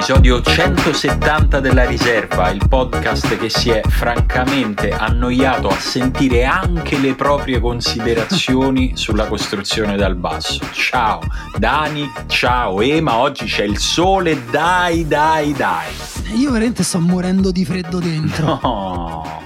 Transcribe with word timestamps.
Episodio 0.00 0.40
170 0.40 1.60
della 1.60 1.84
riserva, 1.84 2.48
il 2.48 2.66
podcast 2.66 3.36
che 3.36 3.50
si 3.50 3.68
è 3.68 3.82
francamente 3.86 4.92
annoiato 4.92 5.68
a 5.68 5.78
sentire 5.78 6.44
anche 6.44 6.96
le 6.98 7.14
proprie 7.14 7.60
considerazioni 7.60 8.96
sulla 8.96 9.26
costruzione 9.26 9.98
dal 9.98 10.16
basso. 10.16 10.64
Ciao 10.72 11.20
Dani, 11.58 12.10
ciao 12.28 12.80
Ema, 12.80 13.16
oggi 13.16 13.44
c'è 13.44 13.64
il 13.64 13.76
sole, 13.76 14.42
dai 14.50 15.06
dai 15.06 15.52
dai. 15.52 15.92
Io 16.34 16.50
veramente 16.50 16.82
sto 16.82 16.98
morendo 16.98 17.50
di 17.50 17.66
freddo 17.66 17.98
dentro. 17.98 18.58
No. 18.62 19.42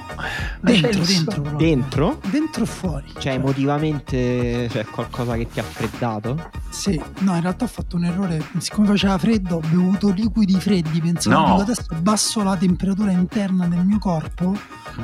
Dentro, 0.60 1.04
dentro, 1.04 1.42
proprio. 1.42 1.68
Dentro? 1.68 2.18
Dentro 2.30 2.62
e 2.62 2.66
fuori. 2.66 3.12
Cioè, 3.18 3.32
emotivamente 3.32 4.68
c'è 4.70 4.84
qualcosa 4.84 5.34
che 5.34 5.48
ti 5.48 5.58
ha 5.58 5.64
freddato? 5.64 6.53
Sì, 6.90 7.00
no, 7.20 7.34
in 7.34 7.40
realtà 7.40 7.64
ho 7.64 7.68
fatto 7.68 7.96
un 7.96 8.04
errore. 8.04 8.44
Siccome 8.58 8.88
faceva 8.88 9.16
freddo, 9.16 9.56
ho 9.56 9.60
bevuto 9.60 10.10
liquidi 10.10 10.60
freddi. 10.60 11.00
Pensavo, 11.00 11.36
No. 11.38 11.46
dico, 11.52 11.60
adesso 11.62 11.86
abbasso 11.94 12.42
la 12.42 12.56
temperatura 12.56 13.10
interna 13.10 13.66
del 13.66 13.84
mio 13.86 13.98
corpo, 13.98 14.54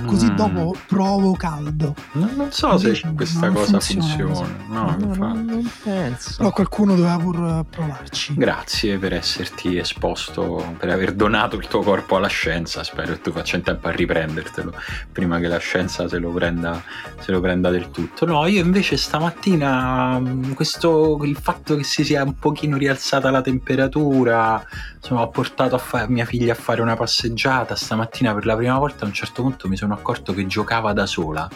così 0.04 0.30
Mm. 0.30 0.36
dopo 0.36 0.77
provo 0.86 1.32
caldo. 1.32 1.95
Non, 2.12 2.32
non 2.36 2.52
so 2.52 2.77
se 2.78 2.86
Invece 2.88 3.12
questa 3.14 3.46
non 3.46 3.54
cosa 3.54 3.80
funziona 3.80 4.34
funziona. 4.34 4.56
No, 4.68 4.96
no, 4.98 5.06
infatti. 5.06 5.45
non, 5.45 5.70
penso. 5.82 6.34
Però 6.38 6.50
qualcuno 6.52 6.95
doveva 6.95 7.16
pur 7.18 7.36
eh, 7.36 7.64
provarci. 7.68 8.34
Grazie 8.36 8.98
per 8.98 9.15
esserti 9.15 9.76
esposto, 9.79 10.74
per 10.79 10.90
aver 10.90 11.12
donato 11.15 11.57
il 11.57 11.66
tuo 11.66 11.80
corpo 11.82 12.16
alla 12.16 12.29
scienza. 12.29 12.82
Spero 12.84 13.12
che 13.12 13.20
tu 13.20 13.32
faccia 13.32 13.57
in 13.57 13.62
tempo 13.62 13.88
a 13.88 13.90
riprendertelo 13.90 14.73
prima 15.12 15.38
che 15.38 15.48
la 15.48 15.59
scienza 15.59 16.09
se 16.09 16.18
lo 16.18 16.30
prenda, 16.30 16.82
se 17.18 17.32
lo 17.32 17.40
prenda 17.40 17.70
del 17.70 17.90
tutto. 17.90 18.24
No, 18.26 18.46
io 18.46 18.62
invece 18.62 18.96
stamattina 18.96 20.18
mh, 20.18 20.54
questo, 20.54 21.18
il 21.24 21.37
fatto 21.37 21.76
che 21.76 21.85
si 21.85 22.04
sia 22.04 22.23
un 22.23 22.38
pochino 22.38 22.76
rialzata 22.76 23.30
la 23.30 23.40
temperatura, 23.40 24.62
insomma, 24.96 25.23
ho 25.23 25.29
portato 25.29 25.74
a 25.74 25.79
fa- 25.79 26.07
mia 26.09 26.24
figlia 26.24 26.52
a 26.52 26.57
fare 26.57 26.80
una 26.80 26.96
passeggiata. 26.96 27.74
Stamattina 27.76 28.35
per 28.35 28.46
la 28.46 28.57
prima 28.57 28.79
volta 28.79 29.04
a 29.04 29.09
un 29.09 29.12
certo 29.14 29.42
punto 29.42 29.68
mi 29.68 29.76
sono 29.76 29.90
accorto 29.95 30.33
che 30.35 30.46
giocava 30.46 30.93
da 30.93 31.07
sola 31.07 31.49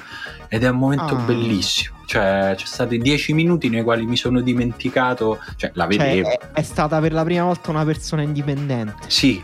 ed 0.49 0.63
è 0.65 0.69
un 0.69 0.77
momento 0.77 1.15
Ah. 1.17 1.21
bellissimo. 1.23 1.93
Cioè, 2.07 2.53
c'è 2.57 2.67
stati 2.67 2.99
dieci 2.99 3.33
minuti 3.33 3.69
nei 3.71 3.83
quali 3.83 4.05
mi 4.05 4.17
sono 4.17 4.41
dimenticato, 4.43 5.39
cioè 5.57 5.71
la 5.75 5.89
Cioè, 5.89 5.97
vedevo. 5.97 6.29
è, 6.29 6.39
è 6.53 6.63
stata 6.63 7.01
per 7.01 7.13
la 7.13 7.25
prima 7.25 7.45
volta 7.45 7.71
una 7.71 7.85
persona 7.85 8.23
indipendente. 8.23 8.95
Sì, 9.07 9.43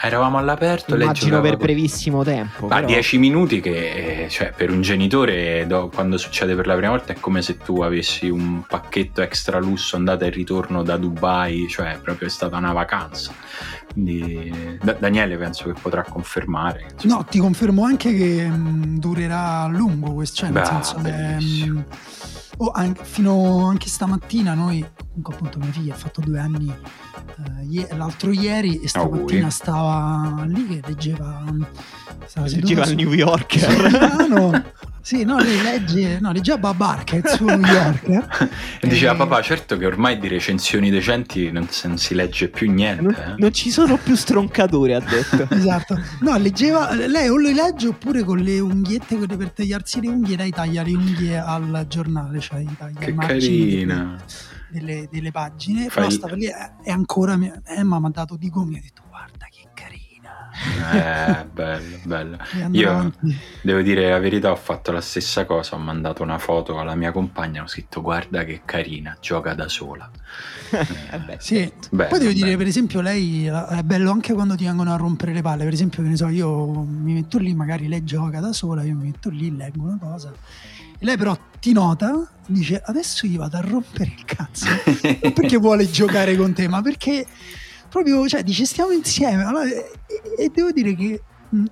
eravamo 0.00 0.38
all'aperto. 0.38 0.94
Immagino 0.94 1.40
per 1.40 1.56
con- 1.56 1.64
brevissimo 1.66 2.22
tempo. 2.24 2.66
Ma 2.66 2.76
però- 2.76 2.86
10 2.88 3.18
minuti 3.18 3.60
che, 3.60 4.24
eh, 4.24 4.28
cioè, 4.28 4.52
per 4.56 4.70
un 4.70 4.80
genitore, 4.82 5.66
do- 5.66 5.88
quando 5.94 6.16
succede 6.18 6.54
per 6.54 6.66
la 6.66 6.74
prima 6.74 6.90
volta, 6.90 7.12
è 7.12 7.16
come 7.20 7.42
se 7.42 7.56
tu 7.58 7.80
avessi 7.82 8.28
un 8.28 8.62
pacchetto 8.66 9.20
extra 9.22 9.58
lusso 9.58 9.96
andata 9.96 10.24
e 10.24 10.30
ritorno 10.30 10.82
da 10.82 10.96
Dubai, 10.96 11.66
cioè, 11.68 11.98
proprio 12.02 12.28
è 12.28 12.30
stata 12.30 12.56
una 12.56 12.72
vacanza. 12.72 13.32
Quindi, 13.92 14.78
Da- 14.82 14.96
Daniele 14.98 15.36
penso 15.36 15.64
che 15.70 15.74
potrà 15.80 16.02
confermare. 16.02 16.86
insomma, 16.94 17.14
No, 17.16 17.24
ti 17.24 17.38
confermo 17.38 17.84
anche 17.84 18.14
che 18.14 18.46
mh, 18.48 18.98
durerà 18.98 19.60
a 19.62 19.66
lungo 19.68 20.12
questo, 20.14 20.36
cioè 20.36 20.50
nel 20.50 20.62
Beh, 20.62 20.68
senso 20.68 21.84
mh, 22.62 22.66
oh, 22.66 22.70
anche- 22.72 23.04
fino 23.04 23.66
anche 23.66 23.88
stamattina 23.88 24.54
noi, 24.54 24.84
comunque 25.08 25.34
appunto 25.34 25.58
mia 25.58 25.72
figlia 25.72 25.94
ha 25.94 25.96
fatto 25.96 26.20
due 26.20 26.38
anni 26.38 26.74
eh, 27.68 27.96
l'altro 27.96 28.30
ieri 28.32 28.80
e 28.80 28.88
stamattina 28.88 29.20
Auguri. 29.46 29.50
stava 29.50 30.44
lì 30.46 30.66
che 30.66 30.80
leggeva 30.86 31.44
stava 32.26 32.46
Leggeva 32.46 32.82
il 32.82 32.88
su- 32.88 32.94
New 32.94 33.12
Yorker. 33.12 34.28
No. 34.28 34.64
Sì, 35.04 35.24
no, 35.24 35.36
lei 35.40 35.60
legge, 35.60 36.20
no, 36.20 36.30
leggeva 36.30 36.58
Babarca, 36.58 37.16
il 37.16 37.24
suo 37.26 37.46
New 37.56 37.66
Yorker. 37.66 38.50
E 38.80 38.86
diceva 38.86 39.14
Eh, 39.14 39.16
papà, 39.16 39.42
certo 39.42 39.76
che 39.76 39.84
ormai 39.84 40.16
di 40.18 40.28
recensioni 40.28 40.90
decenti 40.90 41.50
non, 41.50 41.66
se- 41.68 41.88
non 41.88 41.98
si 41.98 42.14
legge 42.14 42.48
più 42.48 42.70
niente. 42.70 43.02
non, 43.02 43.12
eh." 43.12 43.34
non 43.36 43.52
ci 43.52 43.70
sono 43.72 43.96
più 43.96 44.14
stroncature, 44.14 44.94
ha 44.94 45.00
detto. 45.00 45.48
Esatto. 45.54 45.98
No, 46.20 46.36
leggeva, 46.38 46.94
lei 46.94 47.28
o 47.28 47.36
le 47.36 47.52
legge 47.52 47.88
oppure 47.88 48.22
con 48.22 48.38
le 48.38 48.60
unghiette, 48.60 49.16
quelle 49.16 49.36
per 49.36 49.50
tagliarsi 49.50 50.00
le 50.00 50.08
unghie, 50.08 50.36
lei 50.36 50.50
taglia 50.50 50.84
le 50.84 50.92
unghie 50.94 51.36
al 51.36 51.84
giornale, 51.88 52.38
cioè 52.38 52.60
gli 52.60 52.74
taglia 52.78 53.00
Che 53.00 53.12
carina. 53.16 54.22
Delle, 54.70 54.84
delle- 54.86 55.08
delle 55.10 55.30
pagine. 55.32 55.80
Fai- 55.88 55.94
Però 55.94 56.10
stava 56.10 56.34
lì 56.36 56.46
eh, 56.46 56.54
e 56.84 56.92
ancora 56.92 57.36
mi- 57.36 57.50
Emma 57.64 57.98
mi 57.98 58.06
ha 58.06 58.10
dato 58.10 58.36
di 58.36 58.48
gomito, 58.48 58.70
mi 58.70 58.78
ha 58.78 58.82
detto 58.82 59.02
guarda 59.08 59.10
che 59.10 59.10
carina. 59.10 59.11
Eh, 60.92 61.44
bello, 61.52 61.96
bello. 62.04 62.36
Io 62.72 63.12
devo 63.62 63.80
dire 63.82 64.10
la 64.10 64.18
verità, 64.18 64.50
ho 64.50 64.56
fatto 64.56 64.92
la 64.92 65.00
stessa 65.00 65.44
cosa, 65.44 65.76
ho 65.76 65.78
mandato 65.78 66.22
una 66.22 66.38
foto 66.38 66.78
alla 66.78 66.94
mia 66.94 67.10
compagna, 67.12 67.62
ho 67.62 67.66
scritto 67.66 68.00
guarda 68.00 68.44
che 68.44 68.62
carina, 68.64 69.16
gioca 69.20 69.54
da 69.54 69.68
sola. 69.68 70.10
Eh 70.70 71.18
beh, 71.18 71.36
Sì. 71.40 71.70
Bello, 71.90 72.08
Poi 72.08 72.18
devo 72.18 72.32
dire, 72.32 72.46
bello. 72.46 72.58
per 72.58 72.66
esempio, 72.66 73.00
lei 73.00 73.46
eh, 73.46 73.66
è 73.78 73.82
bello 73.82 74.10
anche 74.10 74.32
quando 74.32 74.54
ti 74.54 74.64
vengono 74.64 74.92
a 74.92 74.96
rompere 74.96 75.32
le 75.32 75.42
palle. 75.42 75.64
Per 75.64 75.72
esempio, 75.72 76.02
che 76.02 76.08
ne 76.08 76.16
so, 76.16 76.28
io 76.28 76.82
mi 76.82 77.12
metto 77.14 77.38
lì, 77.38 77.54
magari 77.54 77.88
lei 77.88 78.04
gioca 78.04 78.40
da 78.40 78.52
sola, 78.52 78.82
io 78.82 78.94
mi 78.94 79.06
metto 79.06 79.28
lì, 79.28 79.54
leggo 79.54 79.82
una 79.82 79.98
cosa. 80.00 80.32
E 80.98 81.04
lei 81.04 81.16
però 81.16 81.36
ti 81.58 81.72
nota, 81.72 82.26
dice 82.46 82.80
adesso 82.84 83.26
gli 83.26 83.36
vado 83.36 83.56
a 83.56 83.60
rompere 83.60 84.14
il 84.16 84.24
cazzo. 84.24 84.66
non 85.20 85.32
perché 85.34 85.56
vuole 85.56 85.90
giocare 85.90 86.36
con 86.36 86.52
te, 86.52 86.68
ma 86.68 86.80
perché 86.80 87.26
proprio, 87.92 88.26
cioè, 88.26 88.42
dice 88.42 88.64
stiamo 88.64 88.90
insieme. 88.90 89.44
Allora, 89.44 89.66
e, 89.66 89.84
e 90.38 90.48
devo 90.48 90.72
dire 90.72 90.94
che 90.94 91.20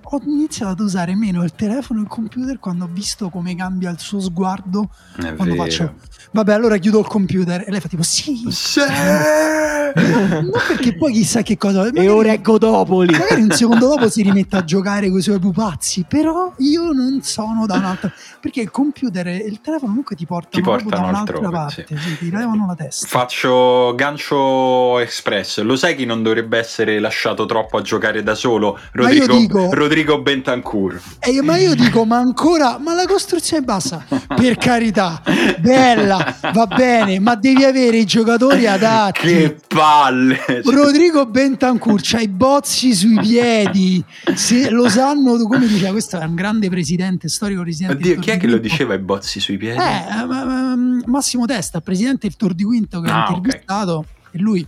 ho 0.03 0.21
iniziato 0.25 0.71
ad 0.71 0.79
usare 0.79 1.15
meno 1.15 1.43
il 1.43 1.53
telefono 1.55 1.99
e 1.99 2.03
il 2.03 2.07
computer 2.07 2.59
quando 2.59 2.85
ho 2.85 2.89
visto 2.91 3.29
come 3.29 3.55
cambia 3.55 3.89
il 3.89 3.99
suo 3.99 4.19
sguardo 4.19 4.89
È 5.17 5.33
quando 5.33 5.53
vero. 5.55 5.63
faccio 5.63 5.93
vabbè 6.31 6.53
allora 6.53 6.77
chiudo 6.77 6.99
il 6.99 7.07
computer 7.07 7.63
e 7.67 7.71
lei 7.71 7.79
fa 7.79 7.87
tipo 7.87 8.03
sì 8.03 8.43
Sì! 8.49 8.79
non 9.93 10.49
perché 10.67 10.95
poi 10.95 11.11
chissà 11.11 11.41
che 11.41 11.57
cosa 11.57 11.81
E 11.81 11.85
magari, 11.87 12.07
ora 12.07 12.31
è 12.31 12.39
Godopoli. 12.41 13.11
magari 13.11 13.41
un 13.41 13.51
secondo 13.51 13.87
dopo 13.87 14.09
si 14.09 14.21
rimette 14.21 14.55
a 14.55 14.63
giocare 14.63 15.09
con 15.09 15.19
i 15.19 15.21
suoi 15.21 15.39
pupazzi 15.39 16.05
però 16.07 16.53
io 16.59 16.91
non 16.91 17.21
sono 17.23 17.65
da 17.65 17.75
un'altra 17.75 18.11
perché 18.39 18.61
il 18.61 18.71
computer 18.71 19.27
e 19.27 19.37
il 19.37 19.59
telefono 19.61 19.89
comunque 19.89 20.15
ti 20.15 20.25
portano, 20.25 20.51
Ti 20.53 20.61
portano 20.61 20.89
da 20.89 21.09
un'altra 21.09 21.35
altrove, 21.37 21.55
parte 21.55 21.85
sì, 21.97 22.17
ti 22.17 22.29
levano 22.31 22.65
la 22.67 22.75
testa 22.75 23.07
Faccio 23.07 23.93
gancio 23.95 24.99
express. 24.99 25.59
Lo 25.61 25.75
sai 25.75 25.95
chi 25.95 26.05
non 26.05 26.23
dovrebbe 26.23 26.57
essere 26.57 26.99
lasciato 26.99 27.45
troppo 27.45 27.77
a 27.77 27.81
giocare 27.81 28.23
da 28.23 28.35
solo? 28.35 28.77
Rodrigo, 28.93 29.37
dico- 29.37 29.69
Rodrigo 29.71 30.21
Bentancur. 30.21 31.01
E 31.19 31.31
io- 31.31 31.43
ma 31.43 31.57
io 31.57 31.73
dico 31.75 32.05
ma 32.05 32.17
ancora 32.17 32.77
ma 32.77 32.93
la 32.93 33.05
costruzione 33.05 33.61
è 33.63 33.65
bassa 33.65 34.05
per 34.35 34.57
carità 34.57 35.21
bella 35.59 36.37
va 36.53 36.65
bene 36.67 37.19
ma 37.19 37.35
devi 37.35 37.63
avere 37.63 37.97
i 37.97 38.05
giocatori 38.05 38.67
adatti 38.67 39.19
Che 39.27 39.57
palle! 39.67 40.39
Rodrigo 40.65 41.25
Bentancur 41.25 41.99
c'ha 42.03 42.19
i 42.19 42.27
bozzi 42.27 42.93
sui 42.93 43.19
piedi 43.19 44.03
se 44.35 44.69
lo 44.69 44.89
sanno 44.89 45.37
come 45.47 45.67
diceva 45.67 45.91
questo 45.91 46.19
è 46.19 46.25
un 46.25 46.35
grande 46.35 46.69
presidente 46.69 47.27
storico 47.29 47.61
presidente 47.61 47.95
Oddio, 47.97 48.19
chi 48.19 48.29
è 48.31 48.37
che 48.37 48.47
lo 48.47 48.57
diceva 48.57 48.93
i 48.93 48.99
bozzi 48.99 49.39
sui 49.39 49.57
piedi? 49.57 49.77
Eh, 49.77 50.25
ma- 50.25 50.75
Massimo 51.05 51.45
Testa, 51.45 51.81
presidente 51.81 52.27
del 52.27 52.35
Tor 52.35 52.53
di 52.53 52.63
Quinto 52.63 53.01
che 53.01 53.09
Ah, 53.09 53.25
ha 53.25 53.33
intervistato 53.35 54.05
e 54.31 54.39
lui, 54.39 54.65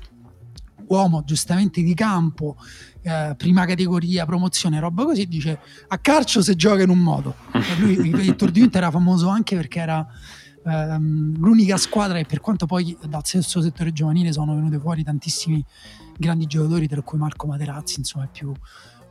uomo 0.87 1.23
giustamente 1.25 1.81
di 1.81 1.93
campo, 1.93 2.55
eh, 3.03 3.35
prima 3.37 3.65
categoria, 3.65 4.25
promozione, 4.25 4.79
roba 4.79 5.03
così, 5.03 5.27
dice 5.27 5.59
a 5.87 5.97
calcio 5.97 6.41
si 6.41 6.55
gioca 6.55 6.83
in 6.83 6.89
un 6.89 6.99
modo. 6.99 7.35
E 7.51 7.79
lui, 7.79 7.93
il 8.25 8.35
Tor 8.35 8.49
di 8.49 8.59
Quinto 8.59 8.77
era 8.77 8.89
famoso 8.89 9.27
anche 9.27 9.55
perché 9.55 9.79
era 9.79 10.07
ehm, 10.65 11.37
l'unica 11.37 11.77
squadra 11.77 12.17
e 12.17 12.25
per 12.25 12.39
quanto 12.39 12.65
poi 12.65 12.97
dal 13.07 13.25
stesso 13.25 13.61
settore 13.61 13.91
giovanile 13.91 14.31
sono 14.31 14.55
venute 14.55 14.79
fuori 14.79 15.03
tantissimi 15.03 15.63
grandi 16.17 16.45
giocatori, 16.45 16.87
tra 16.87 17.01
cui 17.01 17.17
Marco 17.17 17.47
Materazzi, 17.47 17.99
insomma, 17.99 18.25
è 18.25 18.29
più 18.31 18.53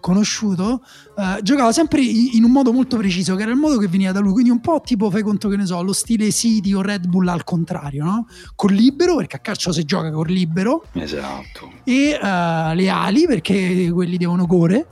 conosciuto, 0.03 0.85
eh, 1.17 1.41
giocava 1.43 1.73
sempre 1.73 2.03
in 2.03 2.43
un 2.43 2.51
modo 2.51 2.73
molto 2.73 2.97
preciso, 2.97 3.37
che 3.37 3.43
era 3.43 3.53
il 3.53 3.57
modo 3.57 3.79
che 3.79 3.87
veniva 3.87 4.11
da 4.11 4.19
lui, 4.19 4.33
quindi 4.33 4.51
un 4.51 4.61
po' 4.61 4.83
tipo, 4.85 5.09
fai 5.11 5.23
conto 5.23 5.49
che 5.49 5.57
ne 5.57 5.65
so, 5.65 5.81
lo 5.81 5.93
stile 5.93 6.31
City 6.33 6.73
o 6.75 6.83
Red 6.83 7.07
Bull 7.07 7.29
al 7.29 7.45
contrario, 7.45 8.05
no? 8.05 8.27
Col 8.57 8.73
libero, 8.73 9.17
perché 9.17 9.37
a 9.37 9.39
calcio 9.39 9.73
si 9.73 9.85
gioca 9.85 10.11
col 10.11 10.29
libero, 10.29 10.85
Esatto. 10.93 11.71
e 11.85 12.19
eh, 12.21 12.75
le 12.75 12.89
ali, 12.91 13.27
perché 13.27 13.91
quelli 13.93 14.17
devono 14.17 14.47
correre. 14.47 14.89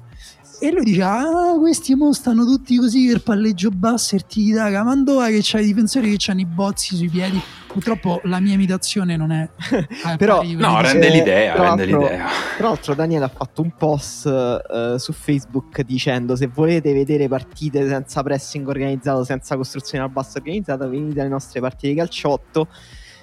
E 0.63 0.71
lui 0.71 0.85
dice: 0.85 1.03
Ah, 1.03 1.55
questi 1.59 1.95
mo 1.95 2.13
stanno 2.13 2.45
tutti 2.45 2.77
così 2.77 3.07
per 3.07 3.23
palleggio 3.23 3.71
basso 3.71 4.15
e 4.15 4.21
ti 4.29 4.53
daga. 4.53 4.85
Mandova 4.85 5.29
che 5.29 5.41
c'ha 5.43 5.59
i 5.59 5.65
difensori 5.65 6.15
che 6.15 6.31
hanno 6.31 6.41
i 6.41 6.45
bozzi 6.45 6.97
sui 6.97 7.09
piedi. 7.09 7.41
Purtroppo 7.73 8.21
la 8.25 8.41
mia 8.41 8.55
imitazione 8.55 9.17
non 9.17 9.31
è. 9.31 9.49
eh, 9.73 10.17
Però- 10.19 10.43
No, 10.43 10.81
rende 10.81 11.09
l'idea, 11.09 11.55
tra 11.55 11.63
rende 11.69 11.87
l'altro- 11.87 12.01
l'idea. 12.09 12.27
Tra 12.57 12.69
l'altro 12.69 12.95
Daniele 12.95 13.25
ha 13.27 13.29
fatto 13.35 13.63
un 13.63 13.71
post 13.77 14.27
eh, 14.27 14.99
su 14.99 15.13
Facebook 15.13 15.83
dicendo 15.83 16.35
se 16.37 16.49
volete 16.49 16.93
vedere 16.93 17.29
partite 17.29 17.87
senza 17.89 18.23
pressing 18.23 18.67
organizzato, 18.67 19.23
senza 19.25 19.57
costruzione 19.57 20.05
al 20.05 20.11
basso 20.11 20.39
organizzata, 20.39 20.87
venite 20.87 21.21
alle 21.21 21.29
nostre 21.29 21.61
partite 21.61 21.89
di 21.89 21.95
calciotto. 21.95 22.69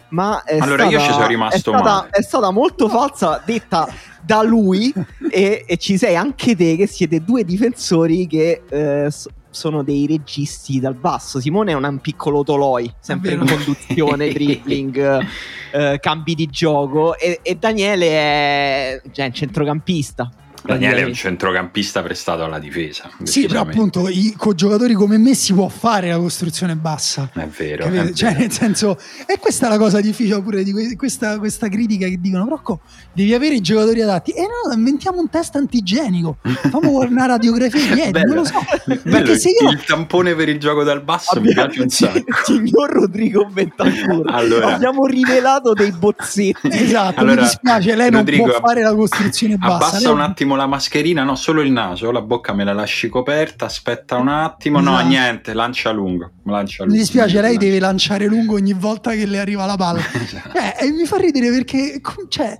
Ma 0.10 0.42
è 0.44 0.58
Allora, 0.58 0.86
io 0.86 0.92
stata- 0.92 1.06
ci 1.06 1.12
sono 1.14 1.28
rimasto 1.28 1.56
è 1.56 1.60
stata, 1.60 1.84
male. 1.84 2.08
È 2.12 2.22
stata 2.22 2.52
molto 2.52 2.88
falsa, 2.88 3.42
detta 3.46 3.90
da 4.22 4.42
lui 4.42 4.94
e, 5.30 5.66
e 5.68 5.78
ci 5.78 5.98
sei 5.98 6.16
anche 6.16 6.56
te 6.56 6.78
che 6.78 6.88
siete 6.88 7.22
due 7.24 7.44
difensori 7.44 8.26
che 8.28 8.62
eh, 8.70 9.10
sono 9.58 9.84
dei 9.84 10.06
registi 10.06 10.80
dal 10.80 10.94
basso. 10.94 11.40
Simone 11.40 11.72
è 11.72 11.76
un, 11.76 12.00
piccolo 12.00 12.44
Toloi, 12.44 12.94
sempre 13.00 13.34
in 13.34 13.46
conduzione, 13.46 14.30
dribbling, 14.32 15.26
eh, 15.72 15.98
cambi 16.00 16.36
di 16.36 16.46
gioco. 16.46 17.18
E, 17.18 17.40
e 17.42 17.56
Daniele 17.56 18.08
è 18.08 19.02
cioè, 19.12 19.32
centrocampista. 19.32 20.30
Daniele 20.68 21.02
è 21.02 21.06
un 21.06 21.14
centrocampista 21.14 22.04
prestato 22.04 22.44
alla 22.44 22.60
difesa. 22.60 23.10
Sì, 23.24 23.48
però 23.48 23.62
appunto 23.62 24.08
i, 24.10 24.34
con 24.36 24.56
giocatori 24.56 24.94
come 24.94 25.18
me 25.18 25.34
si 25.34 25.54
può 25.54 25.70
fare 25.70 26.10
la 26.10 26.18
costruzione 26.18 26.76
bassa. 26.76 27.30
È 27.34 27.46
vero. 27.46 27.86
È 27.86 27.90
vero. 27.90 28.14
Cioè, 28.14 28.36
nel 28.38 28.52
senso, 28.52 29.00
e 29.26 29.40
questa 29.40 29.68
è 29.68 29.70
la 29.70 29.78
cosa 29.78 30.02
difficile 30.02 30.42
pure 30.42 30.64
di 30.64 30.96
questa, 30.96 31.40
questa 31.40 31.70
critica 31.70 32.08
che 32.08 32.20
dicono, 32.20 32.48
Rocco, 32.48 32.82
devi 33.14 33.34
avere 33.34 33.56
i 33.56 33.62
giocatori 33.62 34.02
adatti. 34.02 34.32
E 34.32 34.42
no, 34.42 34.74
inventiamo 34.74 35.20
un 35.20 35.30
test 35.30 35.56
antigenico. 35.56 36.38
Fammi 36.42 36.88
una 36.88 37.26
radiografia 37.26 37.80
di 37.88 37.94
piedi, 37.94 38.22
non 38.24 38.36
lo 38.36 38.44
so. 38.44 38.60
Bello, 39.04 39.32
io... 39.32 39.70
Il 39.70 39.84
tampone 39.86 40.36
per 40.36 40.50
il 40.50 40.60
gioco 40.60 40.84
dal 40.84 41.02
basso 41.02 41.38
Abbiamo, 41.38 41.48
mi 41.48 41.54
piace 41.54 41.82
un 41.82 41.90
sacco. 41.90 42.26
Signor 42.44 42.90
Rodrigo 42.92 43.46
Bentancur, 43.46 44.30
allora. 44.30 44.76
abbiamo 44.76 45.06
rivelato 45.06 45.74
dei 45.74 45.92
bozzetti. 45.92 46.68
Esatto, 46.70 47.22
allora, 47.22 47.36
mi 47.36 47.48
dispiace, 47.48 47.96
lei 47.96 48.10
Rodrigo, 48.10 48.46
non 48.48 48.56
può 48.58 48.68
fare 48.68 48.82
la 48.82 48.94
costruzione 48.94 49.56
bassa. 49.56 49.76
Abbassa 49.76 50.00
lei... 50.00 50.12
un 50.12 50.22
attimo 50.22 50.56
la 50.58 50.68
mascherina, 50.68 51.24
no, 51.24 51.36
solo 51.36 51.62
il 51.62 51.72
naso, 51.72 52.12
la 52.12 52.22
bocca 52.22 52.54
me 52.54 52.66
la 52.66 52.74
lasci 52.74 53.08
coperta, 53.08 53.66
aspetta 53.66 54.18
un 54.18 54.28
attimo, 54.28 54.82
no, 54.82 54.96
esatto. 54.96 55.08
niente, 55.08 55.54
lancia 55.54 55.92
lungo, 55.92 56.32
lancia 56.44 56.84
lungo. 56.84 56.96
Mi 56.96 57.02
dispiace, 57.02 57.40
lei 57.40 57.58
deve 57.58 57.80
lanciare 57.80 58.26
lungo 58.26 58.56
ogni 58.56 58.74
volta 58.74 59.12
che 59.12 59.26
le 59.26 59.40
arriva 59.40 59.66
la 59.66 59.78
palla. 59.78 60.02
esatto. 60.12 60.58
eh, 60.58 60.86
e 60.86 60.92
mi 60.92 61.06
fa 61.06 61.16
ridere 61.18 61.50
perché, 61.50 62.02
cioè, 62.28 62.60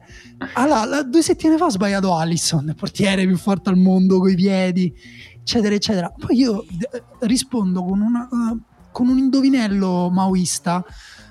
allora, 0.54 1.04
due 1.04 1.22
settimane 1.22 1.58
fa 1.58 1.66
ho 1.66 1.70
sbagliato 1.70 2.16
Allison, 2.16 2.68
il 2.68 2.76
portiere 2.76 3.26
più 3.26 3.38
forte 3.38 3.70
al 3.70 3.78
mondo, 3.78 4.20
coi 4.20 4.36
piedi, 4.36 4.94
eccetera, 5.40 5.76
eccetera. 5.76 6.14
Poi 6.18 6.38
io 6.38 6.64
eh, 6.64 7.04
rispondo 7.22 7.84
con, 7.84 8.00
una, 8.02 8.28
uh, 8.30 8.60
con 8.92 9.08
un 9.10 9.18
indovinello 9.18 10.10
maoista, 10.10 10.86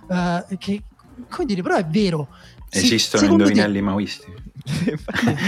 uh, 0.09 0.57
che, 0.59 0.83
come 1.31 1.47
dire, 1.47 1.63
però 1.63 1.77
è 1.77 1.87
vero. 1.87 2.29
Esistono 2.69 3.25
indovinelli 3.25 3.79
te... 3.79 3.83
maoisti? 3.83 4.46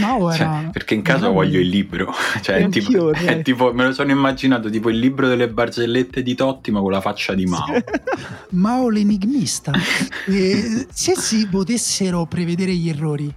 No, 0.01 0.33
cioè, 0.33 0.69
perché 0.71 0.95
in 0.95 1.03
caso 1.03 1.33
voglio 1.33 1.59
il 1.59 1.69
libro 1.69 2.13
cioè, 2.41 2.57
è 2.57 2.69
tipo, 2.69 3.13
è 3.13 3.43
tipo, 3.43 3.73
me 3.73 3.87
lo 3.87 3.93
sono 3.93 4.11
immaginato 4.11 4.71
tipo 4.71 4.91
il 4.91 4.99
libro 4.99 5.27
delle 5.27 5.49
barzellette 5.49 6.23
di 6.23 6.35
Totti 6.35 6.71
ma 6.71 6.81
con 6.81 6.93
la 6.93 7.01
faccia 7.01 7.35
di 7.35 7.47
Mao 7.47 7.67
Mao 8.51 8.89
l'enigmista 8.89 9.73
e 10.27 10.87
se 10.93 11.17
si 11.17 11.49
potessero 11.49 12.27
prevedere 12.27 12.75
gli 12.75 12.89
errori 12.89 13.35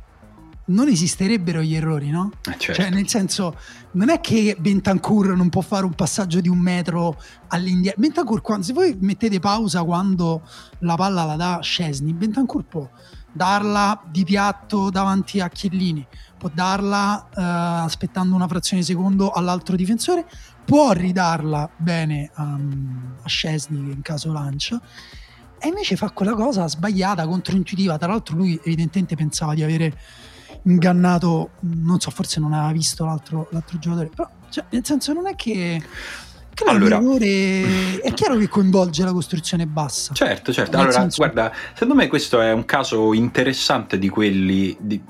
non 0.65 0.87
esisterebbero 0.87 1.61
gli 1.61 1.75
errori, 1.75 2.09
no? 2.09 2.31
Eh 2.49 2.55
certo. 2.57 2.81
Cioè, 2.81 2.91
nel 2.91 3.07
senso, 3.07 3.57
non 3.93 4.09
è 4.09 4.21
che 4.21 4.55
Bentancur 4.57 5.35
non 5.35 5.49
può 5.49 5.61
fare 5.61 5.85
un 5.85 5.93
passaggio 5.93 6.39
di 6.39 6.47
un 6.47 6.59
metro 6.59 7.19
all'indietro. 7.47 7.99
Bentancur, 7.99 8.41
se 8.61 8.71
voi 8.71 8.95
mettete 8.99 9.39
pausa 9.39 9.83
quando 9.83 10.41
la 10.79 10.95
palla 10.95 11.25
la 11.25 11.35
dà 11.35 11.59
Scesni, 11.61 12.13
Bentancur 12.13 12.63
può 12.63 12.89
darla 13.31 14.01
di 14.09 14.23
piatto 14.23 14.89
davanti 14.89 15.39
a 15.39 15.49
Chiellini, 15.49 16.05
può 16.37 16.49
darla 16.53 17.29
eh, 17.29 17.41
aspettando 17.41 18.35
una 18.35 18.47
frazione 18.47 18.81
di 18.81 18.87
secondo 18.87 19.31
all'altro 19.31 19.75
difensore, 19.75 20.25
può 20.65 20.91
ridarla 20.91 21.69
bene 21.77 22.31
um, 22.37 23.15
a 23.21 23.27
Scesni 23.27 23.91
in 23.91 24.01
caso 24.01 24.31
lancia 24.31 24.79
e 25.59 25.67
invece 25.67 25.95
fa 25.95 26.09
quella 26.09 26.33
cosa 26.33 26.67
sbagliata, 26.67 27.27
controintuitiva. 27.27 27.97
Tra 27.97 28.07
l'altro 28.07 28.35
lui 28.35 28.59
evidentemente 28.63 29.15
pensava 29.15 29.53
di 29.53 29.63
avere 29.63 29.95
ingannato, 30.63 31.51
non 31.61 31.99
so, 31.99 32.11
forse 32.11 32.39
non 32.39 32.53
aveva 32.53 32.71
visto 32.71 33.05
l'altro, 33.05 33.47
l'altro 33.51 33.77
giocatore, 33.79 34.09
però 34.09 34.29
cioè, 34.49 34.65
nel 34.69 34.85
senso 34.85 35.13
non 35.13 35.27
è 35.27 35.35
che 35.35 35.81
allora, 36.65 36.99
è 36.99 38.11
chiaro 38.13 38.37
che 38.37 38.47
coinvolge 38.47 39.03
la 39.03 39.13
costruzione 39.13 39.65
bassa. 39.65 40.13
Certo, 40.13 40.51
certo. 40.51 40.77
Allora, 40.77 40.91
senso... 40.91 41.17
guarda, 41.17 41.51
secondo 41.73 41.95
me 41.95 42.07
questo 42.07 42.41
è 42.41 42.51
un 42.51 42.65
caso 42.65 43.13
interessante 43.13 43.97
di 43.97 44.09
quelli. 44.09 44.75
Di, 44.79 45.01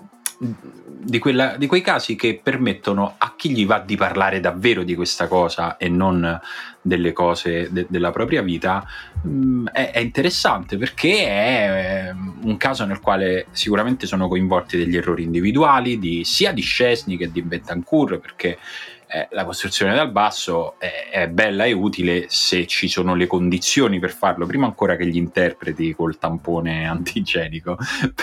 di, 1.04 1.20
quella, 1.20 1.56
di, 1.58 1.68
quei 1.68 1.82
casi 1.82 2.16
che 2.16 2.40
permettono 2.42 3.16
a 3.18 3.34
chi 3.36 3.52
gli 3.52 3.66
va 3.66 3.80
di 3.80 3.96
parlare 3.96 4.40
davvero 4.40 4.84
di 4.84 4.96
questa 4.96 5.28
cosa 5.28 5.78
e 5.78 5.90
non 5.90 6.40
delle 6.82 7.14
cose 7.14 7.68
de, 7.72 7.86
della 7.90 8.12
propria 8.12 8.42
vita, 8.42 8.86
mh, 9.22 9.30
mm, 9.30 9.68
è, 9.68 9.92
è, 9.92 10.00
interessante 10.00 10.78
perché 10.78 11.26
è 11.28 12.08
ehm, 12.10 12.40
un 12.44 12.58
caso 12.58 12.86
nel 12.86 13.00
quale 13.00 13.48
sicuramente 13.52 14.08
sono 14.08 14.28
coinvolti 14.28 14.78
degli 14.78 14.98
errori 14.98 15.24
individuali 15.24 16.00
di, 16.00 16.24
sia 16.24 16.52
di 16.52 16.62
Scesni 16.62 17.18
che 17.18 17.32
di 17.32 17.42
Bentancur 17.42 18.20
perché 18.20 18.58
eh, 19.14 19.28
la 19.32 19.44
costruzione 19.44 19.94
dal 19.94 20.10
basso 20.10 20.80
è, 20.80 21.10
è, 21.12 21.28
bella 21.28 21.66
e 21.66 21.74
utile 21.74 22.26
se 22.30 22.66
ci 22.66 22.88
sono 22.88 23.14
le 23.14 23.28
condizioni 23.28 24.00
per 24.00 24.12
farlo, 24.12 24.46
prima 24.46 24.66
ancora 24.66 24.96
che 24.96 25.06
gli 25.06 25.18
interpreti 25.18 25.94
col 25.94 26.18
tampone 26.18 26.88
antigenico, 26.88 27.78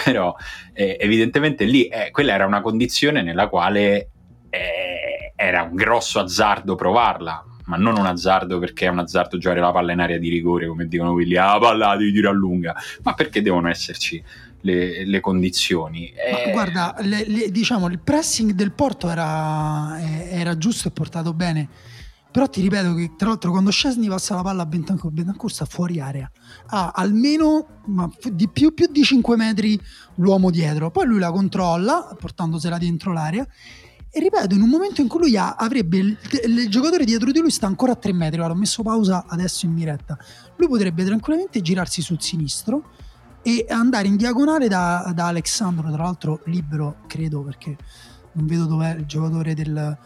però 0.05 0.35
eh, 0.73 0.97
evidentemente 0.99 1.65
lì 1.65 1.87
eh, 1.89 2.11
quella 2.11 2.33
era 2.33 2.47
una 2.47 2.63
condizione 2.63 3.23
nella 3.23 3.49
quale 3.49 4.11
eh, 4.49 5.33
era 5.37 5.63
un 5.63 5.75
grosso 5.75 6.21
azzardo 6.21 6.75
provarla, 6.75 7.45
ma 7.67 7.77
non 7.77 7.99
un 7.99 8.07
azzardo 8.07 8.59
perché 8.59 8.87
è 8.87 8.89
un 8.89 9.01
azzardo 9.01 9.37
giocare 9.37 9.61
la 9.61 9.71
palla 9.71 9.93
in 9.93 10.01
area 10.01 10.17
di 10.17 10.31
rigore, 10.31 10.67
come 10.67 10.87
dicono 10.87 11.13
quelli, 11.13 11.37
ah, 11.37 11.53
la 11.53 11.59
palla 11.59 11.97
di 11.97 12.11
tiro 12.11 12.31
a 12.31 12.33
lunga, 12.33 12.75
ma 13.03 13.13
perché 13.13 13.43
devono 13.43 13.69
esserci 13.69 14.23
le, 14.61 15.05
le 15.05 15.21
condizioni. 15.21 16.13
E... 16.13 16.51
guarda, 16.53 16.97
le, 17.01 17.25
le, 17.27 17.51
diciamo, 17.51 17.89
il 17.89 18.01
pressing 18.01 18.53
del 18.53 18.73
Porto 18.73 19.09
era, 19.09 20.01
era, 20.01 20.57
giusto 20.57 20.89
e 20.89 20.91
portato 20.91 21.33
bene. 21.35 21.69
Però 22.31 22.47
ti 22.47 22.61
ripeto 22.61 22.95
che 22.95 23.15
tra 23.17 23.29
l'altro 23.29 23.51
quando 23.51 23.71
Scesni 23.71 24.07
passa 24.07 24.35
la 24.35 24.43
palla 24.43 24.63
a 24.63 24.67
Bentancur, 24.67 25.11
Bentancur 25.11 25.51
sta 25.51 25.65
fuori 25.65 25.99
area. 25.99 26.31
Ha 26.67 26.93
almeno 26.95 27.81
ma 27.87 28.09
di 28.31 28.49
più, 28.49 28.75
più 28.75 28.87
di 28.91 29.03
5 29.03 29.37
metri 29.37 29.81
l'uomo 30.17 30.51
dietro. 30.51 30.91
Poi 30.91 31.07
lui 31.07 31.19
la 31.19 31.33
controlla 31.33 32.15
portandosela 32.19 32.77
dentro 32.77 33.13
l'area. 33.13 33.47
E 34.11 34.21
ripeto, 34.21 34.55
in 34.55 34.63
un 34.63 34.69
momento 34.69 35.01
in 35.01 35.09
cui 35.09 35.21
lui 35.21 35.37
ha, 35.37 35.55
avrebbe 35.55 35.99
il, 35.99 36.19
il, 36.47 36.69
giocatore 36.69 37.05
dietro 37.05 37.31
di 37.31 37.41
lui 37.41 37.51
sta 37.51 37.67
ancora 37.67 37.93
a 37.93 37.97
3 37.97 38.13
metri. 38.13 38.37
Guarda, 38.37 38.55
ho 38.55 38.59
messo 38.59 38.83
pausa 38.83 39.25
adesso 39.27 39.65
in 39.65 39.75
diretta. 39.75 40.19
Lui 40.57 40.69
potrebbe 40.69 41.05
tranquillamente 41.05 41.63
girarsi 41.63 42.03
sul 42.03 42.21
sinistro 42.21 42.91
e 43.49 43.65
andare 43.71 44.09
in 44.09 44.17
diagonale 44.17 44.69
da, 44.69 45.11
da 45.15 45.29
Alexandro, 45.29 45.91
tra 45.91 46.03
l'altro 46.03 46.43
libero 46.45 46.97
credo 47.07 47.41
perché 47.41 47.75
non 48.33 48.45
vedo 48.45 48.67
dov'è 48.67 48.95
il 48.97 49.07
giocatore 49.07 49.55
del, 49.55 49.97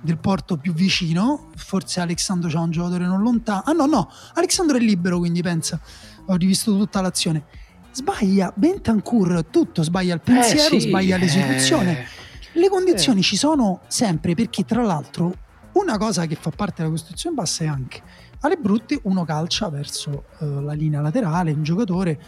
del 0.00 0.18
porto 0.18 0.56
più 0.56 0.72
vicino, 0.72 1.48
forse 1.56 2.00
Alexandro 2.00 2.48
c'ha 2.48 2.60
un 2.60 2.70
giocatore 2.70 3.04
non 3.04 3.20
lontano, 3.20 3.62
ah 3.66 3.72
no 3.72 3.86
no, 3.86 4.08
Alexandro 4.34 4.76
è 4.76 4.80
libero 4.80 5.18
quindi 5.18 5.42
pensa, 5.42 5.80
ho 6.26 6.36
rivisto 6.36 6.76
tutta 6.78 7.00
l'azione, 7.00 7.42
sbaglia 7.90 8.52
Bentancur 8.54 9.46
tutto, 9.50 9.82
sbaglia 9.82 10.14
il 10.14 10.20
pensiero, 10.20 10.76
eh 10.76 10.80
sì, 10.80 10.88
sbaglia 10.88 11.16
l'esecuzione, 11.16 11.98
eh. 12.02 12.06
le 12.52 12.68
condizioni 12.68 13.18
eh. 13.18 13.24
ci 13.24 13.36
sono 13.36 13.80
sempre 13.88 14.36
perché 14.36 14.64
tra 14.64 14.82
l'altro 14.82 15.34
una 15.72 15.98
cosa 15.98 16.26
che 16.26 16.36
fa 16.36 16.50
parte 16.50 16.82
della 16.82 16.90
costruzione 16.90 17.34
bassa 17.34 17.64
è 17.64 17.66
anche 17.66 18.00
alle 18.42 18.56
brutte 18.56 19.00
uno 19.04 19.24
calcia 19.24 19.68
verso 19.70 20.24
uh, 20.38 20.60
la 20.60 20.72
linea 20.72 21.00
laterale, 21.00 21.52
un 21.52 21.62
giocatore 21.62 22.20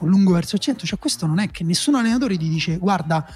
un 0.00 0.08
lungo 0.08 0.32
verso 0.32 0.56
il 0.56 0.60
centro. 0.60 0.86
Cioè, 0.86 0.98
questo 0.98 1.26
non 1.26 1.38
è 1.38 1.50
che 1.50 1.64
nessun 1.64 1.94
allenatore 1.94 2.36
ti 2.36 2.48
dice: 2.48 2.76
guarda, 2.78 3.26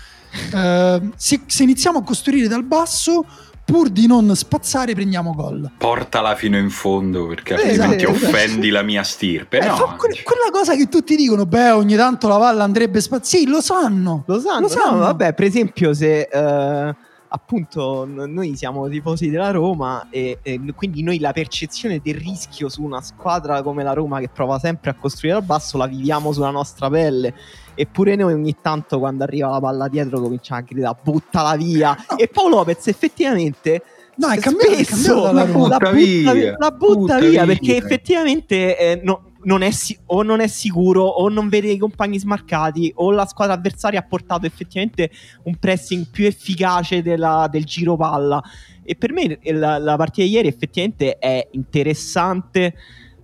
eh, 0.55 1.01
se, 1.17 1.41
se, 1.47 1.63
iniziamo 1.63 1.99
a 1.99 2.03
costruire 2.03 2.49
dal 2.49 2.65
basso, 2.65 3.25
pur 3.65 3.89
di 3.89 4.07
non 4.07 4.35
spazzare, 4.35 4.95
prendiamo 4.95 5.35
gol. 5.35 5.71
Portala 5.79 6.35
fino 6.35 6.57
in 6.59 6.71
fondo 6.71 7.27
perché 7.27 7.55
eh, 7.55 7.69
altrimenti 7.69 8.05
esatto, 8.05 8.27
offendi 8.27 8.69
la 8.71 8.83
mia 8.83 9.03
stirpe. 9.03 9.59
Eh, 9.59 9.67
no, 9.67 9.97
que- 9.97 10.23
quella 10.23 10.51
cosa 10.51 10.75
che 10.75 10.89
tutti 10.89 11.17
dicono: 11.17 11.47
beh, 11.47 11.71
ogni 11.71 11.97
tanto 11.97 12.29
la 12.29 12.39
palla 12.39 12.65
andrebbe 12.65 13.01
spazzata. 13.01 13.37
Sì, 13.37 13.47
lo 13.47 13.61
sanno. 13.61 14.25
Lo 14.27 14.41
sanno. 14.41 14.61
Lo 14.61 14.69
sanno. 14.69 14.97
No, 14.97 14.99
vabbè, 14.99 15.35
per 15.35 15.45
esempio, 15.45 15.95
se. 15.95 16.29
Uh 16.33 17.11
appunto 17.35 18.05
noi 18.07 18.55
siamo 18.57 18.89
tifosi 18.89 19.31
della 19.31 19.51
Roma 19.51 20.09
e, 20.11 20.39
e, 20.43 20.61
quindi 20.75 21.03
noi 21.03 21.19
la 21.19 21.33
percezione 21.33 22.01
del 22.03 22.17
rischio 22.17 22.69
su 22.69 22.83
una 22.83 23.01
squadra 23.01 23.63
come 23.63 23.83
la 23.83 23.95
Roma 23.95 24.21
che 24.21 24.29
prova 24.29 24.59
sempre 24.59 24.91
a 24.91 24.95
costruire 24.95 25.39
al 25.39 25.43
basso 25.43 25.79
la 25.79 25.87
viviamo 25.87 26.33
sulla 26.33 26.51
nostra 26.51 26.91
pelle. 26.91 27.35
Eppure 27.75 28.17
noi 28.17 28.35
ogni 28.35 28.57
tanto 28.61 28.99
quando 28.99 29.25
arriva 29.25 29.49
la 29.49 29.61
palla 29.61 29.89
dietro 29.89 30.21
cominciamo 30.21 30.61
a 30.61 30.65
gridare 30.65 30.99
buttala 31.03 31.57
via! 31.57 31.97
No. 32.11 32.19
e 32.19 32.29
Paolo 32.29 32.57
Lopez 32.57 32.87
effettivamente 32.87 33.83
No, 34.15 34.29
è 34.29 34.39
cambiato, 34.39 34.75
è 34.75 34.85
cambiato 34.85 35.23
la, 35.23 35.33
la, 35.33 35.45
butta 35.47 35.91
via, 35.91 36.55
la 36.59 36.71
butta, 36.71 36.87
butta 36.87 37.19
via, 37.19 37.29
via, 37.31 37.47
perché 37.47 37.77
effettivamente 37.77 38.79
eh, 38.79 39.01
no, 39.03 39.32
non 39.45 39.71
si- 39.73 39.99
o 40.07 40.23
non 40.23 40.41
è 40.41 40.47
sicuro 40.47 41.03
o 41.05 41.29
non 41.29 41.49
vede 41.49 41.71
i 41.71 41.79
compagni 41.79 42.19
smarcati 42.19 42.93
o 42.97 43.11
la 43.11 43.27
squadra 43.27 43.55
avversaria 43.55 44.01
ha 44.01 44.05
portato 44.05 44.47
effettivamente 44.47 45.11
un 45.45 45.57
pressing 45.57 46.09
più 46.11 46.27
efficace 46.27 47.03
della, 47.03 47.49
del 47.51 47.65
giro 47.65 47.97
palla. 47.97 48.43
E 48.85 48.97
per 48.97 49.13
me 49.13 49.39
la, 49.43 49.79
la 49.79 49.97
partita 49.97 50.27
di 50.27 50.33
ieri 50.33 50.49
effettivamente 50.49 51.19
è 51.19 51.49
interessante 51.53 52.75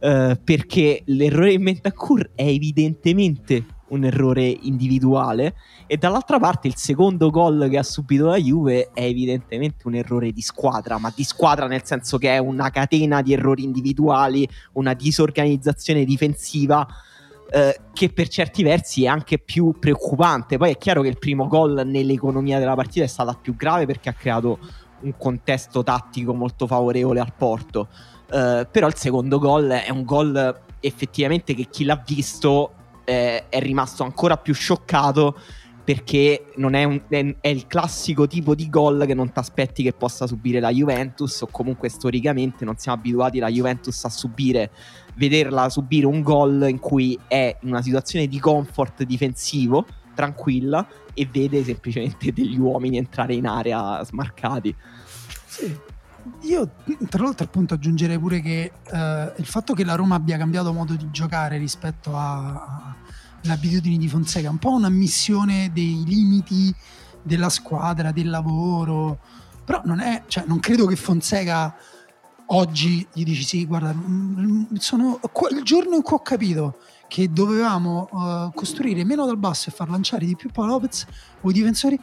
uh, 0.00 0.36
perché 0.42 1.02
l'errore 1.06 1.50
di 1.50 1.58
Mentacour 1.58 2.30
è 2.34 2.44
evidentemente 2.44 3.64
un 3.88 4.04
errore 4.04 4.44
individuale 4.44 5.54
e 5.86 5.96
dall'altra 5.96 6.38
parte 6.38 6.68
il 6.68 6.76
secondo 6.76 7.30
gol 7.30 7.68
che 7.70 7.78
ha 7.78 7.82
subito 7.82 8.26
la 8.26 8.36
Juve 8.36 8.90
è 8.92 9.02
evidentemente 9.02 9.86
un 9.86 9.94
errore 9.94 10.32
di 10.32 10.42
squadra, 10.42 10.98
ma 10.98 11.12
di 11.14 11.24
squadra 11.24 11.66
nel 11.66 11.84
senso 11.84 12.18
che 12.18 12.34
è 12.34 12.38
una 12.38 12.70
catena 12.70 13.22
di 13.22 13.32
errori 13.32 13.64
individuali, 13.64 14.48
una 14.72 14.94
disorganizzazione 14.94 16.04
difensiva 16.04 16.86
eh, 17.50 17.80
che 17.94 18.10
per 18.10 18.28
certi 18.28 18.62
versi 18.62 19.04
è 19.04 19.08
anche 19.08 19.38
più 19.38 19.74
preoccupante. 19.78 20.58
Poi 20.58 20.72
è 20.72 20.76
chiaro 20.76 21.00
che 21.02 21.08
il 21.08 21.18
primo 21.18 21.46
gol 21.46 21.82
nell'economia 21.86 22.58
della 22.58 22.74
partita 22.74 23.04
è 23.04 23.08
stata 23.08 23.32
più 23.32 23.56
grave 23.56 23.86
perché 23.86 24.10
ha 24.10 24.12
creato 24.12 24.58
un 25.00 25.14
contesto 25.16 25.82
tattico 25.82 26.34
molto 26.34 26.66
favorevole 26.66 27.20
al 27.20 27.32
Porto. 27.34 27.88
Uh, 28.30 28.66
però 28.70 28.86
il 28.86 28.94
secondo 28.94 29.38
gol 29.38 29.68
è 29.68 29.88
un 29.88 30.04
gol 30.04 30.60
effettivamente 30.80 31.54
che 31.54 31.68
chi 31.70 31.84
l'ha 31.84 32.02
visto 32.06 32.72
eh, 33.08 33.48
è 33.48 33.58
rimasto 33.60 34.02
ancora 34.02 34.36
più 34.36 34.52
scioccato 34.52 35.34
perché 35.82 36.52
non 36.56 36.74
è, 36.74 36.84
un, 36.84 37.00
è, 37.08 37.36
è, 37.40 37.48
il 37.48 37.66
classico 37.66 38.26
tipo 38.26 38.54
di 38.54 38.68
gol 38.68 39.06
che 39.06 39.14
non 39.14 39.32
ti 39.32 39.38
aspetti 39.38 39.82
che 39.82 39.94
possa 39.94 40.26
subire 40.26 40.60
la 40.60 40.70
Juventus 40.70 41.40
o 41.40 41.48
comunque 41.50 41.88
storicamente 41.88 42.66
non 42.66 42.76
siamo 42.76 42.98
abituati 42.98 43.38
la 43.38 43.48
Juventus 43.48 44.04
a 44.04 44.10
subire 44.10 44.70
vederla 45.14 45.70
subire 45.70 46.04
un 46.04 46.20
gol 46.20 46.66
in 46.68 46.78
cui 46.78 47.18
è 47.26 47.56
in 47.62 47.70
una 47.70 47.80
situazione 47.80 48.26
di 48.26 48.38
comfort 48.38 49.04
difensivo 49.04 49.86
tranquilla 50.14 50.86
e 51.14 51.26
vede 51.26 51.64
semplicemente 51.64 52.32
degli 52.34 52.58
uomini 52.58 52.98
entrare 52.98 53.32
in 53.32 53.46
area 53.46 54.04
smarcati. 54.04 54.76
Sì. 55.46 55.96
Io 56.42 56.70
tra 57.08 57.22
l'altro 57.22 57.46
appunto 57.46 57.72
aggiungerei 57.72 58.18
pure 58.18 58.40
che 58.40 58.72
eh, 58.92 59.32
il 59.36 59.46
fatto 59.46 59.72
che 59.72 59.84
la 59.84 59.94
Roma 59.94 60.16
abbia 60.16 60.36
cambiato 60.36 60.74
modo 60.74 60.94
di 60.94 61.08
giocare 61.10 61.56
rispetto 61.56 62.12
alle 62.14 62.97
abitudini 63.46 63.98
di 63.98 64.08
Fonseca 64.08 64.50
un 64.50 64.58
po' 64.58 64.70
un'ammissione 64.70 65.70
dei 65.72 66.02
limiti 66.06 66.74
della 67.22 67.48
squadra, 67.48 68.12
del 68.12 68.30
lavoro, 68.30 69.18
però 69.64 69.82
non 69.84 70.00
è, 70.00 70.24
cioè, 70.26 70.44
non 70.46 70.60
credo 70.60 70.86
che 70.86 70.96
Fonseca 70.96 71.76
oggi 72.46 73.06
gli 73.12 73.24
dici 73.24 73.42
sì, 73.42 73.66
guarda, 73.66 73.92
mm, 73.92 74.74
sono 74.76 75.20
il 75.50 75.62
giorno 75.62 75.94
in 75.94 76.02
cui 76.02 76.16
ho 76.16 76.22
capito 76.22 76.78
che 77.08 77.30
dovevamo 77.32 78.08
uh, 78.10 78.52
costruire 78.54 79.04
meno 79.04 79.24
dal 79.26 79.38
basso 79.38 79.70
e 79.70 79.72
far 79.72 79.88
lanciare 79.88 80.26
di 80.26 80.36
più 80.36 80.50
Paolo 80.50 80.72
Lopez 80.72 81.06
o 81.40 81.50
i 81.50 81.52
difensori 81.52 81.98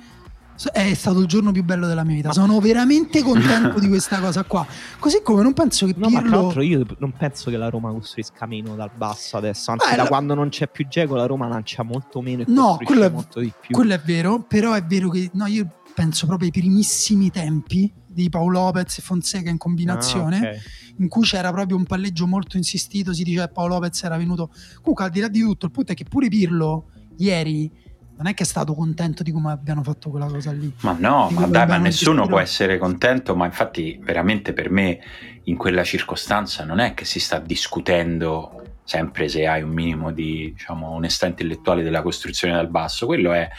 è 0.71 0.93
stato 0.93 1.19
il 1.19 1.27
giorno 1.27 1.51
più 1.51 1.63
bello 1.63 1.87
della 1.87 2.03
mia 2.03 2.15
vita. 2.15 2.31
Sono 2.31 2.59
veramente 2.59 3.21
contento 3.21 3.79
di 3.79 3.87
questa 3.87 4.19
cosa 4.19 4.43
qua. 4.43 4.65
Così 4.99 5.21
come 5.21 5.43
non 5.43 5.53
penso 5.53 5.85
che 5.85 5.93
Pirlo... 5.93 6.09
No, 6.09 6.15
ma 6.15 6.27
tra 6.27 6.37
l'altro 6.41 6.61
io 6.61 6.85
non 6.99 7.11
penso 7.11 7.49
che 7.49 7.57
la 7.57 7.69
Roma 7.69 7.91
costruisca 7.91 8.45
meno 8.45 8.75
dal 8.75 8.91
basso 8.95 9.37
adesso. 9.37 9.71
Anzi, 9.71 9.89
Beh, 9.89 9.95
da 9.95 10.03
la... 10.03 10.07
quando 10.07 10.33
non 10.33 10.49
c'è 10.49 10.69
più 10.69 10.87
Geco 10.87 11.15
la 11.15 11.25
Roma 11.25 11.47
lancia 11.47 11.83
molto 11.83 12.21
meno 12.21 12.43
e 12.43 12.45
no, 12.47 12.77
quello 12.83 13.03
è, 13.03 13.09
molto 13.09 13.39
di 13.39 13.51
più. 13.59 13.75
Quello 13.75 13.93
è 13.93 13.99
vero, 13.99 14.41
però 14.41 14.73
è 14.73 14.83
vero 14.83 15.09
che... 15.09 15.29
No, 15.33 15.45
io 15.45 15.67
penso 15.93 16.25
proprio 16.25 16.47
ai 16.47 16.59
primissimi 16.59 17.31
tempi 17.31 17.91
di 18.05 18.29
Paolo 18.29 18.59
Lopez 18.59 18.97
e 18.97 19.01
Fonseca 19.01 19.49
in 19.49 19.57
combinazione, 19.57 20.35
ah, 20.35 20.39
okay. 20.39 20.59
in 20.99 21.07
cui 21.09 21.23
c'era 21.23 21.51
proprio 21.51 21.75
un 21.75 21.83
palleggio 21.83 22.27
molto 22.27 22.55
insistito, 22.55 23.13
si 23.13 23.23
diceva 23.23 23.47
che 23.47 23.53
Paolo 23.53 23.75
Lopez 23.75 24.03
era 24.03 24.15
venuto... 24.15 24.51
Comunque 24.77 25.03
al 25.03 25.11
di 25.11 25.19
là 25.19 25.27
di 25.27 25.41
tutto, 25.41 25.65
il 25.65 25.71
punto 25.71 25.91
è 25.91 25.95
che 25.95 26.05
pure 26.05 26.29
Pirlo 26.29 26.89
ieri 27.17 27.71
non 28.17 28.27
è 28.27 28.33
che 28.33 28.43
è 28.43 28.45
stato 28.45 28.73
contento 28.73 29.23
di 29.23 29.31
come 29.31 29.51
abbiano 29.51 29.83
fatto 29.83 30.09
quella 30.09 30.27
cosa 30.27 30.51
lì. 30.51 30.71
Ma 30.81 30.95
no, 30.97 31.29
ma 31.31 31.47
dai, 31.47 31.67
ma 31.67 31.77
nessuno 31.77 32.13
gestito. 32.13 32.27
può 32.29 32.39
essere 32.39 32.77
contento, 32.77 33.35
ma 33.35 33.45
infatti 33.45 33.99
veramente 34.01 34.53
per 34.53 34.69
me 34.69 34.99
in 35.43 35.57
quella 35.57 35.83
circostanza 35.83 36.63
non 36.63 36.79
è 36.79 36.93
che 36.93 37.05
si 37.05 37.19
sta 37.19 37.39
discutendo 37.39 38.61
sempre 38.83 39.27
se 39.27 39.47
hai 39.47 39.63
un 39.63 39.71
minimo 39.71 40.11
di 40.11 40.53
diciamo, 40.55 40.91
onestà 40.91 41.25
intellettuale 41.25 41.83
della 41.83 42.01
costruzione 42.01 42.53
dal 42.53 42.69
basso, 42.69 43.05
quello 43.05 43.33
è 43.33 43.49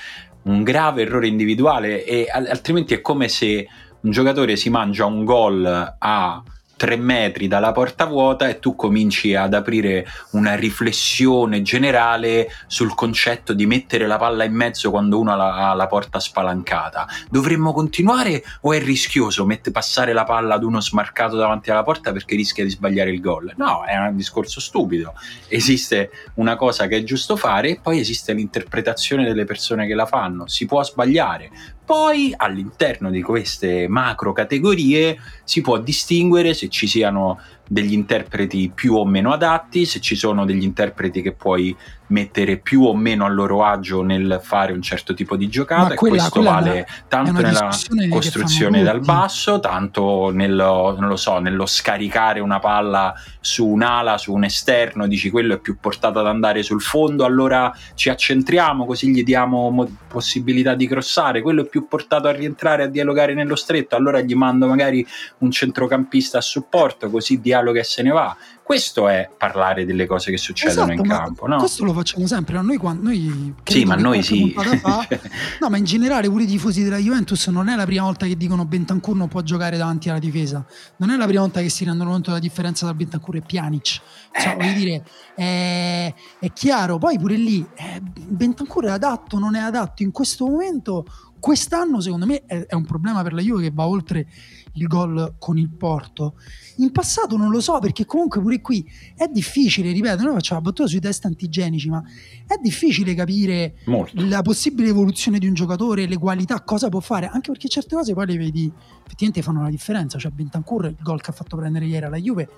un 0.43 0.63
grave 0.63 1.03
errore 1.03 1.27
individuale 1.27 2.05
e 2.05 2.27
altrimenti 2.31 2.95
è 2.95 3.01
come 3.01 3.29
se 3.29 3.67
un 4.01 4.11
giocatore 4.11 4.57
si 4.57 4.71
mangia 4.71 5.05
un 5.05 5.25
gol 5.25 5.97
a 5.99 6.43
tre 6.77 6.97
metri 6.97 7.49
dalla 7.49 7.73
porta 7.73 8.05
vuota 8.05 8.49
e 8.49 8.59
tu 8.59 8.77
cominci 8.77 9.35
ad 9.35 9.55
aprire 9.55 10.07
una 10.33 10.55
riflessione 10.55 11.63
generale 11.63 12.49
sul 12.67 12.95
concetto 12.95 13.55
di 13.55 13.67
mettere 13.67 14.07
la 14.07 14.19
palla 14.19 14.45
in 14.45 14.53
mezzo 14.53 14.91
quando 14.91 15.19
uno 15.19 15.33
ha 15.33 15.37
la, 15.37 15.71
ha 15.71 15.75
la 15.75 15.87
porta 15.87 16.21
spalancata. 16.21 17.07
Dovremmo 17.31 17.73
continuare 17.73 18.45
o 18.63 18.75
è 18.75 18.81
rischioso 18.81 19.47
mette, 19.47 19.71
passare 19.71 20.13
la 20.13 20.25
palla 20.25 20.55
ad 20.55 20.65
uno 20.65 20.81
smarcato 20.81 21.37
davanti 21.37 21.71
alla 21.71 21.83
porta 21.83 22.13
perché 22.13 22.37
rischia 22.37 22.65
di 22.65 22.71
sbagliare 22.71 23.11
il 23.11 23.21
gol? 23.21 23.53
No, 23.57 23.85
è 23.85 23.97
un 23.97 24.17
discorso 24.17 24.61
stupido. 24.61 25.15
Esiste 25.49 26.11
una 26.35 26.57
cosa 26.57 26.87
che 26.87 26.99
è 26.99 27.03
giusto 27.05 27.37
fare 27.37 27.71
e 27.71 27.81
poi 27.83 28.01
esiste 28.01 28.35
l'interpretazione 28.35 29.25
delle 29.25 29.45
persone 29.45 29.87
che 29.87 29.95
la 29.95 30.07
fanno. 30.07 30.47
Si 30.47 30.67
può 30.67 30.83
sbagliare, 30.85 31.51
poi 31.87 32.35
all'interno 32.37 33.11
di 33.11 33.23
queste 33.23 33.87
macro 33.87 34.33
categorie 34.33 35.19
si 35.45 35.61
può 35.61 35.79
distinguere 35.79 36.53
se 36.53 36.69
ci 36.69 36.89
siano 36.89 37.39
degli 37.69 37.93
interpreti 37.93 38.71
più 38.75 38.95
o 38.95 39.05
meno 39.05 39.33
adatti, 39.33 39.85
se 39.85 40.01
ci 40.01 40.15
sono 40.15 40.45
degli 40.45 40.63
interpreti 40.63 41.23
che 41.23 41.33
puoi 41.33 41.77
mettere 42.09 42.59
più 42.59 42.85
o 42.85 42.95
meno 42.95 43.25
a 43.25 43.29
loro 43.29 43.65
agio 43.65 44.03
nel 44.03 44.41
fare 44.43 44.73
un 44.73 44.83
certo 44.83 45.15
tipo 45.15 45.37
di 45.37 45.49
giocata 45.49 45.95
quella, 45.95 46.17
e 46.17 46.19
questo 46.19 46.43
vale 46.43 46.87
tanto 47.09 47.41
nella 47.41 47.71
costruzione 48.09 48.83
dal 48.83 49.01
basso, 49.01 49.59
tanto 49.59 50.31
nello, 50.31 51.17
so, 51.17 51.39
nello, 51.39 51.67
scaricare 51.67 52.41
una 52.41 52.61
palla 52.61 53.15
su 53.41 53.67
un'ala, 53.67 54.19
su 54.19 54.33
un 54.33 54.45
esterno, 54.45 55.07
dici 55.07 55.31
quello 55.31 55.55
è 55.55 55.59
più 55.59 55.79
portato 55.81 56.21
ad 56.21 56.27
andare 56.27 56.63
sul 56.63 56.81
fondo, 56.81 57.25
allora 57.25 57.75
ci 57.95 58.09
accentriamo 58.09 58.87
così 58.87 59.09
gli 59.09 59.25
diamo 59.25 59.71
mo- 59.71 59.97
possibilità 60.07 60.75
di 60.75 60.87
crossare, 60.87 61.43
quello 61.43 61.63
è 61.63 61.67
più 61.67 61.89
portato 61.89 62.29
a 62.29 62.33
rientrare, 62.33 62.85
a 62.85 62.89
dialogare 62.89 63.35
nello 63.35 63.57
stretto, 63.57 63.97
allora 63.97 64.21
gli 64.21 64.35
mando 64.35 64.67
magari 64.67 65.05
un 65.39 65.51
centrocampista 65.51 66.39
a 66.39 66.43
supporto, 66.43 67.11
così 67.11 67.41
dialoga 67.57 67.81
e 67.81 67.85
se 67.85 68.03
ne 68.03 68.11
va 68.11 68.37
questo 68.67 69.07
è 69.07 69.31
parlare 69.39 69.85
delle 69.85 70.07
cose 70.07 70.33
che 70.33 70.39
succedono 70.39 70.91
esatto, 70.91 71.01
in 71.01 71.09
campo. 71.09 71.47
No? 71.47 71.59
Questo 71.59 71.85
lo 71.85 71.93
facciamo 71.93 72.27
sempre. 72.27 72.61
Noi, 72.61 72.79
quando, 72.79 73.05
noi 73.05 73.55
sì, 73.63 73.85
ma 73.85 73.95
noi 73.95 74.25
sì. 74.25 74.51
Fa, 74.51 75.07
no, 75.61 75.69
ma 75.69 75.77
in 75.77 75.85
generale 75.85 76.29
pure 76.29 76.43
i 76.43 76.47
tifosi 76.47 76.83
della 76.83 76.97
Juventus 76.97 77.47
non 77.47 77.69
è 77.69 77.77
la 77.77 77.85
prima 77.85 78.03
volta 78.03 78.27
che 78.27 78.37
dicono 78.37 78.65
Bentancur 78.65 79.15
non 79.15 79.29
può 79.29 79.41
giocare 79.43 79.77
davanti 79.77 80.09
alla 80.09 80.19
difesa. 80.19 80.67
Non 80.97 81.11
è 81.11 81.17
la 81.17 81.27
prima 81.27 81.43
volta 81.43 81.61
che 81.61 81.69
si 81.69 81.85
rendono 81.85 82.11
conto 82.11 82.31
della 82.31 82.43
differenza 82.43 82.87
tra 82.87 82.95
Bentancur 82.97 83.37
e 83.37 83.41
Pjanic. 83.43 84.01
Cioè, 84.33 84.57
eh. 84.59 84.73
dire, 84.75 85.05
è, 85.37 86.13
è, 86.41 86.53
chiaro. 86.53 86.99
Poi 86.99 87.21
pure 87.21 87.37
lì, 87.37 87.65
eh, 87.77 88.01
Bentancur 88.03 88.87
è 88.87 88.91
adatto, 88.91 89.39
non 89.39 89.55
è 89.55 89.61
adatto. 89.61 90.03
In 90.03 90.11
questo 90.11 90.45
momento, 90.45 91.07
quest'anno, 91.39 92.01
secondo 92.01 92.27
me, 92.27 92.43
è, 92.45 92.67
è 92.67 92.75
un 92.75 92.85
problema 92.85 93.23
per 93.23 93.33
la 93.33 93.43
Juve 93.43 93.63
che 93.63 93.71
va 93.73 93.87
oltre 93.87 94.27
il 94.77 94.87
gol 94.87 95.35
con 95.39 95.59
il 95.59 95.69
Porto. 95.69 96.35
In 96.77 96.93
passato 96.93 97.37
non 97.37 97.51
lo 97.51 97.61
so 97.61 97.79
perché 97.79 98.05
comunque 98.05 98.41
pure 98.41 98.61
qui 98.61 98.89
è 99.15 99.27
difficile, 99.29 99.93
ripeto, 99.93 100.23
noi 100.23 100.35
facciamo 100.35 100.61
la 100.61 100.71
battuta 100.71 100.89
sui 100.89 101.01
test 101.01 101.25
antigenici, 101.25 101.89
ma 101.89 102.03
è 102.47 102.59
difficile 102.61 103.15
capire 103.15 103.77
Molto. 103.87 104.27
la 104.27 104.43
possibile 104.43 104.89
evoluzione 104.89 105.39
di 105.39 105.47
un 105.47 105.55
giocatore, 105.55 106.07
le 106.07 106.19
qualità, 106.19 106.63
cosa 106.63 106.89
può 106.89 107.01
fare, 107.01 107.29
anche 107.29 107.51
perché 107.51 107.69
certe 107.69 107.95
cose 107.95 108.15
poi 108.15 108.27
le 108.27 108.37
vedi, 108.37 108.71
effettivamente 109.05 109.43
fanno 109.43 109.63
la 109.63 109.71
differenza, 109.71 110.19
cioè 110.19 110.31
Bentancur, 110.31 110.87
il 110.87 110.97
gol 111.01 111.21
che 111.21 111.31
ha 111.31 111.35
fatto 111.35 111.57
prendere 111.57 111.87
ieri 111.87 112.05
alla 112.05 112.19
Juve 112.19 112.49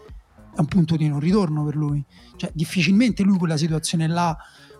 è 0.55 0.61
un 0.61 0.67
punto 0.67 0.97
di 0.97 1.09
non 1.09 1.21
ritorno 1.21 1.65
per 1.65 1.77
lui, 1.77 2.05
cioè 2.37 2.51
difficilmente 2.53 3.23
lui 3.23 3.39
quella 3.39 3.57
situazione 3.57 4.09
là 4.09 4.37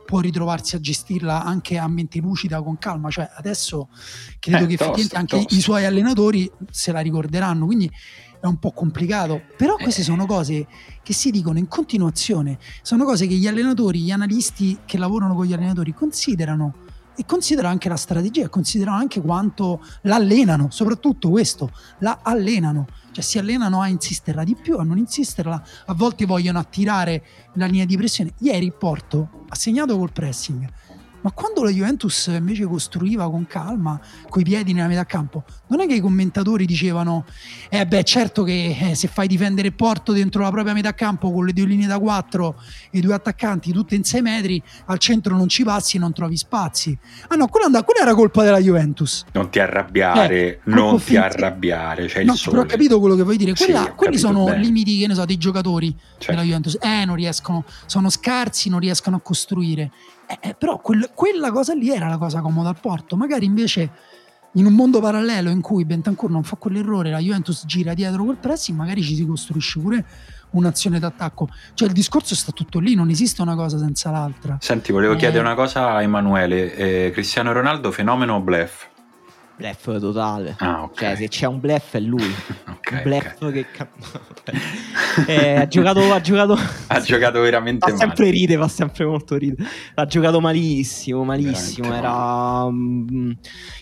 può 0.09 0.21
ritrovarsi 0.21 0.75
a 0.75 0.81
gestirla 0.81 1.45
anche 1.45 1.77
a 1.77 1.87
mente 1.87 2.19
lucida, 2.19 2.63
con 2.63 2.79
calma. 2.79 3.11
Cioè, 3.11 3.29
adesso 3.37 3.91
credo 4.39 4.65
eh, 4.65 4.69
che 4.69 4.77
tosta, 4.79 5.19
anche 5.19 5.37
tosta. 5.37 5.55
i 5.55 5.61
suoi 5.61 5.85
allenatori 5.85 6.51
se 6.71 6.93
la 6.93 7.01
ricorderanno. 7.01 7.67
Quindi 7.67 7.91
è 8.41 8.47
un 8.47 8.57
po' 8.57 8.73
complicato. 8.73 9.43
Però 9.59 9.77
eh. 9.77 9.83
queste 9.83 10.03
sono 10.03 10.25
cose 10.25 10.67
che 11.03 11.13
si 11.13 11.31
dicono 11.31 11.59
in 11.59 11.69
continuazione. 11.69 12.59
Sono 12.81 13.05
cose 13.05 13.27
che 13.27 13.35
gli 13.35 13.47
allenatori, 13.47 14.01
gli 14.01 14.11
analisti 14.11 14.79
che 14.87 14.97
lavorano 14.97 15.35
con 15.35 15.45
gli 15.45 15.53
allenatori 15.53 15.93
considerano 15.93 16.87
e 17.15 17.27
considerano 17.27 17.73
anche 17.73 17.91
la 17.91 17.97
strategia, 17.97 18.49
considerano 18.49 18.97
anche 18.97 19.21
quanto 19.21 19.85
l'allenano, 20.03 20.69
soprattutto 20.71 21.29
questo, 21.29 21.71
la 21.99 22.21
allenano 22.23 22.87
cioè 23.11 23.25
si 23.27 23.39
allenano 23.39 23.81
a 23.81 23.89
insisterla 23.89 24.45
di 24.45 24.55
più, 24.55 24.77
a 24.79 24.85
non 24.85 24.97
insisterla, 24.97 25.61
a 25.87 25.95
volte 25.95 26.25
vogliono 26.25 26.61
attirare 26.61 27.25
la 27.55 27.67
linea 27.67 27.85
di 27.85 27.97
pressione. 27.97 28.33
Ieri 28.39 28.73
Porto 28.73 29.38
ha 29.49 29.55
segnato 29.55 29.97
col 29.97 30.13
pressing, 30.13 30.69
ma 31.21 31.33
quando 31.33 31.65
la 31.65 31.71
Juventus 31.71 32.27
invece 32.27 32.65
costruiva 32.65 33.29
con 33.29 33.47
calma, 33.47 34.01
coi 34.29 34.45
piedi 34.45 34.73
nella 34.73 34.89
metà 34.89 35.05
campo, 35.05 35.45
non 35.69 35.81
è 35.81 35.87
che 35.87 35.95
i 35.95 36.01
commentatori 36.01 36.67
dicevano: 36.67 37.25
Eh, 37.69 37.87
beh, 37.87 38.05
certo 38.05 38.43
che 38.43 38.77
eh, 38.79 38.95
se 38.95 39.09
fai 39.09 39.27
difendere 39.27 39.73
Porto 39.73 40.13
dentro 40.13 40.43
la 40.43 40.51
propria 40.51 40.73
metà 40.75 40.95
campo 40.95 41.33
con 41.33 41.45
le 41.45 41.53
due 41.53 41.67
linee 41.67 41.87
da 41.87 41.99
quattro 41.99 42.61
e 42.91 42.99
i 42.99 43.01
due 43.01 43.15
attaccanti 43.15 43.73
tutte 43.73 43.95
in 43.95 44.05
sei 44.05 44.23
metri, 44.23 44.63
al 44.87 44.99
centro 44.99 45.37
non 45.37 45.49
ci 45.49 45.65
passi 45.65 45.97
e 45.97 46.01
non 46.01 46.13
trovi 46.13 46.37
spazi. 46.37 46.97
Ah, 47.29 47.37
no, 47.37 47.49
quella, 47.49 47.67
and- 47.67 47.85
quella 47.85 48.01
era 48.03 48.15
colpa 48.15 48.43
della 48.43 48.59
Juventus. 48.61 49.25
Non 49.33 49.51
ti 49.51 49.59
arrabbiare, 49.59 50.37
eh, 50.37 50.61
non 50.65 51.03
ti 51.03 51.17
arrabbiare. 51.17 52.09
Cioè 52.09 52.25
no, 52.25 52.35
però 52.45 52.63
ho 52.63 52.67
capito 52.67 52.99
quello 53.01 53.15
che 53.15 53.23
vuoi 53.23 53.37
dire. 53.37 53.55
Quella, 53.55 53.85
sì, 53.85 53.91
quelli 53.95 54.19
sono 54.19 54.45
bene. 54.45 54.59
limiti, 54.63 54.99
che 54.99 55.07
ne 55.07 55.15
so, 55.15 55.25
dei 55.25 55.39
giocatori 55.39 55.95
certo. 56.19 56.33
della 56.33 56.43
Juventus. 56.43 56.77
Eh, 56.81 57.05
non 57.05 57.15
riescono, 57.17 57.65
sono 57.87 58.11
scarsi, 58.11 58.69
non 58.69 58.81
riescono 58.81 59.17
a 59.17 59.21
costruire 59.21 59.91
Eh, 60.41 60.55
però 60.59 60.79
quel- 60.79 61.11
quella 61.15 61.51
cosa 61.51 61.73
lì 61.73 61.91
era 61.91 62.07
la 62.09 62.19
cosa 62.19 62.41
comoda 62.43 62.69
al 62.69 62.79
Porto. 62.81 63.17
Magari 63.17 63.47
invece 63.47 63.91
in 64.53 64.67
un 64.67 64.73
mondo 64.73 65.01
parallelo 65.01 65.51
in 65.51 65.61
cui 65.61 65.85
Bentancur 65.85 66.31
non 66.31 66.43
fa 66.43 66.57
quell'errore, 66.57 67.11
la 67.11 67.19
Juventus 67.19 67.65
gira 67.67 67.95
dietro 67.95 68.25
quel 68.25 68.37
pressing, 68.39 68.77
magari 68.77 69.03
ci 69.03 69.15
si 69.15 69.27
costruisce 69.27 69.79
pure 69.79 70.05
un'azione 70.51 70.99
d'attacco. 70.99 71.49
Cioè 71.75 71.89
il 71.89 71.95
discorso 71.95 72.35
sta 72.35 72.53
tutto 72.53 72.79
lì, 72.79 72.95
non 72.95 73.11
esiste 73.11 73.43
una 73.43 73.55
cosa 73.55 73.79
senza 73.79 74.11
l'altra. 74.11 74.57
Senti, 74.61 74.91
volevo 74.93 75.13
Eh. 75.13 75.17
chiedere 75.17 75.41
una 75.45 75.55
cosa 75.55 75.93
a 75.93 76.03
Emanuele. 76.03 76.75
Eh, 76.75 77.11
Cristiano 77.13 77.53
Ronaldo, 77.53 77.93
fenomeno 77.93 78.37
o 78.37 78.41
bluff? 78.41 78.87
Bluff 79.59 79.99
totale. 79.99 80.55
Ah, 80.59 80.85
ok. 80.85 80.95
Cioè, 80.99 81.17
se 81.17 81.29
c'è 81.29 81.47
un 81.47 81.59
bluff 81.59 81.95
è 81.97 82.01
lui. 82.01 82.23
Ok, 82.69 82.91
un 82.93 82.97
ok. 82.97 83.03
bluff 83.03 83.53
che. 83.53 83.67
ca- 83.73 83.89
Eh, 85.27 85.57
ha 85.57 85.67
giocato. 85.67 86.01
Ha 86.13 86.21
giocato. 86.21 86.57
Ha 86.91 87.01
giocato 87.01 87.41
veramente 87.41 87.87
Fa 87.91 87.93
male. 87.97 88.07
sempre 88.07 88.31
ride, 88.31 88.57
fa 88.57 88.69
sempre 88.69 89.05
molto 89.05 89.37
ride. 89.37 89.57
Ha 89.95 90.07
giocato 90.07 90.41
malissimo, 90.41 91.25
malissimo. 91.25 91.89
Veramente 91.89 92.07
Era 92.07 92.71
mm, 92.71 93.31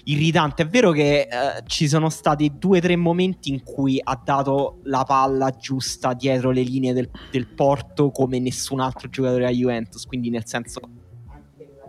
irritante. 0.04 0.62
È 0.62 0.66
vero 0.66 0.90
che 0.92 1.20
eh, 1.20 1.28
ci 1.66 1.86
sono 1.88 2.08
stati 2.08 2.52
due 2.58 2.78
o 2.78 2.80
tre 2.80 2.96
momenti 2.96 3.50
in 3.50 3.62
cui 3.62 4.00
ha 4.02 4.18
dato 4.24 4.80
la 4.84 5.04
palla 5.04 5.50
giusta 5.50 6.14
dietro 6.14 6.50
le 6.50 6.62
linee 6.62 6.92
del, 6.94 7.08
del 7.30 7.46
Porto 7.54 8.10
come 8.10 8.38
nessun 8.38 8.80
altro 8.80 9.08
giocatore 9.10 9.42
della 9.44 9.52
Juventus. 9.54 10.04
Quindi, 10.06 10.30
nel 10.30 10.46
senso, 10.46 10.80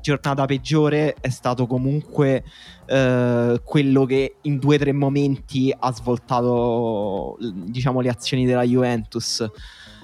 giornata 0.01 0.45
peggiore 0.45 1.15
è 1.19 1.29
stato 1.29 1.67
comunque 1.67 2.43
eh, 2.85 3.61
quello 3.63 4.05
che 4.05 4.35
in 4.41 4.57
due 4.59 4.75
o 4.75 4.79
tre 4.79 4.91
momenti 4.93 5.73
ha 5.77 5.91
svoltato 5.93 7.37
diciamo 7.39 7.99
le 8.01 8.09
azioni 8.09 8.45
della 8.45 8.63
Juventus. 8.63 9.45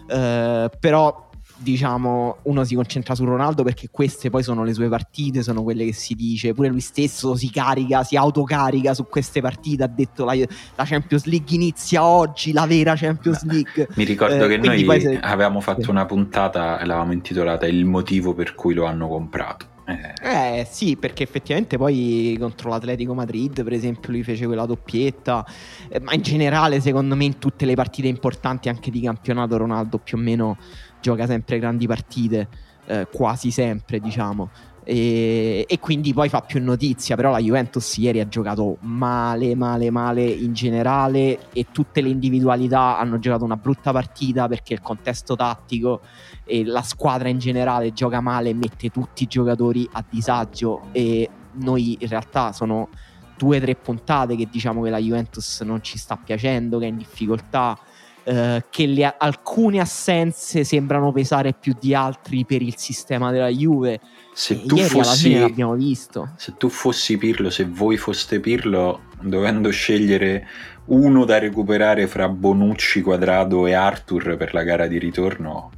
Eh, 0.07 0.69
però 0.79 1.29
diciamo 1.55 2.37
uno 2.43 2.65
si 2.65 2.75
concentra 2.75 3.15
su 3.15 3.23
Ronaldo 3.23 3.63
perché 3.63 3.87
queste 3.89 4.29
poi 4.29 4.43
sono 4.43 4.65
le 4.65 4.73
sue 4.73 4.89
partite 4.89 5.43
sono 5.43 5.63
quelle 5.63 5.85
che 5.85 5.93
si 5.93 6.13
dice. 6.13 6.53
Pure 6.53 6.67
lui 6.67 6.81
stesso 6.81 7.35
si 7.35 7.49
carica 7.49 8.03
si 8.03 8.17
autocarica 8.17 8.93
su 8.93 9.05
queste 9.05 9.39
partite 9.39 9.83
ha 9.83 9.87
detto 9.87 10.25
la, 10.25 10.33
la 10.35 10.83
Champions 10.83 11.23
League 11.25 11.55
inizia 11.55 12.03
oggi 12.03 12.51
la 12.51 12.65
vera 12.65 12.95
Champions 12.95 13.43
League. 13.43 13.87
Mi 13.95 14.03
ricordo 14.03 14.43
Eh, 14.43 14.47
che 14.49 14.57
noi 14.57 14.99
se- 14.99 15.19
avevamo 15.19 15.61
fatto 15.61 15.89
una 15.89 16.05
puntata 16.05 16.79
e 16.79 16.85
l'avevamo 16.85 17.13
intitolata 17.13 17.65
Il 17.65 17.85
motivo 17.85 18.33
per 18.33 18.55
cui 18.55 18.73
lo 18.73 18.85
hanno 18.85 19.07
comprato. 19.07 19.67
Eh, 19.85 20.13
Eh 20.61 20.67
sì, 20.69 20.95
perché 20.95 21.23
effettivamente 21.23 21.77
poi 21.77 22.37
contro 22.39 22.69
l'Atletico 22.69 23.13
Madrid, 23.13 23.63
per 23.63 23.73
esempio, 23.73 24.11
lui 24.11 24.23
fece 24.23 24.45
quella 24.45 24.65
doppietta, 24.65 25.45
Eh, 25.89 25.99
ma 25.99 26.13
in 26.13 26.21
generale, 26.21 26.79
secondo 26.79 27.15
me, 27.15 27.25
in 27.25 27.37
tutte 27.37 27.65
le 27.65 27.75
partite 27.75 28.07
importanti 28.07 28.69
anche 28.69 28.89
di 28.91 29.01
campionato, 29.01 29.57
Ronaldo 29.57 29.97
più 29.99 30.17
o 30.17 30.21
meno 30.21 30.57
gioca 31.01 31.25
sempre 31.27 31.59
grandi 31.59 31.85
partite, 31.85 32.47
eh, 32.85 33.07
quasi 33.11 33.51
sempre, 33.51 33.99
diciamo. 33.99 34.51
E, 34.85 35.65
e 35.67 35.79
quindi 35.79 36.13
poi 36.13 36.27
fa 36.29 36.41
più 36.41 36.61
notizia, 36.61 37.15
però 37.15 37.31
la 37.31 37.39
Juventus 37.39 37.95
ieri 37.97 38.19
ha 38.19 38.27
giocato 38.27 38.77
male, 38.81 39.55
male, 39.55 39.89
male 39.91 40.23
in 40.25 40.53
generale 40.53 41.49
e 41.53 41.67
tutte 41.71 42.01
le 42.01 42.09
individualità 42.09 42.97
hanno 42.99 43.17
giocato 43.19 43.45
una 43.45 43.55
brutta 43.55 43.91
partita 43.93 44.47
perché 44.49 44.73
il 44.73 44.81
contesto 44.81 45.35
tattico 45.37 46.01
e 46.45 46.65
la 46.65 46.81
squadra 46.81 47.29
in 47.29 47.39
generale 47.39 47.93
gioca 47.93 48.19
male 48.21 48.53
mette 48.53 48.89
tutti 48.89 49.23
i 49.23 49.27
giocatori 49.27 49.87
a 49.93 50.03
disagio 50.07 50.87
e 50.91 51.29
noi 51.53 51.97
in 51.99 52.07
realtà 52.07 52.51
sono 52.51 52.89
due 53.37 53.57
o 53.57 53.61
tre 53.61 53.75
puntate 53.75 54.35
che 54.35 54.47
diciamo 54.49 54.81
che 54.81 54.89
la 54.89 54.97
Juventus 54.99 55.61
non 55.61 55.81
ci 55.81 55.97
sta 55.97 56.17
piacendo, 56.23 56.79
che 56.79 56.85
è 56.85 56.89
in 56.89 56.97
difficoltà, 56.97 57.77
eh, 58.25 58.63
che 58.69 58.85
le- 58.85 59.15
alcune 59.17 59.79
assenze 59.79 60.63
sembrano 60.63 61.11
pesare 61.11 61.53
più 61.53 61.73
di 61.79 61.93
altri 61.93 62.45
per 62.45 62.61
il 62.61 62.77
sistema 62.77 63.31
della 63.31 63.49
Juve. 63.49 63.99
se, 64.33 64.53
E 64.53 64.65
tu 64.65 64.75
ieri 64.77 64.89
fossi, 64.89 65.37
l'abbiamo 65.37 65.73
visto. 65.75 66.29
se 66.37 66.53
tu 66.57 66.67
fossi 66.69 67.17
Pirlo, 67.17 67.49
se 67.51 67.65
voi 67.65 67.97
foste 67.97 68.39
Pirlo, 68.39 69.01
dovendo 69.21 69.69
scegliere 69.69 70.47
uno 70.85 71.23
da 71.25 71.37
recuperare 71.37 72.07
fra 72.07 72.27
Bonucci, 72.27 73.01
Quadrado 73.01 73.67
e 73.67 73.73
Arthur 73.73 74.35
per 74.37 74.53
la 74.53 74.63
gara 74.63 74.87
di 74.87 74.97
ritorno, 74.97 75.69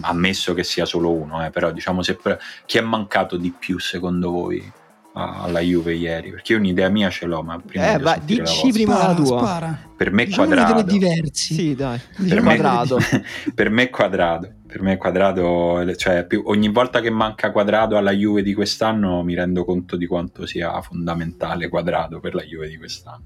ammesso 0.00 0.54
che 0.54 0.64
sia 0.64 0.84
solo 0.84 1.10
uno, 1.12 1.44
eh, 1.44 1.50
però 1.50 1.70
diciamo 1.70 2.02
se 2.02 2.18
chi 2.66 2.78
è 2.78 2.80
mancato 2.80 3.36
di 3.36 3.52
più 3.56 3.78
secondo 3.78 4.30
voi 4.30 4.72
a- 5.12 5.42
alla 5.42 5.60
Juve 5.60 5.94
ieri? 5.94 6.30
Perché 6.30 6.52
io 6.52 6.58
un'idea 6.58 6.88
mia 6.88 7.10
ce 7.10 7.26
l'ho, 7.26 7.42
ma 7.42 7.58
prima 7.58 7.84
Eh, 7.86 7.92
voglio 7.92 8.04
vai, 8.04 8.20
dici 8.24 8.70
prima 8.72 9.06
la 9.08 9.14
tua. 9.14 9.38
spara. 9.38 9.78
Per 9.96 10.12
me 10.12 10.24
Diciamo 10.24 10.46
Quadrado. 10.46 10.82
diversi. 10.82 11.54
Sì, 11.54 11.74
dai. 11.74 12.00
Per 12.16 12.40
me, 12.40 12.56
Quadrado. 12.56 12.96
per 13.54 13.70
me 13.70 13.82
è 13.84 13.90
quadrato. 13.90 14.52
Per 14.70 14.82
me 14.82 14.92
è 14.92 14.96
quadrato, 14.96 15.96
cioè 15.96 16.24
più- 16.26 16.42
ogni 16.46 16.68
volta 16.70 17.00
che 17.00 17.10
manca 17.10 17.50
quadrato 17.50 17.96
alla 17.96 18.12
Juve 18.12 18.42
di 18.42 18.54
quest'anno 18.54 19.22
mi 19.24 19.34
rendo 19.34 19.64
conto 19.64 19.96
di 19.96 20.06
quanto 20.06 20.46
sia 20.46 20.80
fondamentale 20.80 21.68
quadrato 21.68 22.20
per 22.20 22.34
la 22.36 22.42
Juve 22.42 22.68
di 22.68 22.78
quest'anno. 22.78 23.24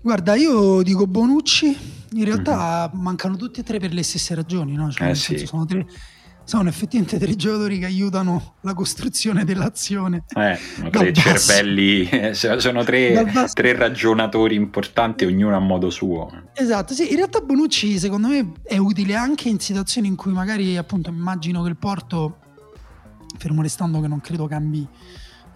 Guarda, 0.00 0.34
io 0.36 0.82
dico 0.82 1.06
Bonucci, 1.08 1.76
in 2.12 2.24
realtà 2.24 2.90
mancano 2.94 3.36
tutti 3.36 3.60
e 3.60 3.62
tre 3.62 3.78
per 3.78 3.92
le 3.92 4.02
stesse 4.02 4.34
ragioni, 4.34 4.74
no? 4.74 4.90
Cioè. 4.90 5.10
Eh, 5.10 5.14
sì. 5.14 5.36
senso, 5.36 5.46
sono, 5.46 5.64
tre- 5.64 5.86
sono 6.44 6.68
effettivamente 6.68 7.18
tre 7.18 7.34
giocatori 7.34 7.78
che 7.78 7.86
aiutano 7.86 8.54
la 8.60 8.74
costruzione 8.74 9.44
dell'azione. 9.44 10.24
Eh, 10.36 10.58
sono 10.76 10.90
tre 10.90 11.12
cervelli, 11.12 12.08
eh, 12.08 12.34
so- 12.34 12.58
sono 12.60 12.84
tre, 12.84 13.32
tre 13.52 13.76
ragionatori 13.76 14.54
importanti, 14.54 15.24
ognuno 15.24 15.56
a 15.56 15.60
modo 15.60 15.90
suo. 15.90 16.30
Esatto, 16.54 16.94
sì, 16.94 17.10
in 17.10 17.16
realtà 17.16 17.40
Bonucci 17.40 17.98
secondo 17.98 18.28
me 18.28 18.52
è 18.62 18.76
utile 18.76 19.14
anche 19.14 19.48
in 19.48 19.58
situazioni 19.58 20.06
in 20.06 20.16
cui 20.16 20.32
magari 20.32 20.76
appunto 20.76 21.10
immagino 21.10 21.62
che 21.62 21.68
il 21.68 21.76
Porto, 21.76 22.38
fermo 23.38 23.62
restando 23.62 24.00
che 24.00 24.08
non 24.08 24.20
credo 24.20 24.46
cambi 24.46 24.86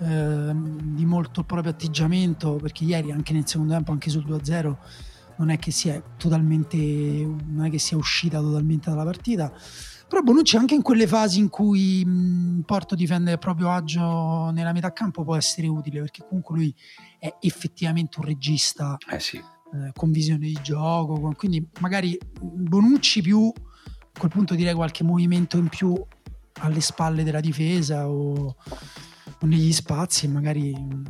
ehm, 0.01 0.95
di 0.95 1.05
molto 1.05 1.41
il 1.41 1.47
proprio 1.47 1.73
atteggiamento, 1.73 2.57
perché 2.57 2.85
ieri 2.85 3.13
anche 3.13 3.33
nel 3.33 3.47
secondo 3.47 3.73
tempo, 3.73 3.93
anche 3.93 4.11
sul 4.11 4.25
2-0, 4.27 4.77
non 5.41 5.49
è 5.49 5.59
che 5.59 5.71
sia 5.71 6.01
totalmente, 6.19 6.77
non 6.77 7.65
è 7.65 7.71
che 7.71 7.79
sia 7.79 7.97
uscita 7.97 8.41
totalmente 8.41 8.91
dalla 8.91 9.05
partita. 9.05 9.51
Però 10.07 10.21
Bonucci 10.23 10.57
anche 10.57 10.75
in 10.75 10.83
quelle 10.83 11.07
fasi 11.07 11.39
in 11.39 11.49
cui 11.49 12.05
mh, 12.05 12.63
Porto 12.67 12.95
difende 12.95 13.33
il 13.33 13.39
proprio 13.39 13.71
agio 13.71 14.51
nella 14.51 14.73
metà 14.73 14.93
campo 14.93 15.25
può 15.25 15.37
essere 15.37 15.67
utile, 15.67 16.01
perché 16.01 16.27
comunque 16.29 16.57
lui 16.57 16.75
è 17.19 17.35
effettivamente 17.41 18.19
un 18.19 18.27
regista 18.27 18.99
Eh 19.09 19.21
sì, 19.21 19.37
eh, 19.39 19.93
con 19.95 20.11
visione 20.11 20.47
di 20.47 20.59
gioco, 20.63 21.19
con- 21.19 21.37
quindi 21.37 21.67
magari 21.81 22.19
Bonucci 22.39 23.23
più 23.23 23.51
a 23.55 24.19
quel 24.19 24.31
punto 24.31 24.55
direi 24.55 24.75
qualche 24.75 25.05
movimento 25.05 25.57
in 25.57 25.69
più 25.69 25.95
alle 26.63 26.81
spalle 26.81 27.23
della 27.23 27.41
difesa 27.41 28.09
o 28.09 28.57
negli 29.43 29.73
spazi 29.73 30.27
e 30.27 30.29
magari 30.29 30.77
mm, 30.79 31.03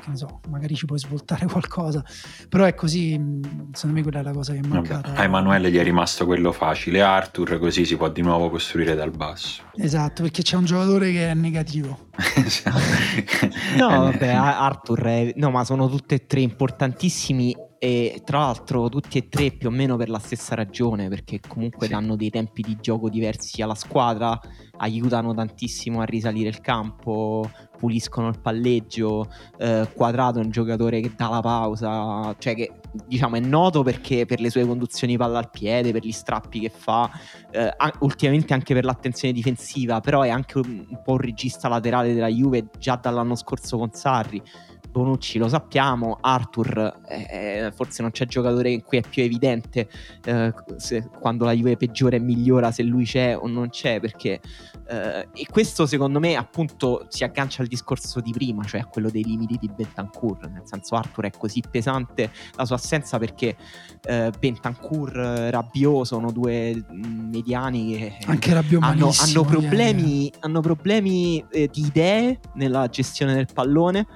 che 0.00 0.10
ne 0.10 0.16
so, 0.16 0.40
magari 0.50 0.74
ci 0.74 0.84
puoi 0.86 0.98
svoltare 0.98 1.46
qualcosa. 1.50 2.04
Però 2.48 2.64
è 2.64 2.74
così, 2.74 3.16
mm, 3.18 3.42
secondo 3.72 3.96
me 3.96 4.02
quella 4.02 4.20
è 4.20 4.22
la 4.22 4.32
cosa 4.32 4.52
che 4.52 4.58
è 4.58 4.62
Vabbè, 4.62 4.74
mancata. 4.74 5.14
a 5.14 5.22
Emanuele 5.24 5.70
gli 5.70 5.76
è 5.78 5.82
rimasto 5.82 6.26
quello 6.26 6.52
facile, 6.52 7.00
Arthur 7.02 7.58
così 7.58 7.84
si 7.84 7.96
può 7.96 8.08
di 8.08 8.20
nuovo 8.22 8.50
costruire 8.50 8.94
dal 8.94 9.10
basso. 9.10 9.62
Esatto, 9.76 10.22
perché 10.22 10.42
c'è 10.42 10.56
un 10.56 10.64
giocatore 10.64 11.12
che 11.12 11.30
è 11.30 11.34
negativo. 11.34 12.06
No, 13.76 13.90
Eh, 13.90 13.96
vabbè, 14.12 14.28
A- 14.32 14.64
Arthur, 14.64 15.00
è- 15.02 15.32
no, 15.36 15.50
ma 15.50 15.64
sono 15.64 15.88
tutti 15.88 16.14
e 16.14 16.26
tre 16.26 16.40
importantissimi 16.40 17.54
e 17.78 18.22
tra 18.24 18.40
l'altro 18.40 18.88
tutti 18.88 19.18
e 19.18 19.28
tre 19.28 19.52
più 19.52 19.68
o 19.68 19.70
meno 19.70 19.96
per 19.96 20.08
la 20.08 20.18
stessa 20.18 20.54
ragione, 20.54 21.08
perché 21.08 21.40
comunque 21.46 21.86
Sì. 21.86 21.92
danno 21.92 22.16
dei 22.16 22.30
tempi 22.30 22.62
di 22.62 22.76
gioco 22.80 23.08
diversi 23.08 23.62
alla 23.62 23.74
squadra, 23.76 24.38
aiutano 24.78 25.34
tantissimo 25.34 26.00
a 26.00 26.04
risalire 26.04 26.48
il 26.48 26.60
campo, 26.60 27.48
puliscono 27.78 28.28
il 28.28 28.40
palleggio, 28.40 29.30
eh, 29.58 29.88
Quadrato 29.94 30.40
è 30.40 30.44
un 30.44 30.50
giocatore 30.50 31.00
che 31.00 31.12
dà 31.16 31.28
la 31.28 31.40
pausa, 31.40 32.34
cioè 32.38 32.54
che 32.54 32.72
diciamo 33.06 33.36
è 33.36 33.40
noto 33.40 33.82
perché 33.82 34.24
per 34.26 34.40
le 34.40 34.50
sue 34.50 34.66
conduzioni 34.66 35.16
palla 35.16 35.38
al 35.38 35.50
piede, 35.50 35.92
per 35.92 36.04
gli 36.04 36.10
strappi 36.12 36.58
che 36.60 36.70
fa, 36.70 37.08
eh, 37.52 37.72
ultimamente 38.00 38.54
anche 38.54 38.74
per 38.74 38.84
l'attenzione 38.84 39.32
difensiva, 39.32 40.00
però 40.00 40.22
è 40.22 40.30
anche 40.30 40.58
un, 40.58 40.84
un 40.88 41.02
po' 41.04 41.12
un 41.12 41.18
regista 41.18 41.68
laterale 41.68 42.12
della 42.12 42.28
Juve 42.28 42.68
già 42.78 42.96
dall'anno 42.96 43.36
scorso 43.36 43.78
con 43.78 43.92
Sarri. 43.92 44.42
Bonucci 44.90 45.38
lo 45.38 45.48
sappiamo, 45.48 46.18
Arthur 46.20 47.00
eh, 47.08 47.72
forse 47.74 48.02
non 48.02 48.10
c'è 48.10 48.26
giocatore 48.26 48.70
in 48.70 48.82
cui 48.82 48.98
è 48.98 49.02
più 49.08 49.22
evidente 49.22 49.88
eh, 50.24 50.52
se- 50.76 51.08
quando 51.20 51.44
la 51.44 51.52
Juve 51.52 51.76
peggiora 51.76 52.16
e 52.16 52.20
migliora 52.20 52.70
se 52.72 52.82
lui 52.82 53.04
c'è 53.04 53.36
o 53.36 53.46
non 53.46 53.68
c'è 53.68 54.00
perché 54.00 54.40
eh, 54.88 55.28
e 55.34 55.46
questo 55.50 55.84
secondo 55.86 56.18
me 56.18 56.34
appunto 56.34 57.06
si 57.08 57.22
aggancia 57.22 57.60
al 57.60 57.68
discorso 57.68 58.20
di 58.20 58.32
prima, 58.32 58.64
cioè 58.64 58.80
a 58.80 58.86
quello 58.86 59.10
dei 59.10 59.22
limiti 59.22 59.58
di 59.60 59.68
Bentancur, 59.68 60.48
nel 60.48 60.62
senso 60.64 60.94
Arthur 60.94 61.26
è 61.26 61.30
così 61.36 61.62
pesante 61.70 62.30
la 62.56 62.64
sua 62.64 62.76
assenza 62.76 63.18
perché 63.18 63.56
eh, 64.04 64.32
Bentancur, 64.38 65.18
eh, 65.18 65.50
Rabiot 65.50 66.06
sono 66.06 66.32
due 66.32 66.74
mm, 66.74 67.30
mediani 67.30 67.96
che 67.96 68.18
Anche 68.26 68.52
hanno, 68.54 69.12
hanno 69.14 69.44
problemi, 69.44 70.32
hanno 70.40 70.60
problemi 70.60 71.44
eh, 71.50 71.68
di 71.70 71.84
idee 71.84 72.40
nella 72.54 72.88
gestione 72.88 73.34
del 73.34 73.48
pallone 73.52 74.06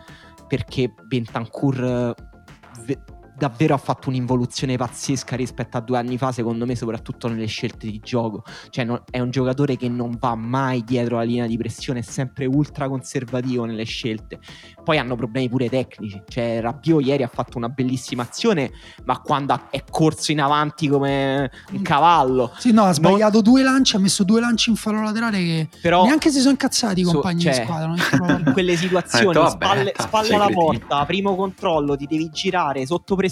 perché 0.52 0.92
Bentancur 1.06 1.82
eh, 1.82 2.98
davvero 3.42 3.74
ha 3.74 3.78
fatto 3.78 4.08
un'involuzione 4.08 4.76
pazzesca 4.76 5.34
rispetto 5.34 5.76
a 5.76 5.80
due 5.80 5.98
anni 5.98 6.16
fa, 6.16 6.30
secondo 6.30 6.64
me, 6.64 6.76
soprattutto 6.76 7.26
nelle 7.26 7.46
scelte 7.46 7.88
di 7.88 7.98
gioco. 7.98 8.44
Cioè, 8.70 8.84
no, 8.84 9.02
è 9.10 9.18
un 9.18 9.30
giocatore 9.30 9.76
che 9.76 9.88
non 9.88 10.16
va 10.16 10.36
mai 10.36 10.84
dietro 10.84 11.16
la 11.16 11.24
linea 11.24 11.48
di 11.48 11.56
pressione, 11.56 11.98
è 11.98 12.02
sempre 12.02 12.46
ultra 12.46 12.88
conservativo 12.88 13.64
nelle 13.64 13.82
scelte. 13.82 14.38
Poi 14.84 14.96
hanno 14.96 15.16
problemi 15.16 15.48
pure 15.48 15.68
tecnici. 15.68 16.22
Cioè, 16.28 16.60
Rabiot 16.60 17.04
ieri 17.04 17.24
ha 17.24 17.28
fatto 17.28 17.58
una 17.58 17.68
bellissima 17.68 18.22
azione, 18.22 18.70
ma 19.06 19.18
quando 19.18 19.60
è 19.70 19.82
corso 19.90 20.30
in 20.30 20.40
avanti 20.40 20.86
come 20.86 21.50
un 21.72 21.82
cavallo. 21.82 22.52
Sì, 22.58 22.70
no, 22.70 22.84
ha 22.84 22.92
sbagliato 22.92 23.40
non... 23.40 23.42
due 23.42 23.62
lanci, 23.64 23.96
ha 23.96 23.98
messo 23.98 24.22
due 24.22 24.38
lanci 24.38 24.70
in 24.70 24.76
fallo 24.76 25.02
laterale 25.02 25.38
che 25.38 25.68
Però, 25.80 26.04
neanche 26.04 26.30
si 26.30 26.38
sono 26.38 26.52
incazzati 26.52 27.00
i 27.00 27.02
compagni 27.02 27.40
so, 27.40 27.50
cioè, 27.50 27.58
di 27.58 27.64
squadra. 27.64 28.38
in 28.46 28.52
quelle 28.52 28.76
situazioni, 28.76 29.32
detto, 29.32 29.48
spalle, 29.48 29.92
spalle 29.98 30.34
alla 30.36 30.48
porta, 30.48 31.04
primo 31.06 31.34
controllo, 31.34 31.96
ti 31.96 32.06
devi 32.06 32.30
girare 32.30 32.86
sotto 32.86 33.16
pressione, 33.16 33.30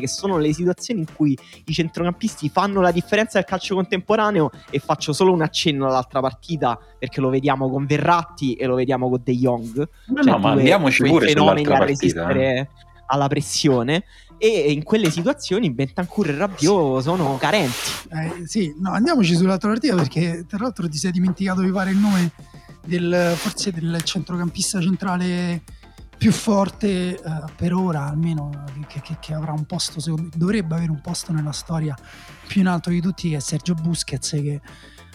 che 0.00 0.08
sono 0.08 0.38
le 0.38 0.52
situazioni 0.52 1.00
in 1.00 1.06
cui 1.14 1.36
i 1.64 1.72
centrocampisti 1.72 2.48
fanno 2.48 2.80
la 2.80 2.90
differenza 2.90 3.38
del 3.38 3.46
calcio 3.46 3.74
contemporaneo 3.74 4.50
e 4.70 4.78
faccio 4.78 5.12
solo 5.12 5.32
un 5.32 5.42
accenno 5.42 5.86
all'altra 5.86 6.20
partita 6.20 6.78
perché 6.98 7.20
lo 7.20 7.28
vediamo 7.28 7.70
con 7.70 7.86
Verratti 7.86 8.54
e 8.54 8.66
lo 8.66 8.74
vediamo 8.74 9.08
con 9.08 9.20
De 9.22 9.34
Jong. 9.34 9.88
No, 10.06 10.22
cioè, 10.22 10.32
no, 10.32 10.38
ma 10.38 10.50
andiamoci 10.50 11.02
pure 11.04 11.28
fenomeni 11.28 11.72
a 11.72 11.84
resistere 11.84 12.56
eh. 12.56 12.68
alla 13.06 13.28
pressione 13.28 14.04
e 14.38 14.72
in 14.72 14.82
quelle 14.82 15.08
situazioni 15.10 15.70
Bentancur 15.70 16.30
e 16.30 16.36
Rabiot 16.36 17.02
sono 17.02 17.36
carenti. 17.38 17.72
Eh, 18.10 18.46
sì, 18.46 18.74
no, 18.78 18.90
andiamoci 18.90 19.36
sull'altra 19.36 19.68
partita 19.68 19.94
perché 19.94 20.44
tra 20.48 20.58
l'altro 20.58 20.88
ti 20.88 20.98
sei 20.98 21.12
dimenticato 21.12 21.60
di 21.60 21.70
fare 21.70 21.90
il 21.90 21.98
nome 21.98 22.32
del 22.84 23.34
forse 23.36 23.70
del 23.70 24.02
centrocampista 24.02 24.80
centrale 24.80 25.62
più 26.22 26.30
forte 26.30 26.86
eh, 26.88 27.20
per 27.56 27.74
ora 27.74 28.06
almeno 28.06 28.62
che, 28.86 29.00
che, 29.00 29.16
che, 29.18 29.34
avrà 29.34 29.50
un 29.50 29.64
posto 29.64 29.98
secondo, 29.98 30.28
dovrebbe 30.36 30.76
avere 30.76 30.92
un 30.92 31.00
posto 31.00 31.32
nella 31.32 31.50
storia 31.50 31.96
più 32.46 32.60
in 32.60 32.68
alto 32.68 32.90
di 32.90 33.00
tutti 33.00 33.30
che 33.30 33.38
è 33.38 33.40
Sergio 33.40 33.74
Busquets 33.74 34.30
che 34.30 34.60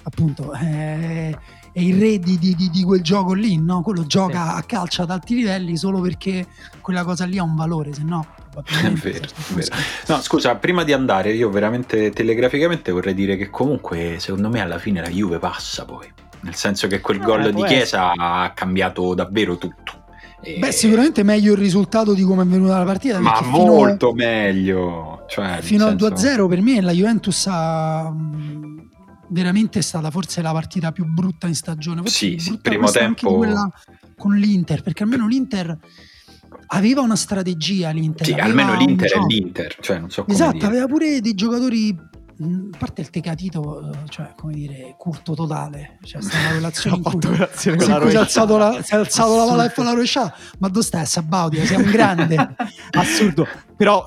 appunto 0.03 0.51
è, 0.51 1.29
è 1.71 1.79
il 1.79 1.97
re 1.97 2.19
di, 2.19 2.37
di, 2.37 2.55
di, 2.55 2.83
quel 2.83 3.01
gioco 3.01 3.31
lì 3.31 3.57
no? 3.57 3.81
quello 3.83 4.05
gioca 4.05 4.51
sì. 4.51 4.57
a 4.57 4.63
calcio 4.63 5.03
ad 5.03 5.11
alti 5.11 5.35
livelli 5.35 5.77
solo 5.77 6.01
perché 6.01 6.45
quella 6.81 7.05
cosa 7.05 7.23
lì 7.23 7.37
ha 7.37 7.43
un 7.43 7.55
valore 7.55 7.93
se 7.93 8.03
no 8.03 8.27
è 8.67 8.89
vero, 8.89 9.27
vero. 9.53 9.75
No, 10.07 10.19
scusa, 10.19 10.55
prima 10.55 10.83
di 10.83 10.91
andare, 10.91 11.31
io 11.31 11.49
veramente 11.49 12.09
telegraficamente 12.09 12.91
vorrei 12.91 13.13
dire 13.13 13.37
che 13.37 13.51
comunque, 13.51 14.15
secondo 14.17 14.49
me, 14.49 14.61
alla 14.61 14.79
fine 14.79 14.99
la 14.99 15.09
Juve 15.09 15.37
passa 15.37 15.85
poi. 15.85 16.11
Nel 16.39 16.55
senso 16.55 16.87
che 16.87 16.99
quel 16.99 17.19
no, 17.19 17.25
gol 17.25 17.53
di 17.53 17.63
Chiesa 17.63 18.09
essere. 18.09 18.13
ha 18.17 18.51
cambiato 18.55 19.13
davvero 19.13 19.59
tutto. 19.59 20.05
E... 20.41 20.60
Beh, 20.60 20.71
sicuramente 20.71 21.23
meglio 21.23 21.54
il 21.54 21.58
risultato 21.58 22.13
di 22.13 22.23
come 22.23 22.43
è 22.43 22.45
venuta 22.45 22.78
la 22.78 22.86
partita. 22.86 23.19
Ma 23.19 23.41
molto 23.41 24.10
a... 24.10 24.13
meglio. 24.13 25.26
Cioè, 25.28 25.60
fino 25.62 25.88
senso... 25.88 26.06
al 26.06 26.13
2-0 26.13 26.47
per 26.47 26.62
me 26.62 26.82
la 26.82 26.91
Juventus 26.91 27.45
ha 27.50 28.10
mm, 28.12 28.78
veramente 29.30 29.82
stata 29.82 30.10
forse 30.12 30.41
la 30.41 30.52
partita 30.52 30.91
più 30.91 31.06
brutta 31.06 31.47
in 31.47 31.56
stagione. 31.56 32.02
Forse 32.02 32.15
sì, 32.15 32.38
sì 32.39 32.60
primo 32.62 32.89
tempo. 32.89 33.36
quella 33.36 33.69
con 34.15 34.36
l'Inter, 34.36 34.82
perché 34.84 35.04
almeno 35.04 35.28
l'Inter 35.28 35.78
aveva 36.67 37.02
una 37.02 37.15
strategia 37.15 37.89
l'Inter. 37.91 38.26
Sì, 38.26 38.34
almeno 38.34 38.76
l'Inter 38.76 39.12
è 39.12 39.19
l'Inter, 39.26 39.76
cioè 39.80 40.00
non 40.00 40.10
so 40.10 40.23
come 40.23 40.36
Esatto, 40.36 40.54
dire. 40.54 40.67
aveva 40.67 40.86
pure 40.88 41.19
dei 41.21 41.34
giocatori 41.34 41.95
a 42.39 42.78
parte 42.78 43.02
il 43.02 43.10
tecatito, 43.10 44.06
cioè 44.10 44.34
come 44.36 44.54
dire, 44.54 44.95
curto 44.97 45.34
totale. 45.34 45.97
Cioè, 46.04 46.21
sta 46.21 46.38
una 46.38 46.52
relazione 46.52 46.97
in 47.04 47.04
cui, 47.04 47.21
si 47.54 47.69
è 47.69 48.15
alzato 48.15 48.58
la, 48.58 48.82
si 48.84 48.93
è 48.93 48.97
alzato 48.97 49.36
la 49.36 49.45
palla 49.45 49.65
e 49.65 49.69
fa 49.69 49.84
la 49.84 49.91
rovesciata. 49.91 50.36
Ma 50.60 50.67
dove 50.67 50.86
stai? 50.86 51.06
Sabaudia, 51.06 51.65
sei 51.65 51.78
un 51.78 51.89
grande. 51.89 52.56
Assurdo. 52.91 53.47
Però 53.76 54.06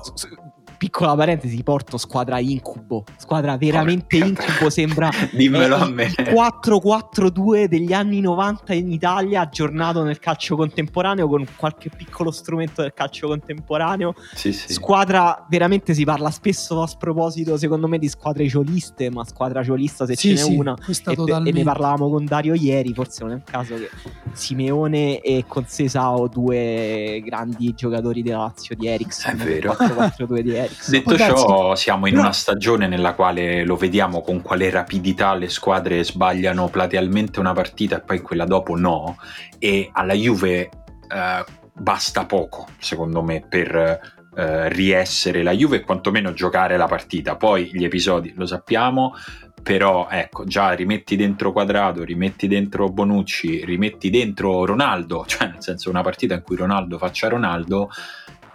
piccola 0.81 1.13
parentesi, 1.13 1.61
Porto 1.61 1.99
squadra 1.99 2.39
incubo, 2.39 3.03
squadra 3.17 3.55
veramente 3.55 4.17
Porca 4.17 4.43
incubo, 4.45 4.69
sembra 4.71 5.11
Dimmelo 5.31 5.75
a 5.75 5.87
me. 5.87 6.07
4-4-2 6.07 7.65
degli 7.65 7.93
anni 7.93 8.19
90 8.19 8.73
in 8.73 8.91
Italia, 8.91 9.41
aggiornato 9.41 10.01
nel 10.01 10.17
calcio 10.17 10.55
contemporaneo 10.55 11.27
con 11.27 11.45
qualche 11.55 11.91
piccolo 11.95 12.31
strumento 12.31 12.81
del 12.81 12.93
calcio 12.95 13.27
contemporaneo. 13.27 14.15
Sì, 14.33 14.51
sì. 14.53 14.73
Squadra 14.73 15.45
veramente 15.47 15.93
si 15.93 16.03
parla 16.03 16.31
spesso 16.31 16.81
a 16.81 16.87
sproposito, 16.87 17.57
secondo 17.57 17.87
me, 17.87 17.99
di 17.99 18.09
squadre 18.09 18.49
cioliste, 18.49 19.11
ma 19.11 19.23
squadra 19.23 19.63
ciolista 19.63 20.07
se 20.07 20.15
sì, 20.15 20.35
ce 20.35 20.47
n'è 20.47 20.57
una 20.57 20.75
e, 20.87 21.13
totalmente... 21.13 21.49
e, 21.51 21.53
ne 21.53 21.63
parlavamo 21.63 22.09
con 22.09 22.25
Dario 22.25 22.55
ieri, 22.55 22.91
forse 22.95 23.21
non 23.21 23.33
è 23.33 23.35
un 23.35 23.43
caso 23.43 23.75
che 23.75 23.87
Simeone 24.33 25.21
e 25.21 25.45
Consesao, 25.47 26.27
due 26.27 27.21
grandi 27.23 27.71
giocatori 27.75 28.23
della 28.23 28.39
Lazio 28.39 28.75
di 28.75 28.87
Ericsson, 28.87 29.39
è 29.39 29.43
vero. 29.43 29.73
4-4-2 29.73 30.39
di 30.39 30.55
Ericsson 30.55 30.69
Detto 30.87 31.17
ciò, 31.17 31.75
siamo 31.75 32.07
in 32.07 32.17
una 32.17 32.31
stagione 32.31 32.87
nella 32.87 33.13
quale 33.13 33.63
lo 33.63 33.75
vediamo 33.75 34.21
con 34.21 34.41
quale 34.41 34.69
rapidità 34.69 35.33
le 35.33 35.49
squadre 35.49 36.03
sbagliano 36.03 36.69
platealmente 36.69 37.39
una 37.39 37.53
partita 37.53 37.97
e 37.97 38.01
poi 38.01 38.21
quella 38.21 38.45
dopo 38.45 38.75
no. 38.77 39.17
E 39.59 39.89
alla 39.91 40.13
Juve 40.13 40.69
eh, 41.07 41.45
basta 41.73 42.25
poco, 42.25 42.67
secondo 42.79 43.21
me, 43.21 43.45
per 43.47 44.19
eh, 44.35 44.69
riessere 44.69 45.43
la 45.43 45.51
Juve 45.51 45.77
e 45.77 45.81
quantomeno 45.81 46.33
giocare 46.33 46.77
la 46.77 46.87
partita. 46.87 47.35
Poi 47.35 47.69
gli 47.73 47.83
episodi 47.83 48.33
lo 48.35 48.45
sappiamo, 48.45 49.13
però 49.61 50.07
ecco, 50.09 50.45
già 50.45 50.71
rimetti 50.71 51.15
dentro 51.15 51.51
Quadrado, 51.51 52.03
rimetti 52.03 52.47
dentro 52.47 52.89
Bonucci, 52.89 53.63
rimetti 53.65 54.09
dentro 54.09 54.65
Ronaldo, 54.65 55.25
cioè 55.27 55.47
nel 55.47 55.61
senso 55.61 55.89
una 55.89 56.01
partita 56.01 56.33
in 56.33 56.41
cui 56.41 56.55
Ronaldo 56.55 56.97
faccia 56.97 57.27
Ronaldo 57.27 57.89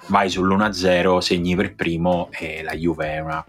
vai 0.07 0.29
sull'1-0, 0.29 1.19
segni 1.19 1.57
per 1.57 1.75
primo 1.75 2.29
e 2.31 2.63
la 2.63 2.75
Juve 2.75 3.15
è 3.15 3.21
una, 3.21 3.45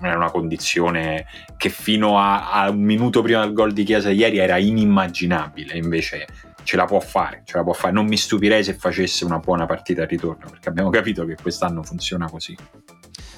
è 0.00 0.12
una 0.12 0.30
condizione 0.30 1.26
che 1.56 1.68
fino 1.68 2.18
a, 2.18 2.50
a, 2.50 2.70
un 2.70 2.82
minuto 2.82 3.22
prima 3.22 3.44
del 3.44 3.52
gol 3.52 3.72
di 3.72 3.84
Chiesa 3.84 4.10
ieri 4.10 4.38
era 4.38 4.58
inimmaginabile, 4.58 5.76
invece 5.76 6.26
ce 6.64 6.76
la 6.76 6.84
può 6.84 7.00
fare, 7.00 7.42
ce 7.44 7.56
la 7.56 7.62
può 7.62 7.72
fare. 7.72 7.92
Non 7.92 8.06
mi 8.06 8.16
stupirei 8.16 8.62
se 8.64 8.74
facesse 8.74 9.24
una 9.24 9.38
buona 9.38 9.66
partita 9.66 10.02
al 10.02 10.08
ritorno, 10.08 10.48
perché 10.50 10.68
abbiamo 10.68 10.90
capito 10.90 11.24
che 11.24 11.36
quest'anno 11.40 11.82
funziona 11.82 12.28
così. 12.28 12.56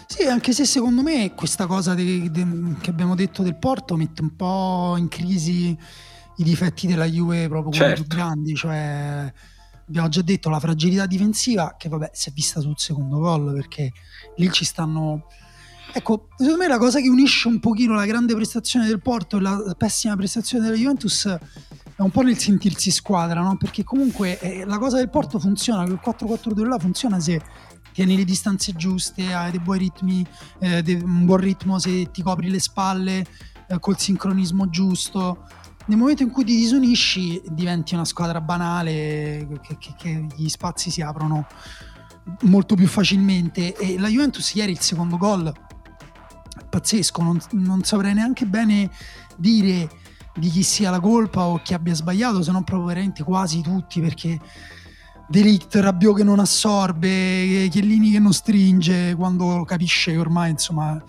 Sì, 0.07 0.25
anche 0.25 0.53
se 0.53 0.65
secondo 0.65 1.03
me 1.03 1.33
questa 1.35 1.67
cosa 1.67 1.95
de, 1.95 2.31
de, 2.31 2.47
che 2.81 2.91
abbiamo 2.91 3.15
detto 3.15 3.43
del 3.43 3.57
Porto 3.57 3.97
mette 3.97 4.23
un 4.23 4.37
po' 4.37 4.95
in 4.99 5.09
crisi 5.09 5.77
i 6.37 6.43
difetti 6.43 6.87
della 6.87 7.07
Juve 7.07 7.49
proprio 7.49 7.73
certo. 7.73 8.03
più 8.03 8.07
grandi, 8.07 8.55
cioè 8.55 9.33
abbiamo 9.89 10.09
già 10.09 10.23
detto 10.23 10.49
la 10.49 10.61
fragilità 10.61 11.07
difensiva 11.07 11.75
che 11.79 11.89
vabbè 11.89 12.11
si 12.13 12.31
è 12.31 12.33
vista 12.33 12.61
sul 12.61 12.75
secondo 12.77 13.19
gol 13.19 13.53
perché 13.53 13.93
lì 14.37 14.51
ci 14.51 14.65
stanno 14.65 15.27
ecco 15.93 16.29
secondo 16.37 16.59
me 16.59 16.67
la 16.67 16.79
cosa 16.79 17.01
che 17.01 17.09
unisce 17.09 17.49
un 17.49 17.61
pochino 17.61 17.95
la 17.95 18.07
grande 18.07 18.35
prestazione 18.35 18.87
del 18.87 19.01
Porto 19.01 19.37
e 19.37 19.41
la 19.41 19.75
pessima 19.77 20.17
prestazione 20.17 20.65
della 20.65 20.77
Juventus 20.77 21.27
è 21.27 22.03
un 22.03 22.11
po' 22.11 22.23
nel 22.23 22.39
sentirsi 22.39 22.91
squadra 22.91 23.41
no? 23.41 23.57
perché 23.57 23.85
comunque 23.85 24.39
eh, 24.41 24.65
la 24.65 24.79
cosa 24.79 24.97
del 24.97 25.11
Porto 25.11 25.39
funziona 25.39 25.85
quel 25.85 26.01
4-4-2 26.03 26.67
là 26.67 26.79
funziona 26.79 27.21
se 27.21 27.41
tieni 27.93 28.17
le 28.17 28.25
distanze 28.25 28.73
giuste 28.73 29.33
hai 29.33 29.51
dei 29.51 29.61
buoni 29.61 29.81
ritmi 29.81 30.27
eh, 30.61 31.01
un 31.03 31.25
buon 31.25 31.39
ritmo 31.39 31.79
se 31.79 32.11
ti 32.11 32.23
copri 32.23 32.51
le 32.51 32.59
spalle 32.59 33.25
eh, 33.69 33.79
col 33.79 33.99
sincronismo 33.99 34.69
giusto 34.69 35.47
nel 35.87 35.99
momento 35.99 36.23
in 36.23 36.31
cui 36.31 36.45
ti 36.45 36.57
disunisci 36.57 37.43
diventi 37.51 37.95
una 37.95 38.05
squadra 38.05 38.41
banale 38.41 39.47
che, 39.63 39.77
che, 39.79 39.95
che, 39.97 40.27
gli 40.35 40.49
spazi 40.49 40.91
si 40.91 41.03
aprono 41.03 41.47
molto 42.43 42.75
più 42.75 42.87
facilmente. 42.87 43.77
E 43.77 43.99
la 43.99 44.09
Juventus 44.09 44.55
ieri 44.55 44.73
il 44.73 44.81
secondo 44.81 45.17
gol 45.17 45.53
pazzesco 46.69 47.23
non, 47.23 47.41
non 47.53 47.85
saprei 47.85 48.15
neanche 48.15 48.47
bene 48.47 48.91
dire 49.37 49.89
di 50.37 50.49
chi 50.49 50.63
sia 50.63 50.91
la 50.91 51.01
colpa 51.01 51.45
o 51.45 51.61
chi 51.63 51.75
abbia 51.75 51.95
sbagliato 51.95 52.43
se 52.43 52.51
non 52.51 52.65
proprio 52.65 52.89
veramente 52.89 53.23
quasi 53.23 53.61
tutti 53.61 54.01
perché 54.01 54.39
Delict, 55.29 55.77
Rabiot 55.77 56.17
che 56.17 56.25
non 56.25 56.41
assorbe 56.41 57.69
Chiellini 57.71 58.11
che 58.11 58.19
non 58.19 58.33
stringe 58.33 59.15
quando 59.15 59.65
capisce 59.65 60.11
che 60.13 60.19
ormai 60.19 60.51
insomma 60.51 61.01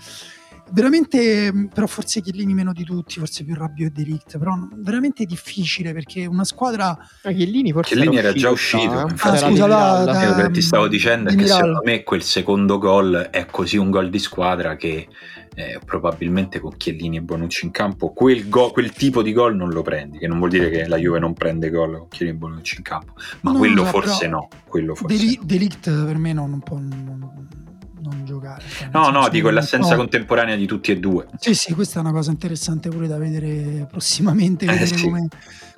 veramente, 0.71 1.69
però 1.73 1.88
forse 1.88 2.21
Chiellini 2.21 2.54
meno 2.54 2.73
di 2.73 2.84
tutti, 2.84 3.19
forse 3.19 3.43
più 3.43 3.56
Rabbio 3.56 3.88
e 3.88 3.89
Delict, 3.89 4.38
però 4.38 4.54
veramente 4.75 5.25
difficile 5.25 5.93
perché 5.93 6.25
una 6.25 6.43
squadra... 6.43 6.97
Ma 7.23 7.32
Chiellini 7.32 7.71
forse 7.71 7.93
Chiellini 7.93 8.17
era, 8.17 8.34
già 8.34 8.49
uscito. 8.49 9.08
Eh? 9.08 9.13
Ah, 9.19 9.38
scusa, 9.38 9.67
la, 9.67 10.04
da, 10.06 10.49
ti 10.49 10.62
stavo 10.62 10.88
dicendo 10.88 11.30
è 11.30 11.36
che 11.36 11.47
secondo 11.47 11.82
me 11.84 12.04
quel 12.04 12.23
secondo 12.23 12.78
gol 12.78 13.30
è 13.32 13.45
così 13.45 13.78
un 13.78 13.89
gol 13.89 14.10
di 14.10 14.19
squadra 14.19 14.75
che 14.75 15.08
eh, 15.56 15.80
probabilmente 15.84 16.60
con 16.60 16.75
Chiellini 16.75 17.17
e 17.17 17.21
Bonucci 17.21 17.65
in 17.65 17.71
campo 17.71 18.12
quel, 18.12 18.49
go, 18.49 18.71
quel, 18.71 18.91
tipo 18.91 19.21
di 19.21 19.32
gol 19.32 19.56
non 19.56 19.69
lo 19.69 19.82
prendi, 19.82 20.17
che 20.17 20.28
non 20.28 20.38
vuol 20.38 20.49
dire 20.49 20.69
che 20.69 20.88
la 20.88 20.97
Juve 20.97 21.19
non 21.19 21.34
prende 21.34 21.69
gol 21.69 21.97
con 21.97 22.08
Chiellini 22.10 22.38
e 22.38 22.39
Bonucci 22.39 22.75
in 22.78 22.84
campo, 22.84 23.13
ma 23.41 23.51
no, 23.51 23.58
quello, 23.58 23.86
forse 23.86 24.28
no, 24.28 24.49
quello 24.67 24.95
forse 24.95 25.15
Deli- 25.15 25.38
no. 25.39 25.45
Delict 25.45 26.06
per 26.06 26.17
me 26.17 26.34
non, 26.34 26.49
non 26.49 26.60
può... 26.60 26.78
Non 26.78 27.63
non 28.09 28.25
giocare. 28.25 28.63
Cioè 28.67 28.89
no, 28.91 29.09
no, 29.09 29.27
dico 29.29 29.49
l'assenza 29.49 29.91
no. 29.91 29.97
contemporanea 29.97 30.55
di 30.55 30.65
tutti 30.65 30.91
e 30.91 30.99
due. 30.99 31.27
Sì, 31.39 31.53
sì, 31.53 31.73
questa 31.73 31.99
è 31.99 32.01
una 32.01 32.11
cosa 32.11 32.31
interessante 32.31 32.89
pure 32.89 33.07
da 33.07 33.17
vedere 33.17 33.85
prossimamente, 33.89 34.65
eh, 34.65 34.69
vedere 34.69 34.97
sì. 34.97 35.03
come, 35.03 35.27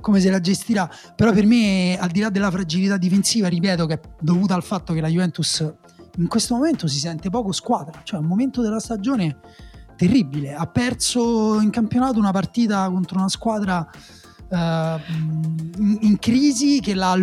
come, 0.01 0.19
se 0.19 0.29
la 0.29 0.39
gestirà. 0.39 0.89
Però 1.15 1.31
per 1.31 1.45
me, 1.45 1.97
al 1.99 2.09
di 2.09 2.19
là 2.19 2.29
della 2.29 2.51
fragilità 2.51 2.97
difensiva, 2.97 3.47
ripeto 3.47 3.85
che 3.85 3.93
è 3.95 3.99
dovuta 4.19 4.55
al 4.55 4.63
fatto 4.63 4.93
che 4.93 5.01
la 5.01 5.09
Juventus 5.09 5.73
in 6.17 6.27
questo 6.27 6.55
momento 6.55 6.87
si 6.87 6.97
sente 6.97 7.29
poco 7.29 7.51
squadra, 7.51 8.01
cioè 8.03 8.19
un 8.19 8.25
momento 8.25 8.61
della 8.61 8.79
stagione 8.79 9.37
terribile. 9.95 10.53
Ha 10.53 10.65
perso 10.67 11.59
in 11.59 11.69
campionato 11.69 12.19
una 12.19 12.31
partita 12.31 12.89
contro 12.89 13.17
una 13.17 13.29
squadra 13.29 13.87
uh, 14.49 14.55
in, 14.55 15.97
in, 16.01 16.17
crisi 16.19 16.79
che 16.79 16.93
l'ha 16.93 17.15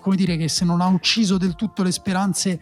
come 0.00 0.16
dire 0.16 0.36
che 0.36 0.48
se 0.48 0.64
non 0.64 0.80
ha 0.80 0.86
ucciso 0.86 1.38
del 1.38 1.54
tutto 1.54 1.82
le 1.82 1.92
speranze 1.92 2.60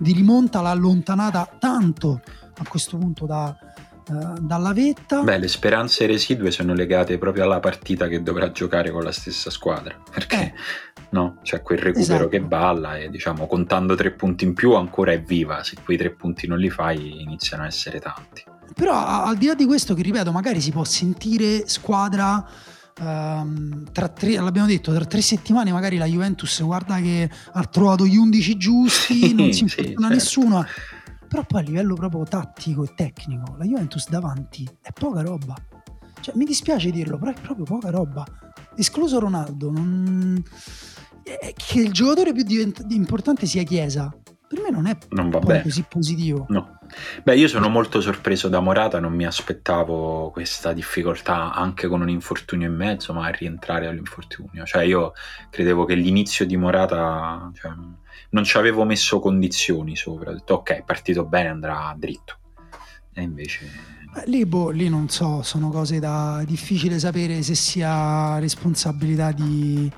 di 0.00 0.12
rimonta 0.14 0.62
l'ha 0.62 0.70
allontanata 0.70 1.46
tanto 1.58 2.22
a 2.56 2.64
questo 2.66 2.96
punto 2.96 3.26
da, 3.26 3.54
uh, 4.08 4.38
dalla 4.40 4.72
vetta. 4.72 5.22
Beh, 5.22 5.38
le 5.38 5.48
speranze 5.48 6.06
residue 6.06 6.50
sono 6.50 6.72
legate 6.72 7.18
proprio 7.18 7.44
alla 7.44 7.60
partita 7.60 8.08
che 8.08 8.22
dovrà 8.22 8.50
giocare 8.50 8.90
con 8.90 9.02
la 9.02 9.12
stessa 9.12 9.50
squadra, 9.50 9.94
perché 10.10 10.40
eh. 10.40 10.52
no? 11.10 11.36
c'è 11.42 11.60
quel 11.60 11.78
recupero 11.78 12.14
esatto. 12.14 12.28
che 12.28 12.40
balla 12.40 12.96
e 12.96 13.10
diciamo 13.10 13.46
contando 13.46 13.94
tre 13.94 14.12
punti 14.12 14.44
in 14.44 14.54
più 14.54 14.72
ancora 14.72 15.12
è 15.12 15.20
viva, 15.20 15.62
se 15.62 15.76
quei 15.84 15.98
tre 15.98 16.10
punti 16.10 16.46
non 16.46 16.58
li 16.58 16.70
fai 16.70 17.20
iniziano 17.20 17.64
a 17.64 17.66
essere 17.66 18.00
tanti. 18.00 18.44
Però 18.74 18.94
al 18.94 19.36
di 19.36 19.46
là 19.46 19.54
di 19.54 19.66
questo 19.66 19.92
che 19.92 20.02
ripeto, 20.02 20.32
magari 20.32 20.62
si 20.62 20.70
può 20.70 20.84
sentire 20.84 21.68
squadra 21.68 22.42
Um, 23.00 23.90
tra 23.92 24.08
tre, 24.08 24.34
l'abbiamo 24.34 24.66
detto, 24.66 24.92
tra 24.92 25.06
tre 25.06 25.22
settimane 25.22 25.72
magari 25.72 25.96
la 25.96 26.04
Juventus 26.04 26.62
guarda 26.62 27.00
che 27.00 27.30
ha 27.52 27.64
trovato 27.64 28.06
gli 28.06 28.16
undici 28.16 28.58
giusti, 28.58 29.32
non 29.34 29.52
si 29.52 29.62
infortuna 29.62 29.88
sì, 29.88 29.96
certo. 29.96 30.08
nessuno. 30.08 30.64
Però 31.26 31.44
poi 31.44 31.60
a 31.60 31.64
livello 31.64 31.94
proprio 31.94 32.24
tattico 32.24 32.84
e 32.84 32.92
tecnico, 32.94 33.54
la 33.56 33.64
Juventus 33.64 34.08
davanti 34.08 34.68
è 34.82 34.90
poca 34.92 35.22
roba. 35.22 35.54
Cioè, 36.20 36.34
mi 36.36 36.44
dispiace 36.44 36.90
dirlo, 36.90 37.16
però 37.18 37.30
è 37.30 37.40
proprio 37.40 37.64
poca 37.64 37.88
roba. 37.88 38.26
Escluso 38.76 39.18
Ronaldo, 39.18 39.70
non... 39.70 40.42
che 41.22 41.80
il 41.80 41.92
giocatore 41.92 42.32
più 42.32 42.42
divent- 42.42 42.84
importante 42.88 43.46
sia 43.46 43.62
Chiesa, 43.62 44.12
per 44.46 44.60
me 44.60 44.70
non 44.70 44.86
è 44.86 44.98
non 45.10 45.30
così 45.62 45.84
positivo. 45.88 46.46
No. 46.48 46.79
Beh, 47.22 47.36
io 47.36 47.48
sono 47.48 47.68
molto 47.68 48.00
sorpreso 48.00 48.48
da 48.48 48.60
Morata, 48.60 48.98
non 49.00 49.12
mi 49.12 49.26
aspettavo 49.26 50.30
questa 50.30 50.72
difficoltà 50.72 51.52
anche 51.52 51.86
con 51.86 52.00
un 52.00 52.08
infortunio 52.08 52.68
in 52.68 52.74
mezzo, 52.74 53.12
ma 53.12 53.26
a 53.26 53.30
rientrare 53.30 53.86
all'infortunio. 53.86 54.64
Cioè, 54.64 54.84
io 54.84 55.12
credevo 55.50 55.84
che 55.84 55.94
l'inizio 55.94 56.46
di 56.46 56.56
Morata 56.56 57.50
cioè, 57.54 57.72
non 58.30 58.44
ci 58.44 58.56
avevo 58.56 58.84
messo 58.84 59.20
condizioni 59.20 59.96
sopra. 59.96 60.30
Ho 60.30 60.34
detto, 60.34 60.54
ok, 60.54 60.84
partito 60.84 61.24
bene, 61.24 61.48
andrà 61.48 61.94
dritto. 61.96 62.38
E 63.12 63.22
invece. 63.22 63.98
Lì, 64.26 64.44
boh, 64.44 64.70
lì 64.70 64.88
non 64.88 65.08
so, 65.08 65.42
sono 65.42 65.70
cose 65.70 66.00
da 66.00 66.42
difficile 66.44 66.98
sapere 66.98 67.42
se 67.42 67.54
sia 67.54 68.38
responsabilità 68.38 69.30
di 69.30 69.90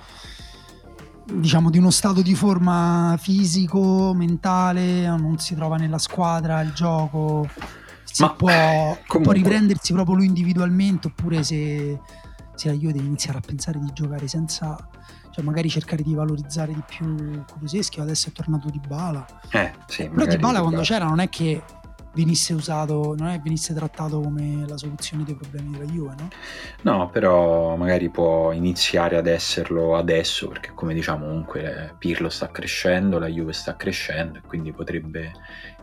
diciamo 1.25 1.71
di 1.71 1.79
uno 1.79 1.91
stato 1.91 2.23
di 2.23 2.35
forma 2.35 3.17
fisico, 3.19 4.13
mentale, 4.15 5.07
non 5.07 5.39
si 5.39 5.55
trova 5.55 5.77
nella 5.77 5.99
squadra, 5.99 6.61
il 6.61 6.73
gioco, 6.73 7.49
si 8.05 8.25
può, 8.37 8.97
può, 9.07 9.33
riprendersi 9.33 9.93
proprio 9.93 10.17
lui 10.17 10.27
individualmente 10.27 11.09
oppure 11.09 11.43
se, 11.43 11.99
se 12.55 12.69
la 12.69 12.75
Juve 12.75 12.93
deve 12.93 13.07
iniziare 13.07 13.39
a 13.39 13.43
pensare 13.45 13.79
di 13.79 13.91
giocare 13.93 14.29
senza 14.29 14.77
cioè 15.31 15.43
magari 15.45 15.71
cercare 15.71 16.03
di 16.03 16.15
valorizzare 16.15 16.75
di 16.75 16.83
più 16.87 17.43
Kuluseschi 17.51 18.01
adesso 18.01 18.29
è 18.29 18.33
tornato 18.33 18.69
di 18.69 18.81
bala 18.87 19.25
eh, 19.51 19.73
sì, 19.87 20.07
però 20.11 20.27
di 20.27 20.37
bala 20.37 20.61
quando 20.61 20.83
c'era 20.83 21.07
non 21.07 21.21
è 21.21 21.31
che 21.31 21.63
venisse 22.15 22.53
usato, 22.53 23.15
non 23.17 23.29
è 23.29 23.41
venisse 23.41 23.75
trattato 23.75 24.21
come 24.21 24.65
la 24.67 24.77
soluzione 24.77 25.25
dei 25.25 25.35
problemi 25.35 25.71
della 25.71 25.91
Juve, 25.91 26.15
no? 26.19 26.29
No, 26.83 27.11
però 27.11 27.77
magari 27.77 28.11
può 28.11 28.53
iniziare 28.53 29.17
ad 29.17 29.27
esserlo 29.27 29.97
adesso, 29.97 30.49
perché 30.49 30.73
come 30.75 30.95
diciamo 30.95 31.27
comunque 31.27 31.95
Pirlo 31.99 32.29
sta 32.29 32.51
crescendo, 32.51 33.19
la 33.19 33.29
Juve 33.29 33.53
sta 33.53 33.77
crescendo 33.77 34.39
e 34.39 34.43
quindi 34.47 34.73
potrebbe 34.73 35.33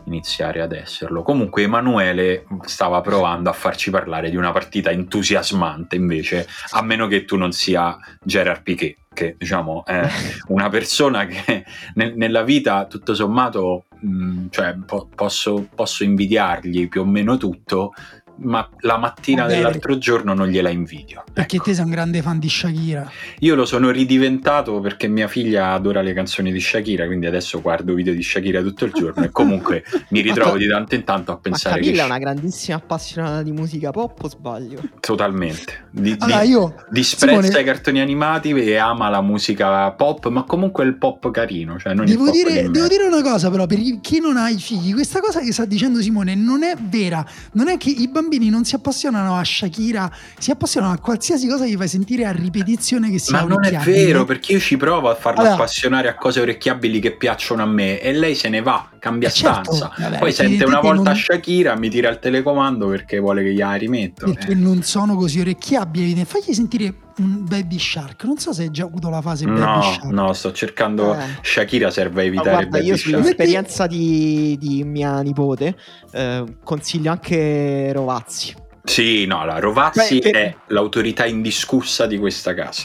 iniziare 0.04 0.60
ad 0.60 0.72
esserlo. 0.72 1.22
Comunque 1.22 1.62
Emanuele 1.62 2.46
stava 2.64 3.00
provando 3.00 3.50
a 3.50 3.52
farci 3.52 3.90
parlare 3.90 4.30
di 4.30 4.36
una 4.36 4.52
partita 4.52 4.90
entusiasmante 4.90 5.96
invece, 5.96 6.46
a 6.70 6.82
meno 6.82 7.06
che 7.06 7.24
tu 7.24 7.36
non 7.36 7.52
sia 7.52 7.96
Gerard 8.22 8.62
Piquet, 8.62 8.96
che 9.12 9.34
diciamo 9.36 9.84
è 9.84 10.08
una 10.48 10.68
persona 10.68 11.26
che 11.26 11.64
nel, 11.94 12.14
nella 12.16 12.42
vita 12.42 12.86
tutto 12.86 13.14
sommato 13.14 13.86
mh, 14.00 14.08
mm, 14.08 14.46
cioè, 14.50 14.76
po- 14.86 15.08
posso, 15.14 15.68
posso 15.74 16.04
invidiargli 16.04 16.88
più 16.88 17.02
o 17.02 17.04
meno 17.04 17.36
tutto, 17.36 17.92
ma 18.40 18.66
la 18.80 18.96
mattina 18.96 19.42
Vabbè, 19.42 19.54
dell'altro 19.54 19.98
giorno 19.98 20.34
non 20.34 20.48
gliela 20.48 20.70
invidio. 20.70 21.24
Perché 21.32 21.56
ecco. 21.56 21.66
te 21.66 21.74
sei 21.74 21.84
un 21.84 21.90
grande 21.90 22.22
fan 22.22 22.38
di 22.38 22.48
Shakira. 22.48 23.10
Io 23.40 23.54
lo 23.54 23.64
sono 23.64 23.90
ridiventato 23.90 24.80
perché 24.80 25.08
mia 25.08 25.28
figlia 25.28 25.72
adora 25.72 26.00
le 26.00 26.12
canzoni 26.12 26.52
di 26.52 26.60
Shakira, 26.60 27.06
quindi 27.06 27.26
adesso 27.26 27.60
guardo 27.60 27.94
video 27.94 28.14
di 28.14 28.22
Shakira 28.22 28.62
tutto 28.62 28.84
il 28.84 28.92
giorno 28.92 29.24
e 29.24 29.30
comunque 29.30 29.84
mi 30.10 30.20
ritrovo 30.20 30.56
di 30.56 30.68
tanto 30.68 30.94
in 30.94 31.04
tanto 31.04 31.32
a 31.32 31.36
pensare 31.36 31.76
ma 31.76 31.80
Camilla 31.80 32.02
che... 32.02 32.08
è 32.08 32.10
una 32.10 32.18
grandissima 32.18 32.76
appassionata 32.76 33.42
di 33.42 33.52
musica 33.52 33.90
pop 33.90 34.22
o 34.22 34.28
sbaglio? 34.28 34.80
Totalmente. 35.00 35.88
Di, 35.90 36.16
allora, 36.18 36.42
io, 36.42 36.74
disprezza 36.90 37.42
Simone... 37.42 37.60
i 37.60 37.64
cartoni 37.64 38.00
animati 38.00 38.50
e 38.52 38.76
ama 38.76 39.08
la 39.08 39.20
musica 39.20 39.90
pop, 39.92 40.28
ma 40.28 40.44
comunque 40.44 40.84
il 40.84 40.96
pop 40.96 41.30
carino. 41.30 41.78
Cioè 41.78 41.94
non 41.94 42.06
devo, 42.06 42.30
dire, 42.30 42.70
devo 42.70 42.88
dire 42.88 43.04
una 43.04 43.22
cosa 43.22 43.50
però, 43.50 43.66
per 43.66 43.78
chi 44.00 44.20
non 44.20 44.36
ha 44.36 44.48
i 44.48 44.58
figli, 44.58 44.92
questa 44.94 45.20
cosa 45.20 45.40
che 45.40 45.52
sta 45.52 45.64
dicendo 45.64 46.00
Simone 46.00 46.34
non 46.34 46.62
è 46.62 46.74
vera. 46.76 47.24
Non 47.52 47.68
è 47.68 47.76
che 47.76 47.90
i 47.90 48.08
bambini 48.08 48.29
bambini 48.30 48.48
non 48.48 48.64
si 48.64 48.76
appassionano 48.76 49.36
a 49.36 49.44
Shakira, 49.44 50.10
si 50.38 50.52
appassionano 50.52 50.92
a 50.92 50.98
qualsiasi 50.98 51.48
cosa 51.48 51.66
gli 51.66 51.76
fai 51.76 51.88
sentire 51.88 52.24
a 52.24 52.30
ripetizione 52.30 53.10
che 53.10 53.18
sia 53.18 53.40
Ma 53.40 53.48
non 53.48 53.64
è 53.64 53.76
vero, 53.78 54.24
perché 54.24 54.52
io 54.52 54.60
ci 54.60 54.76
provo 54.76 55.10
a 55.10 55.16
farla 55.16 55.40
allora, 55.40 55.54
appassionare 55.54 56.08
a 56.08 56.14
cose 56.14 56.40
orecchiabili 56.40 57.00
che 57.00 57.16
piacciono 57.16 57.62
a 57.62 57.66
me 57.66 58.00
e 58.00 58.12
lei 58.12 58.36
se 58.36 58.48
ne 58.48 58.62
va, 58.62 58.88
cambia 58.98 59.28
eh 59.28 59.32
certo, 59.32 59.72
stanza. 59.72 59.92
Vabbè, 59.98 60.18
Poi 60.18 60.32
sente 60.32 60.64
una 60.64 60.80
volta 60.80 61.10
non... 61.10 61.16
Shakira, 61.16 61.76
mi 61.76 61.90
tira 61.90 62.08
il 62.08 62.20
telecomando 62.20 62.86
perché 62.86 63.18
vuole 63.18 63.42
che 63.42 63.52
gliela 63.52 63.74
rimetto. 63.74 64.26
Perché 64.32 64.52
eh. 64.52 64.54
non 64.54 64.82
sono 64.82 65.16
così 65.16 65.40
orecchiabili, 65.40 66.24
fagli 66.24 66.54
sentire 66.54 66.94
un 67.20 67.44
Baby 67.44 67.78
Shark. 67.78 68.24
Non 68.24 68.38
so 68.38 68.52
se 68.52 68.62
hai 68.62 68.70
già 68.70 68.84
avuto 68.84 69.08
la 69.10 69.20
fase 69.20 69.44
no, 69.44 69.54
Baby 69.54 69.82
Shark. 69.82 70.04
No, 70.04 70.32
sto 70.32 70.52
cercando. 70.52 71.14
Eh. 71.14 71.24
Shakira 71.42 71.90
serve 71.90 72.22
a 72.22 72.24
evitare 72.24 72.50
guarda, 72.50 72.70
Baby 72.70 72.86
io 72.86 72.96
Shark. 72.96 73.16
sull'esperienza 73.16 73.86
di, 73.86 74.56
di 74.58 74.82
mia 74.84 75.20
nipote 75.20 75.76
eh, 76.12 76.44
consiglio 76.64 77.10
anche 77.10 77.92
Rovazzi. 77.92 78.54
Sì, 78.82 79.26
no, 79.26 79.44
la 79.44 79.58
Rovazzi 79.58 80.18
Beh, 80.18 80.30
per... 80.30 80.34
è 80.34 80.56
l'autorità 80.68 81.26
indiscussa 81.26 82.06
di 82.06 82.18
questa 82.18 82.54
casa. 82.54 82.84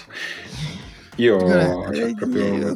Io 1.17 1.39
cioè, 1.39 2.13
proprio... 2.13 2.76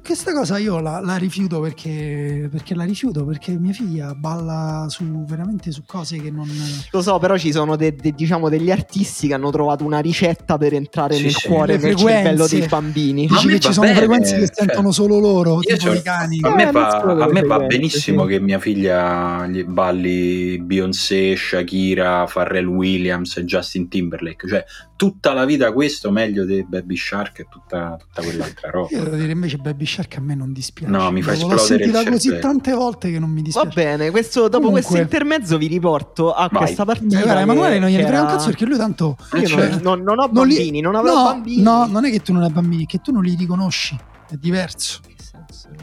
questa 0.00 0.32
cosa 0.32 0.58
io 0.58 0.78
la, 0.80 1.00
la 1.00 1.16
rifiuto 1.16 1.60
perché, 1.60 2.48
perché, 2.50 2.74
la 2.74 2.84
rifiuto 2.84 3.24
perché 3.24 3.58
mia 3.58 3.72
figlia 3.72 4.14
balla 4.14 4.86
su, 4.88 5.24
veramente 5.24 5.70
su 5.72 5.82
cose 5.84 6.18
che 6.20 6.30
non 6.30 6.48
lo 6.90 7.02
so 7.02 7.18
però 7.18 7.36
ci 7.36 7.52
sono 7.52 7.76
de, 7.76 7.94
de, 7.94 8.12
diciamo 8.12 8.48
degli 8.48 8.70
artisti 8.70 9.28
che 9.28 9.34
hanno 9.34 9.50
trovato 9.50 9.84
una 9.84 9.98
ricetta 9.98 10.56
per 10.56 10.74
entrare 10.74 11.16
sì, 11.16 11.22
nel 11.22 11.32
sì. 11.32 11.48
cuore 11.48 11.76
nel 11.76 11.96
cervello 11.96 12.46
dei 12.46 12.66
bambini 12.66 13.26
dici 13.26 13.48
che 13.48 13.60
ci 13.60 13.72
sono 13.72 13.86
bene, 13.86 13.98
frequenze 13.98 14.38
che 14.38 14.46
cioè, 14.46 14.54
sentono 14.54 14.92
solo 14.92 15.18
loro 15.18 15.60
tipo 15.60 15.92
i 15.92 16.02
cani 16.02 16.38
a 16.42 16.54
me, 16.54 16.68
eh, 16.68 16.72
va, 16.72 17.00
a 17.00 17.28
me 17.28 17.42
va, 17.42 17.58
benissimo 17.60 18.24
sì. 18.24 18.30
che 18.30 18.40
mia 18.40 18.58
figlia 18.58 19.46
gli 19.46 19.64
balli 19.64 20.58
Beyoncé, 20.62 21.36
Shakira, 21.36 22.26
Pharrell 22.32 22.66
Williams 22.66 23.36
e 23.36 23.44
Justin 23.44 23.88
Timberlake 23.88 24.48
cioè 24.48 24.64
tutta 25.02 25.32
la 25.32 25.44
vita 25.44 25.72
questo 25.72 26.12
meglio 26.12 26.44
di 26.44 26.62
Baby 26.62 26.94
Shark 26.94 27.40
e 27.40 27.46
tutta, 27.50 27.96
tutta 27.98 28.22
quell'altra 28.22 28.70
roba. 28.70 28.86
Io 28.92 29.02
devo 29.02 29.16
dire 29.16 29.32
invece 29.32 29.56
Baby 29.56 29.84
Shark 29.84 30.16
a 30.18 30.20
me 30.20 30.36
non 30.36 30.52
dispiace. 30.52 30.92
No, 30.92 31.10
mi 31.10 31.22
fa 31.22 31.32
esplodere 31.32 31.58
L'ho 31.60 31.66
sentita 31.66 32.08
così 32.08 32.38
tante 32.38 32.72
volte 32.72 33.10
che 33.10 33.18
non 33.18 33.30
mi 33.30 33.42
dispiace. 33.42 33.66
Va 33.66 33.74
bene, 33.74 34.10
questo, 34.12 34.42
dopo 34.42 34.58
Comunque, 34.58 34.82
questo 34.82 35.02
intermezzo 35.02 35.58
vi 35.58 35.66
riporto 35.66 36.32
a 36.32 36.48
Vai. 36.48 36.62
questa 36.62 36.84
partita. 36.84 37.16
Beh, 37.16 37.22
guarda, 37.24 37.40
Emanuele 37.40 37.78
non 37.80 37.88
gliene 37.88 38.04
frega 38.04 38.20
un 38.20 38.28
cazzo 38.28 38.46
perché 38.46 38.64
lui 38.64 38.76
tanto... 38.76 39.16
Io 39.32 39.46
cioè, 39.48 39.80
non, 39.82 40.02
non, 40.02 40.20
ho 40.20 40.28
bambini, 40.28 40.54
non, 40.54 40.72
li, 40.72 40.80
non 40.80 40.94
avrò 40.94 41.14
no, 41.16 41.24
bambini. 41.24 41.62
No, 41.62 41.86
non 41.86 42.04
è 42.04 42.10
che 42.12 42.20
tu 42.20 42.32
non 42.32 42.44
hai 42.44 42.50
bambini, 42.50 42.84
è 42.84 42.86
che 42.86 42.98
tu 42.98 43.10
non 43.10 43.24
li 43.24 43.34
riconosci, 43.34 43.98
è 44.30 44.36
diverso. 44.36 45.00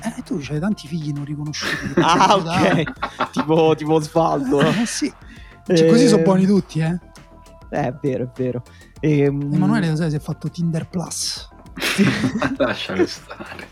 Eh, 0.01 0.23
tu 0.23 0.41
hai 0.49 0.59
tanti 0.61 0.87
figli 0.87 1.11
non 1.11 1.25
riconosciuti. 1.25 1.91
ah, 1.99 2.35
ok. 2.37 3.31
tipo, 3.33 3.75
tipo 3.75 3.95
Osvaldo. 3.95 4.61
Eh, 4.61 4.85
sì. 4.85 5.11
Cioè, 5.65 5.87
così 5.87 6.07
sono 6.07 6.23
buoni 6.23 6.45
tutti, 6.45 6.79
eh. 6.79 6.97
Eh, 7.69 7.87
è 7.87 7.93
vero, 8.01 8.23
è 8.23 8.29
vero. 8.33 8.63
E, 8.99 9.19
ehm, 9.19 9.53
Emanuele, 9.53 9.89
lo 9.89 9.95
sai, 9.95 10.09
si 10.09 10.15
è 10.15 10.19
fatto 10.19 10.49
Tinder 10.49 10.87
Plus. 10.87 11.47
Lascialo 12.57 13.05
stare. 13.05 13.67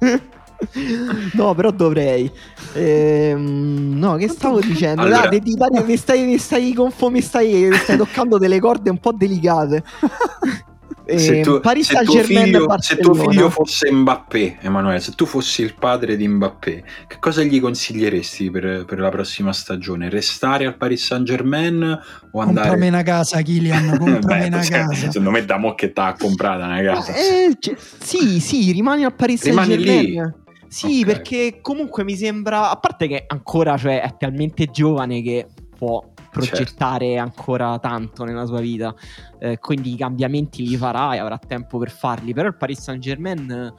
no, 1.34 1.54
però 1.54 1.70
dovrei. 1.70 2.30
Ehm, 2.74 3.98
no, 3.98 4.16
che 4.16 4.28
stavo 4.28 4.60
dicendo? 4.60 5.02
Allora... 5.02 5.28
Dai, 5.28 5.40
ti, 5.42 5.54
ti, 5.54 5.82
mi, 5.84 5.96
stai, 5.96 6.24
mi, 6.24 6.38
stai 6.38 6.72
confo, 6.72 7.10
mi, 7.10 7.20
stai, 7.20 7.68
mi 7.68 7.76
stai 7.76 7.96
toccando 7.96 8.38
delle 8.38 8.60
corde 8.60 8.90
un 8.90 8.98
po' 8.98 9.12
delicate. 9.12 9.84
se, 11.18 11.36
ehm, 11.36 11.42
tu, 11.42 11.60
Paris 11.60 11.86
se, 11.86 12.02
tuo 12.02 12.22
figlio, 12.22 12.66
se 12.78 12.96
tuo 12.96 13.14
figlio 13.14 13.50
fosse 13.50 13.90
Mbappé, 13.90 14.58
Emanuele, 14.60 15.00
se 15.00 15.12
tu 15.12 15.26
fossi 15.26 15.62
il 15.62 15.74
padre 15.74 16.16
di 16.16 16.28
Mbappé, 16.28 16.84
che 17.06 17.16
cosa 17.18 17.42
gli 17.42 17.60
consiglieresti 17.60 18.50
per, 18.50 18.84
per 18.84 18.98
la 18.98 19.08
prossima 19.08 19.52
stagione? 19.52 20.08
Restare 20.08 20.66
al 20.66 20.76
Paris 20.76 21.04
Saint 21.04 21.24
Germain 21.24 21.98
o 22.32 22.40
andare... 22.40 22.68
Comprami 22.68 22.88
una 22.88 23.02
casa, 23.02 23.40
Kylian, 23.42 23.98
comprami 23.98 24.46
una 24.46 24.62
cioè, 24.62 24.78
casa. 24.78 24.94
Secondo 24.94 25.30
me 25.30 25.44
da 25.44 25.56
mo 25.56 25.74
che 25.74 25.92
t'ha 25.92 26.14
comprata 26.18 26.64
una 26.64 26.82
casa. 26.82 27.14
Eh, 27.14 27.56
cioè, 27.58 27.76
sì, 27.76 28.40
sì, 28.40 28.72
rimani 28.72 29.04
al 29.04 29.14
Paris 29.14 29.42
Saint 29.42 29.66
Germain. 29.66 30.34
Sì, 30.68 31.00
Ok. 31.00 31.06
perché 31.06 31.58
comunque 31.60 32.04
mi 32.04 32.14
sembra, 32.14 32.70
a 32.70 32.76
parte 32.76 33.08
che 33.08 33.24
ancora 33.26 33.76
cioè, 33.76 34.02
è 34.02 34.14
talmente 34.16 34.66
giovane 34.66 35.20
che 35.20 35.48
può 35.76 36.00
progettare 36.30 37.14
Certo. 37.14 37.22
ancora 37.22 37.78
tanto 37.78 38.24
nella 38.24 38.46
sua 38.46 38.60
vita, 38.60 38.94
eh, 39.38 39.58
quindi 39.58 39.92
i 39.92 39.96
cambiamenti 39.96 40.66
li 40.66 40.76
farà 40.76 41.14
e 41.14 41.18
avrà 41.18 41.38
tempo 41.38 41.78
per 41.78 41.90
farli, 41.90 42.32
però 42.32 42.48
il 42.48 42.56
Paris 42.56 42.80
Saint 42.80 43.02
Germain... 43.02 43.74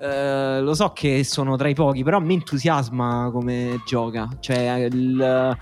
eh, 0.00 0.60
lo 0.60 0.74
so 0.74 0.90
che 0.92 1.24
sono 1.24 1.56
tra 1.56 1.68
i 1.68 1.74
pochi, 1.74 2.02
però 2.02 2.18
mi 2.20 2.34
entusiasma 2.34 3.30
come 3.32 3.80
gioca. 3.86 4.28
Cioè, 4.40 4.88
il- 4.90 5.56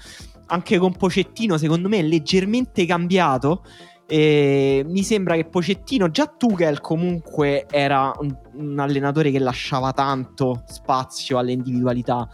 anche 0.46 0.78
con 0.78 0.96
Pocettino, 0.96 1.56
secondo 1.58 1.88
me, 1.88 1.98
è 1.98 2.02
leggermente 2.02 2.84
cambiato. 2.86 3.62
E 4.06 4.84
mi 4.86 5.02
sembra 5.02 5.36
che 5.36 5.44
Pocettino, 5.46 6.10
già 6.10 6.26
Tuchel 6.26 6.80
comunque 6.80 7.66
era 7.70 8.12
un, 8.18 8.36
un 8.54 8.78
allenatore 8.78 9.30
che 9.30 9.38
lasciava 9.38 9.92
tanto 9.92 10.64
spazio 10.66 11.38
alle 11.38 11.52
individualità. 11.52 12.28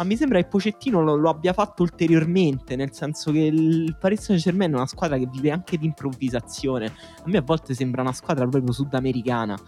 Ma 0.00 0.06
mi 0.06 0.16
sembra 0.16 0.40
che 0.40 0.46
Pocettino 0.48 1.02
lo, 1.02 1.14
lo 1.14 1.28
abbia 1.28 1.52
fatto 1.52 1.82
ulteriormente, 1.82 2.74
nel 2.74 2.90
senso 2.94 3.30
che 3.32 3.40
il 3.40 3.94
Paris 4.00 4.22
Saint 4.22 4.40
Germain 4.40 4.70
è 4.72 4.74
una 4.74 4.86
squadra 4.86 5.18
che 5.18 5.28
vive 5.30 5.50
anche 5.50 5.76
di 5.76 5.84
improvvisazione. 5.84 6.86
A 6.86 7.22
me 7.26 7.36
a 7.36 7.42
volte 7.42 7.74
sembra 7.74 8.00
una 8.00 8.14
squadra 8.14 8.46
proprio 8.48 8.72
sudamericana. 8.72 9.58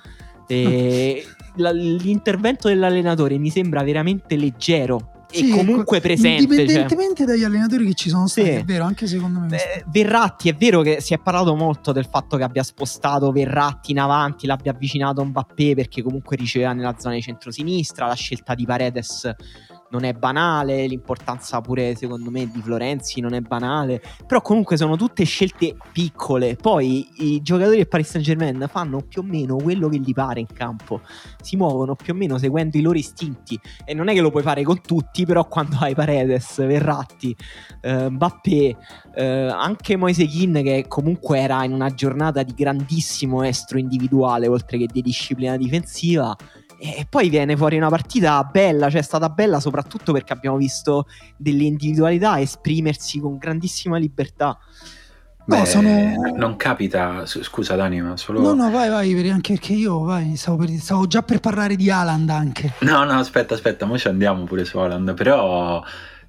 E 0.47 1.23
la- 1.57 1.71
l'intervento 1.71 2.68
dell'allenatore 2.68 3.37
mi 3.37 3.51
sembra 3.51 3.83
veramente 3.83 4.37
leggero 4.37 5.27
e 5.31 5.37
Sì, 5.37 5.51
comunque 5.51 6.01
presente. 6.01 6.47
cioè. 6.47 6.57
Indipendentemente 6.61 7.25
dagli 7.27 7.45
allenatori 7.45 7.85
che 7.87 7.95
ci 7.95 8.09
sono 8.09 8.27
stati, 8.27 8.49
Sì. 8.49 8.55
è 8.55 8.64
vero, 8.64 8.85
anche 8.85 9.07
secondo 9.07 9.38
me. 9.40 9.55
Eh, 9.55 9.85
Verratti 9.88 10.49
è 10.49 10.55
vero 10.55 10.81
che 10.81 11.03
si 11.03 11.12
è 11.12 11.18
parlato 11.18 11.55
molto 11.55 11.92
del 11.92 12.07
fatto 12.07 12.38
che 12.38 12.42
abbia 12.42 12.62
spostato 12.62 13.31
Verratti 13.33 13.90
in 13.92 13.99
avanti, 13.99 14.47
l'abbia 14.47 14.73
avvicinato 14.73 15.21
a 15.21 15.25
Mbappé 15.25 15.75
perché 15.75 16.03
comunque 16.03 16.37
riceveva 16.37 16.73
nella 16.73 16.95
zona 16.99 17.14
di 17.16 17.21
centrosinistra, 17.23 18.07
la 18.07 18.14
scelta 18.14 18.55
di 18.55 18.64
Paredes 18.64 19.31
non 19.92 20.05
è 20.05 20.14
banale, 20.14 20.87
l'importanza 20.87 21.61
pure 21.61 21.94
secondo 21.94 22.31
me 22.31 22.50
di 22.50 22.62
Florenzi 22.62 23.20
non 23.20 23.35
è 23.35 23.40
banale, 23.40 24.02
però 24.26 24.40
comunque 24.40 24.78
sono 24.78 24.96
tutte 24.96 25.22
scelte 25.24 25.76
piccole, 25.92 26.57
poi 26.57 27.07
i 27.18 27.42
giocatori 27.42 27.76
del 27.76 27.88
Paris 27.88 28.09
Saint 28.09 28.26
Germain 28.26 28.66
fanno 28.70 29.02
più 29.07 29.20
o 29.20 29.24
meno 29.24 29.57
quello 29.57 29.88
che 29.88 29.98
gli 29.98 30.14
pare 30.14 30.40
in 30.40 30.46
campo, 30.46 31.02
si 31.42 31.57
muovono 31.57 31.94
più 31.94 32.14
o 32.14 32.16
meno 32.16 32.38
seguendo 32.38 32.78
i 32.78 32.81
loro 32.81 32.96
istinti. 32.96 33.61
E 33.85 33.92
non 33.92 34.09
è 34.09 34.14
che 34.14 34.20
lo 34.20 34.31
puoi 34.31 34.42
fare 34.42 34.62
con 34.62 34.81
tutti, 34.81 35.26
però 35.26 35.46
quando 35.46 35.76
hai 35.81 35.94
Paredes, 35.94 36.57
Verratti, 36.57 37.37
eh, 37.83 38.09
Mbappé, 38.09 38.76
eh, 39.14 39.24
anche 39.24 39.96
Moise 39.96 40.26
Kean 40.26 40.55
che 40.62 40.87
comunque 40.88 41.38
era 41.38 41.64
in 41.64 41.72
una 41.72 41.90
giornata 41.90 42.42
di 42.42 42.55
grandissimo 42.55 43.42
estro 43.42 43.78
individuale 43.78 44.46
oltre 44.46 44.78
che 44.78 44.87
di 44.90 45.02
disciplina 45.02 45.57
difensiva 45.59 46.35
e 46.85 47.07
poi 47.09 47.29
viene 47.29 47.57
fuori 47.57 47.77
una 47.77 47.88
partita 47.88 48.42
bella, 48.42 48.90
cioè 48.90 49.01
è 49.01 49.05
stata 49.05 49.29
bella 49.29 49.61
soprattutto 49.61 50.12
perché 50.12 50.33
abbiamo 50.33 50.57
visto 50.57 51.07
delle 51.37 51.62
individualità 51.62 52.40
esprimersi 52.40 53.21
con 53.21 53.38
grandissima 53.38 53.99
libertà. 53.99 54.59
No, 55.45 55.57
Beh, 55.61 55.66
sono- 55.66 56.33
Non 56.37 56.57
capita, 56.57 57.25
scusa 57.27 57.75
Dani, 57.75 58.01
ma 58.01 58.16
solo... 58.16 58.40
No, 58.40 58.55
no, 58.55 58.71
vai, 58.71 58.88
vai, 58.88 59.29
anche 59.31 59.55
perché 59.55 59.73
io 59.73 60.01
vai, 60.03 60.37
stavo, 60.37 60.57
per- 60.59 60.71
stavo 60.79 61.07
già 61.07 61.23
per 61.23 61.40
parlare 61.40 61.75
di 61.77 61.90
Haaland 61.90 62.31
anche. 62.31 62.73
No, 62.81 63.05
no, 63.05 63.12
aspetta, 63.18 63.55
aspetta, 63.55 63.85
mo 63.85 63.99
ci 63.99 64.09
andiamo 64.09 64.45
pure 64.45 64.64
su 64.64 64.79
Haaland, 64.79 65.14
però 65.14 65.83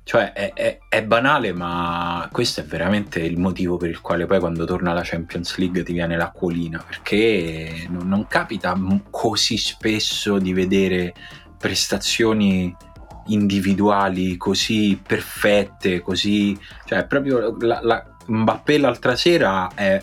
cioè, 0.04 0.34
è, 0.34 0.54
è- 0.54 0.80
è 0.89 1.04
banale, 1.04 1.54
ma 1.54 2.28
questo 2.32 2.62
è 2.62 2.63
veramente 2.66 3.20
il 3.20 3.38
motivo 3.39 3.78
per 3.78 3.89
il 3.89 4.02
quale 4.02 4.26
poi 4.26 4.39
quando 4.39 4.66
torna 4.66 4.94
la 4.94 5.02
Champions 5.04 5.56
League 5.58 5.84
ti 5.84 5.94
viene 5.94 6.18
l'acquolina, 6.18 6.84
perché 6.86 7.86
non, 7.89 8.08
non 8.08 8.28
capita 8.28 8.78
così 9.10 9.58
spesso 9.58 10.38
di 10.39 10.54
vedere 10.54 11.13
prestazioni 11.58 12.76
individuali 13.28 14.36
così 14.38 15.00
perfette, 15.06 16.02
così... 16.02 16.58
cioè 16.86 17.06
proprio 17.06 17.56
la, 17.60 17.80
la- 17.82 18.08
Mbappé 18.26 18.78
l'altra 18.78 19.16
sera 19.18 19.68
è 19.76 20.02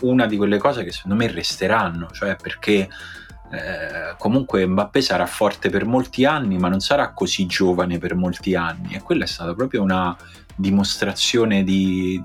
una 0.00 0.26
di 0.26 0.36
quelle 0.36 0.58
cose 0.58 0.82
che 0.82 0.90
secondo 0.92 1.16
me 1.16 1.30
resteranno, 1.30 2.08
cioè 2.10 2.34
perché 2.34 2.88
eh, 3.52 4.14
comunque 4.18 4.66
Mbappé 4.66 5.00
sarà 5.02 5.26
forte 5.26 5.68
per 5.68 5.84
molti 5.84 6.24
anni, 6.24 6.56
ma 6.58 6.68
non 6.68 6.80
sarà 6.80 7.12
così 7.12 7.46
giovane 7.46 7.98
per 7.98 8.14
molti 8.14 8.54
anni. 8.54 8.94
E 8.94 9.00
quella 9.02 9.24
è 9.24 9.26
stata 9.28 9.54
proprio 9.54 9.82
una 9.82 10.16
dimostrazione 10.56 11.62
di. 11.62 12.22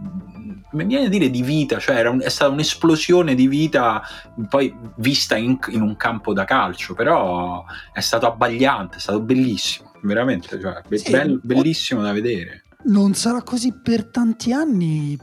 Mi 0.71 0.85
viene 0.85 1.05
a 1.05 1.09
dire 1.09 1.29
di 1.29 1.41
vita, 1.41 1.79
cioè 1.79 1.95
era 1.95 2.09
un- 2.09 2.21
è 2.21 2.29
stata 2.29 2.51
un'esplosione 2.51 3.35
di 3.35 3.47
vita 3.47 4.01
poi 4.49 4.73
vista 4.97 5.35
in, 5.37 5.57
in 5.69 5.81
un 5.81 5.95
campo 5.95 6.33
da 6.33 6.43
calcio, 6.45 6.93
però 6.93 7.63
è 7.93 8.01
stato 8.01 8.25
abbagliante, 8.27 8.97
è 8.97 8.99
stato 8.99 9.21
bellissimo, 9.21 9.91
veramente, 10.01 10.59
cioè, 10.59 10.81
be- 10.87 10.97
Sì. 10.97 11.11
bel- 11.11 11.39
bellissimo 11.41 12.01
da 12.01 12.11
vedere. 12.11 12.63
Non 12.83 13.13
sarà 13.15 13.41
così 13.43 13.73
per 13.73 14.05
tanti 14.05 14.51
anni. 14.53 15.17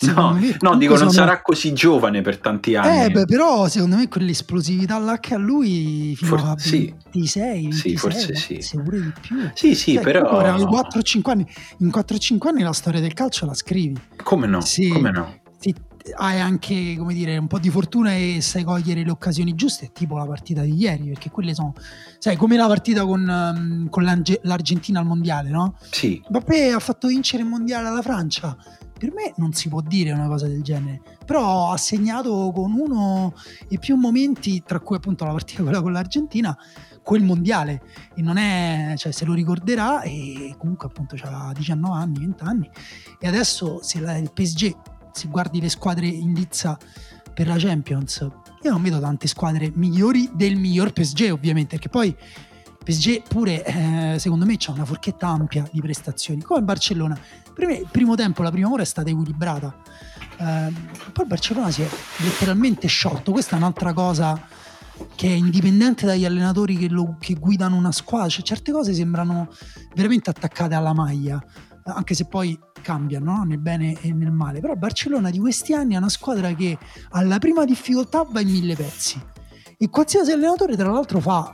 No, 0.00 0.32
me. 0.34 0.56
no, 0.60 0.76
dico, 0.76 0.96
non 0.96 1.10
sarà 1.10 1.42
così 1.42 1.72
giovane 1.72 2.20
per 2.22 2.38
tanti 2.38 2.76
anni. 2.76 3.06
Eh, 3.06 3.10
beh, 3.10 3.24
però 3.24 3.66
secondo 3.66 3.96
me 3.96 4.06
quell'esplosività 4.06 4.96
là 4.98 5.18
che 5.18 5.34
ha 5.34 5.38
lui 5.38 6.14
fino 6.14 6.36
For- 6.36 6.46
a 6.50 6.54
sì. 6.56 6.94
26, 7.12 7.62
26 7.62 7.72
Sì, 7.72 7.96
forse 7.96 8.34
sì. 8.36 8.80
pure 8.80 9.00
di 9.00 9.12
più. 9.20 9.50
sì, 9.54 9.74
sì, 9.74 9.94
Cioè, 9.94 10.02
però. 10.04 10.22
comunque 10.28 10.48
erano 10.48 10.64
4-5 10.70 11.30
anni. 11.32 11.46
In 11.78 11.88
4-5 11.88 12.48
anni 12.48 12.62
la 12.62 12.72
storia 12.72 13.00
del 13.00 13.12
calcio 13.12 13.44
la 13.44 13.54
scrivi. 13.54 14.00
Come 14.22 14.46
no? 14.46 14.60
Sì. 14.60 14.88
Come 14.88 15.10
no? 15.10 15.40
Ti- 15.58 15.74
hai 16.16 16.40
anche, 16.40 16.94
come 16.96 17.12
dire, 17.12 17.36
un 17.36 17.48
po' 17.48 17.58
di 17.58 17.68
fortuna 17.68 18.14
e 18.14 18.38
sai 18.40 18.62
cogliere 18.64 19.02
le 19.04 19.10
occasioni 19.10 19.54
giuste, 19.54 19.90
tipo 19.92 20.16
la 20.16 20.24
partita 20.24 20.62
di 20.62 20.74
ieri, 20.74 21.08
perché 21.08 21.28
quelle 21.30 21.52
sono, 21.54 21.74
sai, 22.18 22.36
come 22.36 22.56
la 22.56 22.66
partita 22.66 23.04
con, 23.04 23.28
ehm, 23.28 23.88
con 23.90 24.04
l'Argentina 24.42 25.00
al 25.00 25.06
mondiale, 25.06 25.50
no? 25.50 25.74
Sì, 25.90 26.22
Mbappé 26.28 26.70
ha 26.70 26.78
fatto 26.78 27.08
vincere 27.08 27.42
il 27.42 27.48
mondiale 27.48 27.88
alla 27.88 28.00
Francia. 28.00 28.56
Per 28.98 29.12
me 29.12 29.32
non 29.36 29.52
si 29.52 29.68
può 29.68 29.80
dire 29.80 30.10
una 30.10 30.26
cosa 30.26 30.48
del 30.48 30.62
genere, 30.62 31.00
però 31.24 31.70
ha 31.70 31.76
segnato 31.76 32.50
con 32.52 32.72
uno 32.72 33.32
e 33.68 33.78
più 33.78 33.94
momenti, 33.96 34.62
tra 34.66 34.80
cui 34.80 34.96
appunto 34.96 35.24
la 35.24 35.30
partita 35.30 35.62
quella 35.62 35.80
con 35.80 35.92
l'Argentina, 35.92 36.56
quel 37.02 37.22
mondiale 37.22 37.82
e 38.16 38.22
non 38.22 38.36
è, 38.36 38.94
cioè 38.96 39.12
se 39.12 39.24
lo 39.24 39.32
ricorderà 39.34 40.02
e 40.02 40.54
comunque 40.58 40.88
appunto 40.88 41.16
ha 41.22 41.52
19 41.56 41.96
anni, 41.96 42.18
20 42.18 42.42
anni 42.42 42.70
e 43.18 43.26
adesso 43.26 43.78
se 43.82 44.00
la- 44.00 44.16
il 44.16 44.30
PSG, 44.32 44.76
se 45.12 45.28
guardi 45.28 45.60
le 45.60 45.68
squadre 45.70 46.06
in 46.06 46.34
lizza 46.34 46.76
per 47.32 47.46
la 47.46 47.56
Champions, 47.56 48.28
io 48.62 48.70
non 48.70 48.82
vedo 48.82 48.98
tante 49.00 49.26
squadre 49.28 49.70
migliori 49.74 50.28
del 50.34 50.56
miglior 50.56 50.92
PSG 50.92 51.30
ovviamente, 51.30 51.76
perché 51.78 51.88
poi 51.88 52.14
PSG 52.84 53.22
pure 53.28 53.64
eh, 53.64 54.18
secondo 54.18 54.44
me 54.44 54.56
c'ha 54.58 54.72
una 54.72 54.84
forchetta 54.84 55.28
ampia 55.28 55.66
di 55.70 55.80
prestazioni, 55.80 56.42
come 56.42 56.58
il 56.60 56.64
Barcellona. 56.64 57.18
Il 57.58 57.88
primo 57.90 58.14
tempo, 58.14 58.42
la 58.42 58.52
prima 58.52 58.70
ora 58.70 58.82
è 58.82 58.86
stata 58.86 59.10
equilibrata. 59.10 59.74
Eh, 60.38 60.72
poi 61.12 61.24
il 61.24 61.26
Barcellona 61.26 61.70
si 61.72 61.82
è 61.82 61.88
letteralmente 62.18 62.86
sciolto. 62.86 63.32
Questa 63.32 63.56
è 63.56 63.58
un'altra 63.58 63.92
cosa 63.92 64.40
che 65.16 65.26
è 65.26 65.32
indipendente 65.32 66.06
dagli 66.06 66.24
allenatori 66.24 66.76
che, 66.76 66.88
lo- 66.88 67.16
che 67.18 67.34
guidano 67.34 67.74
una 67.76 67.90
squadra. 67.90 68.28
Cioè, 68.28 68.44
certe 68.44 68.70
cose 68.70 68.94
sembrano 68.94 69.48
veramente 69.94 70.30
attaccate 70.30 70.74
alla 70.74 70.92
maglia, 70.92 71.42
anche 71.82 72.14
se 72.14 72.26
poi 72.26 72.56
cambiano 72.80 73.38
no? 73.38 73.42
nel 73.42 73.58
bene 73.58 74.00
e 74.00 74.12
nel 74.12 74.30
male. 74.30 74.60
Però 74.60 74.72
il 74.72 74.78
Barcellona 74.78 75.30
di 75.30 75.40
questi 75.40 75.74
anni 75.74 75.94
è 75.94 75.98
una 75.98 76.08
squadra 76.08 76.54
che 76.54 76.78
alla 77.10 77.38
prima 77.38 77.64
difficoltà 77.64 78.24
va 78.30 78.40
in 78.40 78.50
mille 78.50 78.76
pezzi. 78.76 79.20
E 79.76 79.90
qualsiasi 79.90 80.30
allenatore, 80.30 80.76
tra 80.76 80.90
l'altro, 80.90 81.18
fa 81.18 81.52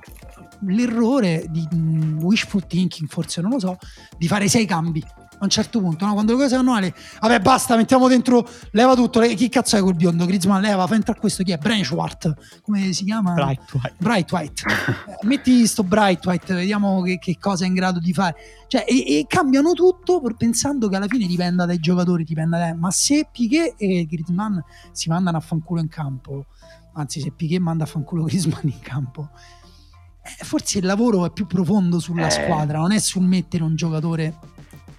l'errore 0.67 1.47
di 1.49 1.67
mm, 1.75 2.19
wishful 2.19 2.67
thinking, 2.67 3.09
forse 3.09 3.41
non 3.41 3.53
lo 3.53 3.59
so, 3.59 3.79
di 4.19 4.29
fare 4.29 4.49
sei 4.49 4.67
cambi 4.67 5.03
a 5.45 5.47
un 5.47 5.51
certo 5.51 5.81
punto, 5.81 6.05
no? 6.05 6.13
quando 6.15 6.33
le 6.33 6.39
cose 6.39 6.57
vanno 6.57 6.73
male, 6.73 6.95
vabbè 7.21 7.41
basta, 7.41 7.77
mettiamo 7.77 8.09
dentro, 8.09 8.47
leva 8.73 8.95
tutto, 8.95 9.21
le- 9.21 9.35
chi 9.35 9.49
cazzo 9.49 9.77
è 9.77 9.83
quel 9.83 9.95
biondo? 9.95 10.27
Griezmann 10.27 10.61
leva, 10.63 10.87
fa 10.87 10.95
entrare 10.95 11.19
questo, 11.21 11.43
chi 11.43 11.53
è? 11.53 11.59
Branchwart, 11.59 12.61
come 12.63 12.93
si 12.93 13.05
chiama? 13.05 13.33
Bright 13.35 13.73
White. 13.73 13.95
Bright 13.99 14.33
White. 14.33 14.63
Eh, 15.07 15.27
metti 15.27 15.67
sto 15.67 15.83
Bright 15.85 16.25
White, 16.27 16.55
vediamo 16.55 17.03
che, 17.03 17.19
che 17.19 17.37
cosa 17.39 17.65
è 17.65 17.67
in 17.69 17.75
grado 17.75 17.99
di 18.01 18.13
fare. 18.13 18.35
Cioè, 18.67 18.85
e, 18.89 19.19
e 19.19 19.25
cambiano 19.29 19.73
tutto 19.73 20.21
pensando 20.37 20.89
che 20.89 20.97
alla 20.97 21.07
fine 21.07 21.27
dipenda 21.27 21.65
dai 21.67 21.79
giocatori, 21.79 22.25
dipenda 22.25 22.59
dai... 22.59 22.75
Ma 22.75 22.91
se 22.91 23.29
Piquet 23.31 23.75
e 23.77 24.07
Griezmann 24.07 24.59
si 24.93 25.09
mandano 25.09 25.37
a 25.37 25.41
fanculo 25.41 25.81
in 25.81 25.89
campo, 25.89 26.47
anzi 26.95 27.21
se 27.21 27.31
Piquet 27.31 27.61
manda 27.61 27.85
a 27.85 27.87
fanculo 27.87 28.25
Griezmann 28.25 28.65
in 28.65 28.81
campo, 28.81 29.29
eh, 30.23 30.45
forse 30.45 30.79
il 30.79 30.87
lavoro 30.87 31.27
è 31.27 31.31
più 31.31 31.47
profondo 31.47 31.99
sulla 31.99 32.27
Eh. 32.27 32.31
squadra, 32.31 32.79
non 32.79 32.93
è 32.93 32.99
sul 32.99 33.23
mettere 33.25 33.63
un 33.63 33.77
giocatore 33.77 34.35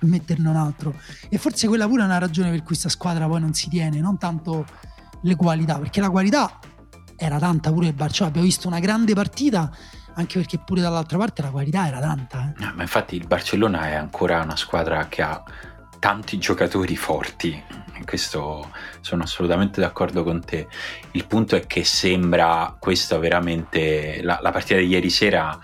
metterne 0.05 0.49
un 0.49 0.55
altro. 0.55 0.93
E 1.29 1.37
forse 1.37 1.67
quella 1.67 1.87
pure 1.87 2.01
è 2.01 2.05
una 2.05 2.17
ragione 2.17 2.49
per 2.51 2.63
cui 2.63 2.75
sta 2.75 2.89
squadra 2.89 3.27
poi 3.27 3.39
non 3.41 3.53
si 3.53 3.69
tiene, 3.69 3.99
non 3.99 4.17
tanto 4.17 4.65
le 5.21 5.35
qualità, 5.35 5.77
perché 5.79 6.01
la 6.01 6.09
qualità 6.09 6.59
era 7.15 7.39
tanta 7.39 7.71
pure 7.71 7.87
il 7.87 7.93
Barcellona. 7.93 8.29
Abbiamo 8.29 8.47
visto 8.47 8.67
una 8.67 8.79
grande 8.79 9.13
partita, 9.13 9.71
anche 10.13 10.39
perché 10.39 10.59
pure 10.59 10.81
dall'altra 10.81 11.17
parte 11.17 11.41
la 11.41 11.49
qualità 11.49 11.87
era 11.87 11.99
tanta. 11.99 12.53
eh. 12.55 12.63
No, 12.63 12.73
ma 12.75 12.81
infatti 12.81 13.15
il 13.15 13.27
Barcellona 13.27 13.87
è 13.89 13.95
ancora 13.95 14.41
una 14.41 14.55
squadra 14.55 15.07
che 15.07 15.21
ha 15.21 15.43
tanti 15.99 16.37
giocatori 16.37 16.95
forti. 16.95 17.63
In 17.97 18.05
questo 18.05 18.71
sono 18.99 19.23
assolutamente 19.23 19.79
d'accordo 19.79 20.23
con 20.23 20.43
te. 20.43 20.67
Il 21.11 21.25
punto 21.25 21.55
è 21.55 21.65
che 21.65 21.85
sembra 21.85 22.75
questo 22.77 23.17
veramente 23.19 24.21
la, 24.21 24.39
la 24.41 24.51
partita 24.51 24.79
di 24.79 24.87
ieri 24.87 25.09
sera 25.09 25.57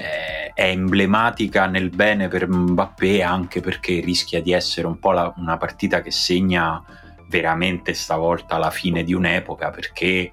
eh, 0.00 0.52
è 0.54 0.68
emblematica 0.70 1.66
nel 1.66 1.90
bene 1.90 2.28
per 2.28 2.48
Mbappé 2.48 3.22
anche 3.22 3.60
perché 3.60 4.00
rischia 4.00 4.40
di 4.40 4.52
essere 4.52 4.86
un 4.86 4.98
po' 4.98 5.12
la, 5.12 5.32
una 5.36 5.58
partita 5.58 6.00
che 6.00 6.10
segna 6.10 6.82
veramente 7.28 7.92
stavolta 7.92 8.56
la 8.56 8.70
fine 8.70 9.04
di 9.04 9.12
un'epoca 9.12 9.70
perché 9.70 10.32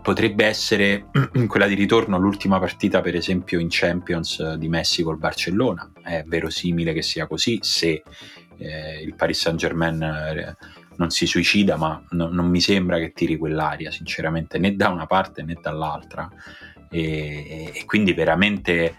potrebbe 0.00 0.46
essere 0.46 1.06
quella 1.48 1.66
di 1.66 1.74
ritorno 1.74 2.16
l'ultima 2.16 2.60
partita 2.60 3.00
per 3.00 3.16
esempio 3.16 3.58
in 3.58 3.66
Champions 3.68 4.54
di 4.54 4.68
Messi 4.68 5.02
col 5.02 5.18
Barcellona. 5.18 5.90
È 6.00 6.22
verosimile 6.24 6.92
che 6.92 7.02
sia 7.02 7.26
così 7.26 7.58
se 7.60 8.02
eh, 8.56 9.02
il 9.02 9.14
Paris 9.14 9.40
Saint 9.40 9.58
Germain 9.58 10.00
eh, 10.00 10.56
non 10.96 11.10
si 11.10 11.26
suicida 11.26 11.76
ma 11.76 12.00
no, 12.10 12.28
non 12.28 12.48
mi 12.48 12.60
sembra 12.60 12.98
che 12.98 13.12
tiri 13.12 13.36
quell'aria 13.36 13.90
sinceramente 13.90 14.58
né 14.58 14.76
da 14.76 14.90
una 14.90 15.06
parte 15.06 15.42
né 15.42 15.58
dall'altra. 15.60 16.30
E, 16.90 17.70
e 17.74 17.84
quindi 17.84 18.14
veramente 18.14 18.94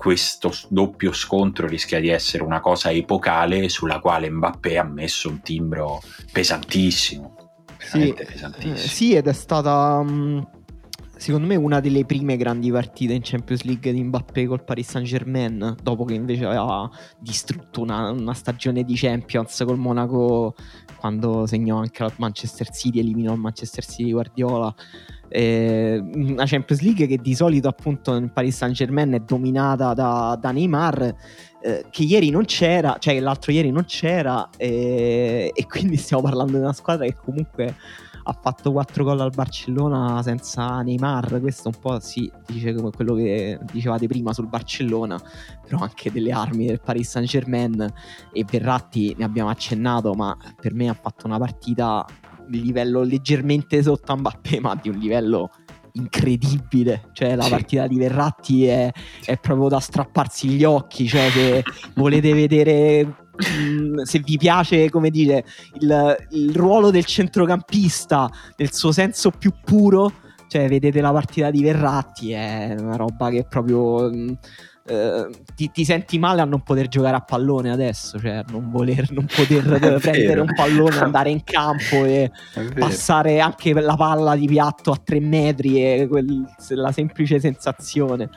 questo 0.00 0.50
doppio 0.70 1.12
scontro 1.12 1.66
rischia 1.66 2.00
di 2.00 2.08
essere 2.08 2.42
una 2.42 2.60
cosa 2.60 2.90
epocale 2.90 3.68
sulla 3.68 4.00
quale 4.00 4.30
Mbappé 4.30 4.78
ha 4.78 4.82
messo 4.82 5.28
un 5.28 5.42
timbro 5.42 6.00
pesantissimo. 6.32 7.36
Sì, 7.76 8.14
pesantissimo. 8.16 8.74
Eh, 8.76 8.78
sì, 8.78 9.12
ed 9.12 9.26
è 9.26 9.34
stata 9.34 10.02
mm, 10.02 10.38
secondo 11.20 11.46
me 11.46 11.54
una 11.54 11.80
delle 11.80 12.06
prime 12.06 12.38
grandi 12.38 12.70
partite 12.70 13.12
in 13.12 13.20
Champions 13.22 13.62
League 13.64 13.92
di 13.92 14.02
Mbappé 14.02 14.46
col 14.46 14.64
Paris 14.64 14.88
Saint 14.88 15.06
Germain, 15.06 15.76
dopo 15.82 16.06
che 16.06 16.14
invece 16.14 16.46
aveva 16.46 16.90
distrutto 17.18 17.82
una, 17.82 18.08
una 18.08 18.32
stagione 18.32 18.84
di 18.84 18.94
Champions 18.96 19.62
col 19.66 19.76
Monaco 19.76 20.54
quando 20.98 21.46
segnò 21.46 21.76
anche 21.76 22.02
la 22.02 22.12
Manchester 22.16 22.70
City, 22.70 23.00
eliminò 23.00 23.34
il 23.34 23.38
Manchester 23.38 23.84
City 23.84 24.04
di 24.04 24.12
Guardiola. 24.12 24.74
Eh, 25.28 26.02
una 26.02 26.46
Champions 26.46 26.80
League 26.80 27.06
che 27.06 27.18
di 27.18 27.34
solito 27.34 27.68
appunto 27.68 28.18
nel 28.18 28.32
Paris 28.32 28.56
Saint 28.56 28.74
Germain 28.74 29.12
è 29.12 29.20
dominata 29.20 29.92
da, 29.92 30.36
da 30.40 30.50
Neymar 30.50 31.14
eh, 31.62 31.84
che 31.88 32.02
ieri 32.02 32.30
non 32.30 32.46
c'era 32.46 32.96
cioè 32.98 33.20
l'altro 33.20 33.52
ieri 33.52 33.70
non 33.70 33.84
c'era 33.84 34.50
eh, 34.56 35.52
e 35.54 35.66
quindi 35.68 35.96
stiamo 35.98 36.24
parlando 36.24 36.56
di 36.56 36.62
una 36.64 36.72
squadra 36.72 37.04
che 37.04 37.14
comunque 37.14 37.76
ha 38.22 38.32
fatto 38.32 38.72
4 38.72 39.04
gol 39.04 39.20
al 39.20 39.32
Barcellona 39.34 40.22
senza 40.22 40.80
Neymar 40.82 41.40
questo 41.40 41.68
un 41.68 41.78
po' 41.80 42.00
si 42.00 42.30
dice 42.46 42.74
come 42.74 42.90
quello 42.90 43.14
che 43.14 43.58
dicevate 43.72 44.06
prima 44.06 44.32
sul 44.32 44.48
Barcellona 44.48 45.20
però 45.62 45.78
anche 45.78 46.10
delle 46.10 46.32
armi 46.32 46.66
del 46.66 46.80
Paris 46.80 47.08
Saint 47.08 47.28
Germain 47.28 47.92
e 48.32 48.44
Verratti 48.48 49.14
ne 49.16 49.24
abbiamo 49.24 49.50
accennato 49.50 50.14
ma 50.14 50.36
per 50.60 50.74
me 50.74 50.88
ha 50.88 50.94
fatto 50.94 51.26
una 51.26 51.38
partita 51.38 52.04
di 52.50 52.60
livello 52.62 53.02
leggermente 53.02 53.80
sotto 53.82 54.12
a 54.12 54.16
Mbappé, 54.16 54.60
ma 54.60 54.74
di 54.74 54.88
un 54.88 54.98
livello 54.98 55.50
incredibile. 55.92 57.08
Cioè, 57.12 57.36
la 57.36 57.46
partita 57.48 57.86
di 57.86 57.96
Verratti 57.96 58.66
è, 58.66 58.92
è, 59.24 59.38
proprio 59.38 59.68
da 59.68 59.78
strapparsi 59.78 60.48
gli 60.48 60.64
occhi. 60.64 61.06
Cioè, 61.06 61.30
se 61.30 61.62
volete 61.94 62.34
vedere. 62.34 63.28
Mm, 63.40 64.02
se 64.02 64.18
vi 64.20 64.36
piace, 64.36 64.90
come 64.90 65.10
dire, 65.10 65.44
il, 65.80 66.16
il 66.30 66.54
ruolo 66.54 66.90
del 66.90 67.04
centrocampista 67.04 68.30
nel 68.56 68.72
suo 68.72 68.92
senso 68.92 69.30
più 69.30 69.52
puro, 69.64 70.12
cioè 70.48 70.68
vedete 70.68 71.00
la 71.00 71.12
partita 71.12 71.50
di 71.50 71.62
Verratti, 71.62 72.32
è 72.32 72.74
una 72.78 72.96
roba 72.96 73.30
che 73.30 73.46
proprio 73.48 74.10
eh, 74.90 75.28
ti, 75.54 75.70
ti, 75.70 75.84
senti 75.84 76.18
male 76.18 76.40
a 76.40 76.44
non 76.44 76.62
poter 76.62 76.88
giocare 76.88 77.14
a 77.16 77.20
pallone 77.20 77.70
adesso, 77.70 78.18
cioè 78.18 78.32
a 78.32 78.44
non 78.48 78.70
voler, 78.70 79.12
non 79.12 79.26
poter 79.26 79.62
prendere 80.00 80.40
un 80.40 80.52
pallone, 80.52 80.98
andare 80.98 81.30
in 81.30 81.44
campo 81.44 82.04
e 82.04 82.32
passare 82.76 83.38
anche 83.38 83.72
la 83.72 83.94
palla 83.94 84.34
di 84.34 84.46
piatto 84.46 84.90
a 84.90 85.00
tre 85.02 85.20
metri 85.20 85.84
e 85.84 86.08
quel, 86.08 86.44
la 86.70 86.90
semplice 86.90 87.38
sensazione. 87.38 88.28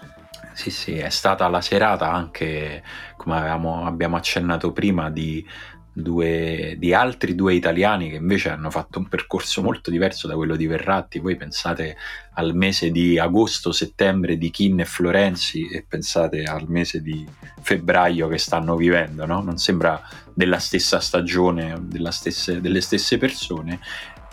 Sì, 0.54 0.70
sì, 0.70 0.98
è 0.98 1.10
stata 1.10 1.48
la 1.48 1.62
serata 1.62 2.12
anche, 2.12 2.84
come 3.18 3.38
avevamo, 3.38 3.86
abbiamo 3.86 4.16
accennato 4.16 4.72
prima, 4.72 5.10
di 5.10 5.46
due, 5.94 6.76
di 6.78 6.94
altri 6.94 7.36
due 7.36 7.54
italiani 7.54 8.10
che 8.10 8.16
invece 8.16 8.50
hanno 8.50 8.72
fatto 8.72 8.98
un 8.98 9.08
percorso 9.08 9.62
molto 9.62 9.92
diverso 9.92 10.28
da 10.28 10.36
quello 10.36 10.56
di 10.56 10.66
Verratti. 10.66 11.20
Voi 11.20 11.36
pensate 11.36 11.96
al 12.34 12.56
mese 12.56 12.90
di 12.90 13.20
agosto-settembre 13.20 14.38
di 14.38 14.50
Kin 14.50 14.80
e 14.80 14.86
Florenzi 14.86 15.68
e 15.68 15.86
pensate 15.88 16.44
al 16.44 16.68
mese 16.68 17.02
di 17.02 17.26
febbraio 17.62 18.28
che 18.28 18.38
stanno 18.38 18.76
vivendo, 18.76 19.26
no? 19.26 19.42
Non 19.42 19.58
sembra 19.58 20.02
della 20.34 20.60
stessa 20.60 21.00
stagione, 21.00 21.88
stesse, 22.10 22.60
delle 22.60 22.82
stesse 22.82 23.18
persone 23.18 23.80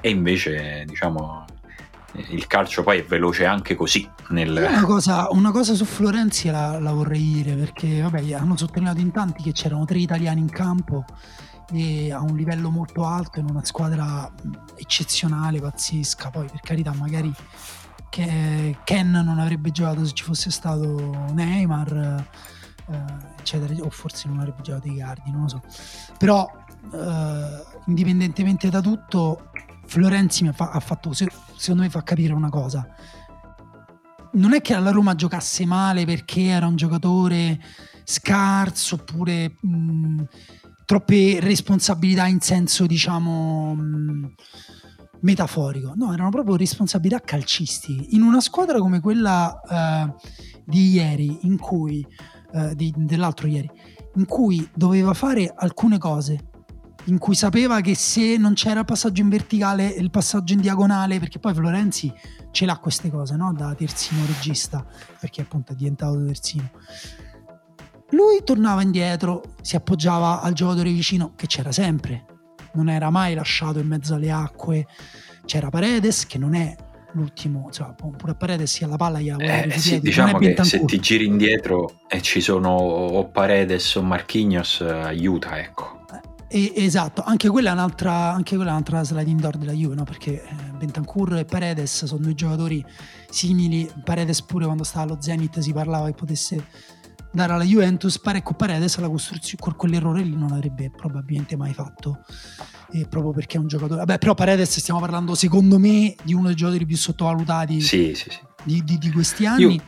e 0.00 0.08
invece 0.08 0.84
diciamo 0.86 1.44
il 2.12 2.46
calcio 2.46 2.82
poi 2.82 2.98
è 2.98 3.04
veloce 3.04 3.44
anche 3.44 3.74
così. 3.74 4.08
Nel... 4.30 4.50
Una, 4.50 4.84
cosa, 4.84 5.28
una, 5.30 5.50
cosa, 5.50 5.74
su 5.74 5.84
Florenzi 5.84 6.50
la, 6.50 6.78
la 6.78 6.92
vorrei 6.92 7.20
dire 7.20 7.54
perché 7.54 8.00
vabbè, 8.00 8.32
hanno 8.32 8.56
sottolineato 8.56 9.00
in 9.00 9.10
tanti 9.10 9.42
che 9.42 9.52
c'erano 9.52 9.84
tre 9.84 9.98
italiani 9.98 10.40
in 10.40 10.50
campo 10.50 11.04
e 11.72 12.12
a 12.12 12.20
un 12.20 12.36
livello 12.36 12.70
molto 12.70 13.04
alto 13.04 13.38
in 13.38 13.46
una 13.48 13.64
squadra 13.64 14.30
eccezionale, 14.76 15.60
pazzesca. 15.60 16.30
Poi 16.30 16.46
per 16.46 16.60
carità, 16.60 16.92
magari 16.92 17.32
Ken 18.10 19.10
non 19.10 19.38
avrebbe 19.38 19.70
giocato 19.70 20.04
se 20.04 20.12
ci 20.12 20.24
fosse 20.24 20.50
stato 20.50 21.28
Neymar, 21.32 22.26
eh, 22.90 23.04
eccetera, 23.38 23.72
o 23.84 23.90
forse 23.90 24.28
non 24.28 24.40
avrebbe 24.40 24.62
giocato 24.62 24.88
i 24.88 24.96
Gardi, 24.96 25.30
non 25.30 25.42
lo 25.42 25.48
so. 25.48 25.62
Però 26.18 26.50
eh, 26.92 27.62
indipendentemente 27.86 28.68
da 28.68 28.80
tutto, 28.80 29.50
Florenzi 29.90 30.44
mi 30.44 30.52
ha, 30.56 30.78
fatto, 30.78 31.12
secondo 31.12 31.82
me 31.82 31.90
fa 31.90 32.04
capire 32.04 32.32
una 32.32 32.48
cosa. 32.48 32.86
Non 34.34 34.54
è 34.54 34.60
che 34.60 34.72
alla 34.72 34.92
Roma 34.92 35.16
giocasse 35.16 35.66
male 35.66 36.04
perché 36.04 36.44
era 36.44 36.68
un 36.68 36.76
giocatore 36.76 37.58
scarso 38.04 38.94
oppure 38.94 39.56
mh, 39.60 40.22
troppe 40.84 41.40
responsabilità 41.40 42.28
in 42.28 42.38
senso, 42.38 42.86
diciamo, 42.86 43.74
mh, 43.74 44.34
metaforico. 45.22 45.94
No, 45.96 46.12
erano 46.12 46.30
proprio 46.30 46.54
responsabilità 46.54 47.18
calcistiche. 47.18 48.14
In 48.14 48.22
una 48.22 48.40
squadra 48.40 48.78
come 48.78 49.00
quella 49.00 49.60
uh, 49.60 50.14
di 50.64 50.90
ieri, 50.90 51.46
in 51.48 51.58
cui, 51.58 52.06
uh, 52.52 52.74
di, 52.74 52.94
dell'altro 52.96 53.48
ieri, 53.48 53.68
in 54.14 54.26
cui 54.26 54.70
doveva 54.72 55.14
fare 55.14 55.52
alcune 55.52 55.98
cose, 55.98 56.49
in 57.10 57.18
cui 57.18 57.34
sapeva 57.34 57.80
che 57.80 57.94
se 57.94 58.36
non 58.36 58.54
c'era 58.54 58.80
il 58.80 58.86
passaggio 58.86 59.20
in 59.20 59.28
verticale 59.28 59.86
il 59.86 60.10
passaggio 60.10 60.54
in 60.54 60.60
diagonale, 60.60 61.18
perché 61.18 61.38
poi 61.38 61.52
Florenzi 61.52 62.12
ce 62.50 62.64
l'ha 62.64 62.78
queste 62.78 63.10
cose, 63.10 63.36
no? 63.36 63.52
Da 63.52 63.74
terzino 63.74 64.24
regista, 64.26 64.84
perché 65.18 65.42
appunto 65.42 65.72
è 65.72 65.74
diventato 65.74 66.24
terzino 66.24 66.70
lui 68.10 68.42
tornava 68.44 68.82
indietro, 68.82 69.54
si 69.60 69.76
appoggiava 69.76 70.40
al 70.40 70.52
giocatore 70.52 70.90
vicino 70.90 71.32
che 71.36 71.46
c'era 71.46 71.70
sempre, 71.70 72.24
non 72.72 72.88
era 72.88 73.10
mai 73.10 73.34
lasciato 73.34 73.78
in 73.78 73.86
mezzo 73.86 74.14
alle 74.14 74.30
acque. 74.30 74.86
C'era 75.44 75.68
Paredes 75.68 76.26
che 76.26 76.38
non 76.38 76.54
è 76.54 76.74
l'ultimo, 77.12 77.64
insomma, 77.66 77.92
pure 77.92 78.32
a 78.32 78.34
Paredes 78.34 78.70
sia 78.70 78.86
la 78.86 78.96
palla 78.96 79.20
gli 79.20 79.30
eh, 79.30 79.70
sì, 79.76 79.90
piedi, 79.90 80.06
diciamo 80.06 80.38
che 80.38 80.56
se 80.62 80.84
ti 80.84 80.98
giri 81.00 81.26
indietro 81.26 82.00
e 82.08 82.20
ci 82.20 82.40
sono 82.40 82.70
o 82.70 83.28
Paredes 83.28 83.94
o 83.96 84.02
Marquinhos 84.02 84.80
aiuta, 84.80 85.58
ecco. 85.58 85.98
Eh, 86.52 86.72
esatto, 86.74 87.22
anche 87.22 87.48
quella, 87.48 87.70
è 87.70 87.72
un'altra, 87.72 88.32
anche 88.32 88.56
quella 88.56 88.70
è 88.70 88.72
un'altra 88.72 89.04
sliding 89.04 89.40
door 89.40 89.56
della 89.56 89.70
Juve, 89.70 89.94
no? 89.94 90.02
perché 90.02 90.42
eh, 90.42 90.54
Bentancur 90.76 91.36
e 91.36 91.44
Paredes 91.44 92.06
sono 92.06 92.22
due 92.22 92.34
giocatori 92.34 92.84
simili. 93.30 93.88
Paredes 94.02 94.42
pure 94.42 94.64
quando 94.64 94.82
stava 94.82 95.04
allo 95.04 95.18
Zenit 95.20 95.60
si 95.60 95.72
parlava 95.72 96.06
che 96.06 96.14
potesse 96.14 96.66
dare 97.32 97.52
alla 97.52 97.62
Juventus 97.62 98.18
Parecco 98.18 98.54
Paredes 98.54 98.98
la 98.98 99.08
costruzione 99.08 99.62
con 99.62 99.76
quell'errore 99.76 100.22
lì 100.22 100.34
non 100.34 100.50
avrebbe 100.50 100.90
probabilmente 100.90 101.54
mai 101.56 101.72
fatto 101.72 102.24
eh, 102.90 103.06
proprio 103.06 103.32
perché 103.32 103.56
è 103.56 103.60
un 103.60 103.68
giocatore 103.68 104.00
vabbè 104.00 104.18
però 104.18 104.34
Paredes 104.34 104.80
stiamo 104.80 104.98
parlando 104.98 105.36
secondo 105.36 105.78
me 105.78 106.16
di 106.24 106.34
uno 106.34 106.48
dei 106.48 106.56
giocatori 106.56 106.86
più 106.86 106.96
sottovalutati 106.96 107.80
sì, 107.80 108.14
sì, 108.16 108.30
sì. 108.30 108.38
Di, 108.64 108.82
di, 108.82 108.98
di, 108.98 109.12
questi 109.12 109.46
anni 109.46 109.74
Io, 109.76 109.82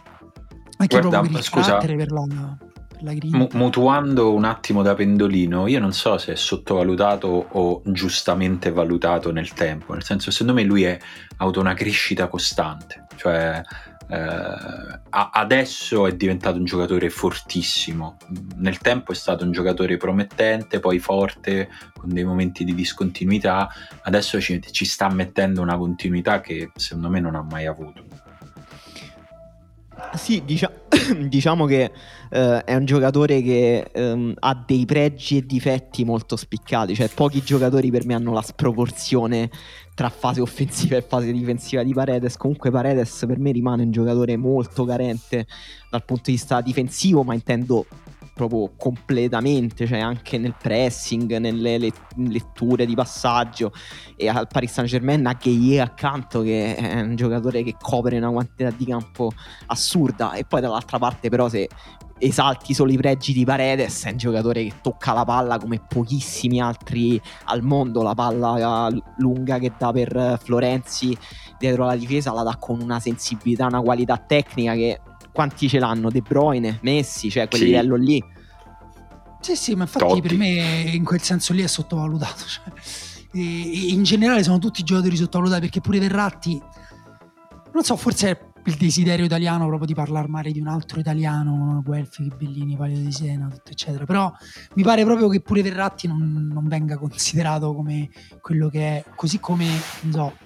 anche 0.77 1.01
guarda, 1.01 1.09
proprio 1.09 1.31
per 1.33 1.41
il 1.41 1.45
scusa, 1.45 1.77
per 1.79 2.13
la, 2.13 2.57
la 3.03 3.13
mu- 3.31 3.49
mutuando 3.53 4.33
un 4.33 4.45
attimo 4.45 4.83
da 4.83 4.95
pendolino 4.95 5.67
io 5.67 5.81
non 5.81 5.93
so 5.93 6.19
se 6.19 6.33
è 6.33 6.37
sottovalutato 6.37 7.47
o 7.51 7.83
giustamente 7.87 8.71
valutato 8.71 9.33
nel 9.33 9.53
tempo 9.53 9.93
nel 9.93 10.05
senso 10.05 10.31
secondo 10.31 10.55
me 10.55 10.63
lui 10.63 10.85
è 10.85 10.99
ha 10.99 11.43
avuto 11.43 11.61
una 11.61 11.75
crescita 11.75 12.29
costante 12.29 13.07
cioè 13.17 13.63
eh, 14.13 15.01
adesso 15.09 16.07
è 16.07 16.15
diventato 16.15 16.59
un 16.59 16.65
giocatore 16.65 17.09
fortissimo. 17.09 18.19
Nel 18.57 18.77
tempo 18.77 19.13
è 19.13 19.15
stato 19.15 19.43
un 19.45 19.53
giocatore 19.53 19.97
promettente, 19.97 20.81
poi 20.81 20.99
forte, 20.99 21.71
con 21.97 22.11
dei 22.11 22.25
momenti 22.25 22.65
di 22.65 22.75
discontinuità. 22.75 23.71
Adesso 24.03 24.39
ci, 24.39 24.61
ci 24.71 24.85
sta 24.85 25.09
mettendo 25.09 25.63
una 25.63 25.79
continuità 25.79 26.43
che 26.43 26.71
secondo 26.77 27.09
me 27.09 27.21
non 27.21 27.37
ha 27.37 27.43
mai 27.43 27.65
avuto. 27.65 28.05
Sì, 30.15 30.43
diciamo 30.45 30.75
diciamo 31.29 31.65
che 31.65 31.91
eh, 32.33 32.65
è 32.65 32.75
un 32.75 32.87
giocatore 32.87 33.43
che 33.43 33.91
ehm, 33.93 34.35
ha 34.39 34.65
dei 34.67 34.87
pregi 34.87 35.37
e 35.37 35.47
difetti 35.47 36.03
molto 36.05 36.37
spiccati, 36.37 36.95
cioè 36.95 37.09
pochi 37.09 37.43
giocatori 37.43 37.91
per 37.91 38.07
me 38.07 38.15
hanno 38.15 38.33
la 38.33 38.41
sproporzione 38.41 39.51
tra 39.95 40.09
fase 40.09 40.41
offensiva 40.41 40.97
e 40.97 41.03
fase 41.03 41.31
difensiva 41.31 41.83
di 41.83 41.93
Paredes. 41.93 42.39
Comunque 42.39 42.71
Paredes 42.71 43.25
per 43.27 43.39
me 43.39 43.53
rimane 43.53 43.83
un 43.83 43.91
giocatore 43.91 44.39
molto 44.39 44.87
carente 44.87 45.47
dal 45.91 46.05
punto 46.07 46.23
di 46.27 46.33
vista 46.33 46.63
difensivo, 46.63 47.23
ma 47.23 47.35
intendo 47.35 47.85
proprio 48.35 48.73
completamente, 48.79 49.87
cioè 49.87 49.99
anche 49.99 50.39
nel 50.39 50.55
pressing, 50.59 51.37
nelle 51.37 51.77
letture 52.17 52.87
di 52.87 52.95
passaggio 52.95 53.75
e 54.17 54.27
al 54.27 54.47
Paris 54.51 54.73
Saint 54.73 54.89
Germain 54.89 55.27
a 55.27 55.35
Gueye 55.35 55.83
accanto 55.83 56.41
che 56.41 56.75
è 56.75 57.01
un 57.03 57.15
giocatore 57.15 57.63
che 57.63 57.77
copre 57.79 58.17
una 58.17 58.31
quantità 58.31 58.71
di 58.71 58.87
campo 58.87 59.31
assurda 59.67 60.33
e 60.33 60.45
poi 60.47 60.63
dall'altra 60.63 60.99
parte 60.99 61.29
però 61.29 61.51
se 61.51 61.69
esalti 62.23 62.73
solo 62.73 62.93
i 62.93 62.97
pregi 62.97 63.33
di 63.33 63.45
Paredes, 63.45 64.05
è 64.05 64.11
un 64.11 64.17
giocatore 64.17 64.63
che 64.63 64.75
tocca 64.81 65.13
la 65.13 65.25
palla 65.25 65.59
come 65.59 65.81
pochissimi 65.81 66.61
altri 66.61 67.21
al 67.47 67.63
mondo, 67.63 68.03
la 68.03 68.15
palla 68.15 68.89
lunga 69.17 69.59
che 69.59 69.73
dà 69.77 69.91
per 69.91 70.39
Florenzi 70.43 71.17
dietro 71.59 71.85
la 71.85 71.97
difesa 71.97 72.33
la 72.33 72.43
dà 72.43 72.57
con 72.59 72.81
una 72.81 73.01
sensibilità, 73.01 73.67
una 73.67 73.81
qualità 73.81 74.17
tecnica 74.19 74.75
che 74.75 75.01
quanti 75.33 75.69
ce 75.69 75.79
l'hanno? 75.79 76.11
De 76.11 76.21
Bruyne, 76.21 76.79
Messi, 76.83 77.31
cioè 77.31 77.49
quel 77.49 77.61
sì. 77.61 77.67
livello 77.67 77.97
lì. 77.97 78.23
Sì, 79.41 79.57
sì, 79.57 79.75
ma 79.75 79.83
infatti 79.83 80.07
Totti. 80.07 80.21
per 80.21 80.37
me 80.37 80.83
in 80.93 81.05
quel 81.05 81.21
senso 81.21 81.53
lì 81.53 81.63
è 81.63 81.67
sottovalutato. 81.67 82.45
Cioè, 83.33 83.41
in 83.41 84.03
generale 84.03 84.43
sono 84.43 84.59
tutti 84.59 84.83
giocatori 84.83 85.17
sottovalutati 85.17 85.63
perché 85.63 85.81
pure 85.81 85.99
Verratti, 85.99 86.61
non 87.73 87.83
so, 87.83 87.97
forse 87.97 88.31
è 88.31 88.52
il 88.65 88.75
desiderio 88.77 89.25
italiano 89.25 89.67
proprio 89.67 89.87
di 89.87 89.95
parlare 89.95 90.29
male 90.29 90.53
di 90.53 90.61
un 90.61 90.69
altro 90.69 91.01
italiano, 91.01 91.83
Guelfi, 91.85 92.31
Bellini, 92.37 92.77
Palio 92.77 92.99
di 92.99 93.13
Siena, 93.13 93.49
tutto 93.49 93.71
eccetera. 93.71 94.05
Però 94.05 94.33
mi 94.75 94.83
pare 94.83 95.05
proprio 95.05 95.29
che 95.29 95.41
pure 95.41 95.63
Verratti 95.63 96.07
non, 96.07 96.51
non 96.53 96.69
venga 96.69 96.97
considerato 96.97 97.75
come 97.75 98.11
quello 98.41 98.69
che 98.69 98.81
è, 98.81 99.05
così 99.17 99.41
come, 99.41 99.67
non 100.03 100.13
so, 100.13 100.37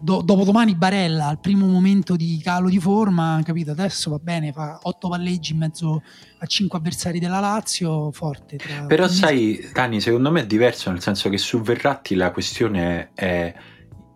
do, 0.00 0.22
dopodomani 0.22 0.74
Barella 0.74 1.26
al 1.26 1.40
primo 1.40 1.66
momento 1.66 2.16
di 2.16 2.40
calo 2.42 2.68
di 2.68 2.78
forma, 2.78 3.40
capito? 3.44 3.70
Adesso 3.72 4.10
va 4.10 4.18
bene, 4.18 4.52
fa 4.52 4.78
otto 4.82 5.08
palleggi 5.08 5.52
in 5.52 5.58
mezzo 5.58 6.02
a 6.38 6.46
cinque 6.46 6.78
avversari 6.78 7.18
della 7.18 7.40
Lazio, 7.40 8.10
forte. 8.12 8.58
Però 8.86 9.06
sai, 9.08 9.68
Dani, 9.72 10.00
secondo 10.00 10.30
me 10.30 10.42
è 10.42 10.46
diverso, 10.46 10.90
nel 10.90 11.00
senso 11.00 11.28
che 11.28 11.38
su 11.38 11.60
Verratti 11.60 12.14
la 12.14 12.30
questione 12.30 13.10
è 13.14 13.54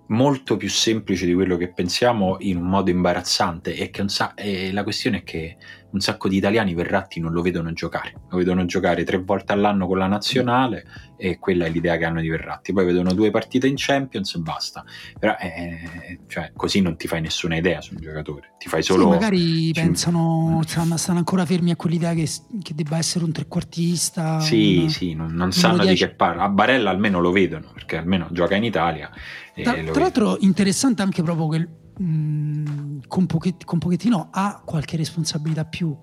molto 0.09 0.57
più 0.57 0.69
semplice 0.69 1.27
di 1.27 1.35
quello 1.35 1.57
che 1.57 1.73
pensiamo 1.73 2.37
in 2.41 2.57
un 2.57 2.69
modo 2.69 2.91
imbarazzante 2.91 3.75
e, 3.75 3.91
che 3.91 4.05
e 4.35 4.73
la 4.73 4.83
questione 4.83 5.19
è 5.19 5.23
che 5.23 5.57
un 5.97 6.01
sacco 6.03 6.29
di 6.29 6.37
italiani 6.37 6.75
Verratti 6.75 7.21
non 7.21 7.33
lo 7.33 7.43
vedono 7.43 7.73
giocare, 7.73 8.13
lo 8.29 8.37
vedono 8.37 8.65
giocare 8.67 9.03
tre 9.03 9.19
volte 9.19 9.53
all'anno 9.53 9.87
con 9.87 9.99
la 9.99 10.07
nazionale 10.07 10.87
e 11.17 11.39
quella 11.39 11.65
è 11.65 11.71
l'idea 11.71 11.97
che 11.97 12.05
hanno 12.05 12.21
di 12.21 12.29
Verratti, 12.29 12.73
poi 12.73 12.85
vedono 12.85 13.15
due 13.15 13.31
partite 13.31 13.67
in 13.67 13.75
Champions 13.77 14.35
e 14.35 14.39
basta, 14.41 14.85
però 15.19 15.35
eh, 15.41 16.21
cioè, 16.29 16.53
così 16.55 16.81
non 16.81 16.97
ti 16.97 17.09
fai 17.09 17.23
nessuna 17.23 17.57
idea 17.57 17.81
su 17.81 17.95
un 17.95 18.01
giocatore, 18.01 18.55
ti 18.59 18.69
fai 18.69 18.83
solo... 18.83 19.05
Sì, 19.05 19.09
magari 19.09 19.71
pensano, 19.73 20.63
stanno, 20.67 20.97
stanno, 20.99 21.19
ancora 21.19 21.47
fermi 21.47 21.71
a 21.71 21.77
quell'idea 21.77 22.13
che, 22.13 22.29
che, 22.63 22.75
debba 22.75 22.99
essere 22.99 23.25
un 23.25 23.33
trequartista. 23.33 24.41
Sì, 24.41 24.81
un, 24.83 24.91
sì, 24.91 25.15
non, 25.15 25.33
non 25.33 25.53
sanno 25.53 25.85
di 25.85 25.95
che 25.95 26.11
parla, 26.11 26.45
a 26.45 26.49
Barella 26.51 26.91
almeno 26.91 27.21
lo 27.21 27.33
vedono 27.33 27.71
perché 27.73 27.97
almeno 27.97 28.29
gioca 28.31 28.55
in 28.55 28.65
Italia. 28.65 29.11
Tra, 29.55 29.73
tra 29.73 30.01
l'altro 30.01 30.37
interessante 30.41 31.01
anche 31.01 31.23
proprio 31.23 31.49
che 31.49 31.69
mh, 31.97 33.01
con, 33.07 33.27
Pochettino, 33.27 33.65
con 33.65 33.79
Pochettino 33.79 34.29
ha 34.31 34.63
qualche 34.65 34.97
responsabilità 34.97 35.65
più 35.65 35.97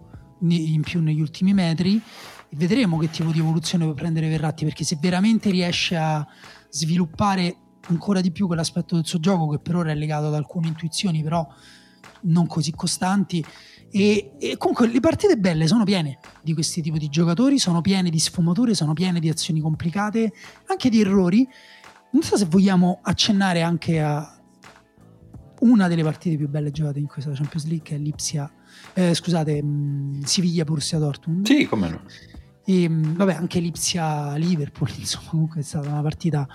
in 0.45 0.81
più 0.81 1.01
negli 1.01 1.21
ultimi 1.21 1.53
metri 1.53 2.01
vedremo 2.51 2.97
che 2.97 3.09
tipo 3.09 3.31
di 3.31 3.39
evoluzione 3.39 3.85
può 3.85 3.93
prendere 3.93 4.27
Verratti 4.27 4.65
perché 4.65 4.83
se 4.83 4.97
veramente 4.99 5.49
riesce 5.49 5.95
a 5.95 6.25
sviluppare 6.69 7.55
ancora 7.87 8.19
di 8.19 8.31
più 8.31 8.47
quell'aspetto 8.47 8.95
del 8.95 9.05
suo 9.05 9.19
gioco 9.19 9.47
che 9.47 9.59
per 9.59 9.75
ora 9.75 9.91
è 9.91 9.95
legato 9.95 10.27
ad 10.27 10.33
alcune 10.33 10.67
intuizioni 10.67 11.23
però 11.23 11.47
non 12.23 12.47
così 12.47 12.71
costanti 12.71 13.43
e, 13.95 14.33
e, 14.39 14.57
comunque 14.57 14.87
le 14.87 14.99
partite 14.99 15.37
belle 15.37 15.67
sono 15.67 15.83
piene 15.83 16.17
di 16.41 16.55
questi 16.55 16.81
tipi 16.81 16.97
di 16.97 17.09
giocatori, 17.09 17.59
sono 17.59 17.81
piene 17.81 18.09
di 18.09 18.17
sfumature, 18.17 18.73
sono 18.73 18.93
piene 18.93 19.19
di 19.19 19.29
azioni 19.29 19.59
complicate, 19.59 20.33
anche 20.65 20.89
di 20.89 21.01
errori. 21.01 21.47
Non 22.09 22.23
so 22.23 22.35
se 22.35 22.45
vogliamo 22.45 23.01
accennare 23.03 23.61
anche 23.61 24.01
a, 24.01 24.42
una 25.63 25.87
delle 25.87 26.03
partite 26.03 26.37
più 26.37 26.47
belle 26.49 26.71
giocate 26.71 26.99
in 26.99 27.07
questa 27.07 27.31
Champions 27.31 27.65
League 27.65 27.83
che 27.83 27.95
è 27.95 27.97
Lipsia, 27.97 28.49
eh, 28.93 29.13
scusate, 29.13 29.61
mh, 29.61 29.67
mm, 29.67 30.21
Siviglia 30.23 30.63
Borussia 30.63 30.97
Dortmund. 30.99 31.45
Sì, 31.45 31.65
come 31.65 31.89
no. 31.89 32.01
E, 32.65 32.87
mh, 32.87 32.93
mm, 32.93 33.15
vabbè, 33.15 33.33
anche 33.33 33.59
Lipsia 33.59 34.35
Liverpool, 34.35 34.89
insomma, 34.97 35.29
comunque 35.29 35.61
è 35.61 35.63
stata 35.63 35.89
una 35.89 36.01
partita 36.01 36.47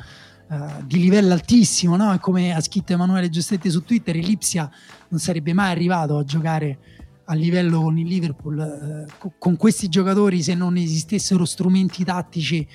uh, 0.49 0.85
di 0.85 1.01
livello 1.01 1.33
altissimo, 1.33 1.97
no? 1.97 2.13
E 2.13 2.19
come 2.19 2.55
ha 2.55 2.61
scritto 2.61 2.93
Emanuele 2.93 3.31
Giustetti 3.31 3.71
su 3.71 3.83
Twitter, 3.83 4.15
Lipsia 4.17 4.71
non 5.09 5.21
sarebbe 5.21 5.53
mai 5.53 5.71
arrivato 5.71 6.19
a 6.19 6.25
giocare 6.25 6.79
a 7.31 7.35
livello 7.35 7.83
con 7.83 7.99
il 7.99 8.07
Liverpool 8.07 9.07
uh, 9.07 9.13
co- 9.19 9.35
con 9.39 9.57
questi 9.57 9.89
giocatori 9.89 10.43
se 10.43 10.55
non 10.55 10.79
esistessero 10.79 11.45
strumenti 11.45 12.03
tattici 12.03 12.67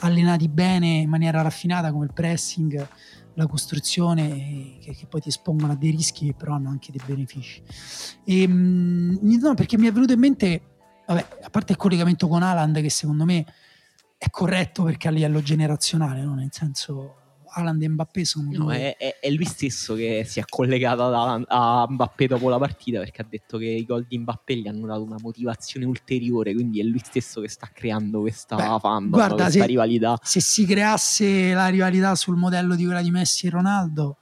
allenati 0.00 0.48
bene 0.48 0.98
in 0.98 1.08
maniera 1.08 1.42
raffinata 1.42 1.90
come 1.90 2.04
il 2.04 2.12
pressing 2.12 2.86
la 3.38 3.46
costruzione 3.46 4.78
che, 4.80 4.94
che, 4.94 5.06
poi 5.06 5.20
ti 5.20 5.28
espongono 5.28 5.72
a 5.72 5.76
dei 5.76 5.92
rischi 5.92 6.26
che 6.26 6.34
però 6.34 6.54
hanno 6.54 6.70
anche 6.70 6.90
dei 6.90 7.00
benefici. 7.06 7.62
E, 8.24 8.48
mh, 8.48 9.38
no, 9.40 9.54
perché 9.54 9.78
mi 9.78 9.86
è 9.86 9.92
venuto 9.92 10.12
in 10.12 10.18
mente, 10.18 10.60
vabbè, 11.06 11.26
a 11.42 11.48
parte 11.48 11.72
il 11.72 11.78
collegamento 11.78 12.26
con 12.26 12.42
Alan 12.42 12.72
che 12.72 12.90
secondo 12.90 13.24
me 13.24 13.46
è 14.18 14.28
corretto 14.30 14.82
perché 14.82 15.06
a 15.06 15.12
livello 15.12 15.40
generazionale, 15.40 16.22
no? 16.22 16.34
nel 16.34 16.48
senso 16.50 17.17
Haaland 17.58 17.82
e 17.82 17.88
Mbappé 17.88 18.24
sono 18.24 18.50
no, 18.52 18.72
è, 18.72 18.96
è, 18.96 19.18
è, 19.20 19.30
lui 19.30 19.44
stesso 19.44 19.94
che 19.94 20.24
si 20.26 20.40
è 20.40 20.44
collegato 20.48 21.04
a, 21.04 21.42
a 21.46 21.86
Mbappé 21.88 22.26
dopo 22.26 22.48
la 22.48 22.58
partita 22.58 23.00
perché 23.00 23.22
ha 23.22 23.26
detto 23.28 23.58
che 23.58 23.66
i 23.66 23.84
gol 23.84 24.06
di 24.08 24.18
Mbappé 24.18 24.56
gli 24.56 24.68
hanno 24.68 24.86
dato 24.86 25.02
una 25.02 25.18
motivazione 25.20 25.86
ulteriore 25.86 26.54
quindi 26.54 26.80
è 26.80 26.84
lui 26.84 27.00
stesso 27.02 27.40
che 27.40 27.48
sta 27.48 27.68
creando 27.72 28.20
questa 28.20 28.56
Beh, 28.56 28.78
fandom, 28.80 29.10
guarda, 29.10 29.34
questa 29.34 29.60
se, 29.60 29.66
rivalità. 29.66 30.18
se 30.22 30.40
si 30.40 30.64
creasse 30.64 31.52
la 31.52 31.68
rivalità 31.68 32.14
sul 32.14 32.36
modello 32.36 32.74
di 32.74 32.84
quella 32.84 33.02
di 33.02 33.10
Messi 33.10 33.46
e 33.46 33.50
Ronaldo 33.50 34.18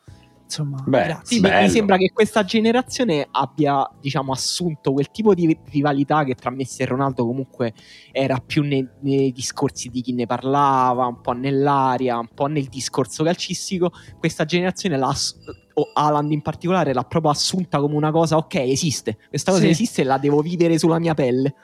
Insomma, 0.47 0.81
Beh, 0.87 1.19
sì, 1.25 1.41
mi 1.41 1.69
sembra 1.69 1.97
che 1.97 2.13
questa 2.13 2.45
generazione 2.45 3.27
abbia 3.33 3.89
diciamo, 4.01 4.33
assunto 4.33 4.93
quel 4.93 5.11
tipo 5.11 5.35
di 5.35 5.59
rivalità 5.71 6.23
che 6.23 6.35
tra 6.35 6.51
Messi 6.51 6.83
e 6.83 6.87
Ronaldo 6.87 7.27
comunque 7.27 7.75
era 8.13 8.39
più 8.39 8.63
nei, 8.63 8.89
nei, 9.01 9.33
discorsi 9.33 9.89
di 9.89 10.03
chi 10.03 10.13
ne 10.13 10.25
parlava, 10.27 11.07
un 11.07 11.21
po' 11.21 11.33
nell'aria, 11.33 12.17
un 12.19 12.29
po' 12.33 12.47
nel 12.47 12.67
discorso 12.67 13.25
calcistico. 13.25 13.91
Questa 14.21 14.45
generazione 14.45 14.97
l'ha 14.97 15.13
o 15.79 15.91
Alan 15.93 16.31
in 16.33 16.41
particolare 16.41 16.95
l'ha 16.95 17.03
proprio 17.03 17.31
assunta 17.31 17.81
come 17.81 17.95
una 17.97 18.11
cosa, 18.11 18.37
ok, 18.37 18.55
esiste, 18.55 19.19
questa 19.29 19.51
cosa 19.51 19.65
sì. 19.65 19.71
esiste 19.71 20.01
e 20.01 20.05
la 20.05 20.17
devo 20.17 20.41
vivere 20.41 20.79
sulla 20.79 20.99
mia 20.99 21.13
pelle. 21.13 21.55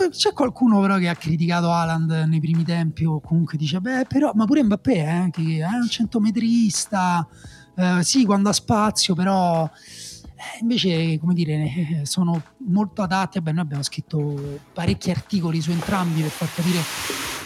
Eh, 0.00 0.08
c'è 0.10 0.32
qualcuno 0.34 0.80
però 0.80 0.98
che 0.98 1.08
ha 1.08 1.14
criticato 1.14 1.70
Alan 1.70 2.26
nei 2.28 2.40
primi 2.40 2.64
tempi 2.64 3.04
o 3.04 3.20
comunque 3.20 3.56
dice, 3.56 3.80
beh, 3.80 4.04
però, 4.06 4.32
ma 4.34 4.44
pure 4.44 4.62
Mbappé, 4.62 5.24
eh, 5.24 5.30
che 5.30 5.58
è 5.60 5.74
un 5.74 5.88
centometrista, 5.88 7.26
eh, 7.74 8.02
sì, 8.02 8.24
quando 8.24 8.48
ha 8.48 8.52
spazio, 8.52 9.14
però 9.14 9.64
eh, 9.64 10.58
invece, 10.60 11.18
come 11.18 11.34
dire, 11.34 11.54
eh, 11.54 12.00
sono 12.06 12.42
molto 12.68 13.02
adatti. 13.02 13.38
Vabbè, 13.38 13.52
noi 13.52 13.62
abbiamo 13.62 13.82
scritto 13.82 14.60
parecchi 14.72 15.10
articoli 15.10 15.60
su 15.60 15.70
entrambi 15.70 16.20
per 16.20 16.30
far 16.30 16.52
capire 16.52 16.80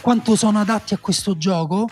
quanto 0.00 0.36
sono 0.36 0.60
adatti 0.60 0.94
a 0.94 0.98
questo 0.98 1.36
gioco. 1.36 1.88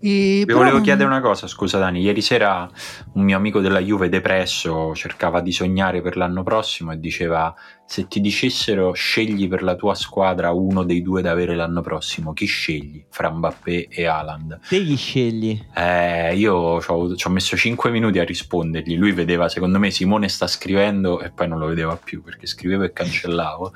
E 0.00 0.44
Vi 0.46 0.52
volevo 0.52 0.76
non... 0.76 0.82
chiedere 0.82 1.08
una 1.08 1.20
cosa, 1.20 1.46
scusa 1.46 1.78
Dani, 1.78 2.00
ieri 2.00 2.20
sera 2.20 2.70
un 3.14 3.22
mio 3.22 3.36
amico 3.36 3.60
della 3.60 3.80
Juve 3.80 4.08
depresso 4.08 4.94
cercava 4.94 5.40
di 5.40 5.50
sognare 5.52 6.00
per 6.02 6.16
l'anno 6.16 6.42
prossimo 6.42 6.92
e 6.92 7.00
diceva 7.00 7.54
se 7.84 8.06
ti 8.06 8.20
dicessero 8.20 8.92
scegli 8.92 9.48
per 9.48 9.62
la 9.62 9.74
tua 9.74 9.94
squadra 9.94 10.52
uno 10.52 10.84
dei 10.84 11.00
due 11.00 11.22
da 11.22 11.30
avere 11.30 11.56
l'anno 11.56 11.80
prossimo, 11.80 12.32
chi 12.32 12.44
scegli 12.44 13.04
fra 13.08 13.30
Mbappé 13.30 13.88
e 13.88 14.04
Haaland? 14.04 14.60
Te 14.68 14.84
chi 14.84 14.94
scegli? 14.94 15.58
Eh, 15.74 16.36
io 16.36 16.80
ci 17.16 17.26
ho 17.26 17.30
messo 17.30 17.56
5 17.56 17.90
minuti 17.90 18.18
a 18.18 18.24
rispondergli, 18.24 18.96
lui 18.96 19.12
vedeva 19.12 19.48
secondo 19.48 19.78
me 19.78 19.90
Simone 19.90 20.28
sta 20.28 20.46
scrivendo 20.46 21.20
e 21.20 21.30
poi 21.30 21.48
non 21.48 21.58
lo 21.58 21.66
vedeva 21.66 21.96
più 21.96 22.22
perché 22.22 22.46
scrivevo 22.46 22.84
e 22.84 22.92
cancellavo. 22.92 23.72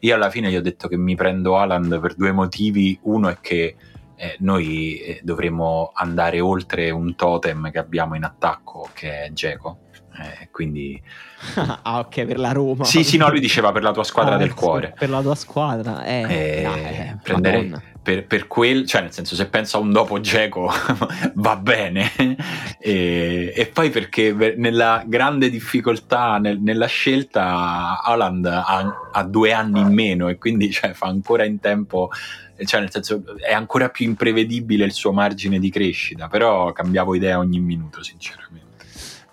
Io 0.00 0.14
alla 0.14 0.28
fine 0.28 0.50
gli 0.50 0.56
ho 0.56 0.62
detto 0.62 0.88
che 0.88 0.96
mi 0.96 1.14
prendo 1.14 1.56
Haaland 1.56 2.00
per 2.00 2.14
due 2.14 2.32
motivi, 2.32 2.98
uno 3.02 3.28
è 3.28 3.38
che 3.40 3.76
eh, 4.22 4.36
noi 4.38 4.98
eh, 4.98 5.20
dovremmo 5.24 5.90
andare 5.92 6.38
oltre 6.38 6.90
un 6.90 7.16
totem 7.16 7.72
che 7.72 7.80
abbiamo 7.80 8.14
in 8.14 8.22
attacco 8.22 8.88
che 8.92 9.24
è 9.24 9.32
Geco. 9.32 9.78
Eh, 10.14 10.48
quindi 10.52 11.00
ah 11.56 11.98
ok 11.98 12.24
per 12.24 12.38
la 12.38 12.52
Roma. 12.52 12.84
Sì 12.84 13.02
sì 13.02 13.16
no 13.16 13.28
lui 13.30 13.40
diceva 13.40 13.72
per 13.72 13.82
la 13.82 13.90
tua 13.90 14.04
squadra 14.04 14.34
ah, 14.36 14.38
del 14.38 14.54
cuore. 14.54 14.94
per 14.96 15.10
la 15.10 15.20
tua 15.22 15.34
squadra. 15.34 16.04
Eh, 16.04 16.22
eh, 16.22 17.16
prendere, 17.20 17.82
per, 18.00 18.24
per 18.26 18.46
quel, 18.46 18.86
cioè 18.86 19.00
nel 19.00 19.12
senso 19.12 19.34
se 19.34 19.48
penso 19.48 19.78
a 19.78 19.80
un 19.80 19.90
dopo 19.90 20.20
Geco 20.20 20.70
va 21.34 21.56
bene. 21.56 22.12
E, 22.78 23.52
e, 23.56 23.66
poi 23.66 23.90
perché 23.90 24.54
nella 24.56 25.02
grande 25.04 25.50
difficoltà 25.50 26.38
nel, 26.38 26.60
nella 26.60 26.86
scelta 26.86 28.00
Haaland 28.02 28.46
ha, 28.46 29.10
ha, 29.10 29.22
due 29.24 29.52
anni 29.52 29.80
in 29.80 29.92
meno 29.92 30.28
e 30.28 30.38
quindi 30.38 30.70
cioè, 30.70 30.92
fa 30.92 31.06
ancora 31.06 31.44
in 31.44 31.58
tempo 31.58 32.10
cioè 32.64 32.80
nel 32.80 32.90
senso 32.90 33.22
è 33.38 33.52
ancora 33.52 33.88
più 33.88 34.06
imprevedibile 34.06 34.84
il 34.84 34.92
suo 34.92 35.12
margine 35.12 35.58
di 35.58 35.70
crescita 35.70 36.28
però 36.28 36.72
cambiavo 36.72 37.14
idea 37.14 37.38
ogni 37.38 37.60
minuto 37.60 38.02
sinceramente 38.02 38.52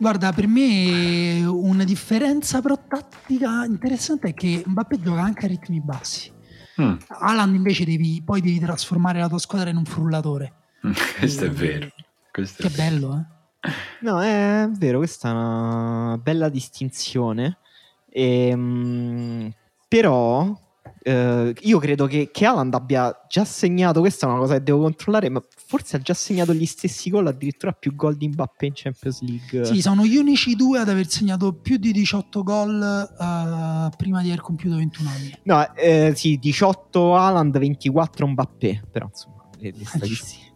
Guarda, 0.02 0.32
per 0.32 0.48
me 0.48 1.46
una 1.46 1.84
differenza 1.84 2.62
però 2.62 2.80
tattica 2.88 3.66
interessante 3.66 4.30
è 4.30 4.34
che 4.34 4.64
Mbappé 4.66 5.02
gioca 5.02 5.20
anche 5.20 5.44
a 5.44 5.50
ritmi 5.50 5.82
bassi. 5.82 6.32
Mm. 6.82 6.94
Alan 7.08 7.54
invece 7.54 7.84
devi, 7.84 8.22
poi 8.24 8.40
devi 8.40 8.60
trasformare 8.60 9.20
la 9.20 9.28
tua 9.28 9.40
squadra 9.40 9.70
in 9.70 9.76
un 9.76 9.84
frullatore. 9.84 10.54
Questo 11.20 11.44
e, 11.44 11.48
è 11.48 11.52
vero. 11.52 11.90
Questo 12.32 12.66
che 12.66 12.74
è 12.74 12.76
bello, 12.78 13.18
eh? 13.18 13.72
No, 14.00 14.22
è 14.22 14.70
vero, 14.72 15.00
questa 15.00 15.28
è 15.28 15.32
una 15.34 16.18
bella 16.18 16.48
distinzione. 16.48 17.58
Ehm, 18.10 19.52
però 19.86 20.58
Uh, 21.02 21.54
io 21.62 21.80
credo 21.80 22.08
che, 22.08 22.30
che 22.32 22.46
Alan 22.46 22.74
abbia 22.74 23.26
già 23.28 23.46
segnato, 23.46 24.02
questa 24.02 24.26
è 24.26 24.30
una 24.30 24.40
cosa 24.40 24.56
che 24.56 24.64
devo 24.64 24.82
controllare, 24.82 25.30
ma 25.30 25.42
forse 25.66 25.96
ha 25.96 26.00
già 26.00 26.14
segnato 26.14 26.54
gli 26.54 26.66
stessi 26.66 27.10
gol, 27.10 27.28
addirittura 27.28 27.72
più 27.72 27.96
gol 27.96 28.18
di 28.18 28.28
Mbappé 28.28 28.66
in 28.66 28.72
Champions 28.76 29.22
League. 29.22 29.66
Sì, 29.66 29.82
sono 29.82 30.06
gli 30.06 30.18
unici 30.18 30.56
due 30.56 30.80
ad 30.80 30.90
aver 30.90 31.08
segnato 31.08 31.54
più 31.54 31.78
di 31.78 31.92
18 31.92 32.44
gol 32.44 33.10
uh, 33.18 33.96
prima 33.96 34.22
di 34.22 34.28
aver 34.28 34.42
compiuto 34.42 34.76
21 34.76 35.10
anni. 35.10 35.38
No, 35.44 35.76
eh, 35.76 36.14
sì, 36.16 36.38
18 36.38 37.16
Alan, 37.16 37.50
24 37.50 38.28
Mbappé, 38.28 38.84
però 38.92 39.08
insomma, 39.08 39.50
le, 39.58 39.74
le 39.76 39.86
statistiche 39.86 40.54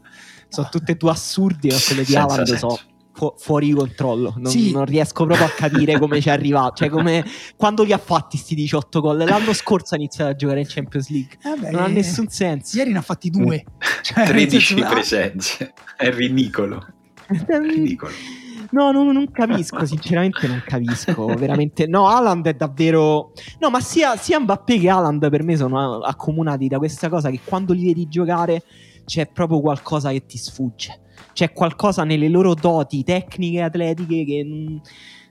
sono 0.50 0.70
tutte 0.70 0.92
e 0.92 0.96
due 0.96 1.10
assurdi, 1.10 1.70
ma 1.70 1.78
quelle 1.86 2.04
di 2.04 2.16
Alan 2.16 2.46
so 2.46 2.80
fu- 3.14 3.34
fuori 3.38 3.72
controllo. 3.72 4.34
Non, 4.38 4.52
sì. 4.52 4.72
non, 4.72 4.86
riesco 4.86 5.26
proprio 5.26 5.46
a 5.46 5.50
capire 5.50 5.98
come 6.00 6.20
ci 6.20 6.30
è 6.30 6.32
arrivato. 6.32 6.76
Cioè, 6.78 6.90
come 6.90 7.24
quando 7.56 7.84
li 7.84 7.94
ha 7.94 7.98
fatti 7.98 8.38
sti 8.38 8.56
18 8.56 9.02
gol? 9.02 9.18
L'anno 9.18 9.54
scorso 9.54 9.94
ha 9.94 9.98
iniziato 9.98 10.32
a 10.32 10.36
giocare 10.36 10.60
in 10.60 10.66
Champions 10.68 11.10
League. 11.10 11.38
Eh 11.44 11.60
beh, 11.60 11.72
non 11.72 11.84
ha 11.84 11.88
nessun 11.88 12.28
senso. 12.28 12.78
Ieri 12.78 12.92
ne 12.92 12.98
ha 12.98 13.02
fatti 13.02 13.30
due. 13.30 13.64
Cioè, 14.04 14.26
13 14.28 14.76
presenze. 14.76 15.74
È 15.96 16.12
ridicolo. 16.12 16.86
È 17.26 17.58
ridicolo. 17.58 18.12
No, 18.74 18.92
no, 18.92 19.12
non 19.12 19.30
capisco, 19.30 19.86
sinceramente 19.86 20.48
non 20.48 20.64
capisco, 20.66 21.28
veramente. 21.28 21.86
No, 21.86 22.08
Haaland 22.08 22.48
è 22.48 22.54
davvero... 22.56 23.32
No, 23.60 23.70
ma 23.70 23.80
sia, 23.80 24.16
sia 24.16 24.40
Mbappé 24.40 24.80
che 24.80 24.90
Haaland 24.90 25.30
per 25.30 25.44
me 25.44 25.56
sono 25.56 26.00
accomunati 26.00 26.68
da 26.68 26.80
questa 26.80 27.08
cosa 27.08 27.30
che 27.30 27.42
quando 27.44 27.74
li 27.74 27.86
vedi 27.86 28.08
giocare 28.08 28.64
c'è 29.06 29.28
proprio 29.28 29.60
qualcosa 29.62 30.10
che 30.10 30.26
ti 30.26 30.40
sfugge 30.40 31.02
c'è 31.34 31.52
qualcosa 31.52 32.04
nelle 32.04 32.30
loro 32.30 32.54
doti 32.54 33.04
tecniche 33.04 33.58
e 33.58 33.62
atletiche 33.62 34.24
che 34.24 34.44
non, 34.44 34.82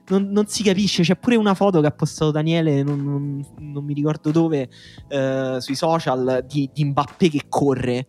non, 0.09 0.29
non, 0.29 0.47
si 0.47 0.63
capisce. 0.63 1.03
C'è 1.03 1.15
pure 1.15 1.35
una 1.35 1.53
foto 1.53 1.81
che 1.81 1.87
ha 1.87 1.91
postato 1.91 2.31
Daniele, 2.31 2.83
non, 2.83 3.03
non, 3.03 3.45
non 3.57 3.83
mi 3.83 3.93
ricordo 3.93 4.31
dove, 4.31 4.69
eh, 5.07 5.57
sui 5.59 5.75
social, 5.75 6.45
di, 6.47 6.69
di, 6.73 6.85
Mbappé 6.85 7.29
che 7.29 7.41
corre. 7.47 8.07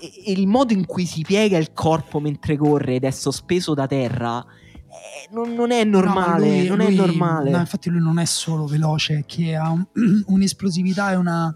E, 0.00 0.12
e, 0.26 0.32
il 0.32 0.46
modo 0.46 0.72
in 0.72 0.86
cui 0.86 1.06
si 1.06 1.22
piega 1.22 1.56
il 1.56 1.72
corpo 1.72 2.20
mentre 2.20 2.56
corre 2.56 2.96
ed 2.96 3.04
è 3.04 3.10
sospeso 3.10 3.74
da 3.74 3.86
terra. 3.86 4.44
Eh, 4.90 5.28
non, 5.32 5.70
è 5.70 5.84
normale, 5.84 6.46
no, 6.46 6.52
lui, 6.54 6.66
non 6.68 6.78
lui, 6.78 6.86
è 6.86 6.90
normale. 6.90 7.50
No, 7.50 7.58
infatti 7.58 7.88
lui 7.90 8.00
non 8.00 8.18
è 8.18 8.24
solo 8.26 8.66
veloce, 8.66 9.24
che 9.26 9.56
ha 9.56 9.70
un, 9.70 9.84
un'esplosività 10.26 11.12
e 11.12 11.16
una, 11.16 11.54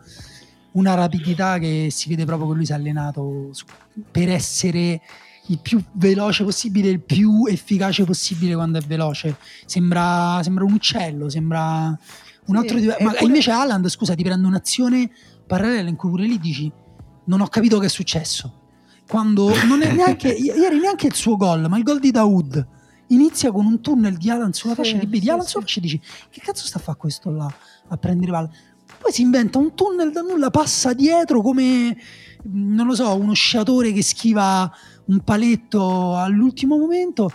una 0.73 0.95
rapidità 0.95 1.59
che 1.59 1.89
si 1.91 2.09
vede 2.09 2.25
proprio 2.25 2.49
che 2.49 2.55
lui 2.55 2.67
si 2.67 2.73
è 2.73 2.77
allenato 2.77 3.51
per 4.11 4.29
essere 4.31 5.01
il 5.49 5.59
più 5.61 5.83
veloce 5.93 6.45
possibile, 6.45 6.89
il 6.89 7.01
più 7.01 7.47
efficace 7.47 8.05
possibile 8.05 8.55
quando 8.55 8.79
è 8.79 8.81
veloce. 8.81 9.37
Sembra, 9.67 10.41
sembra 10.43 10.65
un 10.65 10.73
uccello, 10.73 11.29
sembra 11.29 11.99
un 12.47 12.57
altro 12.57 12.79
sì. 12.79 12.87
Ma 12.87 12.95
pure... 12.97 13.19
invece 13.21 13.51
Alan, 13.51 13.87
scusa, 13.89 14.15
ti 14.15 14.23
prende 14.23 14.47
un'azione 14.47 15.11
parallela 15.47 15.89
in 15.89 15.97
cui 15.97 16.11
pure 16.11 16.25
lì 16.25 16.39
dici 16.39 16.71
non 17.27 17.41
ho 17.41 17.47
capito 17.49 17.79
che 17.79 17.87
è 17.87 17.91
successo. 17.91 18.61
Quando 19.07 19.53
non 19.67 19.83
è 19.83 19.93
neanche, 19.93 20.29
ieri 20.33 20.79
neanche 20.79 21.07
il 21.07 21.15
suo 21.15 21.37
gol, 21.37 21.69
ma 21.69 21.77
il 21.77 21.83
gol 21.83 22.01
di 22.01 22.11
Daoud 22.11 22.69
inizia 23.09 23.53
con 23.53 23.67
un 23.67 23.81
tunnel 23.81 24.17
di 24.17 24.31
Alan 24.31 24.53
sulla 24.53 24.75
fascia 24.75 24.99
sì, 24.99 25.01
di 25.01 25.07
B 25.07 25.21
di 25.21 25.29
Alan 25.29 25.45
sì, 25.45 25.51
sulla 25.51 25.65
fascia 25.65 25.79
e 25.79 25.83
dici 25.83 26.01
che 26.31 26.41
cazzo 26.41 26.65
sta 26.65 26.79
a 26.79 26.81
fare 26.81 26.97
questo 26.97 27.31
là 27.31 27.53
a 27.89 27.97
prendere 27.99 28.33
palla 28.33 28.51
poi 28.99 29.13
si 29.13 29.21
inventa 29.21 29.59
un 29.59 29.75
tunnel 29.75 30.11
da 30.11 30.23
nulla 30.23 30.49
passa 30.49 30.95
dietro 30.95 31.43
come 31.43 31.97
non 32.45 32.87
lo 32.87 32.95
so 32.95 33.15
uno 33.15 33.35
sciatore 33.35 33.93
che 33.93 34.03
schiva 34.03 34.71
un 35.07 35.21
paletto 35.21 36.17
all'ultimo 36.17 36.79
momento, 36.79 37.31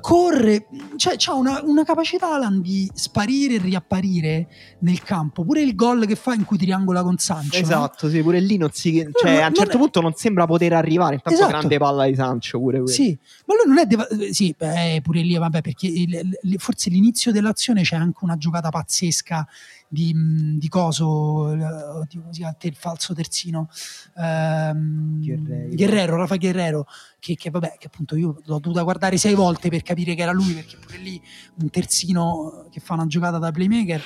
corre, 0.00 0.66
cioè 0.96 1.16
ha 1.26 1.34
una, 1.34 1.60
una, 1.62 1.84
capacità 1.84 2.34
Alan 2.34 2.60
di 2.60 2.90
sparire 2.94 3.54
e 3.54 3.58
riapparire 3.58 4.48
nel 4.80 5.02
campo. 5.02 5.44
Pure 5.44 5.60
il 5.60 5.74
gol 5.74 6.06
che 6.06 6.16
fa 6.16 6.34
in 6.34 6.44
cui 6.44 6.58
triangola 6.58 7.02
con 7.02 7.18
Sancho. 7.18 7.56
Esatto, 7.56 8.06
no? 8.06 8.12
sì, 8.12 8.22
pure 8.22 8.40
lì 8.40 8.56
non 8.56 8.70
si. 8.72 9.06
Cioè, 9.12 9.36
no, 9.36 9.42
a 9.42 9.48
un 9.48 9.54
certo 9.54 9.76
è... 9.76 9.78
punto 9.78 10.00
non 10.00 10.14
sembra 10.14 10.46
poter 10.46 10.72
arrivare. 10.72 11.14
Intanto 11.14 11.38
esatto. 11.38 11.56
grande 11.56 11.78
palla 11.78 12.06
di 12.06 12.14
Sancho 12.14 12.58
pure 12.58 12.78
quello. 12.78 12.92
Sì, 12.92 13.16
ma 13.46 13.54
lui 13.54 13.66
non 13.66 13.78
è. 13.78 13.86
Deva- 13.86 14.08
sì, 14.30 14.54
beh, 14.56 15.00
pure 15.02 15.20
lì, 15.20 15.36
vabbè, 15.36 15.60
perché 15.60 15.86
il, 15.86 16.36
il, 16.42 16.58
forse 16.58 16.90
l'inizio 16.90 17.32
dell'azione 17.32 17.82
c'è 17.82 17.96
anche 17.96 18.18
una 18.22 18.36
giocata 18.36 18.70
pazzesca 18.70 19.46
di, 19.94 20.12
di 20.58 20.68
Coso, 20.68 21.06
oddio, 21.06 22.20
come 22.20 22.32
si 22.32 22.40
chiama, 22.40 22.56
il 22.60 22.74
falso 22.74 23.14
terzino, 23.14 23.68
ehm, 24.16 25.20
Guerrero. 25.22 25.74
Guerrero, 25.74 26.16
Rafa 26.16 26.36
Guerrero, 26.36 26.86
che, 27.20 27.36
che, 27.36 27.50
vabbè, 27.50 27.76
che 27.78 27.86
appunto 27.86 28.16
io 28.16 28.40
l'ho 28.44 28.58
dovuta 28.58 28.82
guardare 28.82 29.16
sei 29.16 29.34
volte 29.34 29.68
per 29.68 29.82
capire 29.84 30.16
che 30.16 30.22
era 30.22 30.32
lui, 30.32 30.52
perché 30.52 30.76
pure 30.76 30.98
lì 30.98 31.22
un 31.60 31.70
terzino 31.70 32.66
che 32.70 32.80
fa 32.80 32.94
una 32.94 33.06
giocata 33.06 33.38
da 33.38 33.52
playmaker. 33.52 34.02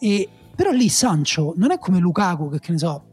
E, 0.00 0.28
però 0.56 0.72
lì 0.72 0.88
Sancho 0.88 1.54
non 1.56 1.70
è 1.70 1.78
come 1.78 2.00
Lukaku, 2.00 2.50
che, 2.50 2.58
che 2.58 2.72
ne 2.72 2.78
so, 2.78 3.04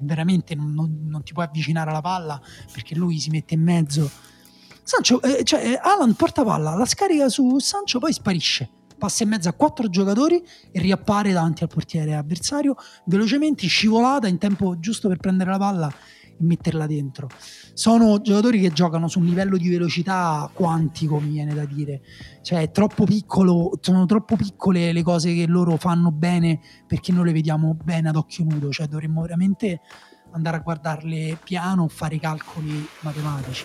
veramente 0.00 0.54
non, 0.54 0.72
non, 0.72 1.04
non 1.06 1.22
ti 1.22 1.34
puoi 1.34 1.44
avvicinare 1.44 1.90
alla 1.90 2.00
palla 2.00 2.40
perché 2.72 2.94
lui 2.94 3.18
si 3.18 3.28
mette 3.28 3.52
in 3.52 3.62
mezzo. 3.62 4.10
Sancho, 4.82 5.20
eh, 5.20 5.44
cioè 5.44 5.78
Alan 5.82 6.14
porta 6.14 6.42
palla, 6.42 6.74
la 6.74 6.86
scarica 6.86 7.28
su 7.28 7.58
Sancho, 7.58 7.98
poi 7.98 8.12
sparisce 8.12 8.70
passa 8.96 9.24
in 9.24 9.28
mezzo 9.28 9.48
a 9.48 9.52
quattro 9.52 9.88
giocatori 9.88 10.42
e 10.70 10.80
riappare 10.80 11.32
davanti 11.32 11.62
al 11.62 11.68
portiere 11.68 12.14
avversario 12.14 12.74
velocemente, 13.04 13.66
scivolata 13.66 14.28
in 14.28 14.38
tempo 14.38 14.78
giusto 14.78 15.08
per 15.08 15.18
prendere 15.18 15.50
la 15.50 15.58
palla 15.58 15.94
e 16.38 16.44
metterla 16.44 16.86
dentro. 16.86 17.28
Sono 17.72 18.20
giocatori 18.20 18.60
che 18.60 18.72
giocano 18.72 19.08
su 19.08 19.18
un 19.18 19.26
livello 19.26 19.56
di 19.56 19.68
velocità 19.68 20.50
quantico, 20.52 21.18
mi 21.18 21.30
viene 21.30 21.54
da 21.54 21.64
dire. 21.64 22.02
Cioè, 22.42 22.62
è 22.62 22.70
troppo 22.70 23.04
piccolo, 23.04 23.78
sono 23.80 24.06
troppo 24.06 24.36
piccole 24.36 24.92
le 24.92 25.02
cose 25.02 25.34
che 25.34 25.46
loro 25.46 25.76
fanno 25.76 26.10
bene 26.10 26.60
perché 26.86 27.12
noi 27.12 27.26
le 27.26 27.32
vediamo 27.32 27.76
bene 27.82 28.08
ad 28.08 28.16
occhio 28.16 28.44
nudo. 28.44 28.70
Cioè, 28.70 28.86
dovremmo 28.86 29.22
veramente 29.22 29.80
andare 30.32 30.56
a 30.56 30.60
guardarle 30.60 31.38
piano, 31.42 31.88
fare 31.88 32.16
i 32.16 32.20
calcoli 32.20 32.86
matematici. 33.00 33.64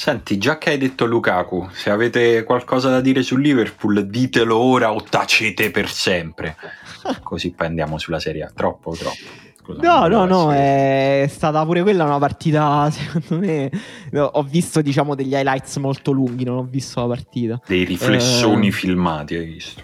Senti, 0.00 0.38
già 0.38 0.56
che 0.56 0.70
hai 0.70 0.78
detto 0.78 1.04
Lukaku, 1.04 1.68
se 1.72 1.90
avete 1.90 2.42
qualcosa 2.44 2.88
da 2.88 3.02
dire 3.02 3.22
sul 3.22 3.42
Liverpool, 3.42 4.08
ditelo 4.08 4.56
ora 4.56 4.94
o 4.94 5.02
tacete 5.02 5.70
per 5.70 5.90
sempre. 5.90 6.56
Così 7.22 7.52
poi 7.52 7.66
andiamo 7.66 7.98
sulla 7.98 8.18
Serie 8.18 8.44
A. 8.44 8.50
Troppo, 8.50 8.92
troppo. 8.92 9.49
No, 9.78 10.06
no, 10.06 10.24
no, 10.24 10.52
è 10.52 11.26
stata 11.28 11.64
pure 11.64 11.82
quella 11.82 12.04
una 12.04 12.18
partita, 12.18 12.88
secondo 12.92 13.44
me, 13.44 13.70
ho 14.12 14.42
visto 14.42 14.80
diciamo 14.82 15.14
degli 15.14 15.34
highlights 15.34 15.76
molto 15.76 16.12
lunghi, 16.12 16.44
non 16.44 16.58
ho 16.58 16.66
visto 16.68 17.00
la 17.00 17.06
partita. 17.06 17.60
Dei 17.66 17.84
riflessoni 17.84 18.68
eh... 18.68 18.72
filmati, 18.72 19.34
hai 19.34 19.46
visto? 19.46 19.82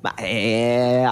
Ma 0.00 0.14
è 0.14 1.04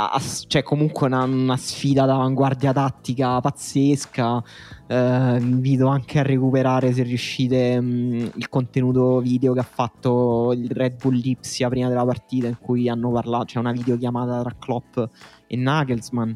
cioè, 0.47 0.63
comunque 0.63 1.07
una, 1.07 1.25
una 1.25 1.57
sfida 1.57 2.05
d'avanguardia 2.05 2.73
tattica 2.73 3.41
pazzesca. 3.41 4.43
Uh, 4.87 5.37
invito 5.41 5.87
anche 5.87 6.19
a 6.19 6.23
recuperare 6.23 6.93
se 6.93 7.03
riuscite 7.03 7.81
mh, 7.81 8.33
il 8.35 8.49
contenuto 8.51 9.19
video 9.21 9.55
che 9.55 9.61
ha 9.61 9.67
fatto 9.69 10.53
il 10.53 10.71
Red 10.71 11.01
Bull 11.01 11.15
Lipsia 11.15 11.71
prima 11.71 11.89
della 11.89 12.05
partita 12.05 12.49
in 12.49 12.59
cui 12.61 12.89
hanno 12.91 13.11
parlato, 13.11 13.47
c'è 13.47 13.59
una 13.59 13.73
videochiamata 13.73 14.43
tra 14.43 14.55
Klopp 14.59 14.99
e 15.47 15.57
Nagelsmann 15.57 16.33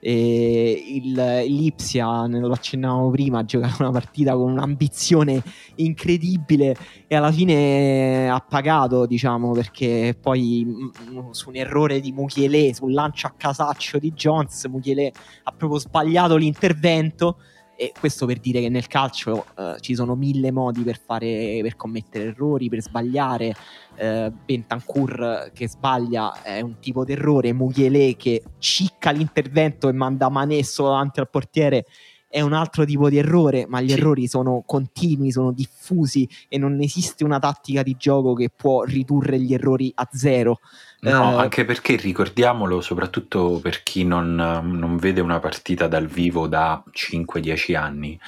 e 0.00 0.84
il, 0.86 1.12
l'Ipsia, 1.46 2.26
lo 2.26 2.52
accennavamo 2.52 3.10
prima, 3.10 3.40
ha 3.40 3.44
giocato 3.44 3.82
una 3.82 3.90
partita 3.90 4.34
con 4.34 4.52
un'ambizione 4.52 5.42
incredibile 5.76 6.76
e 7.06 7.16
alla 7.16 7.32
fine 7.32 8.28
ha 8.30 8.40
pagato, 8.40 9.06
diciamo, 9.06 9.52
perché 9.52 10.16
poi 10.20 10.64
mh, 10.64 11.30
su 11.30 11.48
un 11.48 11.56
errore 11.56 12.00
di 12.00 12.12
Muchielé, 12.12 12.74
sul 12.74 12.92
lancio 12.92 13.26
a 13.26 13.34
casaccio 13.36 13.98
di 13.98 14.12
Jones, 14.12 14.66
Muchielé 14.66 15.12
ha 15.44 15.52
proprio 15.52 15.78
sbagliato 15.78 16.36
l'intervento 16.36 17.38
e 17.80 17.92
questo 17.96 18.26
per 18.26 18.40
dire 18.40 18.60
che 18.60 18.68
nel 18.68 18.88
calcio 18.88 19.46
uh, 19.56 19.78
ci 19.78 19.94
sono 19.94 20.16
mille 20.16 20.50
modi 20.50 20.82
per, 20.82 20.98
fare, 20.98 21.60
per 21.62 21.76
commettere 21.76 22.24
errori, 22.24 22.68
per 22.68 22.82
sbagliare. 22.82 23.54
Uh, 23.96 24.32
Bentancur 24.44 25.52
che 25.54 25.68
sbaglia 25.68 26.42
è 26.42 26.60
un 26.60 26.80
tipo 26.80 27.04
d'errore, 27.04 27.52
Mughele 27.52 28.16
che 28.16 28.42
cicca 28.58 29.12
l'intervento 29.12 29.88
e 29.88 29.92
manda 29.92 30.28
Manesso 30.28 30.84
davanti 30.84 31.20
al 31.20 31.30
portiere 31.30 31.84
è 32.30 32.42
un 32.42 32.52
altro 32.52 32.84
tipo 32.84 33.08
di 33.08 33.16
errore, 33.16 33.66
ma 33.66 33.80
gli 33.80 33.88
Sì. 33.88 33.94
errori 33.94 34.28
sono 34.28 34.62
continui, 34.66 35.32
sono 35.32 35.50
diffusi 35.50 36.28
e 36.48 36.58
non 36.58 36.78
esiste 36.80 37.24
una 37.24 37.38
tattica 37.38 37.82
di 37.82 37.96
gioco 37.96 38.34
che 38.34 38.50
può 38.50 38.82
ridurre 38.82 39.40
gli 39.40 39.54
errori 39.54 39.90
a 39.94 40.06
zero. 40.12 40.58
No, 41.00 41.32
Eh, 41.38 41.42
anche 41.42 41.64
perché 41.64 41.94
ricordiamolo, 41.96 42.80
soprattutto 42.80 43.60
per 43.62 43.82
chi 43.84 44.04
non, 44.04 44.34
non 44.34 44.96
vede 44.96 45.20
una 45.20 45.38
partita 45.38 45.86
dal 45.86 46.06
vivo 46.06 46.48
da 46.48 46.82
5-10 46.92 47.76
anni, 47.76 48.18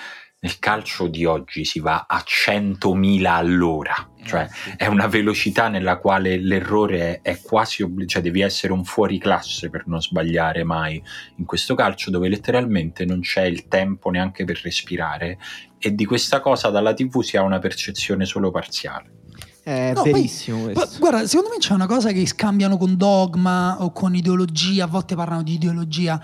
nel 0.43 0.59
calcio 0.59 1.07
di 1.09 1.25
oggi 1.27 1.65
si 1.67 1.81
va 1.81 2.07
a 2.09 2.23
100.000 2.25 3.25
all'ora, 3.37 3.95
cioè 4.25 4.43
Eh, 4.45 4.49
sì. 4.49 4.73
è 4.77 4.87
una 4.87 5.07
velocità 5.07 5.69
nella 5.69 5.99
quale 5.99 6.39
l'errore 6.39 7.21
è, 7.21 7.33
è 7.33 7.41
quasi 7.43 7.83
obbligato, 7.83 8.13
cioè 8.13 8.23
devi 8.23 8.41
essere 8.41 8.73
un 8.73 8.85
fuoriclasse 8.85 9.69
per 9.69 9.87
non 9.87 10.01
sbagliare 10.01 10.65
mai 10.65 11.03
in 11.37 11.45
questo 11.45 11.75
calcio 11.75 12.11
dove 12.11 12.29
letteralmente 12.29 13.05
non 13.05 13.21
c'è 13.21 13.43
il 13.43 13.67
tempo 13.69 14.09
neanche 14.11 14.45
per 14.45 14.61
respirare 14.63 15.39
e 15.79 15.95
di 15.95 16.05
questa 16.07 16.41
cosa 16.41 16.71
dalla 16.71 16.95
TV 16.95 17.21
si 17.21 17.37
ha 17.37 17.43
una 17.43 17.59
percezione 17.59 18.25
solo 18.25 18.51
parziale. 18.51 19.19
È 19.63 19.93
No, 19.95 20.03
poi- 20.03 20.13
verissimo 20.13 20.65
Gu- 20.65 20.73
questo. 20.73 20.99
Guarda, 20.99 21.27
secondo 21.27 21.51
me 21.51 21.59
c'è 21.59 21.75
una 21.75 21.87
cosa 21.87 22.13
che 22.13 22.27
scambiano 22.27 22.77
con 22.77 22.97
dogma 22.97 23.83
o 23.83 23.93
con 23.93 24.15
ideologia, 24.15 24.85
a 24.85 24.89
volte 24.89 25.15
parlano 25.15 25.43
di 25.43 25.55
ideologia. 25.55 26.21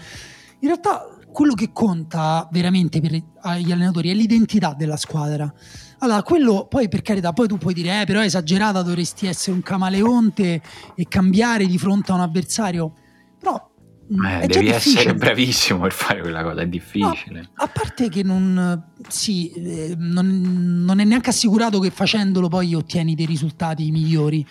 In 0.60 0.68
realtà 0.68 1.06
quello 1.32 1.54
che 1.54 1.70
conta 1.72 2.48
veramente 2.50 3.00
per 3.00 3.12
gli 3.12 3.70
allenatori 3.72 4.08
è 4.10 4.14
l'identità 4.14 4.74
della 4.76 4.96
squadra. 4.96 5.52
Allora, 5.98 6.22
quello 6.22 6.66
poi 6.68 6.88
per 6.88 7.02
carità, 7.02 7.32
poi 7.32 7.46
tu 7.46 7.58
puoi 7.58 7.74
dire, 7.74 8.02
eh, 8.02 8.04
però 8.06 8.20
è 8.20 8.24
esagerata, 8.24 8.82
dovresti 8.82 9.26
essere 9.26 9.52
un 9.54 9.62
camaleonte 9.62 10.62
e 10.94 11.06
cambiare 11.08 11.66
di 11.66 11.78
fronte 11.78 12.12
a 12.12 12.14
un 12.14 12.20
avversario. 12.22 12.92
Però 13.38 13.70
Eh, 14.08 14.40
è 14.40 14.46
già 14.46 14.58
devi 14.58 14.70
difficile. 14.70 15.00
essere 15.00 15.14
bravissimo 15.14 15.80
per 15.80 15.92
fare 15.92 16.20
quella 16.20 16.42
cosa, 16.42 16.60
è 16.60 16.68
difficile. 16.68 17.50
A 17.54 17.66
parte 17.66 18.08
che 18.08 18.22
non, 18.22 18.90
sì, 19.08 19.50
eh, 19.50 19.94
non, 19.98 20.84
non 20.84 21.00
è 21.00 21.04
neanche 21.04 21.30
assicurato 21.30 21.80
che 21.80 21.90
facendolo 21.90 22.48
poi 22.48 22.74
ottieni 22.74 23.14
dei 23.14 23.26
risultati 23.26 23.90
migliori. 23.90 24.46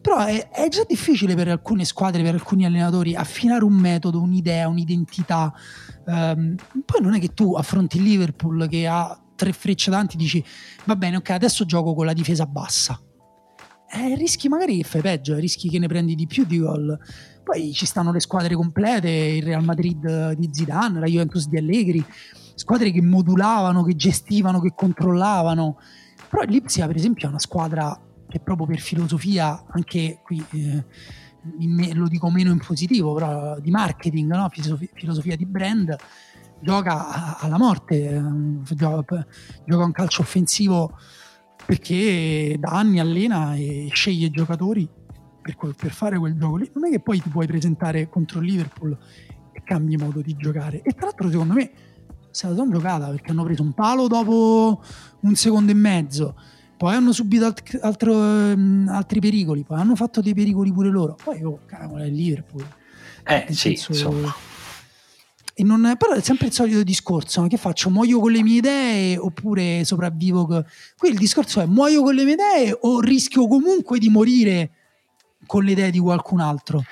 Però 0.00 0.24
è, 0.24 0.48
è 0.48 0.68
già 0.68 0.84
difficile 0.86 1.34
per 1.34 1.48
alcune 1.48 1.84
squadre, 1.84 2.22
per 2.22 2.34
alcuni 2.34 2.64
allenatori, 2.64 3.14
affinare 3.14 3.64
un 3.64 3.74
metodo, 3.74 4.20
un'idea, 4.20 4.68
un'identità. 4.68 5.52
Ehm, 6.06 6.56
poi 6.84 7.00
non 7.02 7.14
è 7.14 7.20
che 7.20 7.28
tu 7.34 7.54
affronti 7.54 7.98
il 7.98 8.04
Liverpool 8.04 8.66
che 8.68 8.86
ha 8.86 9.18
tre 9.34 9.52
frecce 9.52 9.90
davanti 9.90 10.16
e 10.16 10.18
dici 10.18 10.44
va 10.84 10.96
bene, 10.96 11.16
ok, 11.16 11.30
adesso 11.30 11.64
gioco 11.64 11.94
con 11.94 12.06
la 12.06 12.12
difesa 12.12 12.46
bassa. 12.46 13.00
Eh, 13.92 14.14
rischi 14.14 14.48
magari 14.48 14.76
che 14.76 14.84
fai 14.84 15.00
peggio, 15.00 15.34
eh, 15.34 15.40
rischi 15.40 15.68
che 15.68 15.78
ne 15.78 15.88
prendi 15.88 16.14
di 16.14 16.26
più 16.26 16.44
di 16.44 16.58
gol. 16.58 16.98
Poi 17.50 17.72
ci 17.72 17.84
stanno 17.84 18.12
le 18.12 18.20
squadre 18.20 18.54
complete, 18.54 19.08
il 19.08 19.42
Real 19.42 19.64
Madrid 19.64 20.34
di 20.34 20.50
Zidane, 20.52 21.00
la 21.00 21.06
Juventus 21.06 21.48
di 21.48 21.58
Allegri, 21.58 22.04
squadre 22.54 22.92
che 22.92 23.02
modulavano, 23.02 23.82
che 23.82 23.96
gestivano, 23.96 24.60
che 24.60 24.72
controllavano. 24.72 25.80
Però 26.28 26.44
l'Ipsia, 26.44 26.86
per 26.86 26.94
esempio, 26.94 27.26
è 27.26 27.28
una 27.28 27.40
squadra 27.40 28.00
che 28.28 28.38
proprio 28.38 28.68
per 28.68 28.78
filosofia, 28.78 29.64
anche 29.68 30.20
qui 30.22 30.40
eh, 30.52 30.84
me- 31.58 31.92
lo 31.92 32.06
dico 32.06 32.30
meno 32.30 32.52
in 32.52 32.60
positivo, 32.64 33.14
però 33.14 33.58
di 33.58 33.72
marketing, 33.72 34.32
no? 34.32 34.48
Filosofi- 34.48 34.90
filosofia 34.94 35.34
di 35.34 35.44
brand, 35.44 35.96
gioca 36.60 37.36
alla 37.40 37.58
morte, 37.58 38.10
ehm, 38.10 38.62
gioca, 38.62 39.26
gioca 39.66 39.84
un 39.84 39.90
calcio 39.90 40.22
offensivo 40.22 40.96
perché 41.66 42.56
da 42.60 42.70
anni 42.70 43.00
allena 43.00 43.56
e 43.56 43.88
sceglie 43.92 44.30
giocatori 44.30 44.88
per, 45.40 45.56
per 45.76 45.90
fare 45.92 46.18
quel 46.18 46.36
gioco 46.38 46.56
lì. 46.56 46.70
Non 46.74 46.86
è 46.86 46.90
che 46.90 47.00
poi 47.00 47.20
ti 47.20 47.28
puoi 47.28 47.46
presentare 47.46 48.08
contro 48.08 48.40
il 48.40 48.46
Liverpool 48.46 48.96
e 49.52 49.62
cambi 49.64 49.96
modo 49.96 50.20
di 50.20 50.36
giocare. 50.36 50.82
E 50.82 50.92
tra 50.92 51.06
l'altro, 51.06 51.30
secondo 51.30 51.54
me, 51.54 51.70
se 52.30 52.48
la 52.48 52.54
sono 52.54 52.70
giocata 52.70 53.08
perché 53.08 53.30
hanno 53.30 53.44
preso 53.44 53.62
un 53.62 53.72
palo 53.72 54.06
dopo 54.06 54.82
un 55.20 55.34
secondo 55.34 55.72
e 55.72 55.74
mezzo. 55.74 56.36
Poi 56.76 56.94
hanno 56.94 57.12
subito 57.12 57.44
alt- 57.44 57.78
altro, 57.82 58.14
ehm, 58.14 58.88
altri 58.90 59.20
pericoli, 59.20 59.64
poi 59.64 59.78
hanno 59.78 59.94
fatto 59.94 60.22
dei 60.22 60.32
pericoli 60.32 60.72
pure 60.72 60.88
loro. 60.88 61.16
Poi, 61.22 61.42
oh, 61.42 61.60
cavolo, 61.66 62.02
è 62.02 62.06
il 62.06 62.14
Liverpool. 62.14 62.66
Eh 63.26 63.44
Nel 63.48 63.54
sì, 63.54 63.76
senso- 63.76 63.92
insomma. 63.92 64.34
E 65.52 65.62
non, 65.62 65.94
però 65.98 66.14
è 66.14 66.22
sempre 66.22 66.46
il 66.46 66.54
solito 66.54 66.82
discorso: 66.82 67.42
no? 67.42 67.48
che 67.48 67.58
faccio? 67.58 67.90
Muoio 67.90 68.18
con 68.18 68.32
le 68.32 68.42
mie 68.42 68.56
idee 68.56 69.18
oppure 69.18 69.84
sopravvivo? 69.84 70.46
Qui 70.96 71.10
il 71.10 71.18
discorso 71.18 71.60
è: 71.60 71.66
muoio 71.66 72.02
con 72.02 72.14
le 72.14 72.24
mie 72.24 72.32
idee 72.32 72.78
o 72.80 73.00
rischio 73.00 73.46
comunque 73.46 73.98
di 73.98 74.08
morire 74.08 74.70
con 75.50 75.64
le 75.64 75.72
idee 75.72 75.90
di 75.90 75.98
qualcun 75.98 76.38
altro? 76.38 76.86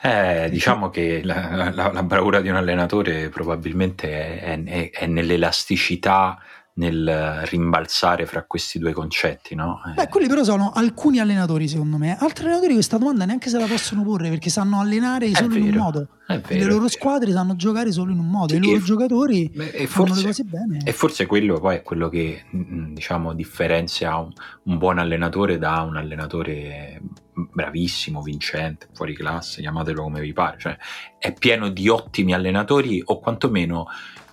Eh, 0.00 0.46
diciamo 0.48 0.90
che 0.90 1.22
la, 1.24 1.70
la- 1.72 1.90
la 1.92 2.02
bravura 2.04 2.40
di 2.40 2.48
un 2.48 2.54
allenatore 2.54 3.28
probabilmente 3.30 4.38
è, 4.38 4.62
è- 4.62 4.90
è 4.92 5.06
nell'elasticità, 5.06 6.38
nel 6.78 7.42
rimbalzare 7.46 8.26
fra 8.26 8.44
questi 8.44 8.78
due 8.78 8.92
concetti, 8.92 9.54
no? 9.54 9.80
Eh, 9.88 9.94
Beh, 9.94 10.08
quelli 10.08 10.28
però 10.28 10.44
sono 10.44 10.72
alcuni 10.74 11.20
allenatori, 11.20 11.68
secondo 11.68 11.96
me. 11.96 12.16
Altri 12.18 12.44
allenatori 12.44 12.74
questa 12.74 12.98
domanda 12.98 13.24
neanche 13.24 13.48
se 13.48 13.58
la 13.58 13.64
possono 13.66 14.02
porre 14.02 14.28
perché 14.28 14.50
sanno 14.50 14.78
allenare 14.80 15.34
solo 15.34 15.54
in 15.56 15.62
un 15.62 15.70
vero, 15.70 15.82
modo. 15.82 16.08
vero, 16.26 16.42
le 16.48 16.60
loro 16.64 16.74
vero. 16.74 16.88
squadre 16.88 17.32
sanno 17.32 17.56
giocare 17.56 17.92
solo 17.92 18.12
in 18.12 18.18
un 18.18 18.28
modo. 18.28 18.52
Sì, 18.52 18.56
I 18.60 18.62
loro 18.62 18.76
e- 18.76 18.80
giocatori 18.82 19.50
Beh, 19.54 19.70
e 19.70 19.86
fanno 19.86 20.14
le 20.14 20.22
cose 20.22 20.42
bene. 20.44 20.80
e 20.84 20.92
forse 20.92 21.24
quello 21.24 21.58
poi 21.60 21.76
è 21.76 21.82
quello 21.82 22.08
che 22.10 22.44
mm, 22.54 22.92
diciamo 22.92 23.32
differenzia 23.32 24.16
un, 24.16 24.30
un 24.64 24.76
buon 24.78 24.98
allenatore 24.98 25.56
da 25.58 25.80
un 25.80 25.96
allenatore 25.96 27.00
bravissimo, 27.32 28.20
vincente, 28.22 28.88
fuori 28.92 29.14
classe, 29.14 29.60
chiamatelo 29.62 30.02
come 30.02 30.20
vi 30.20 30.32
pare. 30.34 30.56
Cioè, 30.58 30.76
è 31.18 31.32
pieno 31.32 31.68
di 31.70 31.88
ottimi 31.88 32.34
allenatori 32.34 33.00
o 33.04 33.18
quantomeno 33.18 33.86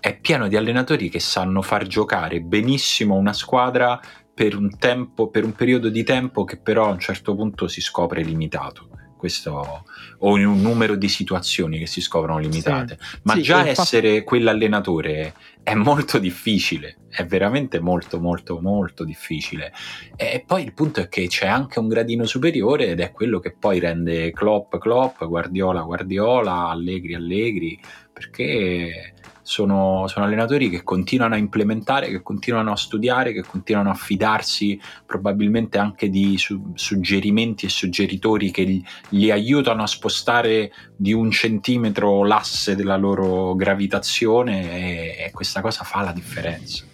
è 0.04 0.20
pieno 0.20 0.50
di 0.50 0.58
allenatori 0.58 1.08
che 1.08 1.22
sanno 1.22 1.62
far 1.62 1.88
giocare 1.88 2.42
benissimo 2.42 3.16
una 3.16 3.32
squadra 3.32 3.98
per 4.34 4.54
un 4.54 4.78
tempo, 4.78 5.30
per 5.30 5.46
un 5.46 5.54
periodo 5.54 5.88
di 5.88 6.04
tempo 6.04 6.44
che 6.44 6.58
però 6.58 6.88
a 6.88 6.92
un 6.92 7.00
certo 7.00 7.34
punto 7.34 7.70
si 7.70 7.80
scopre 7.80 8.22
limitato. 8.22 8.90
Questo, 9.16 9.86
o 10.18 10.38
in 10.38 10.46
un 10.46 10.60
numero 10.60 10.98
di 10.98 11.08
situazioni 11.08 11.80
che 11.80 11.86
si 11.88 12.02
scoprono 12.02 12.40
limitate. 12.40 12.98
Ma 13.22 13.36
Sì, 13.36 13.44
già 13.44 13.66
essere 13.66 14.24
quell'allenatore 14.24 15.34
è 15.64 15.74
molto 15.74 16.20
difficile, 16.20 16.98
è 17.08 17.26
veramente 17.26 17.80
molto 17.80 18.20
molto 18.20 18.60
molto 18.60 19.06
difficile. 19.06 19.72
E 20.18 20.44
poi 20.46 20.64
il 20.64 20.74
punto 20.74 21.00
è 21.00 21.08
che 21.08 21.28
c'è 21.28 21.48
anche 21.48 21.80
un 21.80 21.88
gradino 21.88 22.26
superiore 22.26 22.88
ed 22.88 23.00
è 23.00 23.14
quello 23.14 23.40
che 23.40 23.56
poi 23.58 23.80
rende 23.80 24.34
Klopp 24.34 24.76
Klopp, 24.76 25.24
Guardiola 25.24 25.84
Guardiola, 25.84 26.68
Allegri 26.68 27.16
Allegri, 27.16 27.80
perché 28.12 29.14
sono, 29.44 30.08
sono 30.08 30.26
allenatori 30.26 30.70
che 30.70 30.84
continuano 30.84 31.36
a 31.36 31.38
implementare, 31.38 32.10
che 32.10 32.22
continuano 32.22 32.72
a 32.72 32.78
studiare, 32.78 33.34
che 33.34 33.44
continuano 33.44 33.92
a 33.92 33.94
fidarsi 33.94 34.80
probabilmente 35.06 35.78
anche 35.78 36.10
di 36.10 36.38
su- 36.38 36.72
suggerimenti 36.74 37.66
e 37.66 37.70
suggeritori 37.70 38.52
che 38.52 38.64
gli, 38.64 38.84
gli 39.10 39.30
aiutano 39.30 39.84
a 39.84 39.88
spostare 39.88 40.72
di 40.96 41.14
un 41.14 41.30
centimetro 41.30 42.24
l'asse 42.24 42.76
della 42.76 42.98
loro 42.98 43.54
gravitazione 43.56 44.72
e, 44.72 45.26
e 45.26 45.32
questa 45.32 45.62
cosa 45.62 45.84
fa 45.84 46.02
la 46.02 46.14
differenza. 46.14 46.86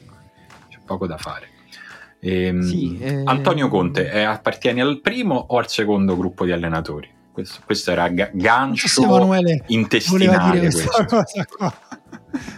C'è 0.68 0.80
poco 0.86 1.08
da 1.08 1.18
fare. 1.18 1.47
Ehm, 2.20 2.62
Sì, 2.62 2.97
eh, 3.00 3.22
Antonio 3.26 3.70
Conte, 3.70 4.12
eh, 4.12 4.24
appartieni 4.24 4.82
al 4.82 5.00
primo 5.02 5.36
o 5.36 5.58
al 5.58 5.70
secondo 5.70 6.18
gruppo 6.18 6.45
di 6.45 6.52
allenatori? 6.52 7.18
Questo, 7.32 7.62
questo 7.64 7.91
era 7.91 8.10
ga- 8.10 8.32
gancio 8.34 9.04
Emanuele 9.04 9.64
intestinale. 9.68 10.60
dire 10.60 10.72
questa 10.72 11.06
questo. 11.06 11.16
cosa 11.16 11.45
qua. 11.45 11.74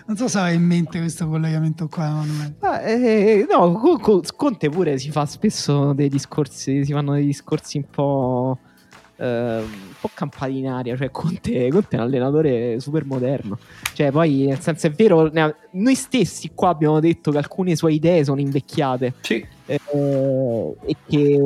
Non 0.07 0.17
so 0.17 0.27
se 0.27 0.37
aveva 0.39 0.53
in 0.55 0.63
mente 0.63 0.99
questo 0.99 1.27
collegamento 1.27 1.87
qua, 1.87 2.07
Emanuele. 2.07 2.55
Ah, 2.59 2.81
eh, 2.81 3.45
no, 3.49 3.71
co- 3.73 3.97
co- 3.97 4.21
Conte 4.35 4.69
pure 4.69 4.97
si 4.97 5.09
fa 5.11 5.25
spesso 5.25 5.93
dei 5.93 6.09
discorsi, 6.09 6.83
si 6.83 6.91
fanno 6.91 7.13
dei 7.13 7.25
discorsi 7.25 7.77
un 7.77 7.85
po', 7.89 8.57
eh, 9.15 9.57
un 9.59 9.93
po' 9.99 10.09
campati 10.13 10.57
in 10.57 10.67
aria. 10.67 10.97
Cioè, 10.97 11.09
Conte, 11.11 11.69
Conte 11.69 11.95
è 11.95 11.99
un 11.99 12.05
allenatore 12.05 12.79
super 12.81 13.05
moderno. 13.05 13.57
Cioè, 13.93 14.11
poi, 14.11 14.45
nel 14.47 14.59
senso, 14.59 14.87
è 14.87 14.91
vero, 14.91 15.29
ne 15.31 15.41
ha- 15.41 15.55
noi 15.71 15.95
stessi 15.95 16.51
qua 16.53 16.69
abbiamo 16.69 16.99
detto 16.99 17.31
che 17.31 17.37
alcune 17.37 17.75
sue 17.75 17.93
idee 17.93 18.23
sono 18.25 18.41
invecchiate 18.41 19.13
Sì, 19.21 19.45
eh, 19.67 19.79
e 20.85 20.95
che 21.07 21.39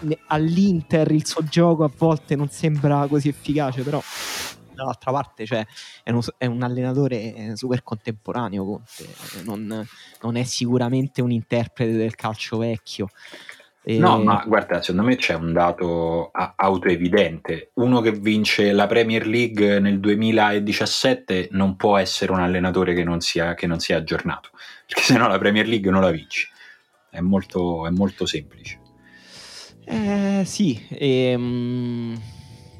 ne- 0.00 0.18
all'Inter 0.26 1.12
il 1.12 1.24
suo 1.24 1.44
gioco 1.44 1.84
a 1.84 1.90
volte 1.96 2.34
non 2.34 2.48
sembra 2.48 3.06
così 3.06 3.28
efficace, 3.28 3.82
però 3.82 4.00
dall'altra 4.74 5.12
parte 5.12 5.46
cioè, 5.46 5.66
è, 6.02 6.10
uno- 6.10 6.22
è 6.36 6.46
un 6.46 6.62
allenatore 6.62 7.56
super 7.56 7.82
contemporaneo 7.82 8.64
Conte, 8.64 9.04
eh, 9.04 9.42
non, 9.44 9.86
non 10.22 10.36
è 10.36 10.44
sicuramente 10.44 11.22
un 11.22 11.30
interprete 11.30 11.92
del 11.92 12.14
calcio 12.14 12.58
vecchio. 12.58 13.08
E- 13.82 13.98
No, 13.98 14.18
ma 14.22 14.42
guarda, 14.46 14.80
secondo 14.80 15.06
me 15.06 15.16
c'è 15.16 15.34
un 15.34 15.52
dato 15.52 16.30
autoevidente. 16.32 17.70
Uno 17.74 18.00
che 18.00 18.12
vince 18.12 18.72
la 18.72 18.86
Premier 18.86 19.26
League 19.26 19.78
nel 19.78 20.00
2017 20.00 21.48
non 21.52 21.76
può 21.76 21.98
essere 21.98 22.32
un 22.32 22.40
allenatore 22.40 22.94
che 22.94 23.04
non 23.04 23.20
sia, 23.20 23.54
che 23.54 23.66
non 23.66 23.80
sia 23.80 23.98
aggiornato, 23.98 24.50
perché 24.86 25.02
sennò 25.02 25.28
la 25.28 25.38
Premier 25.38 25.66
League 25.68 25.90
non 25.90 26.00
la 26.00 26.10
vinci. 26.10 26.48
È 27.10 27.20
molto, 27.20 27.86
è 27.86 27.90
molto 27.90 28.24
semplice. 28.26 28.80
Eh, 29.84 30.42
sì, 30.46 30.82
ehm, 30.88 32.18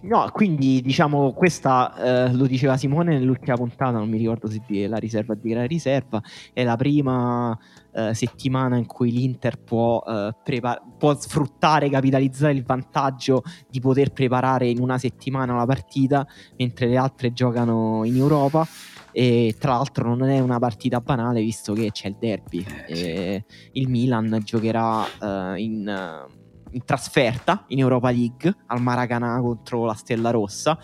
No, 0.05 0.29
quindi 0.33 0.83
diciamo 0.83 1.33
questa 1.33 2.27
eh, 2.27 2.35
lo 2.35 2.47
diceva 2.47 2.77
Simone 2.77 3.15
nell'ultima 3.15 3.57
puntata, 3.57 3.93
non 3.93 4.09
mi 4.11 4.19
ricordo 4.19 4.49
se 4.49 4.61
di 4.67 4.87
la 4.87 4.99
riserva 4.99 5.35
di 5.35 5.49
gran 5.49 5.67
riserva, 5.67 6.23
è 6.53 6.63
la 6.63 6.77
prima 6.77 7.59
eh, 7.91 8.13
settimana 8.13 8.77
in 8.77 8.85
cui 8.85 9.11
l'Inter 9.11 9.59
può, 9.59 10.05
eh, 10.07 10.35
prepar- 10.45 10.83
può 10.99 11.19
sfruttare, 11.19 11.89
capitalizzare 11.89 12.53
il 12.53 12.65
vantaggio 12.65 13.43
di 13.67 13.81
poter 13.81 14.13
preparare 14.13 14.69
in 14.69 14.79
una 14.79 14.99
settimana 14.99 15.55
la 15.55 15.65
partita, 15.65 16.27
mentre 16.59 16.87
le 16.87 16.99
altre 16.99 17.33
giocano 17.33 18.05
in 18.05 18.17
Europa 18.17 18.67
e 19.11 19.55
tra 19.59 19.73
l'altro 19.73 20.15
non 20.15 20.29
è 20.29 20.39
una 20.39 20.59
partita 20.59 21.01
banale 21.01 21.41
visto 21.41 21.73
che 21.73 21.91
c'è 21.93 22.09
il 22.09 22.17
derby. 22.19 22.67
Eh, 22.89 23.45
il 23.73 23.89
Milan 23.89 24.39
giocherà 24.45 25.03
uh, 25.21 25.55
in... 25.57 26.43
In 26.75 26.85
trasferta 26.85 27.65
in 27.69 27.79
Europa 27.79 28.11
League 28.11 28.53
al 28.67 28.83
Maracanã 28.83 29.41
contro 29.41 29.85
la 29.85 29.95
Stella 29.95 30.31
Rossa 30.31 30.79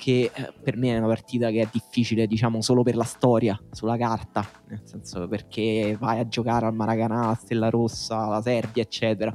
che 0.00 0.30
eh, 0.34 0.52
per 0.62 0.78
me 0.78 0.94
è 0.94 0.98
una 0.98 1.08
partita 1.08 1.50
che 1.50 1.60
è 1.60 1.68
difficile, 1.70 2.26
diciamo, 2.26 2.62
solo 2.62 2.82
per 2.82 2.96
la 2.96 3.04
storia, 3.04 3.60
sulla 3.70 3.98
carta, 3.98 4.46
nel 4.68 4.80
senso 4.84 5.28
perché 5.28 5.94
vai 6.00 6.18
a 6.18 6.26
giocare 6.26 6.64
al 6.64 6.74
Maracanã, 6.74 7.26
la 7.26 7.38
Stella 7.38 7.68
Rossa, 7.68 8.26
la 8.26 8.40
Serbia, 8.40 8.82
eccetera. 8.82 9.34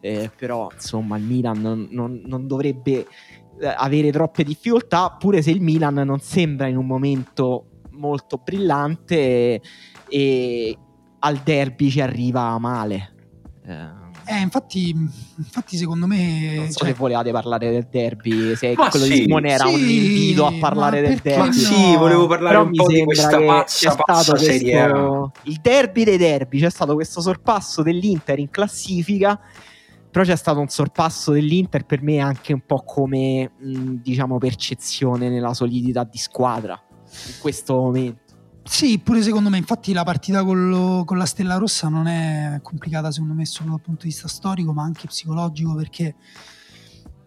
Eh, 0.00 0.30
però, 0.36 0.68
insomma, 0.70 1.16
il 1.16 1.22
Milan 1.22 1.58
non, 1.62 1.88
non, 1.90 2.20
non 2.26 2.46
dovrebbe 2.46 3.06
eh, 3.58 3.74
avere 3.74 4.12
troppe 4.12 4.44
difficoltà, 4.44 5.16
pure 5.18 5.40
se 5.40 5.50
il 5.50 5.62
Milan 5.62 5.94
non 5.94 6.20
sembra 6.20 6.66
in 6.66 6.76
un 6.76 6.86
momento 6.86 7.80
molto 7.92 8.36
brillante 8.36 9.16
e, 9.16 9.60
e 10.08 10.78
al 11.20 11.36
derby 11.38 11.88
ci 11.88 12.02
arriva 12.02 12.58
male. 12.58 13.14
Eh, 13.64 14.01
eh, 14.36 14.40
infatti, 14.40 14.90
infatti, 15.36 15.76
secondo 15.76 16.06
me. 16.06 16.54
Non 16.56 16.70
so 16.70 16.78
cioè... 16.78 16.88
se 16.88 16.94
volevate 16.94 17.30
parlare 17.30 17.70
del 17.70 17.86
derby. 17.90 18.54
Se 18.56 18.74
ma 18.76 18.88
quello 18.88 19.04
sì, 19.04 19.12
di 19.12 19.20
Simone 19.22 19.50
era 19.50 19.66
sì, 19.66 19.74
un 19.74 19.80
invito 19.80 20.46
a 20.46 20.52
parlare 20.58 21.00
del 21.00 21.18
derby. 21.22 21.46
No? 21.46 21.52
Sì, 21.52 21.96
volevo 21.96 22.26
parlare 22.26 22.56
Però 22.56 22.66
un 22.66 22.72
po' 22.72 22.86
di 22.86 23.04
questa 23.04 23.40
pazza, 23.40 23.94
pazza 23.94 24.36
serie. 24.36 24.82
Questo... 24.82 25.32
Il 25.44 25.58
derby 25.60 26.04
dei 26.04 26.18
derby. 26.18 26.60
C'è 26.60 26.70
stato 26.70 26.94
questo 26.94 27.20
sorpasso 27.20 27.82
dell'Inter 27.82 28.38
in 28.38 28.50
classifica. 28.50 29.38
Però 30.10 30.24
c'è 30.24 30.36
stato 30.36 30.60
un 30.60 30.68
sorpasso 30.68 31.32
dell'Inter 31.32 31.86
per 31.86 32.02
me 32.02 32.18
anche 32.18 32.52
un 32.52 32.62
po' 32.66 32.82
come, 32.84 33.52
mh, 33.58 33.94
diciamo, 34.02 34.36
percezione 34.36 35.30
nella 35.30 35.54
solidità 35.54 36.04
di 36.04 36.18
squadra 36.18 36.78
in 37.28 37.34
questo 37.40 37.74
momento. 37.76 38.31
Sì, 38.64 38.98
pure 39.00 39.22
secondo 39.22 39.48
me, 39.48 39.58
infatti 39.58 39.92
la 39.92 40.04
partita 40.04 40.44
con, 40.44 40.68
lo, 40.68 41.04
con, 41.04 41.18
la 41.18 41.26
Stella 41.26 41.56
Rossa 41.56 41.88
non 41.88 42.06
è 42.06 42.60
complicata 42.62 43.10
secondo 43.10 43.34
me 43.34 43.44
solo 43.44 43.70
dal 43.70 43.80
punto 43.80 44.02
di 44.02 44.08
vista 44.08 44.28
storico, 44.28 44.72
ma 44.72 44.84
anche 44.84 45.08
psicologico, 45.08 45.74
perché 45.74 46.14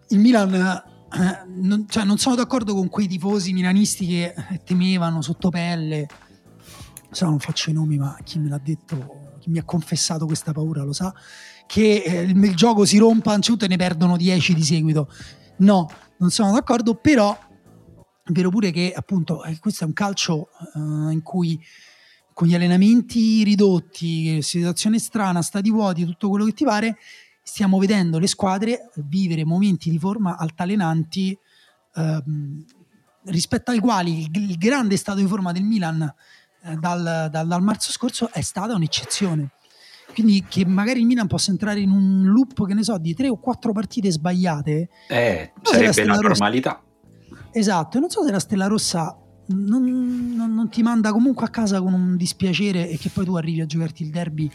il 0.08 0.18
Milan, 0.18 0.54
eh, 0.54 1.44
non, 1.60 1.86
cioè 1.88 2.04
non 2.04 2.16
sono 2.16 2.36
d'accordo 2.36 2.74
con 2.74 2.88
quei 2.88 3.06
tifosi 3.06 3.52
milanisti 3.52 4.06
che 4.06 4.34
temevano 4.64 5.20
sotto 5.20 5.50
pelle, 5.50 6.06
se 7.10 7.24
no 7.24 7.30
non 7.30 7.38
faccio 7.38 7.70
i 7.70 7.74
nomi, 7.74 7.98
ma 7.98 8.16
chi 8.24 8.38
me 8.38 8.48
l'ha 8.48 8.60
detto, 8.62 9.34
chi 9.38 9.50
mi 9.50 9.58
ha 9.58 9.64
confessato 9.64 10.24
questa 10.24 10.52
paura 10.52 10.84
lo 10.84 10.94
sa, 10.94 11.14
che 11.66 12.02
eh, 12.04 12.22
il, 12.22 12.42
il 12.42 12.56
gioco 12.56 12.86
si 12.86 12.96
rompa 12.96 13.32
a 13.32 13.34
un 13.34 13.42
certo 13.42 13.66
e 13.66 13.68
ne 13.68 13.76
perdono 13.76 14.16
10 14.16 14.54
di 14.54 14.62
seguito. 14.62 15.10
No, 15.58 15.88
non 16.18 16.30
sono 16.30 16.52
d'accordo, 16.52 16.94
però 16.94 17.36
è 18.28 18.32
vero 18.32 18.50
pure 18.50 18.72
che 18.72 18.92
appunto 18.94 19.44
eh, 19.44 19.56
questo 19.60 19.84
è 19.84 19.86
un 19.86 19.92
calcio 19.92 20.48
uh, 20.74 21.10
in 21.10 21.20
cui 21.22 21.58
con 22.32 22.48
gli 22.48 22.54
allenamenti 22.54 23.44
ridotti, 23.44 24.42
situazione 24.42 24.98
strana, 24.98 25.40
stati 25.42 25.70
vuoti, 25.70 26.04
tutto 26.04 26.28
quello 26.28 26.44
che 26.44 26.52
ti 26.52 26.64
pare, 26.64 26.98
stiamo 27.40 27.78
vedendo 27.78 28.18
le 28.18 28.26
squadre 28.26 28.90
vivere 28.96 29.44
momenti 29.44 29.90
di 29.90 29.98
forma 29.98 30.36
altalenanti 30.36 31.38
uh, 31.94 32.22
rispetto 33.26 33.70
ai 33.70 33.78
quali 33.78 34.22
il, 34.22 34.50
il, 34.50 34.58
grande 34.58 34.96
stato 34.96 35.20
di 35.20 35.26
forma 35.26 35.52
del 35.52 35.62
Milan 35.62 36.12
uh, 36.62 36.78
dal, 36.78 37.28
dal, 37.30 37.46
dal 37.46 37.62
marzo 37.62 37.92
scorso 37.92 38.30
è 38.32 38.40
stata 38.40 38.74
un'eccezione. 38.74 39.50
Quindi 40.12 40.44
che 40.48 40.66
magari 40.66 41.00
il 41.00 41.06
Milan 41.06 41.28
possa 41.28 41.52
entrare 41.52 41.78
in 41.80 41.90
un 41.90 42.24
loop, 42.24 42.66
che 42.66 42.74
ne 42.74 42.82
so, 42.82 42.98
di 42.98 43.14
tre 43.14 43.28
o 43.28 43.38
quattro 43.38 43.72
partite 43.72 44.10
sbagliate. 44.10 44.88
Eh, 45.08 45.52
sarebbe 45.62 46.04
la 46.04 46.16
normalità. 46.16 46.80
Esatto, 47.58 47.96
e 47.96 48.00
non 48.00 48.10
so 48.10 48.22
se 48.22 48.30
la 48.30 48.38
Stella 48.38 48.66
Rossa 48.66 49.16
non, 49.48 49.82
non, 50.34 50.54
non, 50.54 50.68
ti 50.68 50.82
manda 50.82 51.10
comunque 51.10 51.46
a 51.46 51.48
casa 51.48 51.80
con 51.80 51.94
un 51.94 52.16
dispiacere 52.16 52.88
e 52.88 52.98
che 52.98 53.08
poi 53.08 53.24
tu 53.24 53.34
arrivi 53.34 53.62
a 53.62 53.66
giocarti 53.66 54.02
il 54.02 54.10
derby 54.10 54.50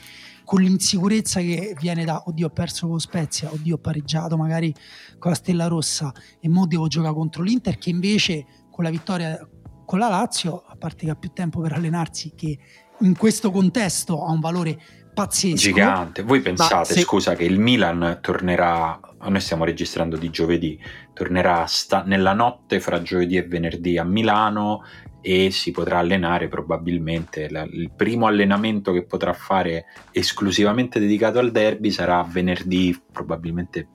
con 0.46 0.62
l'insicurezza 0.62 1.40
che 1.40 1.76
viene 1.80 2.06
da 2.06 2.24
oddio 2.26 2.48
ho 2.48 2.50
perso 2.50 2.88
con 2.88 3.00
Spezia, 3.00 3.52
oddio 3.52 3.76
ho 3.76 3.78
pareggiato 3.80 4.38
magari 4.38 4.72
con 5.18 5.32
la 5.32 5.38
Stella 5.38 5.66
Rossa 5.68 6.14
e 6.40 6.48
mo 6.48 6.68
devo 6.68 6.88
giocare 6.88 7.14
contro 7.16 7.42
l'Inter 7.42 7.80
che 7.80 7.90
invece 7.90 8.46
con 8.70 8.84
la 8.84 8.92
vittoria 8.92 9.48
con 9.84 9.98
la 9.98 10.08
Lazio, 10.08 10.64
a 10.68 10.76
parte 10.76 11.06
che 11.06 11.12
ha 11.12 11.16
più 11.16 11.32
tempo 11.34 11.60
per 11.60 11.74
allenarsi 11.74 12.34
che 12.36 12.58
in 13.00 13.18
questo 13.18 13.50
contesto 13.50 14.24
ha 14.24 14.32
un 14.32 14.40
valore 14.40 14.80
pazzesco. 15.14 15.56
Gigante. 15.56 16.22
Voi 16.22 16.42
pensate, 16.42 16.94
se... 16.94 17.02
scusa, 17.02 17.36
che 17.36 17.44
il 17.44 17.60
Milan 17.60 18.20
tornerà, 18.22 19.00
noi 19.30 19.40
stiamo 19.40 19.66
registrando 19.66 20.18
di 20.18 20.30
giovedì, 20.30 20.80
tornerà 21.14 21.66
sta... 21.66 22.04
nella 22.06 22.34
notte 22.34 22.80
fra 22.80 23.02
giovedì 23.02 23.38
e 23.38 23.44
venerdì 23.44 23.98
a 23.98 24.04
Milano 24.04 24.84
e 25.22 25.52
si 25.52 25.72
potrà 25.72 26.00
allenare 26.00 26.48
probabilmente. 26.48 27.50
La... 27.50 27.64
il 27.64 27.92
primo 27.96 28.28
allenamento 28.28 28.92
che 28.92 29.04
potrà 29.04 29.34
fare 29.34 29.86
esclusivamente 30.12 31.00
dedicato 31.00 31.40
al 31.40 31.52
derby 31.52 31.92
sarà 31.92 32.24
venerdì, 32.24 33.00
probabilmente 33.12 33.88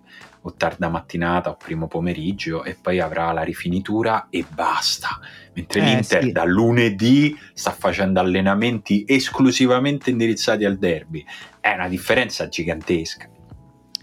o 0.47 0.55
tarda 0.55 0.89
mattinata 0.89 1.51
o 1.51 1.57
primo 1.57 1.89
pomeriggio 1.89 2.63
e 2.63 2.77
poi 2.81 3.01
avrà 3.01 3.33
la 3.33 3.43
rifinitura 3.43 4.29
e 4.31 4.45
basta. 4.49 5.19
Mentre 5.55 5.81
eh, 5.81 5.85
l'Inter 5.85 6.23
sì. 6.23 6.33
da 6.33 6.45
lunedì 6.45 7.37
sta 7.53 7.73
facendo 7.73 8.21
allenamenti 8.21 9.05
esclusivamente 9.07 10.11
indirizzati 10.11 10.65
al 10.65 10.79
derby. 10.79 11.25
È 11.59 11.73
una 11.73 11.89
differenza 11.89 12.49
gigantesca. 12.49 13.29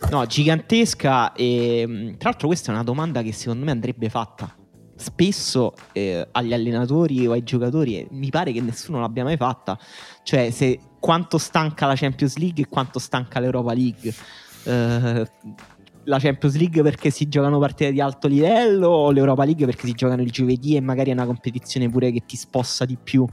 No, 0.09 0.25
gigantesca 0.25 1.33
e 1.33 1.85
mm, 1.87 2.13
tra 2.17 2.29
l'altro 2.29 2.47
questa 2.47 2.71
è 2.71 2.73
una 2.73 2.83
domanda 2.83 3.21
che 3.21 3.31
secondo 3.31 3.65
me 3.65 3.71
andrebbe 3.71 4.09
fatta 4.09 4.55
spesso 4.95 5.73
eh, 5.91 6.27
agli 6.31 6.53
allenatori 6.53 7.25
o 7.27 7.31
ai 7.31 7.43
giocatori 7.43 7.97
e 7.97 8.07
mi 8.11 8.29
pare 8.29 8.51
che 8.51 8.61
nessuno 8.61 8.99
l'abbia 8.99 9.23
mai 9.23 9.37
fatta, 9.37 9.77
cioè 10.23 10.49
se 10.51 10.79
quanto 10.99 11.37
stanca 11.37 11.87
la 11.87 11.95
Champions 11.95 12.37
League 12.37 12.63
e 12.63 12.67
quanto 12.69 12.99
stanca 12.99 13.39
l'Europa 13.39 13.73
League. 13.73 14.13
Uh, 14.63 15.27
la 16.05 16.19
Champions 16.19 16.57
League 16.57 16.81
perché 16.81 17.09
si 17.09 17.29
giocano 17.29 17.59
partite 17.59 17.91
di 17.91 18.01
alto 18.01 18.27
livello 18.27 18.87
o 18.87 19.11
l'Europa 19.11 19.45
League 19.45 19.65
perché 19.65 19.87
si 19.87 19.93
giocano 19.93 20.21
il 20.21 20.31
giovedì 20.31 20.75
e 20.75 20.81
magari 20.81 21.11
è 21.11 21.13
una 21.13 21.25
competizione 21.25 21.89
pure 21.89 22.11
che 22.11 22.23
ti 22.25 22.35
spossa 22.35 22.83
di 22.85 22.97
più 23.01 23.25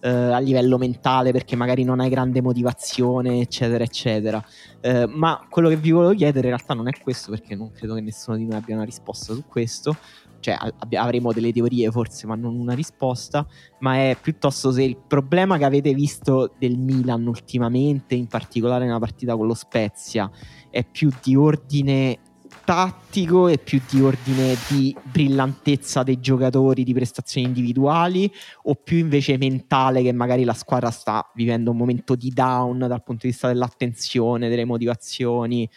eh, 0.00 0.08
a 0.08 0.38
livello 0.38 0.78
mentale 0.78 1.32
perché 1.32 1.56
magari 1.56 1.84
non 1.84 2.00
hai 2.00 2.08
grande 2.08 2.40
motivazione 2.42 3.40
eccetera 3.40 3.84
eccetera. 3.84 4.44
Eh, 4.80 5.06
ma 5.06 5.44
quello 5.48 5.68
che 5.68 5.76
vi 5.76 5.90
volevo 5.90 6.14
chiedere 6.14 6.48
in 6.48 6.54
realtà 6.54 6.74
non 6.74 6.88
è 6.88 6.92
questo 7.00 7.30
perché 7.30 7.54
non 7.54 7.72
credo 7.72 7.94
che 7.94 8.00
nessuno 8.00 8.36
di 8.36 8.44
noi 8.44 8.58
abbia 8.58 8.74
una 8.74 8.84
risposta 8.84 9.34
su 9.34 9.44
questo. 9.46 9.96
Cioè 10.38 10.56
ab- 10.58 10.92
avremo 10.94 11.32
delle 11.32 11.50
teorie 11.50 11.90
forse 11.90 12.26
ma 12.26 12.34
non 12.34 12.56
una 12.58 12.74
risposta. 12.74 13.46
Ma 13.80 13.96
è 13.96 14.16
piuttosto 14.20 14.70
se 14.70 14.82
il 14.82 14.96
problema 14.96 15.58
che 15.58 15.64
avete 15.64 15.92
visto 15.92 16.52
del 16.58 16.78
Milan 16.78 17.26
ultimamente 17.26 18.14
in 18.14 18.26
particolare 18.26 18.84
nella 18.84 18.98
partita 18.98 19.36
con 19.36 19.46
lo 19.46 19.54
Spezia 19.54 20.30
è 20.70 20.84
più 20.84 21.10
di 21.22 21.34
ordine 21.34 22.18
tattico 22.66 23.46
e 23.46 23.58
più 23.58 23.80
di 23.88 24.02
ordine 24.02 24.56
di 24.68 24.94
brillantezza 25.00 26.02
dei 26.02 26.18
giocatori, 26.18 26.82
di 26.82 26.92
prestazioni 26.92 27.46
individuali 27.46 28.30
o 28.64 28.74
più 28.74 28.98
invece 28.98 29.38
mentale 29.38 30.02
che 30.02 30.12
magari 30.12 30.42
la 30.42 30.52
squadra 30.52 30.90
sta 30.90 31.30
vivendo 31.34 31.70
un 31.70 31.76
momento 31.76 32.16
di 32.16 32.30
down 32.30 32.78
dal 32.78 33.04
punto 33.04 33.22
di 33.22 33.28
vista 33.28 33.46
dell'attenzione, 33.46 34.48
delle 34.48 34.64
motivazioni, 34.64 35.70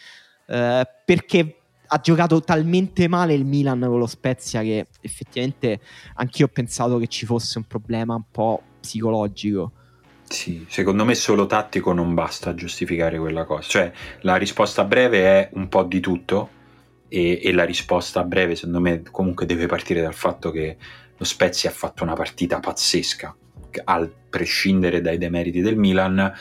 eh, 0.47 0.87
perché 1.05 1.57
ha 1.85 1.99
giocato 1.99 2.41
talmente 2.41 3.07
male 3.07 3.35
il 3.35 3.45
Milan 3.45 3.81
con 3.81 3.99
lo 3.99 4.07
Spezia 4.07 4.61
che 4.61 4.87
effettivamente 5.01 5.79
anch'io 6.15 6.47
ho 6.47 6.49
pensato 6.51 6.97
che 6.97 7.07
ci 7.07 7.27
fosse 7.27 7.59
un 7.59 7.65
problema 7.65 8.15
un 8.15 8.25
po' 8.31 8.63
psicologico. 8.79 9.73
Sì, 10.27 10.65
secondo 10.67 11.05
me 11.05 11.13
solo 11.13 11.45
tattico 11.45 11.93
non 11.93 12.15
basta 12.15 12.49
a 12.49 12.55
giustificare 12.55 13.19
quella 13.19 13.45
cosa. 13.45 13.67
Cioè, 13.67 13.91
la 14.21 14.37
risposta 14.37 14.83
breve 14.85 15.21
è 15.21 15.49
un 15.53 15.69
po' 15.69 15.83
di 15.83 15.99
tutto 15.99 16.57
e, 17.10 17.41
e 17.43 17.51
la 17.51 17.66
risposta 17.66 18.24
breve, 18.24 18.55
secondo 18.55 18.80
me, 18.80 19.01
comunque 19.12 19.45
deve 19.45 19.66
partire 19.66 20.01
dal 20.01 20.14
fatto 20.14 20.51
che 20.51 20.78
lo 21.18 21.26
Spezia 21.26 21.70
ha 21.70 21.74
fatto 21.74 22.03
una 22.03 22.14
partita 22.14 22.60
pazzesca, 22.60 23.36
al 23.84 24.12
prescindere 24.30 25.01
dai 25.01 25.18
demeriti 25.18 25.62
del 25.62 25.76
Milan, 25.76 26.34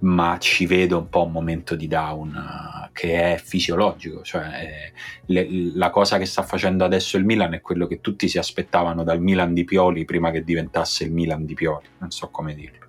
ma 0.00 0.38
ci 0.38 0.66
vedo 0.66 0.98
un 0.98 1.08
po' 1.08 1.24
un 1.24 1.32
momento 1.32 1.74
di 1.74 1.86
down 1.86 2.34
uh, 2.34 2.88
che 2.92 3.34
è 3.34 3.38
fisiologico, 3.42 4.22
cioè 4.22 4.92
le, 5.26 5.46
la 5.74 5.90
cosa 5.90 6.16
che 6.16 6.24
sta 6.24 6.42
facendo 6.42 6.84
adesso 6.84 7.16
il 7.16 7.24
Milan 7.24 7.54
è 7.54 7.60
quello 7.60 7.86
che 7.86 8.00
tutti 8.00 8.28
si 8.28 8.38
aspettavano 8.38 9.02
dal 9.04 9.20
Milan 9.20 9.52
di 9.52 9.64
Pioli 9.64 10.04
prima 10.04 10.30
che 10.30 10.42
diventasse 10.42 11.04
il 11.04 11.12
Milan 11.12 11.44
di 11.44 11.54
Pioli, 11.54 11.86
non 11.98 12.10
so 12.10 12.28
come 12.28 12.54
dirlo. 12.54 12.88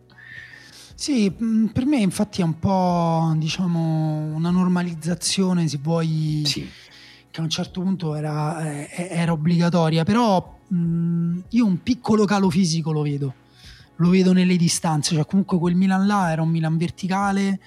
Sì, 0.96 1.34
mm, 1.42 1.68
per 1.68 1.86
me 1.86 1.98
infatti 1.98 2.42
è 2.42 2.44
un 2.44 2.60
po' 2.60 3.34
diciamo 3.36 4.34
una 4.36 4.52
normalizzazione, 4.52 5.68
se 5.68 5.80
vuoi, 5.82 6.44
sì. 6.46 6.70
Che 7.32 7.40
a 7.40 7.44
un 7.44 7.50
certo 7.50 7.82
punto 7.82 8.14
era, 8.14 8.72
eh, 8.72 9.08
era 9.10 9.32
obbligatoria, 9.32 10.04
però 10.04 10.60
mh, 10.68 11.40
io 11.50 11.66
un 11.66 11.82
piccolo 11.82 12.26
calo 12.26 12.50
fisico 12.50 12.92
lo 12.92 13.02
vedo, 13.02 13.34
lo 13.96 14.10
vedo 14.10 14.34
nelle 14.34 14.58
distanze, 14.58 15.16
cioè 15.16 15.26
comunque 15.26 15.58
quel 15.58 15.76
Milan 15.76 16.06
là 16.06 16.32
era 16.32 16.42
un 16.42 16.50
Milan 16.50 16.78
verticale 16.78 17.60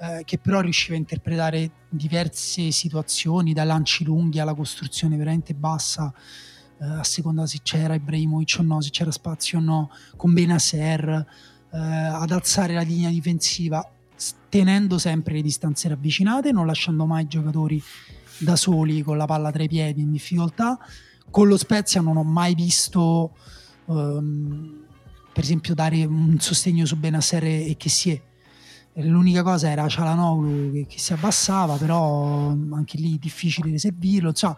eh, 0.00 0.22
che 0.24 0.38
però 0.38 0.60
riusciva 0.60 0.94
a 0.94 0.98
interpretare 0.98 1.70
diverse 1.88 2.70
situazioni, 2.70 3.52
da 3.52 3.64
lanci 3.64 4.04
lunghi 4.04 4.38
alla 4.38 4.54
costruzione 4.54 5.16
veramente 5.16 5.54
bassa, 5.54 6.12
eh, 6.80 6.84
a 6.84 7.04
seconda 7.04 7.46
se 7.46 7.60
c'era 7.62 7.94
Ibrahimovic 7.94 8.58
o 8.60 8.62
no, 8.62 8.80
se 8.80 8.90
c'era 8.90 9.10
spazio 9.10 9.58
o 9.58 9.60
no, 9.62 9.90
con 10.16 10.32
Benaser, 10.34 11.08
eh, 11.08 11.78
ad 11.78 12.30
alzare 12.30 12.74
la 12.74 12.82
linea 12.82 13.10
difensiva, 13.10 13.90
tenendo 14.48 14.98
sempre 14.98 15.34
le 15.34 15.42
distanze 15.42 15.88
ravvicinate, 15.88 16.52
non 16.52 16.66
lasciando 16.66 17.06
mai 17.06 17.24
i 17.24 17.28
giocatori 17.28 17.82
da 18.38 18.56
soli 18.56 19.02
con 19.02 19.16
la 19.16 19.26
palla 19.26 19.50
tra 19.50 19.62
i 19.62 19.68
piedi 19.68 20.02
in 20.02 20.10
difficoltà. 20.10 20.78
Con 21.30 21.48
lo 21.48 21.56
Spezia 21.56 22.00
non 22.00 22.16
ho 22.16 22.24
mai 22.24 22.54
visto, 22.54 23.36
um, 23.86 24.84
per 25.32 25.44
esempio, 25.44 25.74
dare 25.74 26.04
un 26.04 26.36
sostegno 26.40 26.86
su 26.86 26.96
Benasser 26.96 27.44
e 27.44 27.74
che 27.76 27.88
si 27.88 28.10
è. 28.10 28.22
L'unica 29.00 29.42
cosa 29.42 29.70
era 29.70 29.86
Cialanoglu 29.86 30.72
che, 30.72 30.86
che, 30.86 30.98
si 30.98 31.12
abbassava, 31.12 31.76
però 31.76 32.48
anche 32.48 32.96
lì 32.96 33.18
difficile 33.18 33.70
riservirlo. 33.70 34.32
Cioè, 34.32 34.54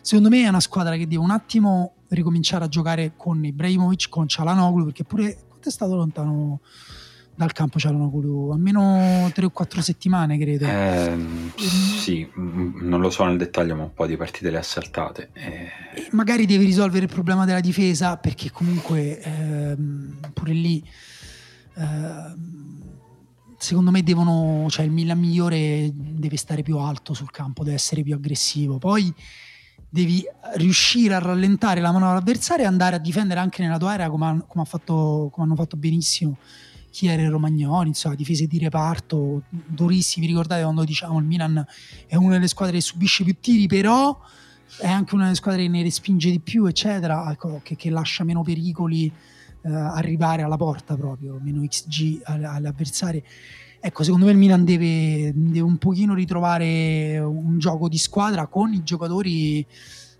secondo 0.00 0.28
me 0.28 0.44
è 0.44 0.48
una 0.48 0.60
squadra 0.60 0.96
che 0.96 1.08
deve 1.08 1.22
un 1.22 1.30
attimo 1.30 1.94
ricominciare 2.08 2.64
a 2.64 2.68
giocare 2.68 3.14
con 3.16 3.44
Ibrahimovic, 3.44 4.08
con 4.08 4.28
Cialanoglu, 4.28 4.84
perché 4.84 5.04
pure 5.04 5.38
quanto 5.48 5.68
è 5.68 5.72
stato 5.72 5.96
lontano 5.96 6.60
dal 7.40 7.52
campo 7.52 7.78
Cialanoglu? 7.78 8.50
Almeno 8.50 9.30
3 9.32 9.46
o 9.46 9.50
4 9.50 9.80
settimane, 9.80 10.36
credo. 10.36 10.66
Eh, 10.66 11.16
sì, 11.56 12.28
non 12.34 13.00
lo 13.00 13.08
so 13.08 13.24
nel 13.24 13.38
dettaglio, 13.38 13.74
ma 13.74 13.84
un 13.84 13.94
po' 13.94 14.06
di 14.06 14.16
partite 14.18 14.50
le 14.50 14.58
ha 14.58 14.62
saltate. 14.62 15.30
Eh... 15.32 16.08
magari 16.10 16.44
devi 16.44 16.66
risolvere 16.66 17.06
il 17.06 17.10
problema 17.10 17.46
della 17.46 17.60
difesa, 17.60 18.18
perché 18.18 18.50
comunque 18.50 19.20
ehm, 19.20 20.18
pure 20.34 20.52
lì... 20.52 20.86
Ehm, 21.76 22.58
secondo 23.56 23.90
me 23.90 24.02
devono, 24.02 24.66
cioè 24.68 24.84
il 24.84 24.90
Milan 24.90 25.18
migliore 25.18 25.90
deve 25.94 26.36
stare 26.36 26.62
più 26.62 26.76
alto 26.76 27.14
sul 27.14 27.30
campo, 27.30 27.62
deve 27.62 27.76
essere 27.76 28.02
più 28.02 28.14
aggressivo. 28.14 28.76
Poi 28.78 29.12
devi 29.88 30.22
riuscire 30.56 31.14
a 31.14 31.18
rallentare 31.18 31.80
la 31.80 31.90
manovra 31.90 32.18
avversaria 32.18 32.64
e 32.64 32.68
andare 32.68 32.96
a 32.96 32.98
difendere 32.98 33.40
anche 33.40 33.62
nella 33.62 33.78
tua 33.78 33.92
area 33.92 34.10
come, 34.10 34.44
come, 34.46 34.64
fatto, 34.64 35.30
come 35.32 35.46
hanno 35.46 35.56
fatto 35.56 35.76
benissimo 35.76 36.36
Chiere 36.90 37.22
e 37.22 37.28
Romagnoli, 37.28 37.88
insomma, 37.88 38.14
difese 38.14 38.46
di 38.46 38.58
reparto 38.58 39.42
durissimi. 39.48 40.26
Ricordate 40.26 40.62
quando 40.62 40.84
diciamo 40.84 41.18
il 41.18 41.24
Milan 41.24 41.64
è 42.06 42.16
una 42.16 42.32
delle 42.32 42.48
squadre 42.48 42.76
che 42.76 42.82
subisce 42.82 43.24
più 43.24 43.36
tiri, 43.40 43.66
però 43.66 44.18
è 44.78 44.88
anche 44.88 45.14
una 45.14 45.24
delle 45.24 45.36
squadre 45.36 45.62
che 45.62 45.68
ne 45.68 45.82
respinge 45.82 46.30
di 46.30 46.40
più, 46.40 46.66
eccetera, 46.66 47.30
ecco, 47.30 47.60
che, 47.62 47.76
che, 47.76 47.90
lascia 47.90 48.24
meno 48.24 48.42
pericoli 48.42 49.06
eh, 49.62 49.72
arrivare 49.72 50.42
alla 50.42 50.56
porta 50.56 50.96
proprio, 50.96 51.38
meno 51.40 51.66
XG 51.66 52.22
avversarie. 52.24 53.22
Ecco, 53.82 54.02
secondo 54.02 54.26
me 54.26 54.32
il 54.32 54.38
Milan 54.38 54.64
deve, 54.64 55.32
deve 55.34 55.60
un 55.60 55.78
pochino 55.78 56.14
ritrovare 56.14 57.18
un 57.18 57.58
gioco 57.58 57.88
di 57.88 57.98
squadra 57.98 58.46
con 58.46 58.72
i 58.74 58.82
giocatori 58.82 59.66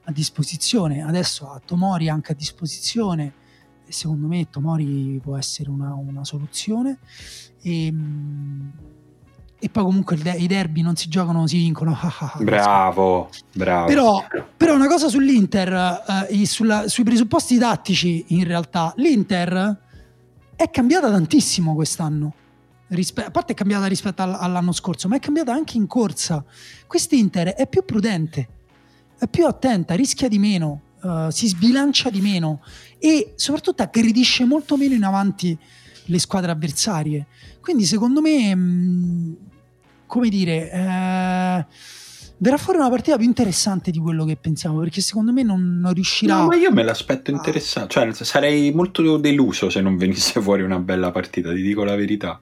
a 0.04 0.12
disposizione. 0.12 1.02
Adesso 1.02 1.50
ha 1.50 1.60
Tomori 1.64 2.08
anche 2.08 2.32
a 2.32 2.34
disposizione 2.34 3.34
secondo 3.90 4.26
me 4.26 4.48
Tomori 4.50 5.20
può 5.22 5.36
essere 5.36 5.70
una, 5.70 5.92
una 5.94 6.24
soluzione. 6.24 6.98
E, 7.62 7.86
ehm, 7.86 8.72
e, 9.62 9.68
poi 9.68 9.84
comunque 9.84 10.16
i 10.16 10.46
derby 10.46 10.80
non 10.80 10.96
si 10.96 11.08
giocano, 11.08 11.46
si 11.46 11.58
vincono. 11.58 11.96
bravo, 12.40 13.28
bravo. 13.52 13.86
Però, 13.86 14.24
però, 14.56 14.74
una 14.74 14.88
cosa 14.88 15.08
sull'Inter, 15.08 16.26
eh, 16.30 16.46
sulla, 16.46 16.88
sui 16.88 17.04
presupposti 17.04 17.58
tattici, 17.58 18.24
in 18.28 18.44
realtà, 18.44 18.94
l'Inter 18.96 19.78
è 20.56 20.70
cambiata 20.70 21.10
tantissimo 21.10 21.74
quest'anno. 21.74 22.34
Rispe- 22.88 23.24
a 23.24 23.30
parte 23.30 23.52
è 23.52 23.54
cambiata 23.54 23.86
rispetto 23.86 24.22
all'anno 24.22 24.72
scorso, 24.72 25.08
ma 25.08 25.16
è 25.16 25.20
cambiata 25.20 25.52
anche 25.52 25.76
in 25.76 25.86
corsa. 25.86 26.42
Quest'Inter 26.86 27.48
è 27.48 27.68
più 27.68 27.84
prudente, 27.84 28.48
è 29.18 29.28
più 29.28 29.46
attenta, 29.46 29.94
rischia 29.94 30.28
di 30.28 30.38
meno, 30.38 30.80
uh, 31.02 31.30
si 31.30 31.48
sbilancia 31.48 32.10
di 32.10 32.20
meno 32.20 32.62
e 32.98 33.32
soprattutto 33.36 33.82
aggredisce 33.82 34.44
molto 34.44 34.76
meno 34.76 34.94
in 34.94 35.04
avanti 35.04 35.56
le 36.04 36.18
squadre 36.18 36.50
avversarie. 36.50 37.26
Quindi 37.60 37.84
secondo 37.84 38.20
me, 38.20 38.54
mh, 38.54 38.60
mm, 38.60 39.32
come 40.06 40.28
dire, 40.28 40.70
eh, 40.70 41.66
verrà 42.38 42.56
fuori 42.56 42.78
una 42.78 42.90
partita 42.90 43.16
più 43.16 43.26
interessante 43.26 43.90
di 43.90 43.98
quello 43.98 44.24
che 44.24 44.36
pensiamo, 44.36 44.78
perché 44.80 45.00
secondo 45.00 45.32
me 45.32 45.42
non, 45.42 45.78
non 45.78 45.92
riuscirà... 45.92 46.38
No, 46.38 46.46
ma 46.46 46.56
io 46.56 46.72
me 46.72 46.82
l'aspetto 46.82 47.30
interessante, 47.30 47.92
cioè 47.92 48.12
sarei 48.12 48.72
molto 48.72 49.16
deluso 49.18 49.70
se 49.70 49.80
non 49.80 49.96
venisse 49.96 50.40
fuori 50.40 50.62
una 50.62 50.78
bella 50.78 51.10
partita, 51.10 51.52
ti 51.52 51.62
dico 51.62 51.84
la 51.84 51.96
verità. 51.96 52.38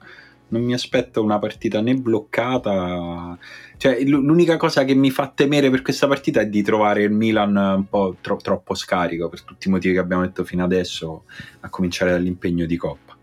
Non 0.49 0.63
mi 0.63 0.73
aspetto 0.73 1.23
una 1.23 1.39
partita 1.39 1.81
né 1.81 1.95
bloccata 1.95 3.37
cioè, 3.79 4.03
l'unica 4.03 4.57
cosa 4.57 4.83
che 4.83 4.93
mi 4.93 5.09
fa 5.09 5.31
temere 5.33 5.69
per 5.69 5.81
questa 5.81 6.05
partita 6.05 6.41
è 6.41 6.47
di 6.47 6.61
trovare 6.61 7.03
il 7.03 7.11
Milan 7.11 7.55
un 7.55 7.87
po' 7.87 8.17
tro- 8.19 8.35
troppo 8.35 8.75
scarico 8.75 9.29
per 9.29 9.43
tutti 9.43 9.69
i 9.69 9.71
motivi 9.71 9.93
che 9.93 10.01
abbiamo 10.01 10.23
detto 10.23 10.43
fino 10.43 10.65
adesso, 10.65 11.23
a 11.61 11.69
cominciare 11.69 12.11
dall'impegno 12.11 12.65
di 12.65 12.75
Coppa. 12.75 13.17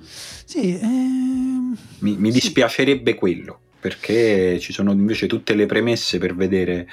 Sì, 0.00 0.78
ehm... 0.80 1.76
mi, 1.98 2.16
mi 2.16 2.30
dispiacerebbe 2.30 3.10
sì. 3.10 3.16
quello 3.18 3.58
perché 3.78 4.58
ci 4.58 4.72
sono 4.72 4.92
invece 4.92 5.26
tutte 5.26 5.54
le 5.54 5.66
premesse 5.66 6.16
per 6.16 6.34
vedere 6.34 6.88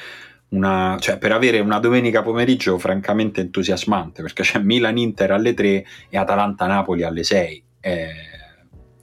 una, 0.49 0.97
cioè 0.99 1.17
per 1.17 1.31
avere 1.31 1.61
una 1.61 1.79
domenica 1.79 2.21
pomeriggio 2.21 2.77
francamente 2.77 3.39
entusiasmante 3.39 4.21
perché 4.21 4.43
c'è 4.43 4.59
Milan-Inter 4.59 5.31
alle 5.31 5.53
3 5.53 5.85
e 6.09 6.17
Atalanta-Napoli 6.17 7.03
alle 7.03 7.23
6 7.23 7.63
è, 7.79 8.09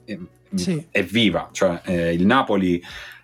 è, 0.05 0.17
sì. 0.55 0.85
è 0.89 1.03
viva 1.03 1.49
cioè 1.51 1.81
eh, 1.85 2.13
il 2.13 2.25
Napoli 2.25 2.81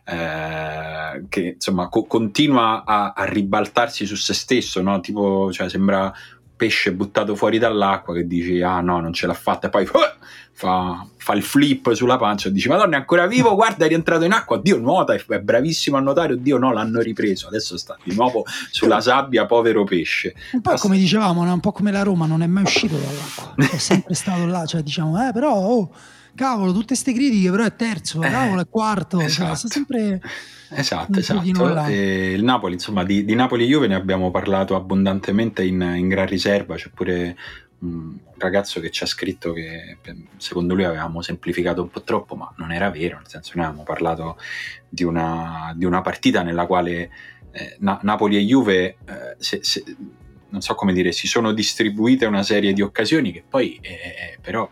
eh, 0.08 1.26
che 1.30 1.54
insomma 1.56 1.90
co- 1.90 2.04
continua 2.04 2.84
a, 2.86 3.14
a, 3.16 3.26
ribaltarsi 3.26 4.06
su 4.06 4.16
se 4.16 4.36
stesso, 4.36 4.80
no? 4.84 5.00
tipo 5.00 5.52
cioè, 5.52 5.68
sembra 5.68 6.14
pesce 6.56 6.94
buttato 6.94 7.36
fuori 7.36 7.58
dall'acqua 7.58 8.14
che 8.14 8.26
dici 8.26 8.62
ah 8.62 8.80
no 8.82 9.00
non 9.00 9.14
ce 9.14 9.26
l'ha 9.26 9.34
fatta. 9.34 9.66
E 9.66 9.70
poi 9.72 9.88
fa, 9.88 11.06
fa, 11.18 11.34
il 11.34 11.42
flip 11.42 11.92
sulla 11.94 12.18
pancia 12.18 12.50
e 12.50 12.52
dici 12.52 12.70
madonna 12.70 12.98
è 12.98 13.00
ancora 13.00 13.26
vivo 13.26 13.56
guarda 13.56 13.86
è 13.86 13.88
rientrato 13.88 14.26
in 14.26 14.32
acqua. 14.32 14.60
Dio 14.62 14.78
nuota 14.78 15.16
è 15.16 15.40
bravissimo 15.40 15.98
a 15.98 16.02
nuotare. 16.02 16.34
Oddio 16.34 16.60
no 16.60 16.72
l'hanno 16.72 17.02
ripreso 17.02 17.48
adesso 17.48 17.76
sta 17.76 17.98
di 18.04 18.14
nuovo 18.14 18.46
sulla 18.70 19.02
sabbia 19.02 19.48
povero 19.48 19.86
pesce. 19.86 20.36
Un 20.52 20.62
po' 20.62 20.76
come 20.76 20.98
dicevamo 20.98 21.42
un 21.42 21.60
po' 21.60 21.72
come 21.72 21.92
la 21.92 22.04
Roma 22.04 22.28
non 22.28 22.44
è 22.44 22.48
mai 22.48 22.62
uscito 22.62 22.96
dall'acqua. 22.96 23.56
È 23.76 23.78
sempre 23.80 24.14
stato 24.14 24.46
là 24.46 24.68
cioè 24.68 24.84
diciamo 24.84 25.28
eh 25.28 25.32
però 25.32 25.52
oh, 25.52 25.90
cavolo, 26.36 26.72
tutte 26.72 26.88
queste 26.88 27.14
critiche, 27.14 27.50
però 27.50 27.64
è 27.64 27.76
terzo, 27.76 28.22
eh, 28.22 28.30
cavolo, 28.30 28.62
è 28.62 28.68
quarto, 28.70 29.18
cioè, 29.20 29.28
esatto. 29.28 29.58
cioè, 29.58 29.72
sempre... 29.72 30.22
Esatto, 30.70 31.20
esatto. 31.20 31.48
il 31.48 32.44
Napoli, 32.44 32.74
insomma, 32.74 33.04
di, 33.04 33.24
di, 33.24 33.36
Napoli 33.36 33.64
e 33.64 33.68
Juve 33.68 33.88
ne 33.88 33.96
abbiamo 33.96 34.32
parlato 34.32 34.76
abbondantemente 34.76 35.64
in, 35.64 35.80
in 35.96 36.08
gran 36.08 36.26
riserva, 36.26 36.76
c'è 36.76 36.90
pure 36.94 37.38
un 37.80 38.18
ragazzo 38.38 38.80
che 38.80 38.90
ci 38.90 39.04
ha 39.04 39.06
scritto 39.06 39.54
che 39.54 39.98
secondo 40.38 40.74
lui 40.74 40.84
avevamo 40.84 41.22
semplificato 41.22 41.82
un 41.82 41.90
po' 41.90 42.02
troppo, 42.02 42.36
ma 42.36 42.52
non 42.58 42.72
era 42.72 42.90
vero, 42.90 43.18
nel 43.18 43.28
senso 43.28 43.52
noi 43.56 43.66
avevamo 43.66 43.86
parlato 43.86 44.38
di 44.90 45.04
una, 45.04 45.74
di 45.76 45.86
una 45.86 46.02
partita 46.02 46.42
nella 46.42 46.66
quale 46.66 47.12
eh, 47.52 47.78
Na- 47.80 48.00
Napoli 48.02 48.38
e 48.38 48.42
Juve, 48.42 48.84
eh, 48.84 48.98
se, 49.38 49.60
se, 49.62 49.84
non 50.50 50.62
so 50.62 50.76
come 50.76 50.94
dire, 50.94 51.12
si 51.12 51.28
sono 51.28 51.54
distribuite 51.54 52.26
una 52.26 52.44
serie 52.44 52.74
di 52.74 52.82
occasioni 52.82 53.32
che 53.32 53.44
poi 53.48 53.78
eh, 53.82 54.38
però 54.42 54.70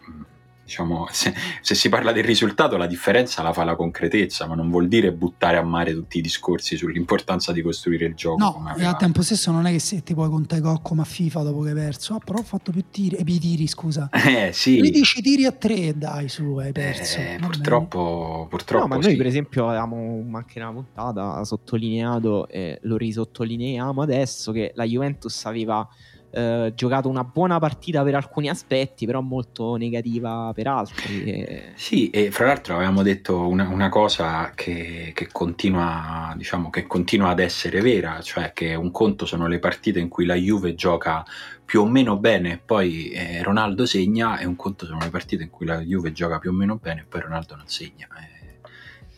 diciamo, 0.64 1.08
se, 1.12 1.34
se, 1.62 1.76
si 1.76 1.90
parla 1.90 2.12
del 2.12 2.24
risultato 2.24 2.78
la 2.78 2.88
differenza 2.88 3.42
la 3.42 3.54
fa 3.54 3.64
la 3.64 3.76
concretezza, 3.76 4.48
ma 4.48 4.56
non 4.56 4.70
vuol 4.70 4.88
dire 4.88 5.12
buttare 5.12 5.58
a 5.58 5.64
mare 5.64 5.94
tutti 5.94 6.18
i 6.18 6.22
discorsi 6.22 6.78
sull'importanza 6.78 7.52
di 7.52 7.62
costruire 7.62 8.06
il 8.06 8.16
gioco. 8.16 8.38
No, 8.38 8.76
e 8.78 8.84
al 8.84 8.98
tempo 8.98 9.22
stesso 9.22 9.52
non 9.52 9.66
è 9.66 9.72
che 9.72 9.80
se 9.80 10.04
ti 10.04 10.14
puoi 10.14 10.30
contare 10.30 10.62
come 10.82 11.02
a 11.02 11.06
FIFA 11.06 11.42
dopo 11.44 11.62
che 11.62 11.70
hai 11.70 11.76
perso, 11.76 12.16
ah, 12.16 12.20
però 12.20 12.40
ho 12.40 12.44
fatto 12.44 12.72
più 12.72 12.86
tiri, 12.90 13.16
e 13.18 13.24
più 13.24 13.40
tiri 13.40 13.68
scusa. 13.68 14.10
Eh 14.34 14.52
sì. 14.52 14.78
13 14.78 15.22
tiri 15.22 15.46
a 15.46 15.52
3, 15.52 15.98
dai 15.98 16.28
su, 16.28 16.56
hai 16.56 16.72
perso. 16.72 17.20
Eh, 17.20 17.38
purtroppo, 17.40 18.48
purtroppo 18.50 18.88
no, 18.88 18.96
ma 18.96 19.02
sì. 19.02 19.10
noi 19.10 19.18
per 19.18 19.26
esempio 19.28 19.68
avevamo 19.68 20.26
anche 20.34 20.60
nella 20.60 20.72
puntata 20.72 21.44
sottolineato, 21.44 22.48
e 22.48 22.80
lo 22.84 22.98
risottolineiamo 22.98 24.02
adesso, 24.02 24.52
che 24.52 24.72
la 24.76 24.86
Juventus 24.86 25.46
aveva 25.46 25.88
eh, 26.36 26.72
giocato 26.76 27.10
una 27.10 27.24
buona 27.24 27.60
partita 27.60 28.02
per 28.04 28.16
alcuni 28.16 28.50
aspetti, 28.50 29.06
però 29.06 29.22
molto 29.22 29.76
negativa 29.76 30.52
per 30.54 30.68
altri. 30.68 31.24
E... 31.24 31.72
Sì, 31.76 32.10
e 32.10 32.32
fra 32.32 32.48
l'altro 32.48 32.76
avevamo 32.76 33.04
detto 33.04 33.48
una, 33.48 33.68
una 33.68 33.90
cosa 33.90 34.52
che, 34.56 35.12
che, 35.14 35.28
continua, 35.32 36.34
diciamo, 36.36 36.72
che 36.72 36.88
continua 36.88 37.30
ad 37.30 37.40
essere 37.40 37.82
vera, 37.82 38.20
cioè 38.22 38.52
che 38.52 38.74
un 38.74 38.90
conto 38.90 39.28
sono 39.28 39.46
le 39.46 39.60
partite 39.60 40.00
in 40.00 40.10
cui 40.10 40.26
la 40.26 40.36
Juve 40.36 40.74
gioca 40.74 41.24
più 41.64 41.82
o 41.82 41.86
meno 41.86 42.18
bene, 42.18 42.60
poi 42.64 43.10
eh, 43.10 43.44
Ronaldo 43.44 43.86
segna, 43.86 44.40
e 44.40 44.46
un 44.46 44.56
conto 44.56 44.88
sono 44.88 45.00
le 45.00 45.10
partite 45.10 45.44
in 45.44 45.52
cui 45.52 45.68
la 45.68 45.80
Juve 45.82 46.12
gioca 46.14 46.40
più 46.40 46.50
o 46.50 46.54
meno 46.54 46.78
bene, 46.78 47.02
e 47.02 47.06
poi 47.08 47.22
Ronaldo 47.22 47.56
non 47.56 47.68
segna. 47.68 48.08
Eh, 48.20 48.60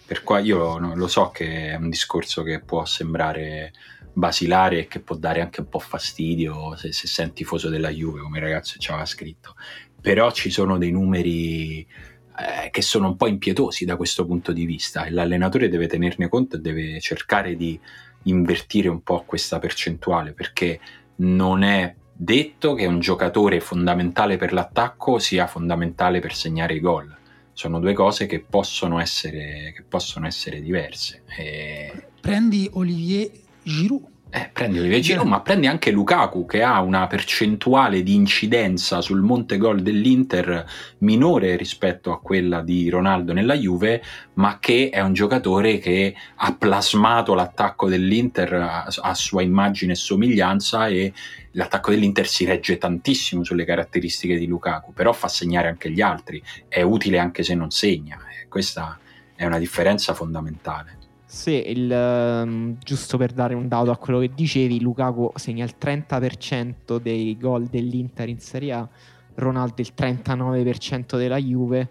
per 0.06 0.22
qua 0.22 0.40
io 0.40 0.78
no, 0.78 0.96
lo 0.96 1.08
so 1.08 1.30
che 1.30 1.70
è 1.70 1.76
un 1.76 1.90
discorso 1.90 2.44
che 2.44 2.60
può 2.60 2.84
sembrare 2.86 3.72
basilare 4.16 4.80
e 4.80 4.88
che 4.88 5.02
può 5.02 5.16
dare 5.18 5.42
anche 5.42 5.60
un 5.60 5.68
po' 5.68 5.80
fastidio 5.80 6.76
se, 6.78 6.94
se 6.94 7.06
sei 7.06 7.34
tifoso 7.34 7.70
della 7.70 7.90
Juve, 7.90 8.22
come 8.22 8.38
il 8.38 8.44
ragazzo 8.44 8.80
ci 8.80 8.90
aveva 8.90 9.06
scritto. 9.06 9.56
Però 10.02 10.32
ci 10.32 10.50
sono 10.50 10.78
dei 10.78 10.92
numeri 10.92 11.82
eh, 11.82 12.70
che 12.72 12.82
sono 12.82 13.08
un 13.08 13.18
po' 13.18 13.28
impietosi 13.28 13.86
da 13.86 13.98
questo 13.98 14.26
punto 14.26 14.54
di 14.54 14.66
vista 14.66 15.04
e 15.04 15.12
l'allenatore 15.12 15.68
deve 15.68 15.88
tenerne 15.88 16.30
conto 16.30 16.56
e 16.56 16.60
deve 16.60 17.00
cercare 17.02 17.56
di 17.56 17.80
invertire 18.24 18.88
un 18.88 19.02
po' 19.02 19.24
questa 19.26 19.60
percentuale 19.60 20.34
perché 20.34 20.80
non 21.18 21.64
è 21.64 21.94
detto 22.12 22.74
che 22.74 22.86
un 22.86 23.00
giocatore 23.00 23.60
fondamentale 23.60 24.38
per 24.38 24.54
l'attacco 24.54 25.20
sia 25.20 25.48
fondamentale 25.48 26.20
per 26.22 26.34
segnare 26.34 26.76
i 26.76 26.80
gol. 26.80 27.14
Sono 27.52 27.80
due 27.80 27.94
cose 27.94 28.26
che 28.26 28.40
possono 28.42 29.00
essere, 29.00 29.74
che 29.76 29.84
possono 29.84 30.26
essere 30.26 30.62
diverse. 30.62 31.24
E... 31.38 32.08
Prendi 32.20 32.70
Olivier 32.74 33.44
Giroud. 33.66 34.14
Eh, 34.30 34.50
prendi 34.52 34.80
Olivier 34.80 35.00
Giroud, 35.00 35.28
ma 35.28 35.42
prendi 35.42 35.66
anche 35.66 35.92
Lukaku 35.92 36.46
che 36.46 36.62
ha 36.62 36.82
una 36.82 37.08
percentuale 37.08 38.04
di 38.04 38.14
incidenza 38.14 39.00
sul 39.02 39.22
monte 39.22 39.58
gol 39.58 39.82
dell'Inter 39.82 40.66
minore 41.00 41.56
rispetto 41.56 42.12
a 42.12 42.20
quella 42.20 42.62
di 42.62 42.90
Ronaldo 42.90 43.34
nella 43.34 43.56
Juve, 43.56 44.04
ma 44.34 44.60
che 44.60 44.90
è 44.92 45.00
un 45.00 45.14
giocatore 45.14 45.80
che 45.80 46.14
ha 46.36 46.54
plasmato 46.54 47.34
l'attacco 47.34 47.88
dell'Inter 47.88 48.54
a, 48.54 48.86
a 48.86 49.14
sua 49.14 49.42
immagine 49.42 49.94
e 49.94 49.96
somiglianza 49.96 50.88
e 50.88 51.14
l'attacco 51.52 51.92
dell'Inter 51.92 52.28
si 52.28 52.46
regge 52.46 52.78
tantissimo 52.78 53.44
sulle 53.44 53.64
caratteristiche 53.64 54.38
di 54.38 54.48
Lukaku, 54.48 54.94
però 54.94 55.14
fa 55.14 55.30
segnare 55.30 55.70
anche 55.70 55.90
gli 55.90 56.02
altri, 56.02 56.44
è 56.68 56.82
utile 56.82 57.20
anche 57.20 57.42
se 57.42 57.56
non 57.56 57.72
segna, 57.72 58.20
e 58.42 58.48
questa 58.48 59.00
è 59.34 59.46
una 59.46 59.60
differenza 59.60 60.14
fondamentale. 60.14 61.05
Sì, 61.36 61.70
il, 61.70 61.92
um, 61.92 62.78
giusto 62.82 63.18
per 63.18 63.34
dare 63.34 63.56
un 63.56 63.68
dato 63.68 63.92
a 63.92 63.98
quello 63.98 64.20
che 64.20 64.32
dicevi, 64.34 64.80
Lukaku 64.80 65.34
segna 65.36 65.66
il 65.66 65.76
30% 65.78 66.98
dei 66.98 67.38
gol 67.38 67.66
dell'Inter 67.66 68.30
in 68.30 68.40
Serie 68.40 68.72
A, 68.72 68.90
Ronaldo 69.36 69.82
il 69.82 69.92
39% 69.94 71.18
della 71.18 71.38
Juve. 71.38 71.90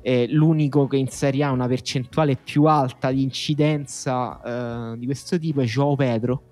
E 0.00 0.26
l'unico 0.30 0.86
che 0.86 0.96
in 0.96 1.08
Serie 1.08 1.44
A 1.44 1.48
ha 1.48 1.52
una 1.52 1.68
percentuale 1.68 2.36
più 2.36 2.64
alta 2.64 3.12
di 3.12 3.22
incidenza 3.22 4.92
uh, 4.92 4.96
di 4.96 5.04
questo 5.04 5.38
tipo 5.38 5.60
è 5.60 5.64
Joao 5.64 5.94
Pedro, 5.94 6.42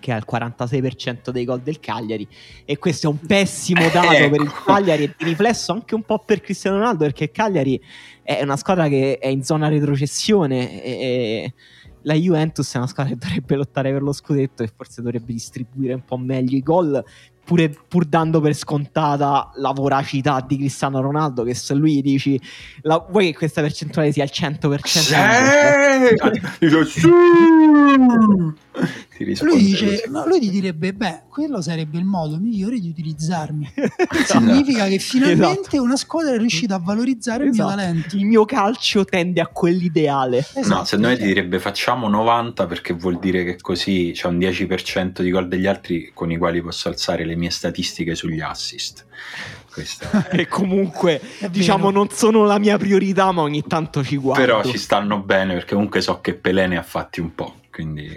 che 0.00 0.10
ha 0.10 0.16
il 0.16 0.24
46% 0.28 1.30
dei 1.30 1.44
gol 1.44 1.60
del 1.60 1.78
Cagliari 1.78 2.26
e 2.64 2.76
questo 2.76 3.06
è 3.06 3.10
un 3.10 3.20
pessimo 3.20 3.88
dato 3.88 4.10
ecco. 4.10 4.30
per 4.30 4.40
il 4.40 4.52
Cagliari 4.52 5.04
e 5.04 5.14
di 5.16 5.24
riflesso 5.24 5.70
anche 5.70 5.94
un 5.94 6.02
po' 6.02 6.18
per 6.18 6.40
Cristiano 6.40 6.78
Ronaldo 6.78 7.04
perché 7.04 7.24
il 7.24 7.30
Cagliari 7.30 7.80
è 8.22 8.42
una 8.42 8.56
squadra 8.56 8.88
che 8.88 9.18
è 9.18 9.28
in 9.28 9.42
zona 9.44 9.68
retrocessione 9.68 10.82
e 10.82 11.54
la 12.02 12.14
Juventus 12.14 12.74
è 12.74 12.78
una 12.78 12.86
squadra 12.86 13.12
che 13.12 13.18
dovrebbe 13.18 13.56
lottare 13.56 13.92
per 13.92 14.02
lo 14.02 14.12
scudetto 14.12 14.62
e 14.62 14.70
forse 14.74 15.02
dovrebbe 15.02 15.32
distribuire 15.32 15.94
un 15.94 16.04
po' 16.04 16.16
meglio 16.16 16.56
i 16.56 16.62
gol 16.62 17.04
pure, 17.44 17.74
pur 17.88 18.04
dando 18.04 18.40
per 18.40 18.54
scontata 18.54 19.50
la 19.56 19.72
voracità 19.72 20.44
di 20.46 20.56
Cristiano 20.56 21.00
Ronaldo, 21.00 21.42
che 21.42 21.54
se 21.54 21.74
lui 21.74 22.00
dici 22.00 22.40
la, 22.82 23.04
vuoi 23.08 23.26
che 23.26 23.34
questa 23.36 23.60
percentuale 23.60 24.12
sia 24.12 24.22
al 24.22 24.30
100%? 24.32 24.78
Sì! 26.84 27.10
lui 29.42 29.62
dice, 29.62 30.04
no, 30.08 30.26
lui 30.26 30.40
ti 30.40 30.50
direbbe, 30.50 30.92
beh, 30.94 31.22
quello 31.28 31.60
sarebbe 31.60 31.98
il 31.98 32.04
modo 32.04 32.38
migliore 32.38 32.78
di 32.78 32.88
utilizzarmi. 32.88 33.70
Significa 34.24 34.86
che 34.86 34.98
finalmente 34.98 35.60
esatto. 35.60 35.82
una 35.82 35.96
squadra 35.96 36.34
è 36.34 36.38
riuscita 36.38 36.76
a 36.76 36.78
valorizzare 36.78 37.48
esatto. 37.48 37.70
il 37.70 37.76
mio 37.76 37.82
esatto. 37.82 37.92
talento. 37.92 38.16
Il 38.16 38.26
mio 38.26 38.44
calcio 38.44 39.04
tende 39.04 39.40
a 39.40 39.46
quell'ideale. 39.46 40.38
Esatto, 40.38 40.74
no, 40.74 40.84
se 40.84 40.96
noi 40.96 41.16
ti 41.16 41.24
direbbe 41.24 41.58
facciamo 41.58 42.08
90 42.08 42.66
perché 42.66 42.94
vuol 42.94 43.18
dire 43.18 43.44
che 43.44 43.56
così 43.60 44.12
c'è 44.14 44.28
un 44.28 44.38
10% 44.38 45.20
di 45.20 45.30
gol 45.30 45.48
degli 45.48 45.66
altri 45.66 46.10
con 46.14 46.30
i 46.30 46.38
quali 46.38 46.62
posso 46.62 46.88
alzare 46.88 47.24
le 47.24 47.36
mie 47.36 47.50
statistiche 47.50 48.14
sugli 48.14 48.40
assist. 48.40 49.04
E 50.30 50.48
comunque, 50.48 51.18
diciamo, 51.48 51.90
non 51.90 52.10
sono 52.10 52.44
la 52.44 52.58
mia 52.58 52.76
priorità, 52.76 53.32
ma 53.32 53.40
ogni 53.40 53.62
tanto 53.66 54.04
ci 54.04 54.18
guardo. 54.18 54.44
Però 54.44 54.62
ci 54.62 54.76
stanno 54.76 55.18
bene 55.20 55.54
perché 55.54 55.72
comunque 55.72 56.02
so 56.02 56.20
che 56.20 56.34
Pelé 56.34 56.66
ne 56.66 56.76
ha 56.76 56.82
fatti 56.82 57.20
un 57.20 57.34
po' 57.34 57.54
quindi 57.72 58.16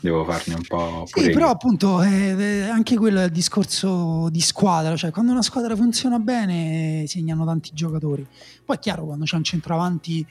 devo 0.00 0.24
farne 0.24 0.54
un 0.54 0.62
po'. 0.66 1.04
Sì, 1.06 1.30
però 1.30 1.50
appunto 1.50 2.02
eh, 2.02 2.62
anche 2.62 2.96
quello 2.96 3.20
è 3.20 3.24
il 3.24 3.30
discorso 3.30 4.28
di 4.30 4.40
squadra, 4.40 4.96
cioè 4.96 5.10
quando 5.10 5.30
una 5.30 5.42
squadra 5.42 5.76
funziona 5.76 6.18
bene 6.18 7.04
segnano 7.06 7.44
tanti 7.44 7.70
giocatori. 7.74 8.26
Poi 8.64 8.76
è 8.76 8.78
chiaro, 8.78 9.04
quando 9.04 9.26
c'è 9.26 9.36
un 9.36 9.44
centravanti 9.44 10.26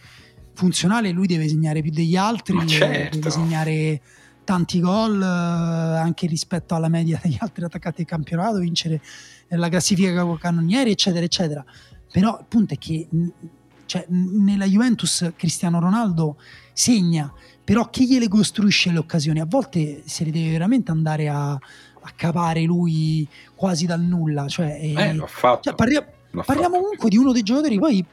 funzionale 0.55 1.11
lui 1.11 1.27
deve 1.27 1.47
segnare 1.47 1.81
più 1.81 1.91
degli 1.91 2.15
altri, 2.15 2.67
certo. 2.67 3.17
deve 3.17 3.29
segnare 3.29 4.01
tanti 4.43 4.79
gol 4.79 5.21
eh, 5.21 5.25
anche 5.25 6.25
rispetto 6.27 6.73
alla 6.73 6.89
media 6.89 7.19
degli 7.21 7.37
altri 7.39 7.63
attaccati 7.63 7.97
del 7.97 8.05
campionato, 8.07 8.57
vincere 8.57 8.99
la 9.49 9.69
classifica 9.69 10.23
con 10.23 10.37
cannonieri, 10.37 10.91
eccetera, 10.91 11.23
eccetera. 11.23 11.63
Però 12.11 12.39
il 12.39 12.45
punto 12.47 12.73
è 12.73 12.77
che 12.77 13.07
cioè, 13.85 14.05
nella 14.09 14.65
Juventus 14.65 15.31
Cristiano 15.35 15.79
Ronaldo 15.79 16.37
segna, 16.73 17.31
però 17.63 17.89
chi 17.89 18.07
gliele 18.07 18.27
costruisce 18.27 18.91
le 18.91 18.97
occasioni? 18.97 19.39
A 19.39 19.45
volte 19.47 20.03
se 20.05 20.23
le 20.25 20.31
deve 20.31 20.51
veramente 20.51 20.91
andare 20.91 21.29
a, 21.29 21.51
a 21.51 22.11
capare 22.15 22.63
lui 22.63 23.27
quasi 23.55 23.85
dal 23.85 24.01
nulla. 24.01 24.47
Cioè, 24.47 24.79
eh, 24.81 25.13
l'ho 25.13 25.27
fatto. 25.27 25.61
Cioè, 25.63 25.75
parliamo, 25.75 26.07
l'ho 26.31 26.43
parliamo 26.43 26.75
fatto. 26.75 26.83
comunque 26.83 27.09
di 27.09 27.17
uno 27.17 27.31
dei 27.31 27.43
giocatori, 27.43 27.79
poi 27.79 28.05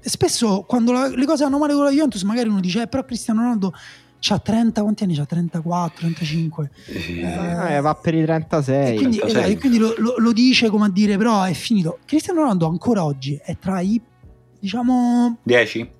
spesso 0.00 0.64
quando 0.66 0.92
la, 0.92 1.08
le 1.08 1.26
cose 1.26 1.44
vanno 1.44 1.58
male 1.58 1.74
con 1.74 1.84
la 1.84 1.90
Juventus 1.90 2.22
magari 2.22 2.48
uno 2.48 2.60
dice, 2.60 2.82
eh, 2.82 2.86
però 2.86 3.04
Cristiano 3.04 3.42
Ronaldo 3.42 3.74
C'ha 4.20 4.38
30, 4.38 4.82
quanti 4.82 5.04
anni 5.04 5.16
c'ha? 5.16 5.24
34, 5.24 5.98
35. 5.98 6.70
Sì. 6.84 7.20
Eh, 7.20 7.76
eh, 7.76 7.80
va 7.80 7.94
per 7.94 8.14
i 8.14 8.22
36. 8.22 8.92
E 8.92 8.96
quindi, 8.96 9.16
36. 9.16 9.42
Esatto, 9.42 9.60
quindi 9.60 9.78
lo, 9.78 9.94
lo, 9.96 10.14
lo, 10.18 10.32
dice 10.32 10.68
come 10.68 10.84
a 10.84 10.90
dire, 10.90 11.16
però 11.16 11.42
è 11.42 11.54
finito. 11.54 11.98
Cristiano 12.04 12.40
Ronaldo 12.40 12.68
ancora 12.68 13.02
oggi 13.02 13.40
è 13.42 13.56
tra 13.56 13.80
i, 13.80 13.98
diciamo... 14.58 15.38
10? 15.42 15.90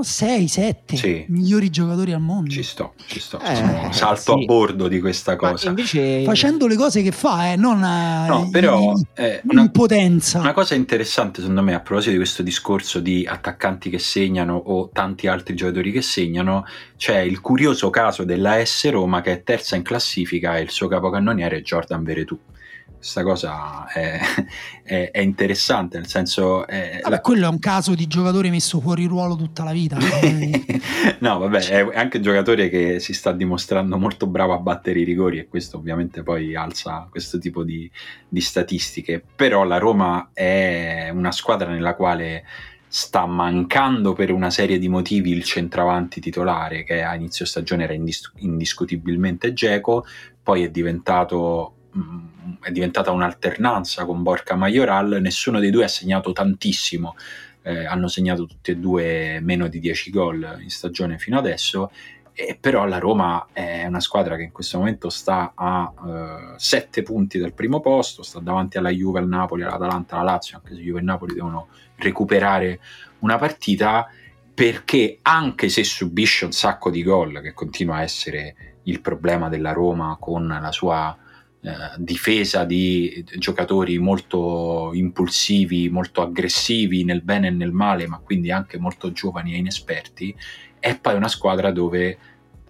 6, 0.00 0.48
7 0.48 0.96
sì. 0.96 1.24
migliori 1.28 1.70
giocatori 1.70 2.12
al 2.12 2.20
mondo. 2.20 2.50
Ci 2.50 2.64
sto, 2.64 2.94
ci 3.06 3.20
sto. 3.20 3.38
Eh, 3.38 3.88
Salto 3.92 4.36
sì. 4.36 4.42
a 4.42 4.44
bordo 4.44 4.88
di 4.88 5.00
questa 5.00 5.36
cosa. 5.36 5.68
Invece... 5.68 6.24
Facendo 6.24 6.66
le 6.66 6.74
cose 6.74 7.00
che 7.02 7.12
fa, 7.12 7.52
eh, 7.52 7.56
non 7.56 7.78
no, 7.78 8.48
però, 8.50 8.92
eh, 9.14 9.40
una, 9.44 9.68
potenza. 9.70 10.40
Una 10.40 10.52
cosa 10.52 10.74
interessante, 10.74 11.40
secondo 11.40 11.62
me, 11.62 11.74
a 11.74 11.80
proposito 11.80 12.10
di 12.10 12.16
questo 12.16 12.42
discorso 12.42 12.98
di 12.98 13.24
attaccanti 13.24 13.88
che 13.88 14.00
segnano 14.00 14.56
o 14.56 14.90
tanti 14.92 15.28
altri 15.28 15.54
giocatori 15.54 15.92
che 15.92 16.02
segnano, 16.02 16.64
c'è 16.96 17.20
il 17.20 17.40
curioso 17.40 17.88
caso 17.90 18.24
della 18.24 18.64
S 18.64 18.90
Roma 18.90 19.20
che 19.20 19.32
è 19.32 19.42
terza 19.44 19.76
in 19.76 19.82
classifica 19.82 20.56
e 20.56 20.62
il 20.62 20.70
suo 20.70 20.88
capocannoniere 20.88 21.58
è 21.58 21.62
Jordan 21.62 22.02
Veretù 22.02 22.36
questa 22.98 23.22
cosa 23.22 23.86
è, 23.86 24.18
è, 24.82 25.10
è, 25.12 25.20
interessante, 25.20 25.98
nel 25.98 26.08
senso... 26.08 26.66
È, 26.66 26.98
vabbè, 27.00 27.14
la... 27.14 27.20
quello 27.20 27.46
è 27.46 27.48
un 27.48 27.60
caso 27.60 27.94
di 27.94 28.08
giocatore 28.08 28.50
messo 28.50 28.80
fuori 28.80 29.06
ruolo 29.06 29.36
tutta 29.36 29.62
la 29.62 29.70
vita. 29.70 29.98
no, 31.20 31.38
vabbè, 31.38 31.66
è 31.68 31.96
anche 31.96 32.16
un 32.16 32.22
giocatore 32.24 32.68
che 32.68 32.98
si 32.98 33.12
sta 33.12 33.30
dimostrando 33.32 33.96
molto 33.98 34.26
bravo 34.26 34.52
a 34.52 34.58
battere 34.58 34.98
i 34.98 35.04
rigori 35.04 35.38
e 35.38 35.46
questo 35.46 35.76
ovviamente 35.76 36.24
poi 36.24 36.56
alza 36.56 37.06
questo 37.08 37.38
tipo 37.38 37.62
di, 37.62 37.88
di 38.28 38.40
statistiche, 38.40 39.22
però 39.36 39.62
la 39.62 39.78
Roma 39.78 40.30
è 40.32 41.10
una 41.12 41.30
squadra 41.30 41.70
nella 41.70 41.94
quale 41.94 42.44
sta 42.88 43.26
mancando 43.26 44.12
per 44.12 44.32
una 44.32 44.50
serie 44.50 44.78
di 44.78 44.88
motivi 44.88 45.30
il 45.30 45.44
centravanti 45.44 46.20
titolare 46.20 46.84
che 46.84 47.02
a 47.02 47.14
inizio 47.14 47.44
stagione 47.44 47.84
era 47.84 47.92
indis- 47.92 48.32
indiscutibilmente 48.36 49.52
Geco, 49.52 50.04
poi 50.42 50.64
è 50.64 50.70
diventato 50.70 51.74
Mm, 51.96 52.58
è 52.60 52.70
diventata 52.70 53.10
un'alternanza 53.10 54.04
con 54.04 54.22
Borca 54.22 54.56
Majoral, 54.56 55.18
nessuno 55.20 55.58
dei 55.58 55.70
due 55.70 55.84
ha 55.84 55.88
segnato 55.88 56.32
tantissimo, 56.32 57.16
eh, 57.62 57.86
hanno 57.86 58.08
segnato 58.08 58.46
tutti 58.46 58.72
e 58.72 58.76
due 58.76 59.40
meno 59.40 59.68
di 59.68 59.80
10 59.80 60.10
gol 60.10 60.58
in 60.60 60.68
stagione 60.70 61.18
fino 61.18 61.38
adesso, 61.38 61.90
e 62.32 62.56
però 62.60 62.84
la 62.84 62.98
Roma 62.98 63.48
è 63.52 63.84
una 63.86 64.00
squadra 64.00 64.36
che 64.36 64.44
in 64.44 64.52
questo 64.52 64.78
momento 64.78 65.08
sta 65.08 65.52
a 65.56 66.54
7 66.56 67.00
uh, 67.00 67.02
punti 67.02 67.38
dal 67.38 67.52
primo 67.52 67.80
posto, 67.80 68.22
sta 68.22 68.38
davanti 68.38 68.78
alla 68.78 68.90
Juve, 68.90 69.18
al 69.18 69.26
Napoli, 69.26 69.62
all'Atalanta, 69.64 70.16
alla 70.16 70.32
Lazio, 70.32 70.58
anche 70.58 70.74
se 70.74 70.80
Juve 70.80 71.00
e 71.00 71.02
Napoli 71.02 71.34
devono 71.34 71.68
recuperare 71.96 72.78
una 73.20 73.38
partita 73.38 74.06
perché 74.54 75.18
anche 75.22 75.68
se 75.68 75.82
subisce 75.82 76.44
un 76.44 76.52
sacco 76.52 76.90
di 76.90 77.02
gol, 77.02 77.40
che 77.42 77.52
continua 77.54 77.96
a 77.96 78.02
essere 78.02 78.76
il 78.84 79.00
problema 79.00 79.48
della 79.48 79.72
Roma 79.72 80.16
con 80.20 80.46
la 80.46 80.72
sua 80.72 81.16
eh, 81.60 81.70
difesa 81.96 82.64
di 82.64 83.24
giocatori 83.36 83.98
molto 83.98 84.90
impulsivi, 84.94 85.88
molto 85.88 86.22
aggressivi 86.22 87.04
nel 87.04 87.22
bene 87.22 87.48
e 87.48 87.50
nel 87.50 87.72
male, 87.72 88.06
ma 88.06 88.18
quindi 88.18 88.50
anche 88.50 88.78
molto 88.78 89.10
giovani 89.10 89.54
e 89.54 89.58
inesperti, 89.58 90.34
è 90.78 90.96
poi 90.96 91.14
una 91.14 91.28
squadra 91.28 91.72
dove 91.72 92.18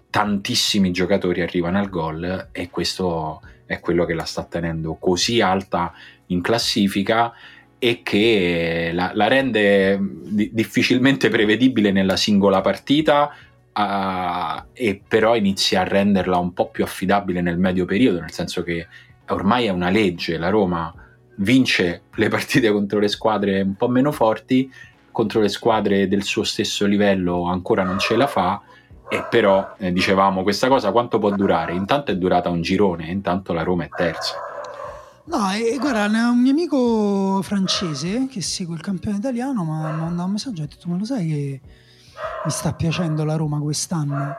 tantissimi 0.09 0.91
giocatori 0.91 1.41
arrivano 1.41 1.77
al 1.77 1.89
gol 1.89 2.49
e 2.51 2.69
questo 2.69 3.41
è 3.65 3.79
quello 3.79 4.05
che 4.05 4.15
la 4.15 4.23
sta 4.23 4.43
tenendo 4.43 4.95
così 4.95 5.39
alta 5.39 5.93
in 6.27 6.41
classifica 6.41 7.31
e 7.77 8.01
che 8.01 8.89
la, 8.91 9.11
la 9.13 9.27
rende 9.27 9.99
difficilmente 10.51 11.29
prevedibile 11.29 11.91
nella 11.91 12.17
singola 12.17 12.61
partita 12.61 13.31
uh, 13.73 14.63
e 14.73 15.01
però 15.07 15.35
inizia 15.35 15.81
a 15.81 15.83
renderla 15.83 16.37
un 16.37 16.53
po' 16.53 16.69
più 16.69 16.83
affidabile 16.83 17.41
nel 17.41 17.57
medio 17.57 17.85
periodo, 17.85 18.19
nel 18.19 18.31
senso 18.31 18.63
che 18.63 18.87
ormai 19.27 19.65
è 19.65 19.69
una 19.69 19.89
legge, 19.89 20.37
la 20.37 20.49
Roma 20.49 20.93
vince 21.37 22.03
le 22.15 22.27
partite 22.27 22.71
contro 22.73 22.99
le 22.99 23.07
squadre 23.07 23.61
un 23.61 23.75
po' 23.75 23.87
meno 23.87 24.11
forti, 24.11 24.71
contro 25.11 25.41
le 25.41 25.49
squadre 25.49 26.07
del 26.07 26.23
suo 26.23 26.43
stesso 26.43 26.85
livello 26.85 27.43
ancora 27.45 27.83
non 27.83 27.99
ce 27.99 28.15
la 28.15 28.27
fa, 28.27 28.61
e 29.11 29.25
però 29.27 29.73
eh, 29.79 29.91
dicevamo 29.91 30.43
questa 30.43 30.67
cosa 30.67 30.91
quanto 30.91 31.17
può 31.17 31.31
durare? 31.31 31.73
Intanto 31.73 32.11
è 32.11 32.15
durata 32.15 32.49
un 32.49 32.61
girone, 32.61 33.07
intanto 33.07 33.53
la 33.53 33.63
Roma 33.63 33.85
è 33.85 33.89
terza. 33.89 34.35
No, 35.25 35.51
e 35.51 35.77
guarda, 35.79 36.05
un 36.29 36.39
mio 36.39 36.51
amico 36.51 37.39
francese 37.43 38.27
che 38.31 38.41
segue 38.41 38.75
il 38.75 38.81
campione 38.81 39.17
italiano 39.17 39.63
mi 39.63 39.71
ha 39.71 39.91
mandato 39.91 40.25
un 40.25 40.31
messaggio 40.31 40.61
e 40.61 40.63
ha 40.63 40.67
detto: 40.67 40.89
Ma 40.89 40.97
lo 40.97 41.05
sai 41.05 41.27
che 41.27 41.61
mi 42.45 42.51
sta 42.51 42.73
piacendo 42.73 43.23
la 43.23 43.35
Roma 43.35 43.59
quest'anno? 43.59 44.35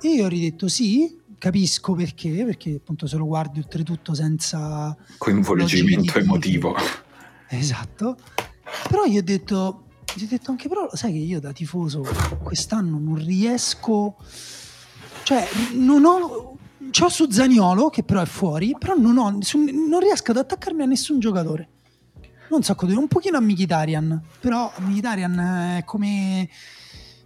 E 0.00 0.08
io 0.08 0.24
ho 0.24 0.28
ridetto 0.28 0.68
sì, 0.68 1.18
capisco 1.38 1.94
perché, 1.94 2.44
perché 2.44 2.74
appunto 2.76 3.06
se 3.06 3.16
lo 3.16 3.26
guardi 3.26 3.58
oltretutto 3.58 4.14
senza 4.14 4.96
coinvolgimento 5.18 6.18
emotivo. 6.18 6.74
Esatto. 7.46 8.16
Però 8.88 9.04
io 9.04 9.20
ho 9.20 9.22
detto, 9.22 9.84
gli 10.14 10.24
ho 10.24 10.26
detto 10.28 10.50
anche 10.50 10.68
però 10.68 10.88
sai 10.92 11.12
che 11.12 11.18
io 11.18 11.40
da 11.40 11.52
tifoso 11.52 12.04
quest'anno 12.42 12.98
non 12.98 13.16
riesco 13.16 14.16
cioè 15.22 15.46
non 15.72 16.04
ho 16.04 16.56
c'ho 16.90 17.08
su 17.08 17.30
Zaniolo 17.30 17.90
che 17.90 18.04
però 18.04 18.20
è 18.20 18.26
fuori 18.26 18.76
però 18.78 18.94
non, 18.94 19.18
ho, 19.18 19.30
non 19.30 20.00
riesco 20.00 20.30
ad 20.30 20.36
attaccarmi 20.36 20.82
a 20.82 20.86
nessun 20.86 21.18
giocatore 21.18 21.68
non 22.50 22.62
so 22.62 22.76
un 22.78 23.08
pochino 23.08 23.38
a 23.38 23.40
Mkhitaryan 23.40 24.22
però 24.38 24.72
Mkhitaryan 24.78 25.76
è 25.78 25.84
come 25.84 26.48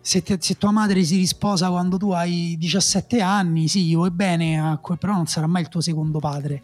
se, 0.08 0.22
te, 0.22 0.38
se, 0.40 0.56
tua 0.56 0.70
madre 0.70 1.02
si 1.02 1.18
risposa 1.18 1.68
quando 1.68 1.98
tu 1.98 2.12
hai 2.12 2.56
17 2.58 3.20
anni, 3.20 3.68
sì, 3.68 3.94
vuoi 3.94 4.10
bene, 4.10 4.80
però 4.98 5.12
non 5.12 5.26
sarà 5.26 5.46
mai 5.46 5.60
il 5.60 5.68
tuo 5.68 5.82
secondo 5.82 6.18
padre. 6.18 6.62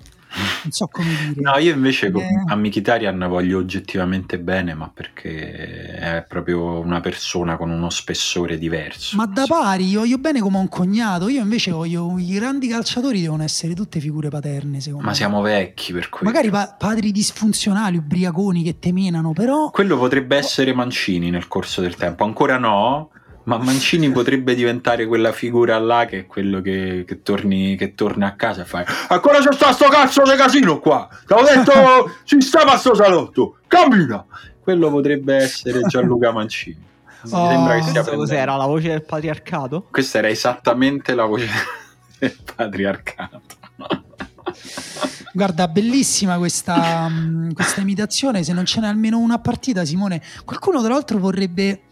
Non 0.62 0.72
so 0.72 0.88
come 0.90 1.10
dire. 1.28 1.42
No, 1.42 1.58
io 1.58 1.74
invece 1.74 2.06
eh... 2.06 2.42
a 2.46 2.56
Mkhitaryan 2.56 3.26
voglio 3.28 3.58
oggettivamente 3.58 4.38
bene, 4.38 4.72
ma 4.72 4.90
perché 4.92 5.94
è 5.94 6.24
proprio 6.26 6.80
una 6.80 7.00
persona 7.00 7.58
con 7.58 7.68
uno 7.68 7.90
spessore 7.90 8.56
diverso. 8.56 9.14
Ma 9.18 9.26
da 9.26 9.44
pari, 9.46 9.88
io 9.88 10.00
voglio 10.00 10.16
bene 10.16 10.40
come 10.40 10.56
un 10.56 10.68
cognato, 10.70 11.28
io 11.28 11.42
invece 11.42 11.70
voglio 11.70 12.18
i 12.18 12.32
grandi 12.32 12.66
calciatori 12.66 13.20
devono 13.20 13.42
essere 13.42 13.74
tutte 13.74 14.00
figure 14.00 14.30
paterne, 14.30 14.80
secondo 14.80 15.04
ma 15.04 15.10
me. 15.10 15.16
siamo 15.16 15.42
vecchi 15.42 15.92
per 15.92 16.08
cui 16.08 16.24
Magari 16.24 16.48
pa- 16.48 16.74
padri 16.78 17.12
disfunzionali, 17.12 17.98
ubriaconi 17.98 18.62
che 18.62 18.78
temenano, 18.78 19.34
però 19.34 19.68
Quello 19.68 19.98
potrebbe 19.98 20.34
essere 20.34 20.72
Mancini 20.72 21.28
nel 21.28 21.46
corso 21.46 21.82
del 21.82 21.94
tempo, 21.94 22.24
ancora 22.24 22.56
no, 22.56 23.10
ma 23.44 23.58
Mancini 23.58 24.10
potrebbe 24.10 24.54
diventare 24.54 25.06
quella 25.06 25.32
figura 25.32 25.78
là 25.78 26.06
che 26.06 26.20
è 26.20 26.26
quello 26.26 26.60
che, 26.60 27.04
che, 27.06 27.22
torni, 27.22 27.76
che 27.76 27.94
torna 27.94 28.26
a 28.28 28.34
casa 28.34 28.62
e 28.62 28.64
fai 28.64 28.84
ancora 29.08 29.38
c'è 29.40 29.52
sta 29.52 29.72
sto 29.72 29.88
cazzo 29.88 30.22
di 30.22 30.36
casino 30.36 30.78
qua. 30.78 31.08
Ti 31.26 31.32
ho 31.32 31.42
detto 31.42 31.72
ci 32.24 32.40
stava 32.40 32.76
sto 32.76 32.94
salotto. 32.94 33.58
Cammina. 33.66 34.24
Quello 34.60 34.90
potrebbe 34.90 35.36
essere 35.36 35.82
Gianluca 35.82 36.32
Mancini. 36.32 36.92
Mi 37.24 37.30
oh, 37.32 37.48
sembra 37.48 37.74
che 37.76 37.82
sia 37.82 38.02
cos'era? 38.02 38.56
la 38.56 38.66
voce 38.66 38.88
del 38.88 39.02
patriarcato? 39.02 39.86
questa 39.90 40.18
era 40.18 40.28
esattamente 40.28 41.14
la 41.14 41.24
voce 41.24 41.48
del 42.18 42.36
patriarcato. 42.54 43.40
Guarda, 45.32 45.66
bellissima 45.68 46.38
questa, 46.38 47.10
questa 47.52 47.80
imitazione. 47.80 48.44
Se 48.44 48.52
non 48.52 48.64
ce 48.64 48.80
n'è 48.80 48.86
almeno 48.86 49.18
una 49.18 49.38
partita, 49.38 49.84
Simone, 49.84 50.22
qualcuno 50.44 50.80
tra 50.80 50.92
l'altro 50.92 51.18
vorrebbe 51.18 51.82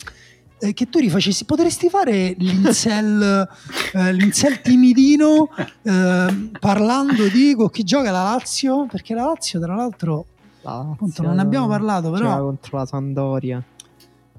eh, 0.62 0.72
che 0.74 0.88
tu 0.88 1.00
rifacessi, 1.00 1.44
potresti 1.44 1.88
fare 1.88 2.34
l'insel, 2.38 3.48
eh, 3.94 4.12
l'insel 4.12 4.60
timidino 4.60 5.48
eh, 5.82 6.50
parlando 6.60 7.26
di 7.28 7.54
con 7.56 7.68
chi 7.68 7.82
gioca 7.82 8.12
la 8.12 8.22
Lazio, 8.22 8.86
perché 8.86 9.14
la 9.14 9.24
Lazio 9.24 9.58
tra 9.58 9.74
l'altro 9.74 10.26
Lazio, 10.62 10.92
appunto 10.92 11.22
non 11.22 11.34
ne 11.34 11.42
abbiamo 11.42 11.66
parlato 11.66 12.10
però 12.12 12.38
contro 12.38 12.78
la 12.78 12.86
Sandoria 12.86 13.62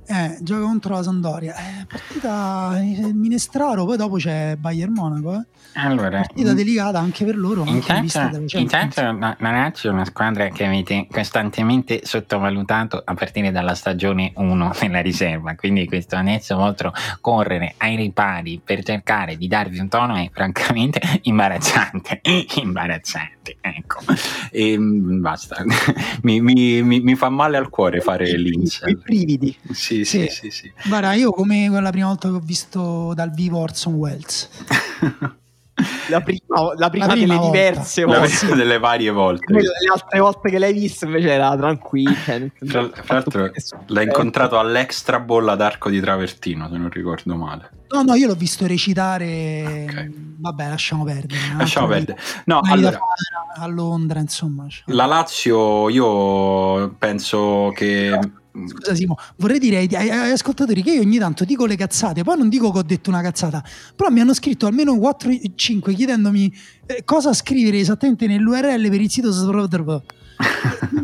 eh, 0.05 0.38
gioca 0.41 0.61
contro 0.61 0.95
la 0.95 1.03
Sandoria. 1.03 1.55
Eh, 1.55 1.85
partita 1.85 2.80
Minestraro, 3.13 3.85
poi 3.85 3.97
dopo 3.97 4.15
c'è 4.15 4.55
Bayern 4.57 4.93
Monaco. 4.93 5.35
Eh. 5.35 5.45
Allora, 5.75 6.21
partita 6.21 6.49
in, 6.51 6.55
delicata 6.55 6.99
anche 6.99 7.25
per 7.25 7.35
loro. 7.35 7.63
Intanto, 7.65 8.45
intanto 8.57 9.01
la, 9.01 9.35
la 9.39 9.51
Lazio 9.51 9.89
è 9.89 9.93
una 9.93 10.05
squadra 10.05 10.49
che 10.49 10.65
avete 10.65 11.07
costantemente 11.09 12.01
sottovalutato 12.03 13.01
a 13.03 13.13
partire 13.13 13.51
dalla 13.51 13.73
stagione 13.73 14.34
1 14.35 14.71
nella 14.81 15.01
riserva. 15.01 15.55
Quindi 15.55 15.88
questo 15.88 16.15
annesso 16.15 16.55
vostro 16.55 16.93
correre 17.21 17.73
ai 17.77 17.95
ripari 17.95 18.61
per 18.63 18.84
cercare 18.84 19.35
di 19.38 19.47
darvi 19.47 19.80
un 19.80 19.88
tono 19.88 20.15
è 20.15 20.30
francamente 20.31 21.01
imbarazzante. 21.23 22.21
imbarazzante, 22.61 23.43
ecco. 23.60 23.99
E 24.52 24.78
mm, 24.78 25.22
basta. 25.22 25.64
mi, 26.24 26.41
mi, 26.41 26.82
mi, 26.82 26.99
mi, 27.02 27.15
fa 27.15 27.30
male 27.30 27.57
al 27.57 27.70
cuore 27.70 27.99
fare 27.99 28.26
l'Inter. 28.38 28.90
I 28.90 28.95
brividi. 28.95 29.57
Sì 29.72 30.03
sì, 30.06 30.28
sì, 30.30 30.30
sì, 30.30 30.49
sì, 30.52 30.74
Guarda, 30.88 31.14
io 31.14 31.32
come 31.32 31.68
la 31.70 31.91
prima 31.91 32.07
volta 32.07 32.30
che 32.30 32.36
ho 32.36 32.40
visto 32.40 33.14
dal 33.15 33.32
vivo 33.32 33.60
Orson 33.60 33.94
Welles. 33.94 34.49
La 36.10 36.22
prima, 36.22 36.74
la 36.78 36.90
prima, 36.90 37.08
la 37.08 37.14
prima 37.14 37.14
delle 37.14 37.36
volta. 37.36 37.52
diverse 37.52 38.04
volte. 38.04 38.20
La 38.20 38.28
prima 38.28 38.56
delle 38.56 38.80
varie 38.80 39.12
volte. 39.12 39.54
Le 39.54 39.62
altre 39.91 40.20
volte 40.20 40.50
che 40.52 40.60
l'hai 40.60 40.74
visto 40.74 41.06
invece 41.06 41.32
era 41.32 41.56
tranquillo. 41.58 42.14
Cioè, 42.14 42.50
tra, 42.60 42.88
tra 42.90 43.04
l'altro 43.08 43.52
l'hai 43.88 44.06
incontrato 44.06 44.60
all'Extra 44.60 45.20
Ball 45.20 45.50
ad 45.50 45.62
Arco 45.62 45.90
di 45.90 46.00
Travertino, 46.00 46.70
se 46.70 46.78
non 46.78 46.90
ricordo 46.90 47.36
male. 47.36 47.72
No, 47.90 48.04
no, 48.04 48.14
io 48.16 48.28
l'ho 48.28 48.36
visto 48.36 48.68
recitare. 48.68 49.88
Okay. 49.90 50.12
Vabbè, 50.40 50.70
lasciamo 50.70 51.04
perdere. 51.04 51.40
Lasciamo 51.58 51.88
perdere. 51.88 52.20
No, 52.45 52.60
allora, 52.64 53.00
a 53.56 53.68
Londra, 53.68 54.20
insomma. 54.20 54.66
La 54.86 55.06
Lazio, 55.06 55.90
io 55.90 56.90
penso 56.98 57.72
che 57.74 58.20
Scusa 58.67 58.93
Simo, 58.93 59.17
vorrei 59.38 59.57
dire 59.57 59.77
ai, 59.77 59.88
ai, 59.95 60.31
ascoltatori 60.31 60.84
che 60.84 60.91
io 60.91 61.01
ogni 61.01 61.17
tanto 61.17 61.43
dico 61.43 61.65
le 61.65 61.75
cazzate, 61.75 62.23
poi 62.23 62.38
non 62.38 62.49
dico 62.49 62.71
che 62.71 62.77
ho 62.77 62.84
detto 62.84 63.09
una 63.09 63.21
cazzata, 63.21 63.63
però 63.95 64.09
mi 64.11 64.19
hanno 64.19 64.34
scritto 64.34 64.67
almeno 64.67 64.93
4-5 64.93 65.95
chiedendomi 65.95 66.53
eh, 66.85 67.03
cosa 67.03 67.34
scrivere 67.34 67.80
esattamente 67.80 68.27
nell'URL 68.27 68.89
per 68.89 69.01
il 69.01 69.09
sito 69.09 69.31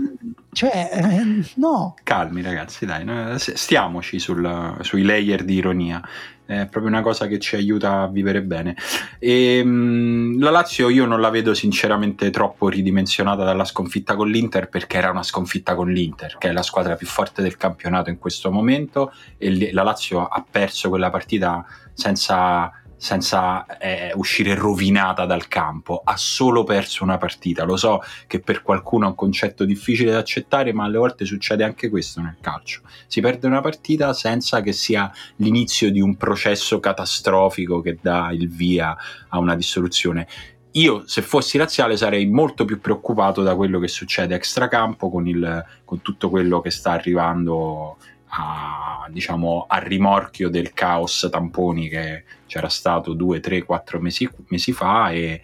cioè, 0.59 0.89
eh, 0.91 1.45
no. 1.55 1.95
Calmi 2.03 2.41
ragazzi, 2.41 2.85
dai, 2.85 3.05
stiamoci 3.37 4.19
sul, 4.19 4.75
sui 4.81 5.03
layer 5.03 5.45
di 5.45 5.53
ironia 5.53 6.05
è 6.45 6.65
proprio 6.65 6.87
una 6.87 7.01
cosa 7.01 7.27
che 7.27 7.39
ci 7.39 7.55
aiuta 7.55 8.01
a 8.01 8.07
vivere 8.09 8.41
bene. 8.41 8.75
E, 9.19 9.59
ehm, 9.59 9.69
mh, 9.69 10.39
la 10.41 10.49
Lazio 10.49 10.89
io 10.89 11.05
non 11.05 11.21
la 11.21 11.29
vedo 11.29 11.53
sinceramente 11.53 12.29
troppo 12.29 12.67
ridimensionata 12.67 13.45
dalla 13.45 13.63
sconfitta 13.63 14.17
con 14.17 14.29
l'Inter 14.29 14.67
perché 14.67 14.97
era 14.97 15.11
una 15.11 15.23
sconfitta 15.23 15.75
con 15.75 15.89
l'Inter, 15.89 16.37
che 16.37 16.49
è 16.49 16.51
la 16.51 16.61
squadra 16.61 16.95
più 16.95 17.07
forte 17.07 17.41
del 17.41 17.55
campionato 17.55 18.09
in 18.09 18.17
questo 18.17 18.51
momento 18.51 19.13
e 19.37 19.71
la 19.71 19.83
Lazio 19.83 20.27
ha 20.27 20.43
perso 20.49 20.89
quella 20.89 21.09
partita 21.09 21.65
senza 21.93 22.69
senza 22.99 23.65
eh, 23.77 24.11
uscire 24.15 24.55
rovinata 24.55 25.25
dal 25.25 25.47
campo, 25.47 26.01
ha 26.03 26.17
solo 26.17 26.65
perso 26.65 27.03
una 27.03 27.17
partita. 27.17 27.63
Lo 27.63 27.77
so 27.77 28.01
che 28.27 28.41
per 28.41 28.61
qualcuno 28.61 29.05
è 29.05 29.07
un 29.07 29.15
concetto 29.15 29.63
difficile 29.63 30.11
da 30.11 30.17
accettare, 30.19 30.73
ma 30.73 30.83
alle 30.83 30.97
volte 30.97 31.23
succede 31.23 31.63
anche 31.63 31.89
questo 31.89 32.19
nel 32.19 32.37
calcio. 32.41 32.81
Si 33.07 33.21
perde 33.21 33.47
una 33.47 33.61
partita 33.61 34.11
senza 34.11 34.61
che 34.61 34.73
sia 34.73 35.09
l'inizio 35.37 35.89
di 35.91 36.01
un 36.01 36.17
processo 36.17 36.79
catastrofico 36.81 37.79
che 37.81 37.97
dà 38.01 38.31
il 38.31 38.49
via 38.49 38.95
a 39.29 39.39
una 39.39 39.55
dissoluzione. 39.55 40.27
Io, 40.73 41.07
se 41.07 41.21
fossi 41.21 41.57
razziale, 41.57 41.95
sarei 41.95 42.27
molto 42.27 42.65
più 42.65 42.79
preoccupato 42.79 43.41
da 43.41 43.55
quello 43.55 43.79
che 43.79 43.87
succede 43.87 44.35
extracampo 44.35 45.09
con, 45.09 45.25
il, 45.25 45.65
con 45.85 46.01
tutto 46.01 46.29
quello 46.29 46.59
che 46.59 46.69
sta 46.69 46.91
arrivando 46.91 47.97
a, 48.29 49.07
diciamo, 49.09 49.65
a 49.67 49.77
rimorchio 49.77 50.49
del 50.49 50.73
caos 50.73 51.27
tamponi 51.31 51.89
che 51.89 52.23
c'era 52.45 52.69
stato 52.69 53.13
due, 53.13 53.39
tre, 53.39 53.63
quattro 53.63 53.99
mesi, 53.99 54.29
mesi 54.47 54.71
fa 54.71 55.11
e 55.11 55.41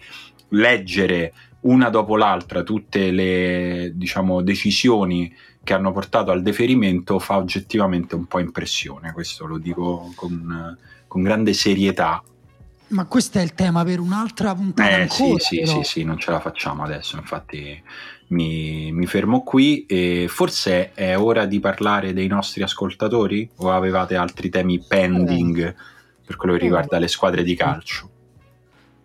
leggere 0.50 1.32
una 1.60 1.88
dopo 1.88 2.16
l'altra 2.16 2.62
tutte 2.62 3.10
le 3.10 3.92
diciamo, 3.94 4.40
decisioni 4.42 5.34
che 5.64 5.74
hanno 5.74 5.90
portato 5.90 6.30
al 6.30 6.42
deferimento 6.42 7.18
fa 7.18 7.38
oggettivamente 7.38 8.14
un 8.14 8.26
po' 8.26 8.38
impressione, 8.38 9.12
questo 9.12 9.46
lo 9.46 9.58
dico 9.58 10.12
con, 10.14 10.78
con 11.08 11.22
grande 11.22 11.52
serietà. 11.54 12.22
Ma 12.88 13.04
questo 13.06 13.38
è 13.38 13.42
il 13.42 13.54
tema 13.54 13.82
per 13.82 13.98
un'altra 13.98 14.54
puntata 14.54 14.88
eh, 14.88 15.00
ancora, 15.02 15.40
Sì, 15.40 15.64
sì, 15.64 15.66
sì, 15.66 15.82
sì, 15.82 16.04
non 16.04 16.18
ce 16.18 16.30
la 16.30 16.38
facciamo 16.38 16.84
adesso, 16.84 17.16
infatti 17.16 17.82
mi, 18.28 18.90
mi, 18.92 19.06
fermo 19.06 19.42
qui 19.42 19.86
e 19.86 20.26
forse 20.28 20.92
è 20.92 21.16
ora 21.16 21.46
di 21.46 21.60
parlare 21.60 22.12
dei 22.12 22.26
nostri 22.26 22.62
ascoltatori 22.62 23.48
o 23.56 23.70
avevate 23.70 24.16
altri 24.16 24.48
temi 24.48 24.82
pending 24.86 25.74
per 26.24 26.36
quello 26.36 26.54
che 26.54 26.60
riguarda 26.60 26.98
le 26.98 27.08
squadre 27.08 27.42
di 27.42 27.54
calcio? 27.54 28.10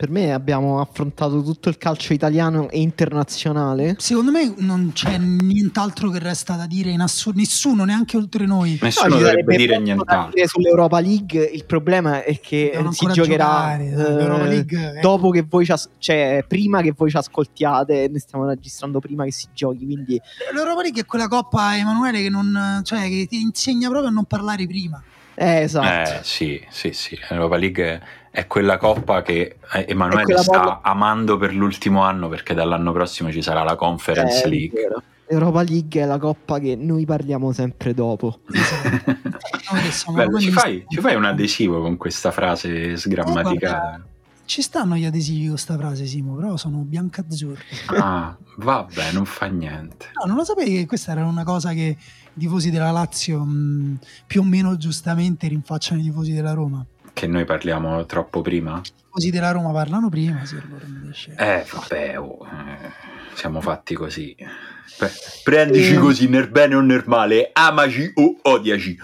Per 0.02 0.10
me 0.10 0.34
abbiamo 0.34 0.82
affrontato 0.82 1.44
tutto 1.44 1.70
il 1.70 1.78
calcio 1.78 2.12
italiano 2.14 2.72
e 2.72 2.82
internazionale. 2.82 3.98
Secondo 4.00 4.32
me 4.32 4.52
non 4.58 4.90
c'è 4.96 5.20
nient'altro 5.20 6.10
che 6.10 6.18
resta 6.18 6.56
da 6.56 6.66
dire 6.66 6.90
in 6.90 7.02
assoluto, 7.02 7.40
nessuno, 7.40 7.84
neanche 7.86 8.18
oltre 8.18 8.48
noi. 8.48 8.80
Nessuno 8.82 9.10
No, 9.10 9.14
ci 9.18 9.22
dovrebbe 9.22 9.44
sarebbe 9.54 9.58
dire 9.58 9.80
nient'altro. 9.80 10.32
dire 10.34 10.48
Sull'Europa 10.48 11.00
League 11.02 11.44
il 11.44 11.66
problema 11.66 12.24
è 12.24 12.40
che 12.40 12.70
Devono 12.72 12.90
eh, 12.90 12.94
si 12.94 13.06
giocherà 13.12 13.78
giocare, 13.78 13.86
eh, 13.90 13.96
l'Europa 14.16 14.44
League 14.46 14.94
è- 14.96 15.00
dopo 15.02 15.30
che 15.30 15.46
voi 15.48 15.66
ci 15.66 15.72
as- 15.72 15.90
cioè 16.00 16.44
prima 16.48 16.82
che 16.82 16.96
voi 16.98 17.12
ci 17.12 17.18
ascoltiate, 17.18 18.08
noi 18.10 18.20
stiamo 18.20 18.46
registrando 18.48 19.00
prima 19.00 19.24
che 19.26 19.32
si 19.32 19.50
giochi, 19.54 19.86
quindi 19.86 20.20
L'Europa 20.52 20.82
League 20.82 21.02
è 21.02 21.06
quella 21.06 21.28
coppa 21.28 21.78
Emanuele 21.78 22.24
che, 22.24 22.30
non, 22.32 22.82
cioè, 22.84 23.02
che 23.08 23.28
ti 23.30 23.40
insegna 23.40 23.88
proprio 23.88 24.10
a 24.10 24.14
non 24.14 24.26
parlare 24.26 24.66
prima. 24.66 25.00
Eh, 25.46 25.62
esatto. 25.62 26.12
Eh, 26.12 26.20
sì, 26.24 26.64
sì, 26.70 26.92
sì. 26.94 27.18
L'Europa 27.30 27.56
League 27.58 27.84
è, 27.86 28.00
è 28.30 28.48
quella 28.48 28.78
coppa 28.78 29.22
che 29.22 29.58
eh, 29.74 29.86
Emanuele 29.88 30.38
sta 30.38 30.52
proprio- 30.52 30.80
amando 30.84 31.38
per 31.38 31.54
l'ultimo 31.54 32.04
anno 32.04 32.30
perché 32.30 32.54
dall'anno 32.54 32.92
prossimo 32.92 33.32
ci 33.32 33.42
sarà 33.42 33.64
la 33.64 33.76
Conference 33.76 34.44
Eh, 34.46 34.48
League. 34.50 34.82
vero. 34.82 35.02
L'Europa 35.28 35.62
League 35.64 36.02
è 36.02 36.06
la 36.06 36.18
coppa 36.18 36.60
che 36.60 36.76
noi 36.76 37.06
parliamo 37.06 37.52
sempre 37.54 37.94
dopo. 37.94 38.40
Bello, 40.14 40.40
ci, 40.40 40.52
fai, 40.52 40.84
ci 40.90 41.00
fai 41.00 41.16
un 41.16 41.26
adesivo 41.26 41.82
con 41.82 41.96
questa 41.98 42.32
frase 42.32 42.92
Eh, 42.92 42.98
sgrammaticata? 42.98 43.80
guarda, 43.80 44.06
Ci 44.46 44.62
stanno 44.62 44.96
gli 44.96 45.06
adesivi 45.06 45.48
con 45.48 45.58
sta 45.58 45.78
frase, 45.78 46.06
Simo, 46.06 46.36
però 46.36 46.58
sono 46.58 46.80
biancazzurri. 46.80 47.64
Ah, 47.98 48.36
vabbè, 48.58 49.12
non 49.14 49.24
fa 49.26 49.46
niente. 49.46 50.08
No, 50.20 50.26
non 50.28 50.36
lo 50.36 50.44
sapevi 50.44 50.72
che 50.76 50.86
questa 50.86 51.12
era 51.14 51.26
una 51.26 51.44
cosa 51.46 51.72
che 51.72 51.96
tifosi 52.38 52.70
della 52.72 52.92
Lazio 52.92 53.44
mh, 53.44 54.00
più 54.28 54.42
o 54.42 54.44
meno 54.44 54.78
giustamente 54.78 55.48
rinfacciano 55.48 56.00
i 56.00 56.04
tifosi 56.04 56.34
della 56.34 56.54
Roma. 56.54 56.86
Che 57.14 57.28
noi 57.28 57.44
parliamo 57.46 58.06
troppo 58.06 58.42
prima? 58.42 58.80
I 58.84 58.92
tifosi 59.04 59.30
della 59.32 59.52
Roma 59.52 59.72
parlano 59.72 60.10
prima, 60.10 60.46
sì, 60.46 60.56
allora 60.56 60.86
invece... 60.86 61.36
Eh, 61.38 61.66
vabbè, 61.70 62.20
oh, 62.20 62.40
eh, 62.46 62.90
siamo 63.36 63.60
fatti 63.62 63.94
così. 63.96 64.36
Beh, 65.00 65.10
prendici 65.44 65.94
Eh. 65.94 65.98
così 65.98 66.28
nel 66.28 66.50
bene 66.50 66.76
o 66.76 66.82
nel 66.82 67.04
male, 67.06 67.50
amaci 67.54 68.12
o 68.16 68.38
odiaci. 68.42 68.98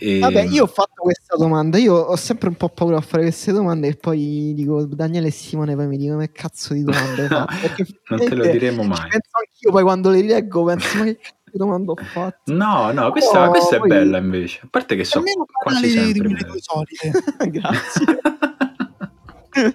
E- 0.00 0.18
Vabbè, 0.20 0.42
io 0.42 0.62
ho 0.64 0.66
fatto 0.66 1.02
questa 1.02 1.36
domanda. 1.36 1.76
Io 1.78 1.94
ho 1.94 2.14
sempre 2.14 2.48
un 2.48 2.54
po' 2.54 2.68
paura 2.68 2.98
a 2.98 3.00
fare 3.00 3.22
queste 3.24 3.50
domande 3.50 3.88
e 3.88 3.96
poi 3.96 4.52
dico 4.54 4.84
Daniele 4.84 5.26
e 5.28 5.30
Simone 5.32 5.74
poi 5.74 5.88
mi 5.88 5.96
dicono 5.96 6.20
che 6.20 6.30
cazzo 6.30 6.72
di 6.74 6.84
domande 6.84 7.22
hai 7.22 7.28
fatto?" 7.28 7.54
Perché 7.60 7.86
Non 8.10 8.18
te 8.20 8.34
lo 8.36 8.46
diremo 8.46 8.82
mai. 8.84 9.08
Penso 9.08 9.30
anch'io 9.32 9.70
poi 9.72 9.82
quando 9.82 10.10
le 10.10 10.20
rileggo 10.20 10.62
penso 10.64 10.98
ma 10.98 11.04
che 11.04 11.18
domanda 11.52 11.92
ho 11.92 11.96
fatto? 11.96 12.52
No, 12.52 12.90
no, 12.92 13.10
questa, 13.10 13.44
No, 13.44 13.50
questa 13.50 13.76
è 13.76 13.78
poi- 13.78 13.88
bella 13.88 14.18
invece. 14.18 14.60
A 14.64 14.68
parte 14.70 14.96
che 14.96 15.04
so 15.04 15.18
Almeno 15.18 15.44
quasi 15.46 15.88
sempre 15.90 16.28
belle. 16.28 16.44
tue 16.44 16.58
solite. 16.60 17.12
Grazie. 17.50 18.18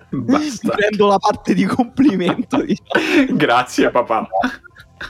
Basta. 0.10 0.74
Prendo 0.76 1.08
la 1.08 1.18
parte 1.18 1.54
di 1.54 1.66
complimento. 1.66 2.62
diciamo. 2.62 3.36
Grazie 3.36 3.90
papà. 3.92 4.28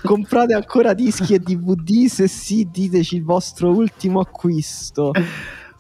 Comprate 0.04 0.54
ancora 0.56 0.94
dischi 0.94 1.36
e 1.36 1.40
DVD? 1.40 2.08
Se 2.08 2.28
sì, 2.28 2.68
diteci 2.72 3.18
il 3.18 3.24
vostro 3.24 3.70
ultimo 3.70 4.20
acquisto. 4.22 5.12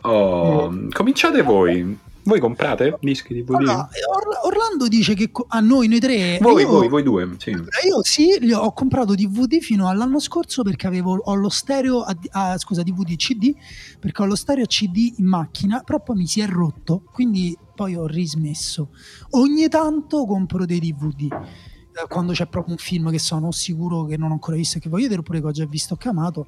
Oh, 0.01 0.87
cominciate 0.91 1.41
voi. 1.41 1.97
Voi 2.25 2.39
comprate 2.39 2.97
dischi 3.01 3.33
di 3.33 3.43
DVD? 3.43 3.55
Allora, 3.59 3.89
Or- 4.07 4.45
Orlando 4.53 4.87
dice 4.87 5.13
che 5.13 5.29
a 5.47 5.59
noi, 5.59 5.87
noi 5.87 5.99
tre... 5.99 6.37
voi, 6.41 6.61
io- 6.61 6.69
voi, 6.69 6.87
voi 6.87 7.03
due. 7.03 7.35
Sì. 7.37 7.49
Io 7.51 8.01
sì, 8.03 8.37
li 8.39 8.53
ho, 8.53 8.59
ho 8.61 8.71
comprato 8.73 9.13
DVD 9.13 9.59
fino 9.59 9.89
all'anno 9.89 10.19
scorso 10.19 10.63
perché 10.63 10.87
avevo 10.87 11.17
ho 11.21 11.33
lo 11.35 11.49
stereo, 11.49 12.01
a, 12.01 12.15
a- 12.31 12.57
scusa, 12.57 12.81
DVD 12.83 13.15
CD, 13.17 13.53
perché 13.99 14.21
ho 14.21 14.25
lo 14.25 14.35
stereo 14.35 14.65
CD 14.65 15.13
in 15.17 15.25
macchina, 15.25 15.81
però 15.81 16.01
poi 16.01 16.15
mi 16.17 16.27
si 16.27 16.39
è 16.39 16.47
rotto, 16.47 17.03
quindi 17.11 17.57
poi 17.75 17.95
ho 17.95 18.05
rismesso. 18.07 18.89
Ogni 19.31 19.67
tanto 19.67 20.25
compro 20.25 20.65
dei 20.65 20.79
DVD. 20.79 21.23
eh, 21.31 22.07
Quando 22.07 22.31
c'è 22.31 22.47
proprio 22.47 22.73
un 22.73 22.79
film 22.79 23.11
che 23.11 23.19
sono 23.19 23.51
sicuro 23.51 24.05
che 24.05 24.15
non 24.15 24.29
ho 24.29 24.33
ancora 24.33 24.55
visto 24.55 24.77
e 24.77 24.81
che 24.81 24.87
voglio 24.89 25.03
vedere, 25.03 25.19
oppure 25.19 25.41
che 25.41 25.47
ho 25.47 25.51
già 25.51 25.65
visto 25.65 25.95
o 25.95 25.97
che 25.97 26.07
ho 26.07 26.11
amato, 26.11 26.47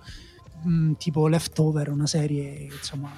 mh, 0.64 0.94
tipo 0.94 1.28
Leftover, 1.28 1.90
una 1.90 2.08
serie 2.08 2.70
insomma 2.72 3.10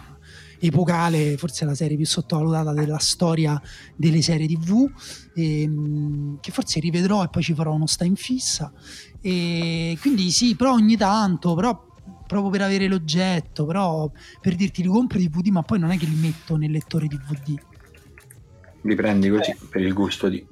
epocale, 0.60 1.38
forse 1.38 1.66
la 1.66 1.76
serie 1.76 1.98
più 1.98 2.06
sottovalutata 2.06 2.74
della 2.74 2.98
storia 3.00 3.62
delle 3.96 4.22
serie 4.22 4.48
TV, 4.48 4.90
ehm, 5.36 6.40
che 6.40 6.52
forse 6.52 6.80
rivedrò 6.80 7.24
e 7.24 7.30
poi 7.30 7.44
ci 7.44 7.54
farò 7.54 7.74
uno 7.74 7.88
sta 7.88 8.06
in 8.06 8.16
fissa. 8.16 8.72
E 9.22 9.98
quindi 10.02 10.32
sì, 10.32 10.56
però 10.56 10.74
ogni 10.74 10.98
tanto, 10.98 11.54
però 11.56 11.86
proprio 12.28 12.50
per 12.50 12.62
avere 12.62 12.88
l'oggetto, 12.88 13.66
però 13.66 14.10
per 14.42 14.56
dirti 14.56 14.82
li 14.82 14.90
compro 14.90 15.20
i 15.20 15.28
DVD, 15.28 15.48
ma 15.48 15.64
poi 15.64 15.80
non 15.80 15.92
è 15.92 15.98
che 15.98 16.06
li 16.06 16.16
metto 16.16 16.56
nel 16.58 16.72
lettore 16.72 17.08
DVD. 17.08 17.56
Li 18.82 18.96
prendi 18.96 19.30
così 19.30 19.56
per 19.70 19.82
il 19.82 19.94
gusto 19.94 20.28
di. 20.30 20.46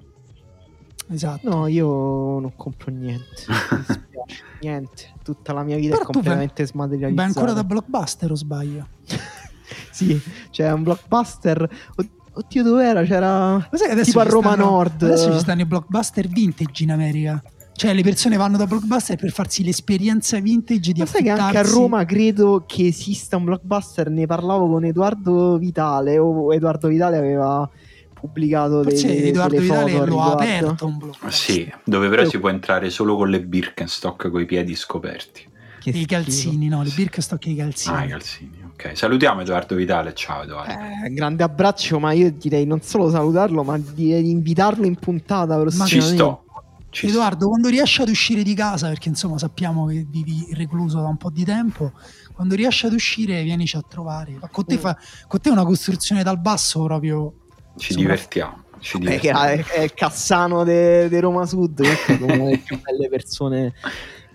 Esatto. 1.08 1.48
No, 1.48 1.68
io 1.68 2.40
non 2.40 2.54
compro 2.56 2.92
niente. 2.92 3.44
Niente. 4.62 5.14
Tutta 5.24 5.54
la 5.54 5.64
mia 5.64 5.76
vita 5.76 5.92
Però 5.98 6.02
è 6.02 6.06
completamente 6.06 6.64
Beh, 6.64 6.68
smaterializzata. 6.70 7.28
ancora 7.28 7.54
da 7.54 7.64
blockbuster 7.64 8.32
o 8.32 8.36
sbaglio? 8.36 8.88
Sì, 9.92 10.20
c'è 10.52 10.72
un 10.72 10.84
blockbuster. 10.84 11.70
Od- 11.96 12.10
Oddio, 12.38 12.64
dov'era? 12.64 13.02
C'era. 13.04 13.54
Lo 13.54 13.78
sai 13.78 13.88
che 13.88 13.94
adesso 13.94 14.10
Tipo 14.12 14.20
a 14.20 14.24
Roma 14.24 14.52
stanno- 14.54 14.70
Nord. 14.70 15.04
Adesso 15.04 15.32
ci 15.32 15.40
stanno 15.40 15.62
i 15.62 15.66
blockbuster 15.66 16.28
vintage 16.28 16.84
in 16.84 16.92
America. 16.92 17.42
Cioè 17.72 17.94
le 17.94 18.04
persone 18.04 18.36
vanno 18.36 18.58
da 18.58 18.68
blockbuster 18.68 19.16
per 19.18 19.32
farsi 19.32 19.64
l'esperienza 19.64 20.38
vintage 20.40 20.92
di 20.92 21.00
Ma 21.00 21.06
sai 21.06 21.24
che 21.24 21.30
anche 21.30 21.58
a 21.58 21.62
Roma 21.62 22.04
credo 22.06 22.66
che 22.68 22.88
esista 22.88 23.38
un 23.38 23.46
blockbuster? 23.46 24.10
Ne 24.10 24.26
parlavo 24.26 24.68
con 24.70 24.84
Edoardo 24.84 25.58
Vitale. 25.58 26.18
O 26.18 26.54
Edoardo 26.54 26.90
Vitale 26.90 27.18
aveva 27.18 27.70
pubblicato 28.14 28.82
dei, 28.82 28.98
Forse 28.98 29.28
Edoardo 29.28 29.54
delle 29.56 29.64
Vitale 29.68 29.92
foto 29.92 30.06
lo 30.06 30.22
ha 30.22 30.32
aperto 30.34 30.86
un 30.88 30.98
blockbuster. 30.98 31.34
Sì, 31.34 31.74
dove 31.86 32.10
però 32.10 32.26
si 32.28 32.38
può 32.40 32.50
entrare 32.50 32.90
solo 32.90 33.16
con 33.16 33.30
le 33.30 33.42
Birkenstock 33.42 34.30
con 34.30 34.42
i 34.42 34.46
piedi 34.46 34.76
scoperti. 34.76 35.48
Che 35.80 35.90
I 35.90 36.06
calzini, 36.06 36.68
no, 36.68 36.82
le 36.84 36.92
Birkenstock 36.94 37.46
e 37.46 37.52
i 37.52 37.56
calzini. 37.56 37.96
Ah, 37.96 38.04
i 38.04 38.08
calzini. 38.10 38.65
Ok, 38.78 38.92
salutiamo 38.96 39.40
Edoardo 39.42 39.74
Vitale. 39.76 40.14
Ciao 40.14 40.44
Edoardo. 40.44 40.74
Eh, 41.06 41.14
grande 41.14 41.44
abbraccio, 41.44 41.98
ma 41.98 42.12
io 42.12 42.30
direi 42.32 42.66
non 42.66 42.82
solo 42.82 43.10
salutarlo, 43.10 43.64
ma 43.64 43.78
direi 43.78 44.22
di 44.24 44.30
invitarlo 44.32 44.86
in 44.86 44.96
puntata 44.96 45.58
Ci 45.86 46.02
sto. 46.02 46.44
Ci 46.90 47.08
sto. 47.08 47.18
Edoardo, 47.18 47.48
quando 47.48 47.70
riesci 47.70 48.02
ad 48.02 48.10
uscire 48.10 48.44
di 48.44 48.54
casa, 48.54 48.90
perché 48.90 49.08
insomma 49.08 49.38
sappiamo 49.38 49.86
che 49.86 50.06
vivi 50.08 50.48
recluso 50.54 51.00
da 51.00 51.08
un 51.08 51.16
po' 51.16 51.30
di 51.30 51.46
tempo, 51.46 51.94
quando 52.34 52.54
riesci 52.56 52.86
ad 52.86 52.92
uscire 52.94 53.44
vienici 53.44 53.78
a 53.78 53.82
trovare. 53.88 54.34
Ma 54.42 54.50
Con 54.50 54.66
Mm. 54.66 54.68
te, 54.68 54.78
fa, 54.78 54.98
con 55.28 55.40
te 55.40 55.50
è 55.50 55.52
una 55.54 55.66
costruzione 55.66 56.22
dal 56.24 56.40
basso 56.40 56.84
proprio... 56.84 57.34
Ci 57.78 57.94
Insomma, 57.94 58.00
divertiamo. 58.00 58.64
Ci 58.80 58.92
che 58.94 59.00
divertiamo. 59.00 59.40
è, 59.44 59.64
è 59.66 59.80
il 59.84 59.94
Cassano 59.94 60.64
di 60.66 61.20
Roma 61.20 61.46
Sud, 61.46 61.82
che 61.82 62.18
è 62.18 62.22
una 62.22 62.36
delle 62.36 62.58
più 62.60 62.80
belle 62.82 63.08
persone 63.10 63.74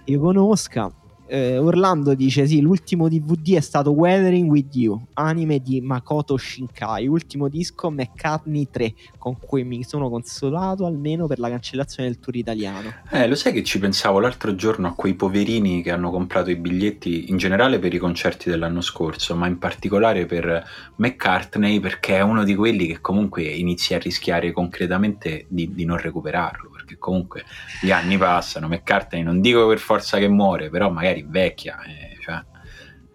che 0.04 0.10
io 0.12 0.20
conosca. 0.20 0.90
Eh, 1.32 1.58
Orlando 1.58 2.14
dice: 2.14 2.44
Sì, 2.44 2.60
l'ultimo 2.60 3.08
DVD 3.08 3.54
è 3.54 3.60
stato 3.60 3.92
Weathering 3.92 4.50
with 4.50 4.74
You, 4.74 5.00
anime 5.12 5.60
di 5.60 5.80
Makoto 5.80 6.36
Shinkai. 6.36 7.06
Ultimo 7.06 7.46
disco 7.46 7.88
McCartney 7.88 8.66
3, 8.68 8.94
con 9.16 9.36
cui 9.38 9.62
mi 9.62 9.84
sono 9.84 10.10
consolato 10.10 10.86
almeno 10.86 11.28
per 11.28 11.38
la 11.38 11.48
cancellazione 11.48 12.08
del 12.08 12.18
tour 12.18 12.34
italiano. 12.34 12.92
Eh, 13.10 13.28
lo 13.28 13.36
sai 13.36 13.52
che 13.52 13.62
ci 13.62 13.78
pensavo 13.78 14.18
l'altro 14.18 14.56
giorno 14.56 14.88
a 14.88 14.94
quei 14.94 15.14
poverini 15.14 15.82
che 15.82 15.92
hanno 15.92 16.10
comprato 16.10 16.50
i 16.50 16.56
biglietti 16.56 17.30
in 17.30 17.36
generale 17.36 17.78
per 17.78 17.94
i 17.94 17.98
concerti 17.98 18.50
dell'anno 18.50 18.80
scorso, 18.80 19.36
ma 19.36 19.46
in 19.46 19.58
particolare 19.58 20.26
per 20.26 20.64
McCartney 20.96 21.78
perché 21.78 22.16
è 22.16 22.22
uno 22.22 22.42
di 22.42 22.56
quelli 22.56 22.88
che 22.88 23.00
comunque 23.00 23.44
inizia 23.44 23.98
a 23.98 24.00
rischiare 24.00 24.50
concretamente 24.50 25.44
di, 25.46 25.72
di 25.72 25.84
non 25.84 25.98
recuperarlo, 25.98 26.70
perché 26.90 26.96
comunque 26.98 27.44
gli 27.80 27.90
anni 27.90 28.16
passano, 28.18 28.66
McCartney 28.68 29.22
non 29.22 29.40
dico 29.40 29.66
per 29.68 29.78
forza 29.78 30.18
che 30.18 30.28
muore, 30.28 30.70
però 30.70 30.90
magari 30.90 31.20
invecchia, 31.20 31.78
eh, 31.82 32.16
cioè, 32.20 32.42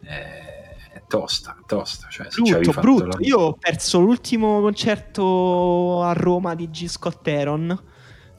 eh, 0.04 0.94
è 0.94 1.02
tosta, 1.08 1.58
tosta. 1.66 2.08
Cioè, 2.10 2.28
Brutto, 2.30 2.80
brutto. 2.80 3.06
la- 3.06 3.18
Io 3.20 3.40
ho 3.40 3.54
perso 3.54 4.00
l'ultimo 4.00 4.62
concerto 4.62 6.02
a 6.04 6.14
Roma 6.14 6.56
di 6.56 6.70
G. 6.70 6.88
Scott 6.88 7.28
Heron. 7.28 7.84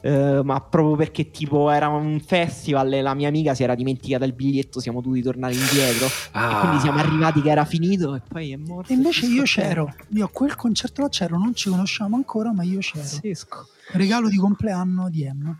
Eh, 0.01 0.41
ma 0.43 0.59
proprio 0.61 0.95
perché 0.95 1.31
tipo 1.31 1.69
era 1.69 1.87
un 1.87 2.19
festival 2.19 2.93
e 2.93 3.01
la 3.01 3.13
mia 3.13 3.27
amica 3.27 3.53
si 3.53 3.63
era 3.63 3.75
dimenticata 3.75 4.25
il 4.25 4.33
biglietto, 4.33 4.79
siamo 4.79 5.01
dovuti 5.01 5.21
tornare 5.21 5.53
indietro. 5.53 6.05
E 6.07 6.09
Ah. 6.31 6.59
quindi 6.61 6.79
siamo 6.79 6.99
arrivati 6.99 7.41
che 7.41 7.49
era 7.49 7.65
finito 7.65 8.15
e 8.15 8.21
poi 8.27 8.51
è 8.51 8.55
morto. 8.57 8.91
E 8.91 8.95
invece 8.95 9.25
io 9.25 9.43
c'ero, 9.43 9.93
io 10.09 10.25
a 10.25 10.29
quel 10.29 10.55
concerto 10.55 11.01
là 11.01 11.09
c'ero, 11.09 11.37
non 11.37 11.53
ci 11.55 11.69
conosciamo 11.69 12.15
ancora, 12.15 12.53
ma 12.53 12.63
io 12.63 12.79
c'ero. 12.79 12.99
Pazzesco. 13.03 13.67
Regalo 13.93 14.27
di 14.29 14.37
compleanno 14.37 15.09
di 15.09 15.23
Emma. 15.23 15.57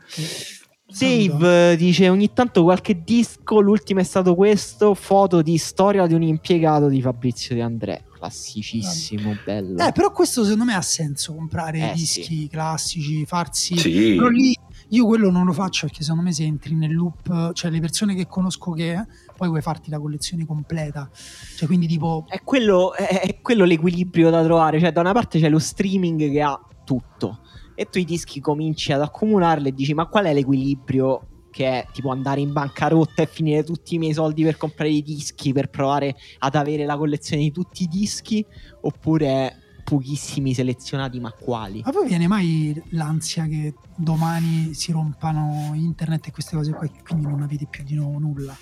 eh, 1.42 1.76
dice 1.78 2.08
ogni 2.08 2.32
tanto 2.32 2.64
qualche 2.64 3.04
disco, 3.04 3.60
l'ultimo 3.60 4.00
è 4.00 4.04
stato 4.04 4.36
questo, 4.36 4.94
foto 4.94 5.42
di 5.42 5.58
storia 5.58 6.08
di 6.08 6.14
un 6.14 6.22
impiegato 6.22 6.88
di 6.88 7.02
Fabrizio 7.02 7.56
De 7.56 7.62
André, 7.62 8.04
classicissimo, 8.18 9.36
bello. 9.44 9.86
Eh, 9.86 9.92
però 9.92 10.12
questo 10.12 10.44
secondo 10.44 10.66
me 10.66 10.74
ha 10.76 10.82
senso 10.82 11.34
comprare 11.34 11.92
Eh, 11.92 11.94
dischi 11.94 12.48
classici, 12.48 13.26
farsi 13.26 13.78
Sì. 13.78 14.16
Però 14.16 14.28
lì 14.28 14.56
io 14.90 15.06
quello 15.06 15.30
non 15.30 15.46
lo 15.46 15.54
faccio 15.54 15.86
perché 15.88 16.02
secondo 16.02 16.24
me 16.24 16.32
se 16.32 16.44
entri 16.44 16.74
nel 16.74 16.94
loop, 16.94 17.52
cioè 17.54 17.70
le 17.70 17.80
persone 17.80 18.16
che 18.16 18.26
conosco 18.28 18.72
che 18.72 18.92
eh, 18.94 19.06
poi 19.36 19.48
vuoi 19.50 19.62
farti 19.62 19.90
la 19.90 20.00
collezione 20.00 20.46
completa. 20.46 21.10
Cioè 21.58 21.68
quindi 21.68 21.88
tipo 21.88 22.26
È 22.28 22.42
quello, 22.44 22.94
è, 22.94 23.22
è 23.22 23.42
quello 23.42 23.66
l'equilibrio 23.66 24.30
da 24.30 24.44
trovare. 24.44 24.80
Cioè, 24.80 24.92
da 24.92 25.02
una 25.02 25.14
parte 25.14 25.40
c'è 25.40 25.50
lo 25.50 25.60
streaming 25.60 26.32
che 26.32 26.42
ha 26.42 26.60
tutto. 26.86 27.40
e 27.80 27.86
tu 27.86 28.00
i 28.00 28.06
dischi 28.06 28.40
cominci 28.40 28.92
ad 28.92 29.02
accumularli 29.02 29.68
e 29.68 29.74
dici 29.74 29.94
ma 29.94 30.08
qual 30.08 30.26
è 30.26 30.34
l'equilibrio 30.34 31.28
che 31.58 31.66
è 31.66 31.88
tipo 31.92 32.12
andare 32.12 32.40
in 32.40 32.54
bancarotta 32.54 33.24
e 33.24 33.26
finire 33.26 33.64
tutti 33.64 33.96
i 33.96 33.98
miei 33.98 34.14
soldi 34.14 34.44
per 34.44 34.58
comprare 34.58 34.92
i 34.92 35.02
dischi 35.02 35.54
per 35.54 35.72
provare 35.72 36.16
ad 36.38 36.54
avere 36.54 36.86
la 36.86 36.96
collezione 36.96 37.42
di 37.42 37.52
tutti 37.52 37.82
i 37.82 37.88
dischi 37.88 38.46
oppure 38.82 39.58
pochissimi 39.84 40.54
selezionati 40.54 41.20
ma 41.20 41.32
quali? 41.32 41.82
Ma 41.84 41.92
poi 41.92 42.08
viene 42.08 42.28
mai 42.28 42.80
l'ansia 42.90 43.46
che 43.46 43.74
domani 43.96 44.76
si 44.76 44.92
rompano 44.92 45.72
internet 45.74 46.28
e 46.28 46.32
queste 46.32 46.56
cose 46.56 46.74
qua 46.74 46.86
e 46.86 46.92
quindi 47.02 47.26
non 47.26 47.42
avete 47.42 47.66
più 47.68 47.84
di 47.84 47.96
nuovo 47.96 48.20
nulla? 48.20 48.56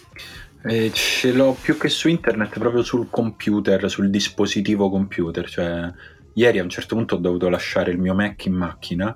Eh, 0.63 0.89
ce 0.93 1.33
l'ho 1.33 1.51
più 1.59 1.77
che 1.77 1.89
su 1.89 2.07
internet, 2.07 2.57
proprio 2.59 2.81
sul 2.81 3.09
computer, 3.09 3.89
sul 3.89 4.09
dispositivo 4.09 4.89
computer. 4.89 5.49
Cioè, 5.49 5.91
ieri 6.33 6.59
a 6.59 6.63
un 6.63 6.69
certo 6.69 6.95
punto 6.95 7.15
ho 7.15 7.19
dovuto 7.19 7.49
lasciare 7.49 7.91
il 7.91 7.97
mio 7.97 8.13
Mac 8.13 8.45
in 8.45 8.53
macchina 8.53 9.13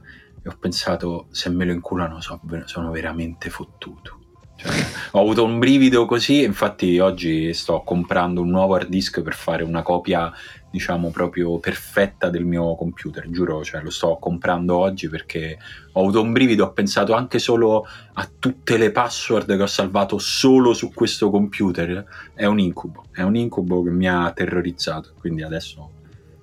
ho 0.49 0.57
pensato 0.59 1.27
se 1.31 1.49
me 1.49 1.65
lo 1.65 1.71
inculano 1.71 2.21
so- 2.21 2.41
sono 2.65 2.91
veramente 2.91 3.49
fottuto. 3.49 4.19
Cioè, 4.59 4.73
ho 5.11 5.21
avuto 5.21 5.45
un 5.45 5.57
brivido 5.57 6.05
così, 6.05 6.43
infatti 6.43 6.99
oggi 6.99 7.53
sto 7.53 7.81
comprando 7.81 8.41
un 8.41 8.49
nuovo 8.49 8.75
hard 8.75 8.89
disk 8.89 9.21
per 9.21 9.33
fare 9.33 9.63
una 9.63 9.83
copia, 9.83 10.29
diciamo, 10.69 11.11
proprio 11.11 11.59
perfetta 11.59 12.29
del 12.29 12.43
mio 12.43 12.75
computer, 12.75 13.29
giuro, 13.29 13.63
cioè, 13.63 13.81
lo 13.81 13.89
sto 13.89 14.17
comprando 14.17 14.77
oggi 14.77 15.07
perché 15.07 15.57
ho 15.93 16.01
avuto 16.01 16.21
un 16.21 16.33
brivido, 16.33 16.65
ho 16.65 16.73
pensato 16.73 17.13
anche 17.13 17.39
solo 17.39 17.87
a 18.13 18.29
tutte 18.37 18.75
le 18.75 18.91
password 18.91 19.55
che 19.55 19.61
ho 19.61 19.67
salvato 19.67 20.17
solo 20.17 20.73
su 20.73 20.91
questo 20.93 21.29
computer, 21.29 22.03
è 22.33 22.45
un 22.45 22.59
incubo, 22.59 23.05
è 23.13 23.21
un 23.21 23.37
incubo 23.37 23.81
che 23.81 23.91
mi 23.91 24.09
ha 24.09 24.29
terrorizzato, 24.33 25.13
quindi 25.17 25.41
adesso 25.41 25.89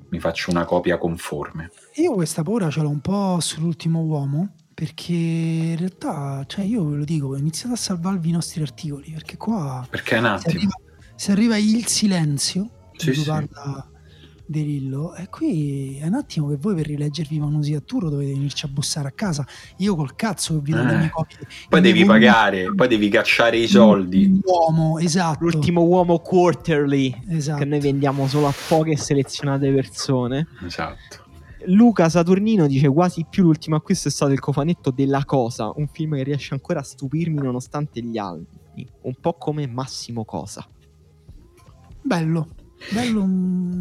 mi 0.09 0.19
faccio 0.20 0.51
una 0.51 0.65
copia 0.65 0.97
conforme. 0.97 1.70
Io 1.98 2.12
questa 2.12 2.43
paura 2.43 2.68
ce 2.70 2.81
l'ho 2.82 2.90
un 2.90 3.01
po' 3.01 3.39
sull'ultimo 3.40 4.01
uomo, 4.01 4.51
perché 4.74 5.12
in 5.14 5.77
realtà, 5.78 6.44
cioè 6.47 6.64
io 6.64 6.85
ve 6.89 6.97
lo 6.98 7.05
dico, 7.05 7.28
ho 7.28 7.36
iniziato 7.36 7.74
a 7.74 7.78
salvarvi 7.78 8.28
i 8.28 8.32
nostri 8.32 8.60
articoli, 8.60 9.10
perché 9.12 9.36
qua... 9.39 9.86
Perché 9.89 10.16
è 10.16 10.18
un 10.18 10.24
Se 10.24 10.31
attimo. 10.48 10.51
arriva, 10.59 10.74
se 11.14 11.32
arriva 11.32 11.56
il 11.56 11.86
silenzio, 11.86 12.68
Sì, 12.97 13.14
sì. 13.14 13.24
parla 13.24 13.89
De 14.48 14.60
Lillo, 14.60 15.14
e 15.14 15.28
qui 15.28 15.97
è 15.98 16.06
un 16.06 16.14
attimo 16.14 16.48
che 16.48 16.56
voi 16.56 16.74
per 16.77 16.86
rileggervi 16.86 17.40
Manusi 17.40 17.74
a 17.74 17.81
Turo 17.81 18.10
dovete 18.10 18.31
venirci 18.32 18.64
a 18.66 18.68
bussare 18.68 19.09
a 19.09 19.10
casa. 19.12 19.44
Io 19.78 19.97
col 19.97 20.14
cazzo 20.14 20.55
che 20.56 20.60
vi 20.60 20.70
do 20.73 20.85
le 20.85 20.93
Eh. 20.93 20.97
mie 20.98 21.10
copie. 21.10 21.39
Poi 21.68 21.81
devi 21.81 22.05
pagare, 22.05 22.73
poi 22.74 22.86
devi 22.89 23.09
cacciare 23.09 23.56
i 23.56 23.66
soldi. 23.66 24.39
Uomo, 24.44 24.98
esatto. 24.98 25.39
L'ultimo 25.43 25.81
uomo 25.82 26.18
quarterly 26.20 27.23
esatto. 27.31 27.59
che 27.59 27.64
noi 27.64 27.81
vendiamo 27.81 28.28
solo 28.28 28.47
a 28.48 28.55
poche 28.68 28.97
selezionate 28.97 29.73
persone. 29.73 30.47
Esatto. 30.64 31.24
Luca 31.67 32.09
Saturnino 32.09 32.67
dice 32.67 32.89
quasi 32.89 33.27
più 33.29 33.45
l'ultimo 33.45 33.77
acquisto 33.77 34.09
è 34.09 34.11
stato 34.11 34.33
il 34.33 34.41
cofanetto 34.41 34.91
della 34.91 35.25
Cosa, 35.25 35.73
un 35.75 35.89
film 35.89 36.15
che 36.17 36.23
riesce 36.23 36.55
ancora 36.55 36.81
a 36.81 36.83
stupirmi 36.83 37.41
nonostante 37.41 38.03
gli 38.03 38.19
anni, 38.19 38.47
un 39.03 39.15
po' 39.21 39.35
come 39.35 39.67
Massimo 39.67 40.25
Cosa. 40.25 40.67
Bello. 42.03 42.49
Bello. 42.93 43.27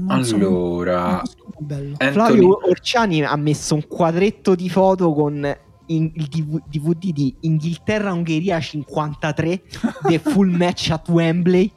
Allora, 0.07 1.22
so 1.26 1.53
bello. 1.60 1.95
Anthony, 1.98 2.12
Flavio 2.12 2.68
Orciani 2.68 3.24
ha 3.24 3.36
messo 3.36 3.76
un 3.76 3.86
quadretto 3.88 4.56
di 4.56 4.70
foto 4.70 5.12
con 5.14 5.57
in- 5.88 6.12
il 6.16 6.26
DV- 6.28 6.64
DVD 6.68 7.12
di 7.12 7.36
Inghilterra-Ungheria 7.41 8.60
53 8.60 9.62
The 10.07 10.20
Full 10.20 10.49
Match 10.49 10.90
at 10.91 11.07
Wembley 11.10 11.72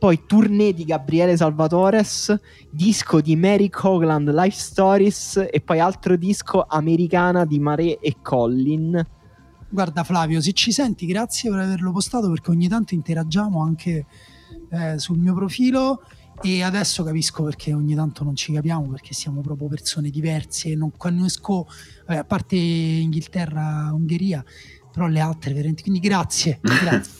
poi 0.00 0.24
tournée 0.26 0.72
di 0.72 0.84
Gabriele 0.84 1.36
Salvatores 1.36 2.34
disco 2.70 3.20
di 3.20 3.36
Mary 3.36 3.68
Cogland 3.68 4.30
Life 4.30 4.56
Stories 4.56 5.46
e 5.50 5.60
poi 5.60 5.78
altro 5.78 6.16
disco 6.16 6.64
americana 6.66 7.44
di 7.44 7.58
Mare 7.58 7.98
e 7.98 8.16
Collin 8.22 9.06
Guarda 9.72 10.02
Flavio, 10.02 10.40
se 10.40 10.52
ci 10.52 10.72
senti, 10.72 11.06
grazie 11.06 11.48
per 11.48 11.60
averlo 11.60 11.92
postato 11.92 12.28
perché 12.28 12.50
ogni 12.50 12.66
tanto 12.66 12.94
interagiamo 12.94 13.62
anche 13.62 14.04
eh, 14.70 14.98
sul 14.98 15.18
mio 15.18 15.32
profilo 15.32 16.02
e 16.42 16.62
adesso 16.64 17.04
capisco 17.04 17.44
perché 17.44 17.72
ogni 17.72 17.94
tanto 17.94 18.24
non 18.24 18.34
ci 18.34 18.52
capiamo 18.52 18.88
perché 18.88 19.14
siamo 19.14 19.42
proprio 19.42 19.68
persone 19.68 20.10
diverse. 20.10 20.74
Non 20.74 20.90
conosco, 20.96 21.68
vabbè, 22.06 22.18
a 22.18 22.24
parte 22.24 22.56
Inghilterra, 22.56 23.90
Ungheria, 23.92 24.42
però 24.92 25.06
le 25.06 25.20
altre 25.20 25.52
veramente. 25.52 25.82
Quindi 25.82 26.00
grazie, 26.00 26.60
grazie. 26.62 27.12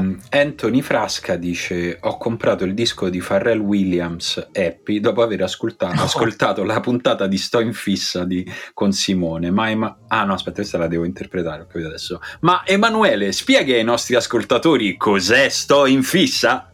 Ehm, 0.00 0.20
Anthony 0.30 0.80
Frasca 0.80 1.36
dice: 1.36 1.98
Ho 2.02 2.16
comprato 2.16 2.64
il 2.64 2.74
disco 2.74 3.08
di 3.08 3.20
Pharrell 3.20 3.58
Williams 3.60 4.48
Happy 4.52 5.00
dopo 5.00 5.22
aver 5.22 5.42
ascolta- 5.42 5.88
ascoltato 5.88 6.64
la 6.64 6.80
puntata 6.80 7.26
di 7.26 7.38
Sto 7.38 7.60
in 7.60 7.72
fissa 7.72 8.24
di- 8.24 8.46
con 8.74 8.92
Simone. 8.92 9.50
Ma 9.50 9.70
Ema- 9.70 9.98
ah, 10.08 10.24
no, 10.24 10.34
aspetta, 10.34 10.56
questa 10.56 10.78
la 10.78 10.86
devo 10.88 11.04
interpretare. 11.04 11.62
Ho 11.62 11.66
capito 11.66 11.88
adesso. 11.88 12.20
Ma 12.40 12.62
Emanuele, 12.66 13.32
spieghi 13.32 13.72
ai 13.72 13.84
nostri 13.84 14.14
ascoltatori 14.14 14.96
cos'è 14.96 15.48
Sto 15.48 15.86
in 15.86 16.02
fissa? 16.02 16.69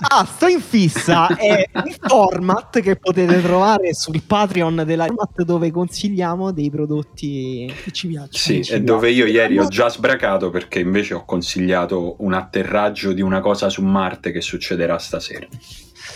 Ah, 0.00 0.24
sto 0.24 0.46
in 0.46 0.60
fissa 0.60 1.26
è 1.36 1.68
un 1.72 1.94
format 2.00 2.80
che 2.80 2.96
potete 2.96 3.40
trovare 3.40 3.94
sul 3.94 4.22
Patreon 4.22 4.82
della 4.84 5.06
format 5.06 5.42
dove 5.42 5.70
consigliamo 5.70 6.52
dei 6.52 6.70
prodotti 6.70 7.72
Che 7.82 7.90
ci 7.90 8.08
piace. 8.08 8.62
Sì, 8.62 8.72
e 8.72 8.82
dove 8.82 9.10
io 9.10 9.26
ieri 9.26 9.58
ho 9.58 9.68
già 9.68 9.88
sbracato 9.88 10.50
perché 10.50 10.80
invece 10.80 11.14
ho 11.14 11.24
consigliato 11.24 12.16
un 12.18 12.32
atterraggio 12.32 13.12
di 13.12 13.20
una 13.22 13.40
cosa 13.40 13.68
su 13.68 13.82
Marte 13.82 14.32
che 14.32 14.40
succederà 14.40 14.98
stasera. 14.98 15.46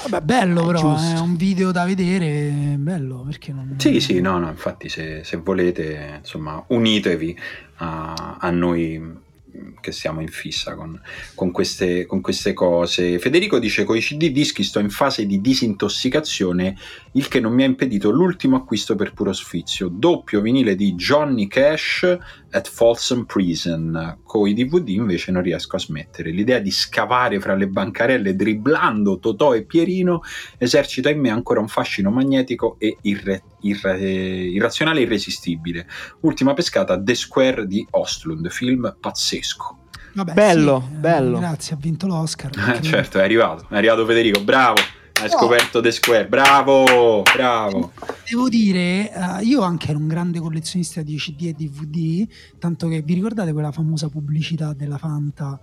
Vabbè, 0.03 0.21
bello 0.25 0.67
però, 0.67 0.97
è 0.97 1.19
un 1.19 1.37
video 1.37 1.73
da 1.73 1.85
vedere, 1.85 2.77
bello 2.79 3.25
perché 3.27 3.53
non... 3.53 3.75
Sì, 3.79 4.01
sì, 4.01 4.21
no, 4.21 4.39
no, 4.39 4.49
infatti 4.49 4.89
se, 4.89 5.25
se 5.25 5.39
volete, 5.39 6.19
insomma, 6.19 6.63
unitevi 6.69 7.39
a, 7.77 8.37
a 8.39 8.51
noi 8.51 9.27
che 9.80 9.93
siamo 9.93 10.20
in 10.20 10.28
fissa 10.28 10.74
con, 10.74 11.01
con 11.35 11.51
queste, 11.51 12.06
con 12.06 12.20
queste 12.20 12.52
cose. 12.52 13.18
Federico 13.18 13.59
dice, 13.59 13.85
con 13.85 13.97
i 13.97 14.01
CD 14.01 14.30
dischi 14.30 14.62
sto 14.62 14.78
in 14.78 14.90
fase 14.90 15.26
di 15.26 15.40
disintossicazione, 15.40 16.76
il 17.12 17.28
che 17.28 17.40
non 17.40 17.52
mi 17.52 17.62
ha 17.62 17.66
impedito 17.66 18.10
l'ultimo 18.10 18.56
acquisto 18.56 18.94
per 18.94 19.12
puro 19.12 19.32
sfizio, 19.32 19.89
doppio 19.89 20.40
vinile 20.40 20.74
di 20.74 20.94
Johnny 20.94 21.47
Cash 21.47 22.18
at 22.51 22.68
Folsom 22.68 23.24
Prison. 23.24 24.18
Con 24.22 24.48
i 24.48 24.55
DVD 24.55 24.89
invece 24.89 25.32
non 25.32 25.43
riesco 25.43 25.76
a 25.76 25.78
smettere. 25.78 26.30
L'idea 26.30 26.59
di 26.59 26.70
scavare 26.70 27.40
fra 27.40 27.55
le 27.55 27.68
bancarelle 27.68 28.36
dribblando 28.36 29.18
Totò 29.18 29.55
e 29.55 29.64
Pierino 29.64 30.22
esercita 30.59 31.10
in 31.10 31.20
me 31.20 31.30
ancora 31.30 31.60
un 31.60 31.68
fascino 31.68 32.10
magnetico 32.10 32.76
e 32.78 32.97
irre- 33.02 33.43
irre- 33.60 33.98
irrazionale 33.98 35.01
e 35.01 35.02
irresistibile. 35.02 35.86
Ultima 36.20 36.55
pescata, 36.55 37.01
The 37.01 37.14
Square 37.14 37.66
di 37.66 37.86
Ostlund, 37.90 38.48
film 38.48 38.97
pazzesco. 39.01 39.78
Vabbè, 40.14 40.32
Bello, 40.32 40.85
sì, 40.86 40.94
eh, 40.94 40.98
bello. 40.98 41.39
Grazie, 41.39 41.74
ha 41.74 41.78
vinto 41.80 42.06
l'Oscar. 42.06 42.51
Eh, 42.76 42.82
certo, 42.82 43.18
è 43.18 43.22
arrivato, 43.22 43.66
è 43.68 43.76
arrivato 43.76 44.05
Federico, 44.05 44.43
bravo, 44.43 44.80
hai 45.20 45.31
scoperto 45.31 45.81
The 45.81 45.90
Square, 45.90 46.27
bravo, 46.28 47.23
bravo. 47.23 47.93
Devo 48.28 48.49
dire, 48.49 49.12
eh, 49.12 49.43
io 49.43 49.62
anche 49.62 49.89
ero 49.90 49.99
un 49.99 50.07
grande 50.07 50.39
collezionista 50.39 51.03
di 51.03 51.16
CD 51.16 51.47
e 51.47 51.53
DVD, 51.55 52.27
tanto 52.59 52.89
che 52.89 53.03
vi 53.03 53.15
ricordate 53.15 53.53
quella 53.53 53.73
famosa 53.73 54.09
pubblicità 54.09 54.73
della 54.73 54.99
Fanta 54.99 55.59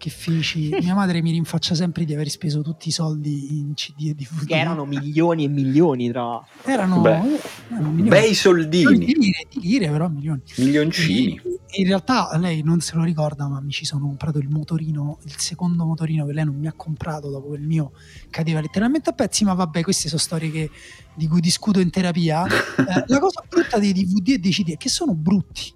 che 0.00 0.08
feci? 0.10 0.70
Mia 0.80 0.94
madre 0.94 1.20
mi 1.20 1.30
rinfaccia 1.30 1.74
sempre 1.74 2.04
di 2.06 2.14
aver 2.14 2.30
speso 2.30 2.62
tutti 2.62 2.88
i 2.88 2.90
soldi 2.90 3.58
in 3.58 3.74
CD 3.74 4.08
e 4.08 4.14
DVD. 4.14 4.46
che 4.46 4.54
erano 4.58 4.86
milioni 4.86 5.44
e 5.44 5.48
milioni 5.48 6.08
tra 6.10 6.22
l'altro. 6.22 6.48
Erano, 6.64 7.00
Beh, 7.02 7.10
eh, 7.18 7.40
erano 7.70 7.88
milioni. 7.90 8.08
Bei 8.08 8.34
soldini, 8.34 8.98
di 8.98 9.14
lire, 9.14 9.46
di 9.50 9.60
lire, 9.60 9.90
però 9.90 10.08
milioni. 10.08 10.40
milioncini. 10.56 11.40
In 11.72 11.86
realtà 11.86 12.30
lei 12.38 12.62
non 12.62 12.80
se 12.80 12.96
lo 12.96 13.04
ricorda, 13.04 13.46
ma 13.46 13.60
mi 13.60 13.70
ci 13.70 13.84
sono 13.84 14.06
comprato 14.06 14.38
il 14.38 14.48
motorino, 14.48 15.18
il 15.24 15.34
secondo 15.38 15.84
motorino 15.84 16.24
che 16.26 16.32
lei 16.32 16.44
non 16.46 16.56
mi 16.56 16.66
ha 16.66 16.72
comprato 16.72 17.28
dopo 17.30 17.50
che 17.50 17.58
il 17.58 17.66
mio 17.66 17.92
cadeva 18.30 18.60
letteralmente 18.60 19.10
a 19.10 19.12
pezzi. 19.12 19.44
Ma 19.44 19.52
vabbè, 19.52 19.82
queste 19.82 20.08
sono 20.08 20.20
storie 20.20 20.50
che- 20.50 20.70
di 21.14 21.28
cui 21.28 21.40
discuto 21.40 21.78
in 21.78 21.90
terapia. 21.90 22.44
Eh, 22.80 23.04
la 23.08 23.18
cosa 23.18 23.44
brutta 23.46 23.78
dei 23.78 23.92
DVD 23.92 24.28
e 24.30 24.38
dei 24.38 24.50
CD 24.52 24.70
è 24.72 24.76
che 24.78 24.88
sono 24.88 25.14
brutti. 25.14 25.70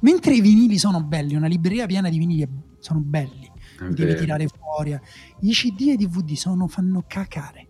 Mentre 0.00 0.34
i 0.34 0.40
vinili 0.40 0.78
sono 0.78 1.02
belli, 1.02 1.34
una 1.34 1.46
libreria 1.46 1.86
piena 1.86 2.08
di 2.08 2.18
vinili 2.18 2.46
sono 2.80 3.00
belli, 3.00 3.50
Devi 3.90 4.14
tirare 4.14 4.46
fuori. 4.48 4.98
I 5.40 5.52
CD 5.52 5.80
e 5.88 5.92
i 5.92 5.96
DVD 5.96 6.32
sono, 6.32 6.66
fanno 6.66 7.04
cacare, 7.06 7.68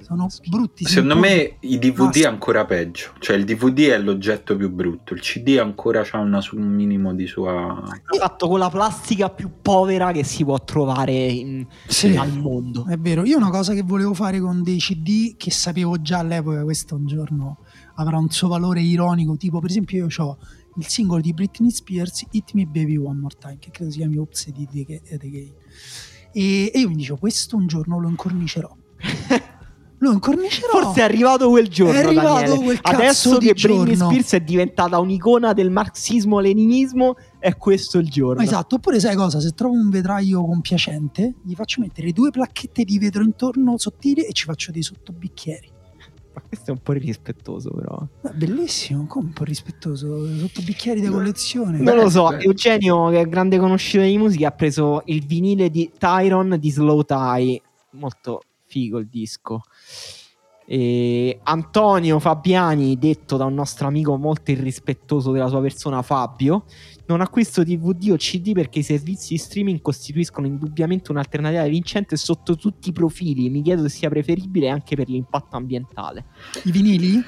sono 0.00 0.26
brutti. 0.48 0.84
Secondo 0.84 1.16
me 1.16 1.56
i 1.60 1.78
DVD 1.78 2.22
è 2.22 2.26
ancora 2.26 2.64
peggio, 2.64 3.12
cioè 3.20 3.36
il 3.36 3.44
DVD 3.44 3.90
è 3.90 3.98
l'oggetto 3.98 4.56
più 4.56 4.70
brutto, 4.70 5.14
il 5.14 5.20
CD 5.20 5.56
ancora 5.60 6.04
ha 6.10 6.18
una 6.18 6.40
un 6.52 6.62
minimo 6.66 7.14
di 7.14 7.26
sua... 7.26 7.82
È 8.04 8.16
fatto 8.18 8.48
con 8.48 8.58
la 8.58 8.68
plastica 8.70 9.30
più 9.30 9.50
povera 9.62 10.12
che 10.12 10.24
si 10.24 10.44
può 10.44 10.58
trovare 10.62 11.12
in- 11.12 11.66
Sì. 11.86 12.16
al 12.16 12.32
mondo. 12.36 12.86
È 12.86 12.96
vero, 12.98 13.24
io 13.24 13.36
una 13.36 13.50
cosa 13.50 13.72
che 13.74 13.82
volevo 13.82 14.12
fare 14.14 14.40
con 14.40 14.62
dei 14.62 14.78
CD 14.78 15.36
che 15.36 15.50
sapevo 15.50 16.00
già 16.02 16.18
all'epoca, 16.18 16.62
questo 16.64 16.96
un 16.96 17.06
giorno 17.06 17.58
avrà 17.96 18.18
un 18.18 18.28
suo 18.30 18.48
valore 18.48 18.80
ironico, 18.80 19.36
tipo 19.36 19.60
per 19.60 19.70
esempio 19.70 19.98
io 19.98 20.08
ho 20.24 20.38
il 20.76 20.86
singolo 20.86 21.20
di 21.20 21.32
Britney 21.32 21.70
Spears, 21.70 22.24
Hit 22.30 22.52
Me 22.52 22.66
Baby 22.66 22.96
One 22.96 23.20
More 23.20 23.36
Time, 23.38 23.58
che 23.58 23.70
credo 23.70 23.90
si 23.90 23.98
chiami 23.98 24.16
Oops 24.16 24.50
di 24.50 24.68
The 24.70 24.84
Ga- 24.84 25.18
The 25.18 25.30
Game. 25.30 25.54
E, 26.32 26.70
e 26.74 26.78
io 26.80 26.88
mi 26.88 26.96
dicevo, 26.96 27.18
questo 27.18 27.56
un 27.56 27.66
giorno 27.66 28.00
lo 28.00 28.08
incornicerò. 28.08 28.76
lo 29.98 30.12
incornicerò. 30.12 30.80
Forse 30.80 31.00
è 31.00 31.04
arrivato 31.04 31.48
quel 31.48 31.68
giorno. 31.68 31.94
È 31.94 32.04
arrivato 32.04 32.56
quel 32.60 32.80
cazzo 32.80 32.96
Adesso 32.96 33.38
che 33.38 33.54
Britney. 33.54 33.94
Spears 33.94 34.32
è 34.32 34.40
diventata 34.40 34.98
un'icona 34.98 35.52
del 35.52 35.70
marxismo-leninismo, 35.70 37.16
è 37.38 37.56
questo 37.56 37.98
il 37.98 38.08
giorno. 38.08 38.42
Esatto, 38.42 38.76
oppure 38.76 38.98
sai 38.98 39.14
cosa? 39.14 39.40
Se 39.40 39.50
trovo 39.52 39.74
un 39.74 39.88
vetraio 39.90 40.44
compiacente, 40.44 41.36
gli 41.42 41.54
faccio 41.54 41.80
mettere 41.80 42.12
due 42.12 42.30
placchette 42.30 42.84
di 42.84 42.98
vetro 42.98 43.22
intorno 43.22 43.78
sottili 43.78 44.22
e 44.22 44.32
ci 44.32 44.44
faccio 44.44 44.72
dei 44.72 44.82
sottobicchieri. 44.82 45.73
Ma 46.34 46.42
questo 46.48 46.70
è 46.70 46.72
un 46.72 46.80
po' 46.82 46.94
irrispettoso, 46.94 47.70
però. 47.70 48.06
Beh, 48.22 48.32
bellissimo, 48.32 49.06
come 49.06 49.26
un 49.26 49.32
po' 49.32 49.44
rispettoso, 49.44 50.26
sottobicchieri 50.38 51.00
da 51.00 51.10
collezione. 51.10 51.78
Non 51.78 51.96
lo 51.96 52.10
so. 52.10 52.32
Eugenio, 52.32 53.08
che 53.10 53.20
è 53.20 53.28
grande 53.28 53.58
conoscitore 53.58 54.08
di 54.08 54.18
musica, 54.18 54.48
ha 54.48 54.52
preso 54.52 55.02
il 55.06 55.24
vinile 55.24 55.70
di 55.70 55.92
Tyron 55.96 56.56
di 56.58 56.70
Slow 56.70 57.02
Tie. 57.02 57.62
Molto 57.90 58.42
figo 58.66 58.98
il 58.98 59.06
disco. 59.06 59.62
E 60.66 61.38
Antonio 61.42 62.18
Fabiani, 62.18 62.98
detto 62.98 63.36
da 63.36 63.44
un 63.44 63.54
nostro 63.54 63.86
amico 63.86 64.16
molto 64.16 64.50
irrispettoso 64.50 65.30
della 65.30 65.48
sua 65.48 65.60
persona, 65.60 66.02
Fabio, 66.02 66.64
non 67.06 67.20
acquisto 67.20 67.62
DVD 67.62 68.10
o 68.12 68.16
CD 68.16 68.52
perché 68.52 68.78
i 68.78 68.82
servizi 68.82 69.36
streaming 69.36 69.80
costituiscono 69.82 70.46
indubbiamente 70.46 71.10
un'alternativa 71.10 71.66
vincente 71.66 72.16
sotto 72.16 72.56
tutti 72.56 72.88
i 72.88 72.92
profili. 72.92 73.50
Mi 73.50 73.62
chiedo 73.62 73.82
se 73.82 73.88
sia 73.90 74.08
preferibile 74.08 74.68
anche 74.68 74.96
per 74.96 75.08
l'impatto 75.08 75.56
ambientale. 75.56 76.24
I 76.64 76.70
vinili? 76.70 77.22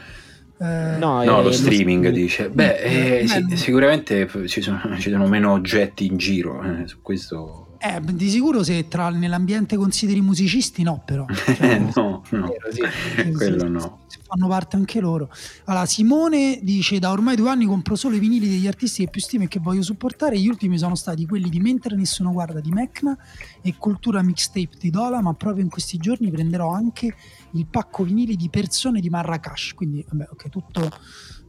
Eh, 0.58 0.96
No, 0.98 1.22
No, 1.22 1.40
eh, 1.40 1.42
lo 1.42 1.52
streaming 1.52 2.08
dice. 2.08 2.48
Beh, 2.48 2.76
eh, 2.78 3.18
Eh, 3.20 3.26
sì, 3.28 3.56
sicuramente 3.56 4.26
ci 4.46 4.62
sono, 4.62 4.80
ci 4.98 5.10
sono 5.10 5.26
meno 5.26 5.52
oggetti 5.52 6.06
in 6.06 6.16
giro. 6.16 6.62
eh, 6.62 6.86
su 6.88 7.02
questo. 7.02 7.65
Eh, 7.78 8.00
di 8.00 8.28
sicuro 8.28 8.62
se 8.62 8.88
tra, 8.88 9.10
nell'ambiente 9.10 9.76
consideri 9.76 10.20
musicisti, 10.20 10.82
no, 10.82 11.02
però. 11.04 11.24
Cioè, 11.56 11.78
no, 11.78 12.22
no. 12.30 12.46
Vero, 12.46 12.70
sì. 12.72 13.32
Quello 13.32 13.58
sì, 13.60 13.68
no. 13.68 13.98
sì, 14.06 14.18
fanno 14.22 14.48
parte 14.48 14.76
anche 14.76 15.00
loro. 15.00 15.30
Allora, 15.64 15.86
Simone 15.86 16.58
dice: 16.62 16.98
Da 16.98 17.10
ormai 17.10 17.36
due 17.36 17.50
anni 17.50 17.66
compro 17.66 17.96
solo 17.96 18.16
i 18.16 18.18
vinili 18.18 18.48
degli 18.48 18.66
artisti 18.66 19.04
che 19.04 19.10
più 19.10 19.20
stimo 19.20 19.44
e 19.44 19.48
che 19.48 19.60
voglio 19.60 19.82
supportare. 19.82 20.38
Gli 20.38 20.48
ultimi 20.48 20.78
sono 20.78 20.94
stati 20.94 21.26
quelli 21.26 21.48
di 21.48 21.60
Mentre 21.60 21.96
Nessuno 21.96 22.32
Guarda 22.32 22.60
di 22.60 22.70
Mecna 22.70 23.16
e 23.62 23.74
Cultura 23.76 24.22
Mixtape 24.22 24.76
di 24.78 24.90
Dola. 24.90 25.20
Ma 25.20 25.34
proprio 25.34 25.62
in 25.62 25.70
questi 25.70 25.98
giorni 25.98 26.30
prenderò 26.30 26.70
anche 26.72 27.14
il 27.52 27.66
pacco 27.66 28.04
vinili 28.04 28.36
di 28.36 28.48
persone 28.48 29.00
di 29.00 29.08
Marrakesh. 29.08 29.74
Quindi, 29.74 30.04
vabbè, 30.08 30.28
ok, 30.30 30.48
tutto 30.48 30.90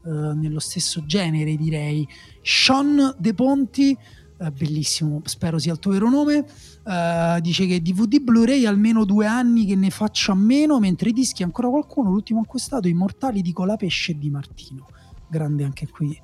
eh, 0.07 0.33
nello 0.35 0.59
stesso 0.59 1.05
genere, 1.05 1.55
direi. 1.55 2.07
Sean 2.41 3.15
De 3.17 3.33
Ponti. 3.33 3.97
Eh, 4.39 4.51
bellissimo, 4.51 5.21
spero 5.25 5.57
sia 5.57 5.73
il 5.73 5.79
tuo 5.79 5.91
vero 5.91 6.09
nome. 6.09 6.45
eh, 6.85 7.39
dice 7.41 7.65
che 7.65 7.81
DVD 7.81 8.19
Blu-ray 8.19 8.65
almeno 8.65 9.03
due 9.03 9.25
anni 9.25 9.65
che 9.65 9.75
ne 9.75 9.89
faccio 9.89 10.31
a 10.31 10.35
meno, 10.35 10.79
mentre 10.79 11.09
i 11.09 11.13
dischi 11.13 11.43
ancora 11.43 11.69
qualcuno. 11.69 12.09
L'ultimo 12.09 12.41
acquistato, 12.41 12.87
Immortali 12.87 13.41
di 13.41 13.51
Colapesce 13.51 14.11
e 14.11 14.17
Di 14.17 14.29
Martino. 14.29 14.87
Grande 15.27 15.63
anche 15.63 15.87
qui, 15.87 16.19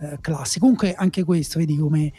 eh, 0.00 0.18
classe. 0.20 0.58
Comunque, 0.58 0.94
anche 0.94 1.22
questo, 1.24 1.58
vedi 1.58 1.76
come 1.76 2.12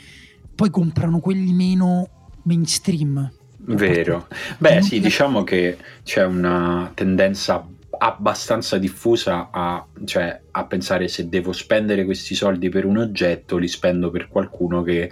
poi 0.53 0.69
comprano 0.69 1.19
quelli 1.19 1.53
meno 1.53 2.30
mainstream. 2.43 3.31
Vero. 3.63 4.27
Beh, 4.57 4.81
sì, 4.81 4.99
diciamo 4.99 5.43
che 5.43 5.77
c'è 6.03 6.26
una 6.26 6.91
tendenza 6.93 7.68
abbastanza 8.03 8.80
diffusa 8.80 9.49
a, 9.52 9.86
cioè, 10.06 10.41
a 10.49 10.65
pensare 10.65 11.07
se 11.07 11.30
devo 11.30 11.52
spendere 11.52 12.03
questi 12.03 12.34
soldi 12.34 12.69
per 12.69 12.86
un 12.86 12.98
oggetto, 12.98 13.57
li 13.57 13.68
spendo 13.68 14.10
per 14.10 14.28
qualcuno 14.28 14.82
che 14.82 15.10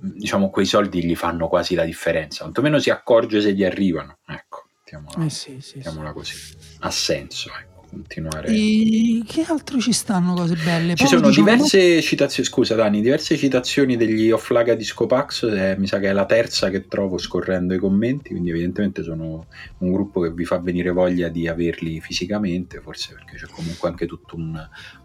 diciamo 0.00 0.48
quei 0.48 0.64
soldi 0.64 1.04
gli 1.04 1.14
fanno 1.14 1.46
quasi 1.48 1.74
la 1.74 1.84
differenza, 1.84 2.40
quantomeno 2.42 2.78
si 2.78 2.88
accorge 2.88 3.42
se 3.42 3.52
gli 3.52 3.64
arrivano. 3.64 4.18
Ecco, 4.26 4.66
mettiamola, 4.78 5.26
Eh 5.26 5.30
sì, 5.30 5.60
sì, 5.60 5.82
sì. 6.10 6.12
così. 6.12 6.34
Ha 6.80 6.90
senso, 6.90 7.50
ecco, 7.50 7.71
continuare. 7.92 8.48
E 8.48 9.22
che 9.26 9.44
altro 9.46 9.78
ci 9.78 9.92
stanno 9.92 10.34
cose 10.34 10.54
belle? 10.54 10.94
Ci 10.94 11.04
Paolo 11.04 11.08
sono 11.08 11.26
una 11.26 11.34
diverse 11.34 12.00
citazioni, 12.00 12.48
scusa 12.48 12.74
Dani, 12.74 13.02
diverse 13.02 13.36
citazioni 13.36 13.96
degli 13.96 14.30
Offlaga 14.30 14.74
Disco 14.74 15.06
Pax, 15.06 15.44
eh, 15.44 15.76
mi 15.78 15.86
sa 15.86 15.98
che 15.98 16.08
è 16.08 16.12
la 16.12 16.24
terza 16.24 16.70
che 16.70 16.88
trovo 16.88 17.18
scorrendo 17.18 17.74
i 17.74 17.78
commenti, 17.78 18.30
quindi 18.30 18.50
evidentemente 18.50 19.02
sono 19.02 19.46
un 19.78 19.92
gruppo 19.92 20.20
che 20.20 20.32
vi 20.32 20.44
fa 20.44 20.58
venire 20.58 20.90
voglia 20.90 21.28
di 21.28 21.46
averli 21.46 22.00
fisicamente, 22.00 22.80
forse 22.80 23.14
perché 23.14 23.36
c'è 23.36 23.46
comunque 23.52 23.88
anche 23.88 24.06
tutto 24.06 24.36
un, 24.36 24.54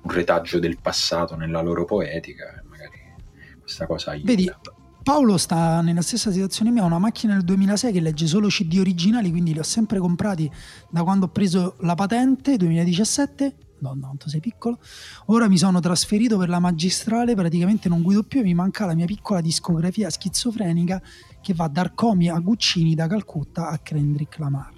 un 0.02 0.12
retaggio 0.12 0.60
del 0.60 0.78
passato 0.82 1.36
nella 1.36 1.62
loro 1.62 1.86
poetica, 1.86 2.64
magari 2.70 2.98
questa 3.60 3.86
cosa 3.86 4.12
aiuta. 4.12 4.28
Vedi, 4.28 4.52
Paolo 5.08 5.38
sta 5.38 5.80
nella 5.80 6.02
stessa 6.02 6.34
situazione 6.34 6.70
mia, 6.70 6.84
ha 6.84 6.86
una 6.86 7.00
macchina 7.00 7.32
del 7.32 7.46
2006 7.46 7.94
che 7.94 8.02
legge 8.02 8.28
solo 8.28 8.50
CD 8.50 8.76
originali, 8.78 9.30
quindi 9.30 9.54
li 9.54 9.60
ho 9.60 9.64
sempre 9.64 10.00
comprati 10.00 10.52
da 10.90 11.02
quando 11.04 11.28
ho 11.28 11.30
preso 11.30 11.78
la 11.80 11.96
patente, 11.96 12.58
2017. 12.58 13.56
Madonna, 13.80 14.08
quanto 14.08 14.28
sei 14.28 14.42
piccolo. 14.42 14.80
Ora 15.28 15.48
mi 15.48 15.58
sono 15.58 15.80
trasferito 15.80 16.38
per 16.38 16.50
la 16.50 16.60
magistrale, 16.60 17.36
praticamente 17.36 17.88
non 17.88 18.02
guido 18.02 18.24
più 18.24 18.42
e 18.42 18.44
mi 18.44 18.54
manca 18.54 18.86
la 18.86 18.96
mia 18.96 19.06
piccola 19.06 19.40
discografia 19.40 20.10
schizofrenica 20.10 21.02
che 21.42 21.54
va 21.54 21.70
da 21.70 21.80
Arcomi 21.80 22.28
a 22.28 22.38
Guccini, 22.40 22.94
da 22.94 23.08
Calcutta 23.08 23.70
a 23.70 23.78
Kendrick 23.78 24.38
Lamar. 24.40 24.74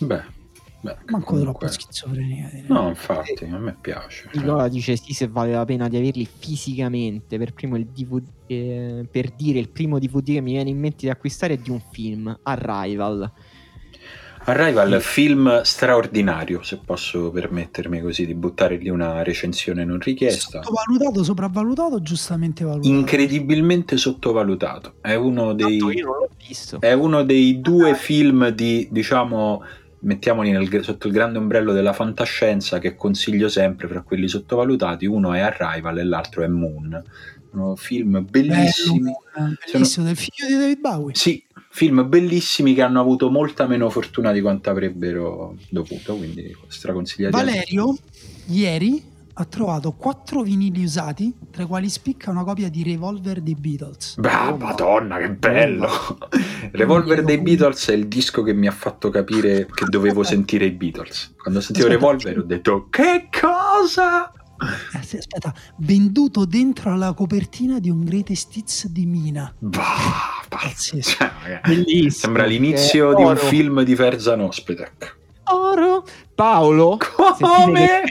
Beh, 0.00 0.24
beh, 0.84 0.96
Manco 1.06 1.26
comunque- 1.26 1.40
troppo 1.40 1.66
schizofrenica. 1.68 2.48
direi. 2.52 2.64
No, 2.68 2.88
infatti, 2.88 3.44
a 3.44 3.58
me 3.58 3.76
piace. 3.80 4.28
cioè. 4.32 4.40
Nicola 4.42 4.68
dice 4.68 4.96
sì 4.96 5.12
se 5.12 5.26
vale 5.28 5.52
la 5.52 5.64
pena 5.64 5.88
di 5.88 5.96
averli 5.96 6.26
fisicamente 6.26 7.38
per 7.38 7.52
primo 7.54 7.76
il 7.76 7.86
DVD 7.86 8.22
eh, 8.46 9.06
per 9.10 9.30
dire 9.30 9.58
il 9.58 9.70
primo 9.70 9.98
DVD 9.98 10.34
che 10.34 10.40
mi 10.40 10.52
viene 10.52 10.70
in 10.70 10.78
mente 10.78 10.98
di 11.00 11.08
acquistare 11.10 11.54
è 11.54 11.56
di 11.56 11.70
un 11.70 11.80
film 11.90 12.38
Arrival 12.42 13.32
Arrival, 14.46 15.00
film 15.00 15.62
straordinario, 15.62 16.62
se 16.62 16.76
posso 16.84 17.30
permettermi 17.30 18.02
così 18.02 18.26
di 18.26 18.34
buttare 18.34 18.76
lì 18.76 18.90
una 18.90 19.22
recensione 19.22 19.86
non 19.86 19.98
richiesta. 20.00 20.62
Sottovalutato, 20.62 21.24
sopravvalutato, 21.24 22.02
giustamente 22.02 22.62
valutato. 22.62 22.94
Incredibilmente 22.94 23.96
sottovalutato. 23.96 24.96
È 25.00 25.14
uno 25.14 25.54
dei, 25.54 25.78
Tanto 25.78 25.92
io 25.92 26.04
non 26.04 26.16
l'ho 26.18 26.28
visto 26.46 26.78
è 26.78 26.92
uno 26.92 27.22
dei 27.22 27.62
due 27.62 27.94
film 27.94 28.48
di, 28.50 28.86
diciamo, 28.90 29.62
mettiamoli 30.04 30.50
nel- 30.50 30.84
sotto 30.84 31.06
il 31.08 31.12
grande 31.12 31.38
ombrello 31.38 31.72
della 31.72 31.92
fantascienza 31.92 32.78
che 32.78 32.94
consiglio 32.94 33.48
sempre 33.48 33.88
fra 33.88 34.02
quelli 34.02 34.28
sottovalutati. 34.28 35.06
Uno 35.06 35.32
è 35.32 35.40
Arrival 35.40 35.98
e 35.98 36.04
l'altro 36.04 36.42
è 36.42 36.46
Moon. 36.46 37.02
Sono 37.50 37.76
film 37.76 38.26
bellissimi. 38.28 39.12
Bello, 39.34 39.54
bellissimo, 39.72 40.06
del 40.06 40.16
figlio 40.16 40.46
di 40.48 40.54
David 40.54 40.80
Bowie. 40.80 41.14
Sì, 41.14 41.44
film 41.70 42.08
bellissimi 42.08 42.74
che 42.74 42.82
hanno 42.82 43.00
avuto 43.00 43.30
molta 43.30 43.66
meno 43.66 43.90
fortuna 43.90 44.32
di 44.32 44.40
quanto 44.40 44.70
avrebbero 44.70 45.56
dovuto, 45.68 46.16
quindi 46.16 46.54
straconsigliati. 46.68 47.34
Valerio 47.34 47.96
ieri 48.46 49.12
ha 49.36 49.44
trovato 49.46 49.92
quattro 49.92 50.42
vinili 50.42 50.84
usati, 50.84 51.34
tra 51.50 51.64
i 51.64 51.66
quali 51.66 51.88
spicca 51.88 52.30
una 52.30 52.44
copia 52.44 52.68
di 52.68 52.82
Revolver 52.84 53.40
dei 53.40 53.54
Beatles. 53.56 54.16
Bah, 54.16 54.52
Oh, 54.52 54.56
madonna, 54.56 55.18
che 55.18 55.30
bello! 55.30 55.88
Revolver 56.72 57.24
dei 57.24 57.40
Beatles 57.40 57.88
è 57.88 57.94
il 57.94 58.06
disco 58.06 58.42
che 58.42 58.52
mi 58.52 58.66
ha 58.68 58.72
fatto 58.72 59.10
capire 59.10 59.66
che 59.72 59.86
dovevo 59.88 60.22
sentire 60.22 60.66
i 60.66 60.70
Beatles. 60.70 61.34
Quando 61.40 61.58
ho 61.60 61.62
sentito 61.62 61.86
Aspetta. 61.86 62.06
Revolver 62.06 62.38
ho 62.38 62.42
detto 62.46 62.86
che 62.90 63.28
cosa? 63.40 64.30
Eh, 64.30 64.98
aspetta, 64.98 65.52
venduto 65.78 66.44
dentro 66.44 66.92
alla 66.92 67.12
copertina 67.12 67.80
di 67.80 67.90
un 67.90 68.04
Greatest 68.04 68.54
Hits 68.56 68.86
di 68.86 69.04
Mina. 69.04 69.52
Bah, 69.58 70.42
Pazzesco. 70.48 71.16
cioè, 71.42 72.10
Sembra 72.10 72.44
l'inizio 72.44 73.12
Eh, 73.12 73.14
di 73.16 73.22
un 73.24 73.36
film 73.36 73.82
di 73.82 73.96
Ferzan 73.96 74.40
Ospedec. 74.40 75.16
Oro 75.46 76.04
Paolo 76.34 76.96
Come? 77.38 78.02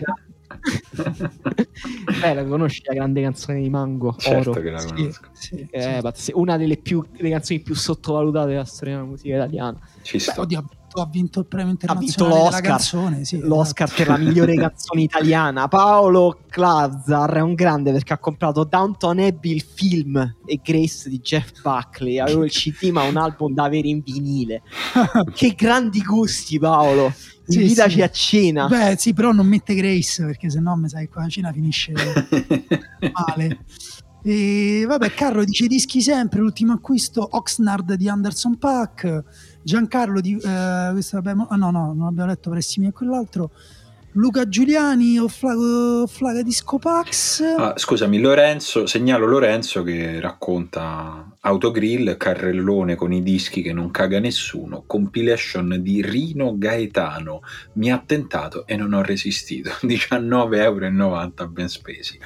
Beh, 2.22 2.34
la 2.34 2.46
conosci 2.46 2.82
la 2.86 2.94
grande 2.94 3.22
canzone 3.22 3.60
di 3.62 3.70
Mango 3.70 4.16
Certo 4.18 4.52
Oro 4.52 4.62
che 4.62 4.70
la 4.70 4.80
Sì, 4.80 4.88
conosco. 4.94 5.28
sì, 5.34 5.68
Eh, 5.70 5.82
sì. 5.96 6.02
pazz- 6.02 6.30
una 6.34 6.58
delle 6.58 6.78
più, 6.78 7.04
le 7.18 7.30
canzoni 7.30 7.60
più 7.62 7.76
sottovalutate 7.76 8.50
della 8.52 8.66
storia 8.66 8.96
della 8.96 9.06
musica 9.08 9.36
italiana 9.36 9.78
Ci 10.02 10.18
Beh, 10.18 10.24
sta. 10.24 10.42
oddio, 10.42 10.60
ha 10.60 10.62
vinto, 10.62 11.02
ha 11.02 11.08
vinto 11.12 11.40
il 11.40 11.46
premio 11.48 11.74
ha 11.74 11.96
vinto 11.96 12.24
internazionale 12.24 12.36
della 12.36 12.50
l'Oscar 12.50 12.70
canzone. 12.70 13.26
Sì, 13.26 13.40
l'Oscar 13.40 13.88
esatto. 13.88 14.04
per 14.04 14.12
la 14.12 14.18
migliore 14.18 14.54
canzone 14.56 15.02
italiana 15.02 15.68
Paolo 15.68 16.40
Clazzar 16.48 17.34
è 17.34 17.42
un 17.42 17.54
grande 17.56 17.92
perché 17.92 18.14
ha 18.14 18.18
comprato 18.20 18.64
Downton 18.64 19.20
Abbey 19.20 19.52
il 19.54 19.62
film 19.64 20.36
e 20.46 20.60
Grace 20.64 21.10
di 21.10 21.20
Jeff 21.20 21.62
Buckley 21.62 22.20
avevo 22.20 22.44
il 22.46 22.52
CD 22.52 22.90
ma 22.92 23.04
un 23.04 23.18
album 23.18 23.54
da 23.54 23.64
avere 23.64 23.88
in 23.88 24.02
vinile 24.02 24.62
che 25.34 25.54
grandi 25.58 26.02
gusti 26.02 26.60
Paolo 26.60 27.12
Sì, 27.46 27.62
invitaci 27.62 27.96
sì. 27.96 28.02
a 28.02 28.10
cena 28.10 28.68
Beh, 28.68 28.96
sì, 28.98 29.14
però 29.14 29.34
non 29.34 29.46
mette 29.46 29.76
Grace 29.76 30.24
perché 30.24 30.50
sennò 30.50 30.76
mi 30.76 30.88
sa 30.88 31.00
che 31.00 31.10
qua 31.10 31.24
la 31.24 31.28
cena 31.28 31.52
finisce 31.52 31.92
male. 33.12 33.66
E 34.26 34.86
vabbè, 34.88 35.14
Carlo 35.14 35.44
dice 35.44 35.68
dischi 35.68 36.02
sempre. 36.02 36.40
L'ultimo 36.40 36.74
acquisto 36.74 37.28
Oxnard 37.32 37.94
di 37.96 38.08
Anderson 38.08 38.58
Pack. 38.58 39.24
Giancarlo 39.62 40.22
di 40.22 40.38
eh, 40.38 40.90
questo 40.94 41.18
abbiamo, 41.18 41.48
ah, 41.50 41.58
no, 41.58 41.72
no, 41.72 41.94
non 41.94 42.08
abbiamo 42.08 42.30
letto 42.30 42.50
Pressimi 42.50 42.88
e 42.88 42.92
quell'altro. 42.94 43.52
Luca 44.14 44.48
Giuliani 44.48 45.18
o 45.20 45.28
Flaga, 45.28 46.08
Flaga 46.08 46.42
Disco 46.42 46.78
Pax. 46.78 47.42
Ah, 47.58 47.74
scusami, 47.76 48.20
Lorenzo, 48.20 48.86
segnalo 48.86 49.26
Lorenzo 49.26 49.84
che 49.84 50.20
racconta 50.22 51.33
autogrill, 51.46 52.16
carrellone 52.16 52.96
con 52.96 53.12
i 53.12 53.22
dischi 53.22 53.62
che 53.62 53.74
non 53.74 53.92
caga 53.92 54.20
nessuno, 54.20 54.84
compilation 54.88 55.78
di 55.82 56.02
Rino 56.02 56.58
Gaetano. 56.58 57.42
Mi 57.74 57.92
ha 57.92 58.02
tentato 58.06 58.66
e 58.66 58.78
non 58.78 58.94
ho 58.94 59.02
resistito. 59.02 59.70
19,90 59.84 60.54
euro 60.56 61.48
ben 61.50 61.68
spesi. 61.68 62.18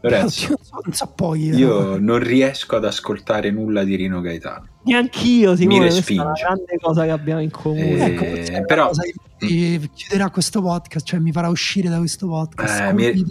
Lorenzo, 0.00 0.54
io 1.34 1.98
non 1.98 2.18
riesco 2.18 2.76
ad 2.76 2.84
ascoltare 2.84 3.50
nulla 3.50 3.84
di 3.84 3.94
Rino 3.94 4.20
Gaetano. 4.20 4.66
Neanch'io, 4.84 5.54
Simone, 5.56 5.78
Mi 5.86 5.90
questa 5.90 6.12
è 6.12 6.14
una 6.16 6.24
respinge. 6.32 6.42
grande 6.42 6.78
cosa 6.80 7.04
che 7.04 7.10
abbiamo 7.10 7.40
in 7.40 7.50
comune. 7.50 8.14
Eh, 8.14 8.44
Ecco, 8.54 8.64
però- 8.66 8.88
cosa 8.88 9.02
che 9.02 9.14
mi 9.38 9.90
chiuderà 9.94 10.30
questo 10.30 10.60
podcast, 10.60 11.06
cioè 11.06 11.20
mi 11.20 11.32
farà 11.32 11.48
uscire 11.48 11.88
da 11.88 11.98
questo 11.98 12.26
podcast. 12.28 12.80
Eh, 12.80 12.92
mi- 12.92 13.24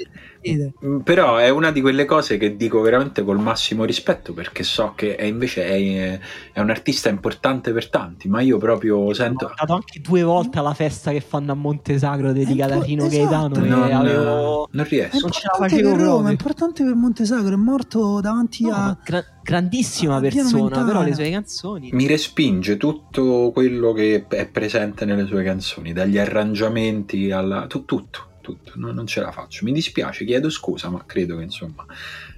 vedete. 0.43 0.73
Mm, 0.85 0.99
Però 0.99 1.37
è 1.37 1.49
una 1.49 1.71
di 1.71 1.81
quelle 1.81 2.05
cose 2.05 2.37
che 2.37 2.55
dico 2.55 2.81
veramente 2.81 3.23
col 3.23 3.39
massimo 3.39 3.85
rispetto 3.85 4.33
perché 4.33 4.63
so 4.63 4.93
che 4.95 5.15
è 5.15 5.23
invece 5.23 5.65
è, 5.65 6.19
è 6.53 6.59
un 6.59 6.69
artista 6.69 7.09
importante 7.09 7.71
per 7.73 7.89
tanti, 7.89 8.27
ma 8.27 8.41
io 8.41 8.57
proprio 8.57 9.13
sento... 9.13 9.45
Ho 9.45 9.49
andato 9.49 9.73
anche 9.73 9.99
due 10.01 10.23
volte 10.23 10.59
alla 10.59 10.73
festa 10.73 11.11
che 11.11 11.21
fanno 11.21 11.51
a 11.51 11.55
Montesagro 11.55 12.31
dedicata 12.31 12.75
a 12.75 12.83
Rino 12.83 13.05
esatto. 13.05 13.17
Gaetano 13.17 13.55
e 13.55 13.67
Non, 13.67 13.91
avevo... 13.91 14.67
non 14.71 14.85
È 14.85 14.89
riesco. 14.89 15.19
non 15.19 15.31
ce 15.31 15.41
la 15.45 15.57
facevo 15.57 15.91
per 15.91 15.99
Roma, 16.01 16.27
è 16.29 16.31
importante 16.31 16.83
per 16.83 16.95
Montesagro, 16.95 17.53
è 17.53 17.57
morto 17.57 18.19
davanti 18.21 18.63
No, 18.63 18.73
a... 18.75 18.97
gra- 19.03 19.25
grandissima 19.41 20.15
a 20.17 20.19
persona, 20.19 20.83
però 20.83 21.01
le 21.03 21.13
sue 21.13 21.29
canzoni... 21.29 21.89
Mi 21.93 22.07
respinge 22.07 22.77
tutto 22.77 23.51
quello 23.53 23.93
che 23.93 24.25
è 24.27 24.47
presente 24.47 25.05
nelle 25.05 25.25
sue 25.25 25.43
canzoni, 25.43 25.93
dagli 25.93 26.17
arrangiamenti 26.17 27.31
alla... 27.31 27.67
tu- 27.67 27.85
tutto, 27.85 28.27
tutto, 28.43 28.73
No, 28.75 28.91
non 28.91 29.07
ce 29.07 29.21
la 29.21 29.31
faccio. 29.31 29.63
Mi 29.65 29.71
dispiace, 29.71 30.25
chiedo 30.25 30.49
scusa, 30.49 30.89
ma 30.89 31.03
credo 31.05 31.37
che 31.37 31.43
insomma 31.43 31.85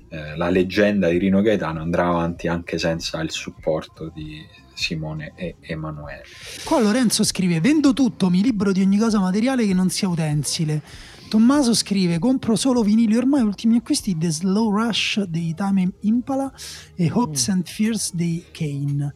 eh, 0.10 0.38
la 0.38 0.50
leggenda 0.50 1.10
di 1.10 1.18
Rino 1.18 1.42
Gaetano 1.42 1.82
andrà 1.82 2.08
avanti 2.08 2.48
anche 2.48 2.78
senza 2.78 3.20
il 3.22 3.32
supporto 3.32 4.12
di 4.14 4.42
Simone 4.74 5.34
e 5.36 5.56
Emanuele. 5.62 6.24
Qua 6.64 6.80
Lorenzo 6.82 7.24
scrive: 7.24 7.60
Vendo 7.60 7.94
tutto, 7.94 8.30
mi 8.30 8.42
libero 8.44 8.72
di 8.72 8.82
ogni 8.82 8.98
cosa 8.98 9.20
materiale 9.20 9.66
che 9.66 9.74
non 9.74 9.90
sia 9.90 10.08
utensile. 10.08 10.82
Tommaso 11.30 11.74
scrive: 11.74 12.20
Compro 12.20 12.56
solo 12.56 12.84
vinili 12.84 13.16
ormai. 13.18 13.42
Ultimi 13.42 13.78
acquisti: 13.78 14.18
The 14.18 14.30
Slow 14.32 14.70
Rush 14.72 15.24
dei 15.24 15.54
Time 15.56 15.92
Impala 16.02 16.54
e 16.96 17.10
Hopes 17.12 17.50
and 17.50 17.68
Fears 17.68 18.14
dei 18.14 18.46
Kane. 18.52 19.16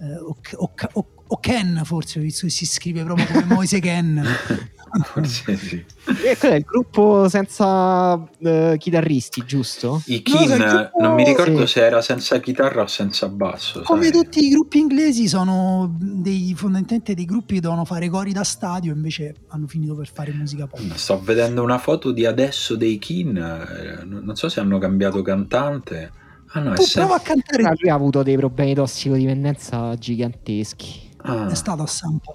Eh, 0.00 0.16
o, 0.18 0.36
o- 0.56 0.72
o- 0.92 1.08
o 1.28 1.38
Ken, 1.40 1.82
forse, 1.84 2.20
visto 2.20 2.46
che 2.46 2.52
si 2.52 2.66
scrive 2.66 3.02
proprio 3.04 3.26
come 3.26 3.44
Moise 3.44 3.80
Ken. 3.80 4.24
Forse 5.04 5.56
sì. 5.56 5.84
E 6.24 6.36
quello 6.38 6.54
è 6.54 6.56
il 6.56 6.64
gruppo 6.64 7.28
senza 7.28 8.26
eh, 8.38 8.76
chitarristi, 8.78 9.44
giusto? 9.44 10.02
I 10.06 10.22
Kin, 10.22 10.50
il 10.50 10.56
gruppo- 10.56 11.00
non 11.00 11.14
mi 11.14 11.24
ricordo 11.24 11.66
sì. 11.66 11.72
se 11.74 11.84
era 11.84 12.00
senza 12.00 12.40
chitarra 12.40 12.82
o 12.82 12.86
senza 12.86 13.28
basso. 13.28 13.82
Come 13.82 14.04
sai. 14.04 14.12
tutti 14.12 14.46
i 14.46 14.48
gruppi 14.48 14.78
inglesi, 14.78 15.28
sono 15.28 15.94
dei, 16.00 16.54
fondamentalmente 16.56 17.14
dei 17.14 17.26
gruppi 17.26 17.54
che 17.54 17.60
dovevano 17.60 17.84
fare 17.84 18.08
cori 18.08 18.32
da 18.32 18.44
stadio, 18.44 18.94
invece 18.94 19.34
hanno 19.48 19.66
finito 19.66 19.94
per 19.94 20.10
fare 20.10 20.32
musica 20.32 20.66
pop. 20.66 20.80
Sto 20.94 21.20
vedendo 21.20 21.62
una 21.62 21.78
foto 21.78 22.10
di 22.10 22.24
adesso 22.24 22.74
dei 22.74 22.98
Kin, 22.98 23.36
eh, 23.36 24.04
non 24.04 24.36
so 24.36 24.48
se 24.48 24.60
hanno 24.60 24.78
cambiato 24.78 25.20
cantante. 25.22 26.12
Ah 26.52 26.60
no, 26.60 26.72
è, 26.72 26.76
Tu 26.76 26.84
prova 26.94 27.16
a 27.16 27.20
cantare. 27.20 27.62
Ah, 27.64 27.74
lui 27.78 27.90
ha 27.90 27.94
avuto 27.94 28.22
dei 28.22 28.36
problemi 28.36 28.70
di 28.70 28.76
tossicodipendenza 28.76 29.94
giganteschi. 29.96 31.07
Ah, 31.22 31.48
È 31.48 31.54
stato 31.54 31.82
a 31.82 31.86
Sampa. 31.86 32.32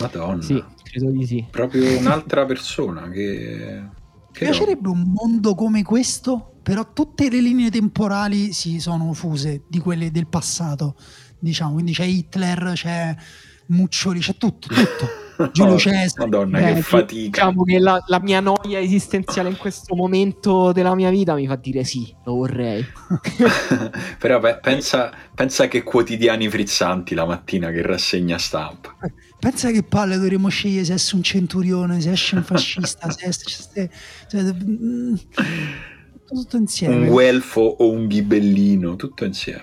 Madonna. 0.00 0.42
Sì, 0.42 0.62
credo 0.82 1.10
di 1.10 1.26
sì. 1.26 1.44
Proprio 1.50 1.98
un'altra 1.98 2.44
persona 2.44 3.08
che... 3.08 3.88
che 4.30 4.44
Mi 4.44 4.50
piacerebbe 4.50 4.88
un 4.88 5.12
mondo 5.12 5.54
come 5.54 5.82
questo, 5.82 6.54
però 6.62 6.92
tutte 6.92 7.28
le 7.28 7.40
linee 7.40 7.70
temporali 7.70 8.52
si 8.52 8.78
sono 8.78 9.12
fuse 9.12 9.64
di 9.68 9.78
quelle 9.78 10.10
del 10.10 10.28
passato, 10.28 10.94
diciamo. 11.38 11.72
Quindi 11.72 11.92
c'è 11.92 12.04
Hitler, 12.04 12.72
c'è 12.74 13.14
Muccioli, 13.66 14.20
c'è 14.20 14.36
tutto, 14.36 14.68
tutto. 14.68 15.20
Giulio 15.50 15.74
Oh, 15.74 15.78
Cesare. 15.78 16.10
Madonna, 16.16 16.58
Eh, 16.70 16.74
che 16.74 16.82
fatica. 16.82 17.40
Diciamo 17.46 17.64
che 17.64 17.78
la, 17.78 18.02
la 18.06 18.20
mia 18.20 18.40
noia 18.40 18.78
esistenziale 18.78 19.48
in 19.48 19.56
questo 19.56 19.94
momento 19.94 20.72
della 20.72 20.94
mia 20.94 21.10
vita 21.10 21.34
mi 21.34 21.46
fa 21.46 21.56
dire 21.56 21.84
sì, 21.84 22.14
lo 22.24 22.34
vorrei. 22.34 22.84
Però 24.18 24.38
pe- 24.40 24.58
pensa, 24.60 25.12
pensa 25.34 25.68
che 25.68 25.82
quotidiani 25.82 26.48
frizzanti 26.48 27.14
la 27.14 27.24
mattina 27.24 27.70
che 27.70 27.82
rassegna 27.82 28.38
stampa. 28.38 28.94
Pensa 29.38 29.70
che 29.70 29.82
palle 29.82 30.16
dovremmo 30.16 30.48
scegliere 30.48 30.84
se 30.84 30.94
esce 30.94 31.16
un 31.16 31.22
centurione, 31.22 32.00
se 32.00 32.12
esce 32.12 32.36
un 32.36 32.44
fascista, 32.44 33.10
se 33.10 33.26
esce... 33.26 33.90
cioè, 34.28 34.42
mm, 34.42 35.14
tutto 36.26 36.56
insieme. 36.56 36.94
Un 36.96 37.06
guelfo 37.06 37.60
o 37.60 37.90
un 37.90 38.06
ghibellino, 38.06 38.96
tutto 38.96 39.24
insieme. 39.24 39.62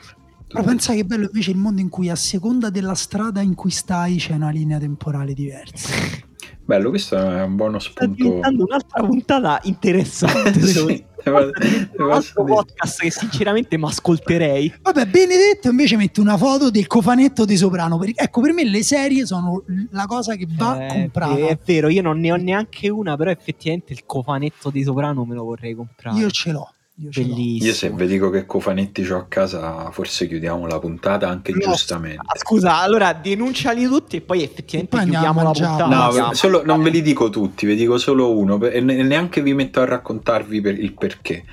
Però 0.49 0.63
pensa 0.63 0.93
che 0.93 1.05
bello 1.05 1.25
invece 1.25 1.51
il 1.51 1.57
mondo 1.57 1.79
in 1.79 1.89
cui 1.89 2.09
a 2.09 2.15
seconda 2.15 2.69
della 2.69 2.95
strada 2.95 3.41
in 3.41 3.53
cui 3.53 3.69
stai 3.71 4.17
c'è 4.17 4.33
una 4.33 4.49
linea 4.49 4.79
temporale 4.79 5.33
diversa. 5.33 5.89
Bello, 6.69 6.89
questo 6.89 7.15
è 7.17 7.41
un 7.41 7.55
buono 7.55 7.79
Sta 7.79 8.03
spunto. 8.03 8.13
diventando 8.23 8.63
un'altra 8.63 9.03
puntata 9.03 9.59
interessante. 9.63 10.59
Sì, 10.69 11.03
te 11.23 11.29
Un 11.31 12.11
altro 12.11 12.43
dire. 12.43 12.55
podcast 12.55 13.01
che 13.01 13.09
sinceramente 13.11 13.75
mi 13.77 13.85
ascolterei. 13.85 14.73
Vabbè, 14.81 15.07
Benedetto 15.07 15.69
invece 15.69 15.97
mette 15.97 16.19
una 16.21 16.37
foto 16.37 16.69
del 16.69 16.85
cofanetto 16.85 17.43
di 17.45 17.57
Soprano. 17.57 17.99
Ecco, 18.03 18.41
per 18.41 18.53
me 18.53 18.63
le 18.65 18.83
serie 18.83 19.25
sono 19.25 19.63
la 19.91 20.05
cosa 20.05 20.35
che 20.35 20.47
va 20.47 20.85
Eh, 20.85 20.87
comprata. 20.89 21.47
È 21.47 21.57
vero, 21.65 21.89
io 21.89 22.03
non 22.03 22.19
ne 22.19 22.31
ho 22.31 22.35
neanche 22.35 22.87
una, 22.89 23.15
però 23.17 23.31
effettivamente 23.31 23.93
il 23.93 24.03
cofanetto 24.05 24.69
di 24.69 24.83
Soprano 24.83 25.25
me 25.25 25.33
lo 25.35 25.43
vorrei 25.45 25.73
comprare. 25.73 26.17
Io 26.19 26.29
ce 26.29 26.51
l'ho. 26.51 26.71
Io. 27.01 27.09
Bellissimo. 27.13 27.65
Io 27.67 27.73
se 27.73 27.89
vi 27.91 28.07
dico 28.07 28.29
che 28.29 28.45
cofanetti 28.45 29.09
ho 29.09 29.17
a 29.19 29.25
casa, 29.27 29.89
forse 29.91 30.27
chiudiamo 30.27 30.67
la 30.67 30.79
puntata 30.79 31.29
anche 31.29 31.53
No, 31.53 31.59
giustamente. 31.59 32.17
ah, 32.25 32.37
Scusa, 32.37 32.79
allora 32.79 33.13
denunciali 33.13 33.85
tutti 33.85 34.17
e 34.17 34.21
poi 34.21 34.43
effettivamente 34.43 34.95
E 34.97 34.99
poi 34.99 35.13
andiamo 35.13 35.39
chiudiamo 35.39 35.39
a 35.39 35.69
la 35.71 35.77
puntata. 35.87 36.25
No, 36.27 36.33
solo- 36.33 36.63
non 36.65 36.83
ve 36.83 36.89
li 36.89 37.01
dico 37.01 37.29
tutti, 37.29 37.65
vi 37.65 37.75
dico 37.75 37.97
solo 37.97 38.37
uno 38.37 38.61
e 38.65 38.81
ne- 38.81 39.01
neanche 39.03 39.41
vi 39.41 39.53
metto 39.53 39.79
a 39.79 39.85
raccontarvi 39.85 40.59
per 40.59 40.77
il 40.77 40.93
perché. 40.93 41.45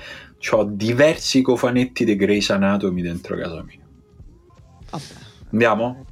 Ho 0.51 0.63
diversi 0.65 1.41
cofanetti 1.41 2.03
di 2.05 2.15
Grey's 2.15 2.49
Anatomy 2.49 3.01
dentro 3.01 3.35
casa 3.37 3.63
mia. 3.63 3.79
Vabbè, 4.91 5.03
Andiamo? 5.51 6.05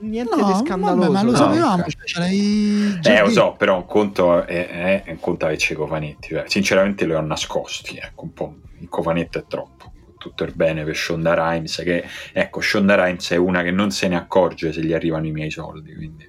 Niente 0.00 0.34
No, 0.34 0.44
di 0.46 0.52
vabbè, 0.52 0.64
scandaloso. 0.66 1.12
ma 1.12 1.22
lo 1.22 1.30
No, 1.30 1.36
sapevamo, 1.36 1.82
ok. 1.82 1.94
cioè, 2.04 3.16
Eh, 3.16 3.20
lo 3.20 3.30
so, 3.30 3.54
però 3.56 3.76
un 3.76 3.86
conto 3.86 4.44
è, 4.46 4.66
è, 4.68 5.02
è 5.04 5.10
un 5.10 5.20
conto 5.20 5.44
averci 5.44 5.74
i 5.74 5.76
cofanetti. 5.76 6.28
Cioè, 6.30 6.44
sinceramente 6.48 7.06
li 7.06 7.12
ho 7.14 7.20
nascosti, 7.20 7.96
ecco, 7.96 8.24
un 8.24 8.32
po'. 8.32 8.54
Il 8.80 8.88
cofanetto 8.88 9.38
è 9.38 9.44
troppo. 9.46 9.92
Tutto 10.18 10.44
il 10.44 10.52
bene 10.54 10.84
per 10.84 10.94
Shonda 10.94 11.32
Rhimes, 11.32 11.76
che, 11.82 12.04
ecco, 12.34 12.60
Shonda 12.60 12.94
Rhimes 12.94 13.30
è 13.30 13.36
una 13.36 13.62
che 13.62 13.70
non 13.70 13.90
se 13.90 14.06
ne 14.06 14.16
accorge 14.16 14.70
se 14.70 14.84
gli 14.84 14.92
arrivano 14.92 15.26
i 15.26 15.30
miei 15.30 15.50
soldi, 15.50 15.94
quindi 15.94 16.26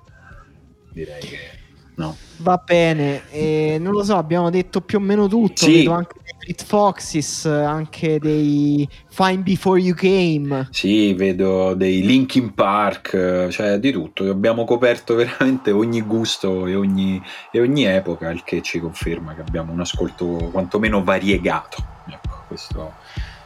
direi 0.93 1.19
che 1.19 1.37
no. 1.95 2.15
Va 2.37 2.55
bene, 2.65 3.29
eh, 3.31 3.77
non 3.81 3.91
lo 3.91 4.01
so, 4.03 4.15
abbiamo 4.15 4.49
detto 4.49 4.79
più 4.79 4.97
o 4.97 5.01
meno 5.01 5.27
tutto. 5.27 5.65
Sì. 5.65 5.79
Vedo 5.79 5.91
anche 5.91 6.19
dei 6.23 6.33
Fleet 6.39 6.63
Foxes, 6.63 7.45
anche 7.45 8.17
dei 8.17 8.87
Fine 9.09 9.39
Before 9.39 9.79
You 9.79 9.93
Came. 9.93 10.69
Sì, 10.71 11.13
vedo 11.13 11.73
dei 11.73 12.01
Linkin 12.01 12.53
Park, 12.53 13.49
cioè 13.49 13.77
di 13.77 13.91
tutto. 13.91 14.29
Abbiamo 14.29 14.63
coperto 14.63 15.15
veramente 15.15 15.71
ogni 15.71 16.01
gusto 16.01 16.65
e 16.65 16.75
ogni, 16.75 17.21
e 17.51 17.59
ogni 17.59 17.83
epoca, 17.83 18.29
il 18.29 18.43
che 18.45 18.61
ci 18.61 18.79
conferma 18.79 19.35
che 19.35 19.41
abbiamo 19.41 19.73
un 19.73 19.81
ascolto 19.81 20.49
quantomeno 20.49 21.03
variegato. 21.03 21.90
Questo 22.51 22.93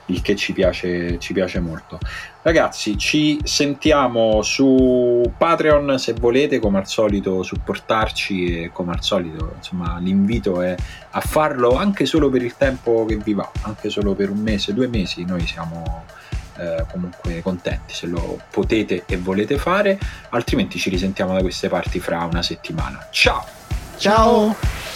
il 0.07 0.21
che 0.21 0.35
ci 0.35 0.53
piace, 0.53 1.19
ci 1.19 1.33
piace 1.33 1.59
molto. 1.59 1.99
Ragazzi, 2.41 2.97
ci 2.97 3.39
sentiamo 3.43 4.41
su 4.41 5.31
Patreon 5.37 5.97
se 5.99 6.13
volete, 6.13 6.59
come 6.59 6.79
al 6.79 6.87
solito, 6.87 7.43
supportarci 7.43 8.63
e 8.63 8.71
come 8.71 8.93
al 8.93 9.03
solito, 9.03 9.53
insomma, 9.57 9.97
l'invito 9.99 10.61
è 10.61 10.75
a 11.11 11.19
farlo 11.21 11.75
anche 11.75 12.05
solo 12.05 12.29
per 12.29 12.43
il 12.43 12.55
tempo 12.55 13.05
che 13.05 13.17
vi 13.17 13.33
va, 13.33 13.49
anche 13.61 13.89
solo 13.89 14.13
per 14.13 14.29
un 14.29 14.39
mese, 14.39 14.73
due 14.73 14.87
mesi, 14.87 15.23
noi 15.23 15.45
siamo 15.45 16.05
eh, 16.57 16.85
comunque 16.91 17.41
contenti 17.41 17.93
se 17.93 18.07
lo 18.07 18.39
potete 18.51 19.03
e 19.05 19.17
volete 19.17 19.57
fare, 19.57 19.99
altrimenti 20.29 20.77
ci 20.77 20.89
risentiamo 20.89 21.33
da 21.33 21.41
queste 21.41 21.67
parti 21.67 21.99
fra 21.99 22.23
una 22.23 22.43
settimana. 22.43 23.07
Ciao! 23.11 23.43
Ciao. 23.97 24.94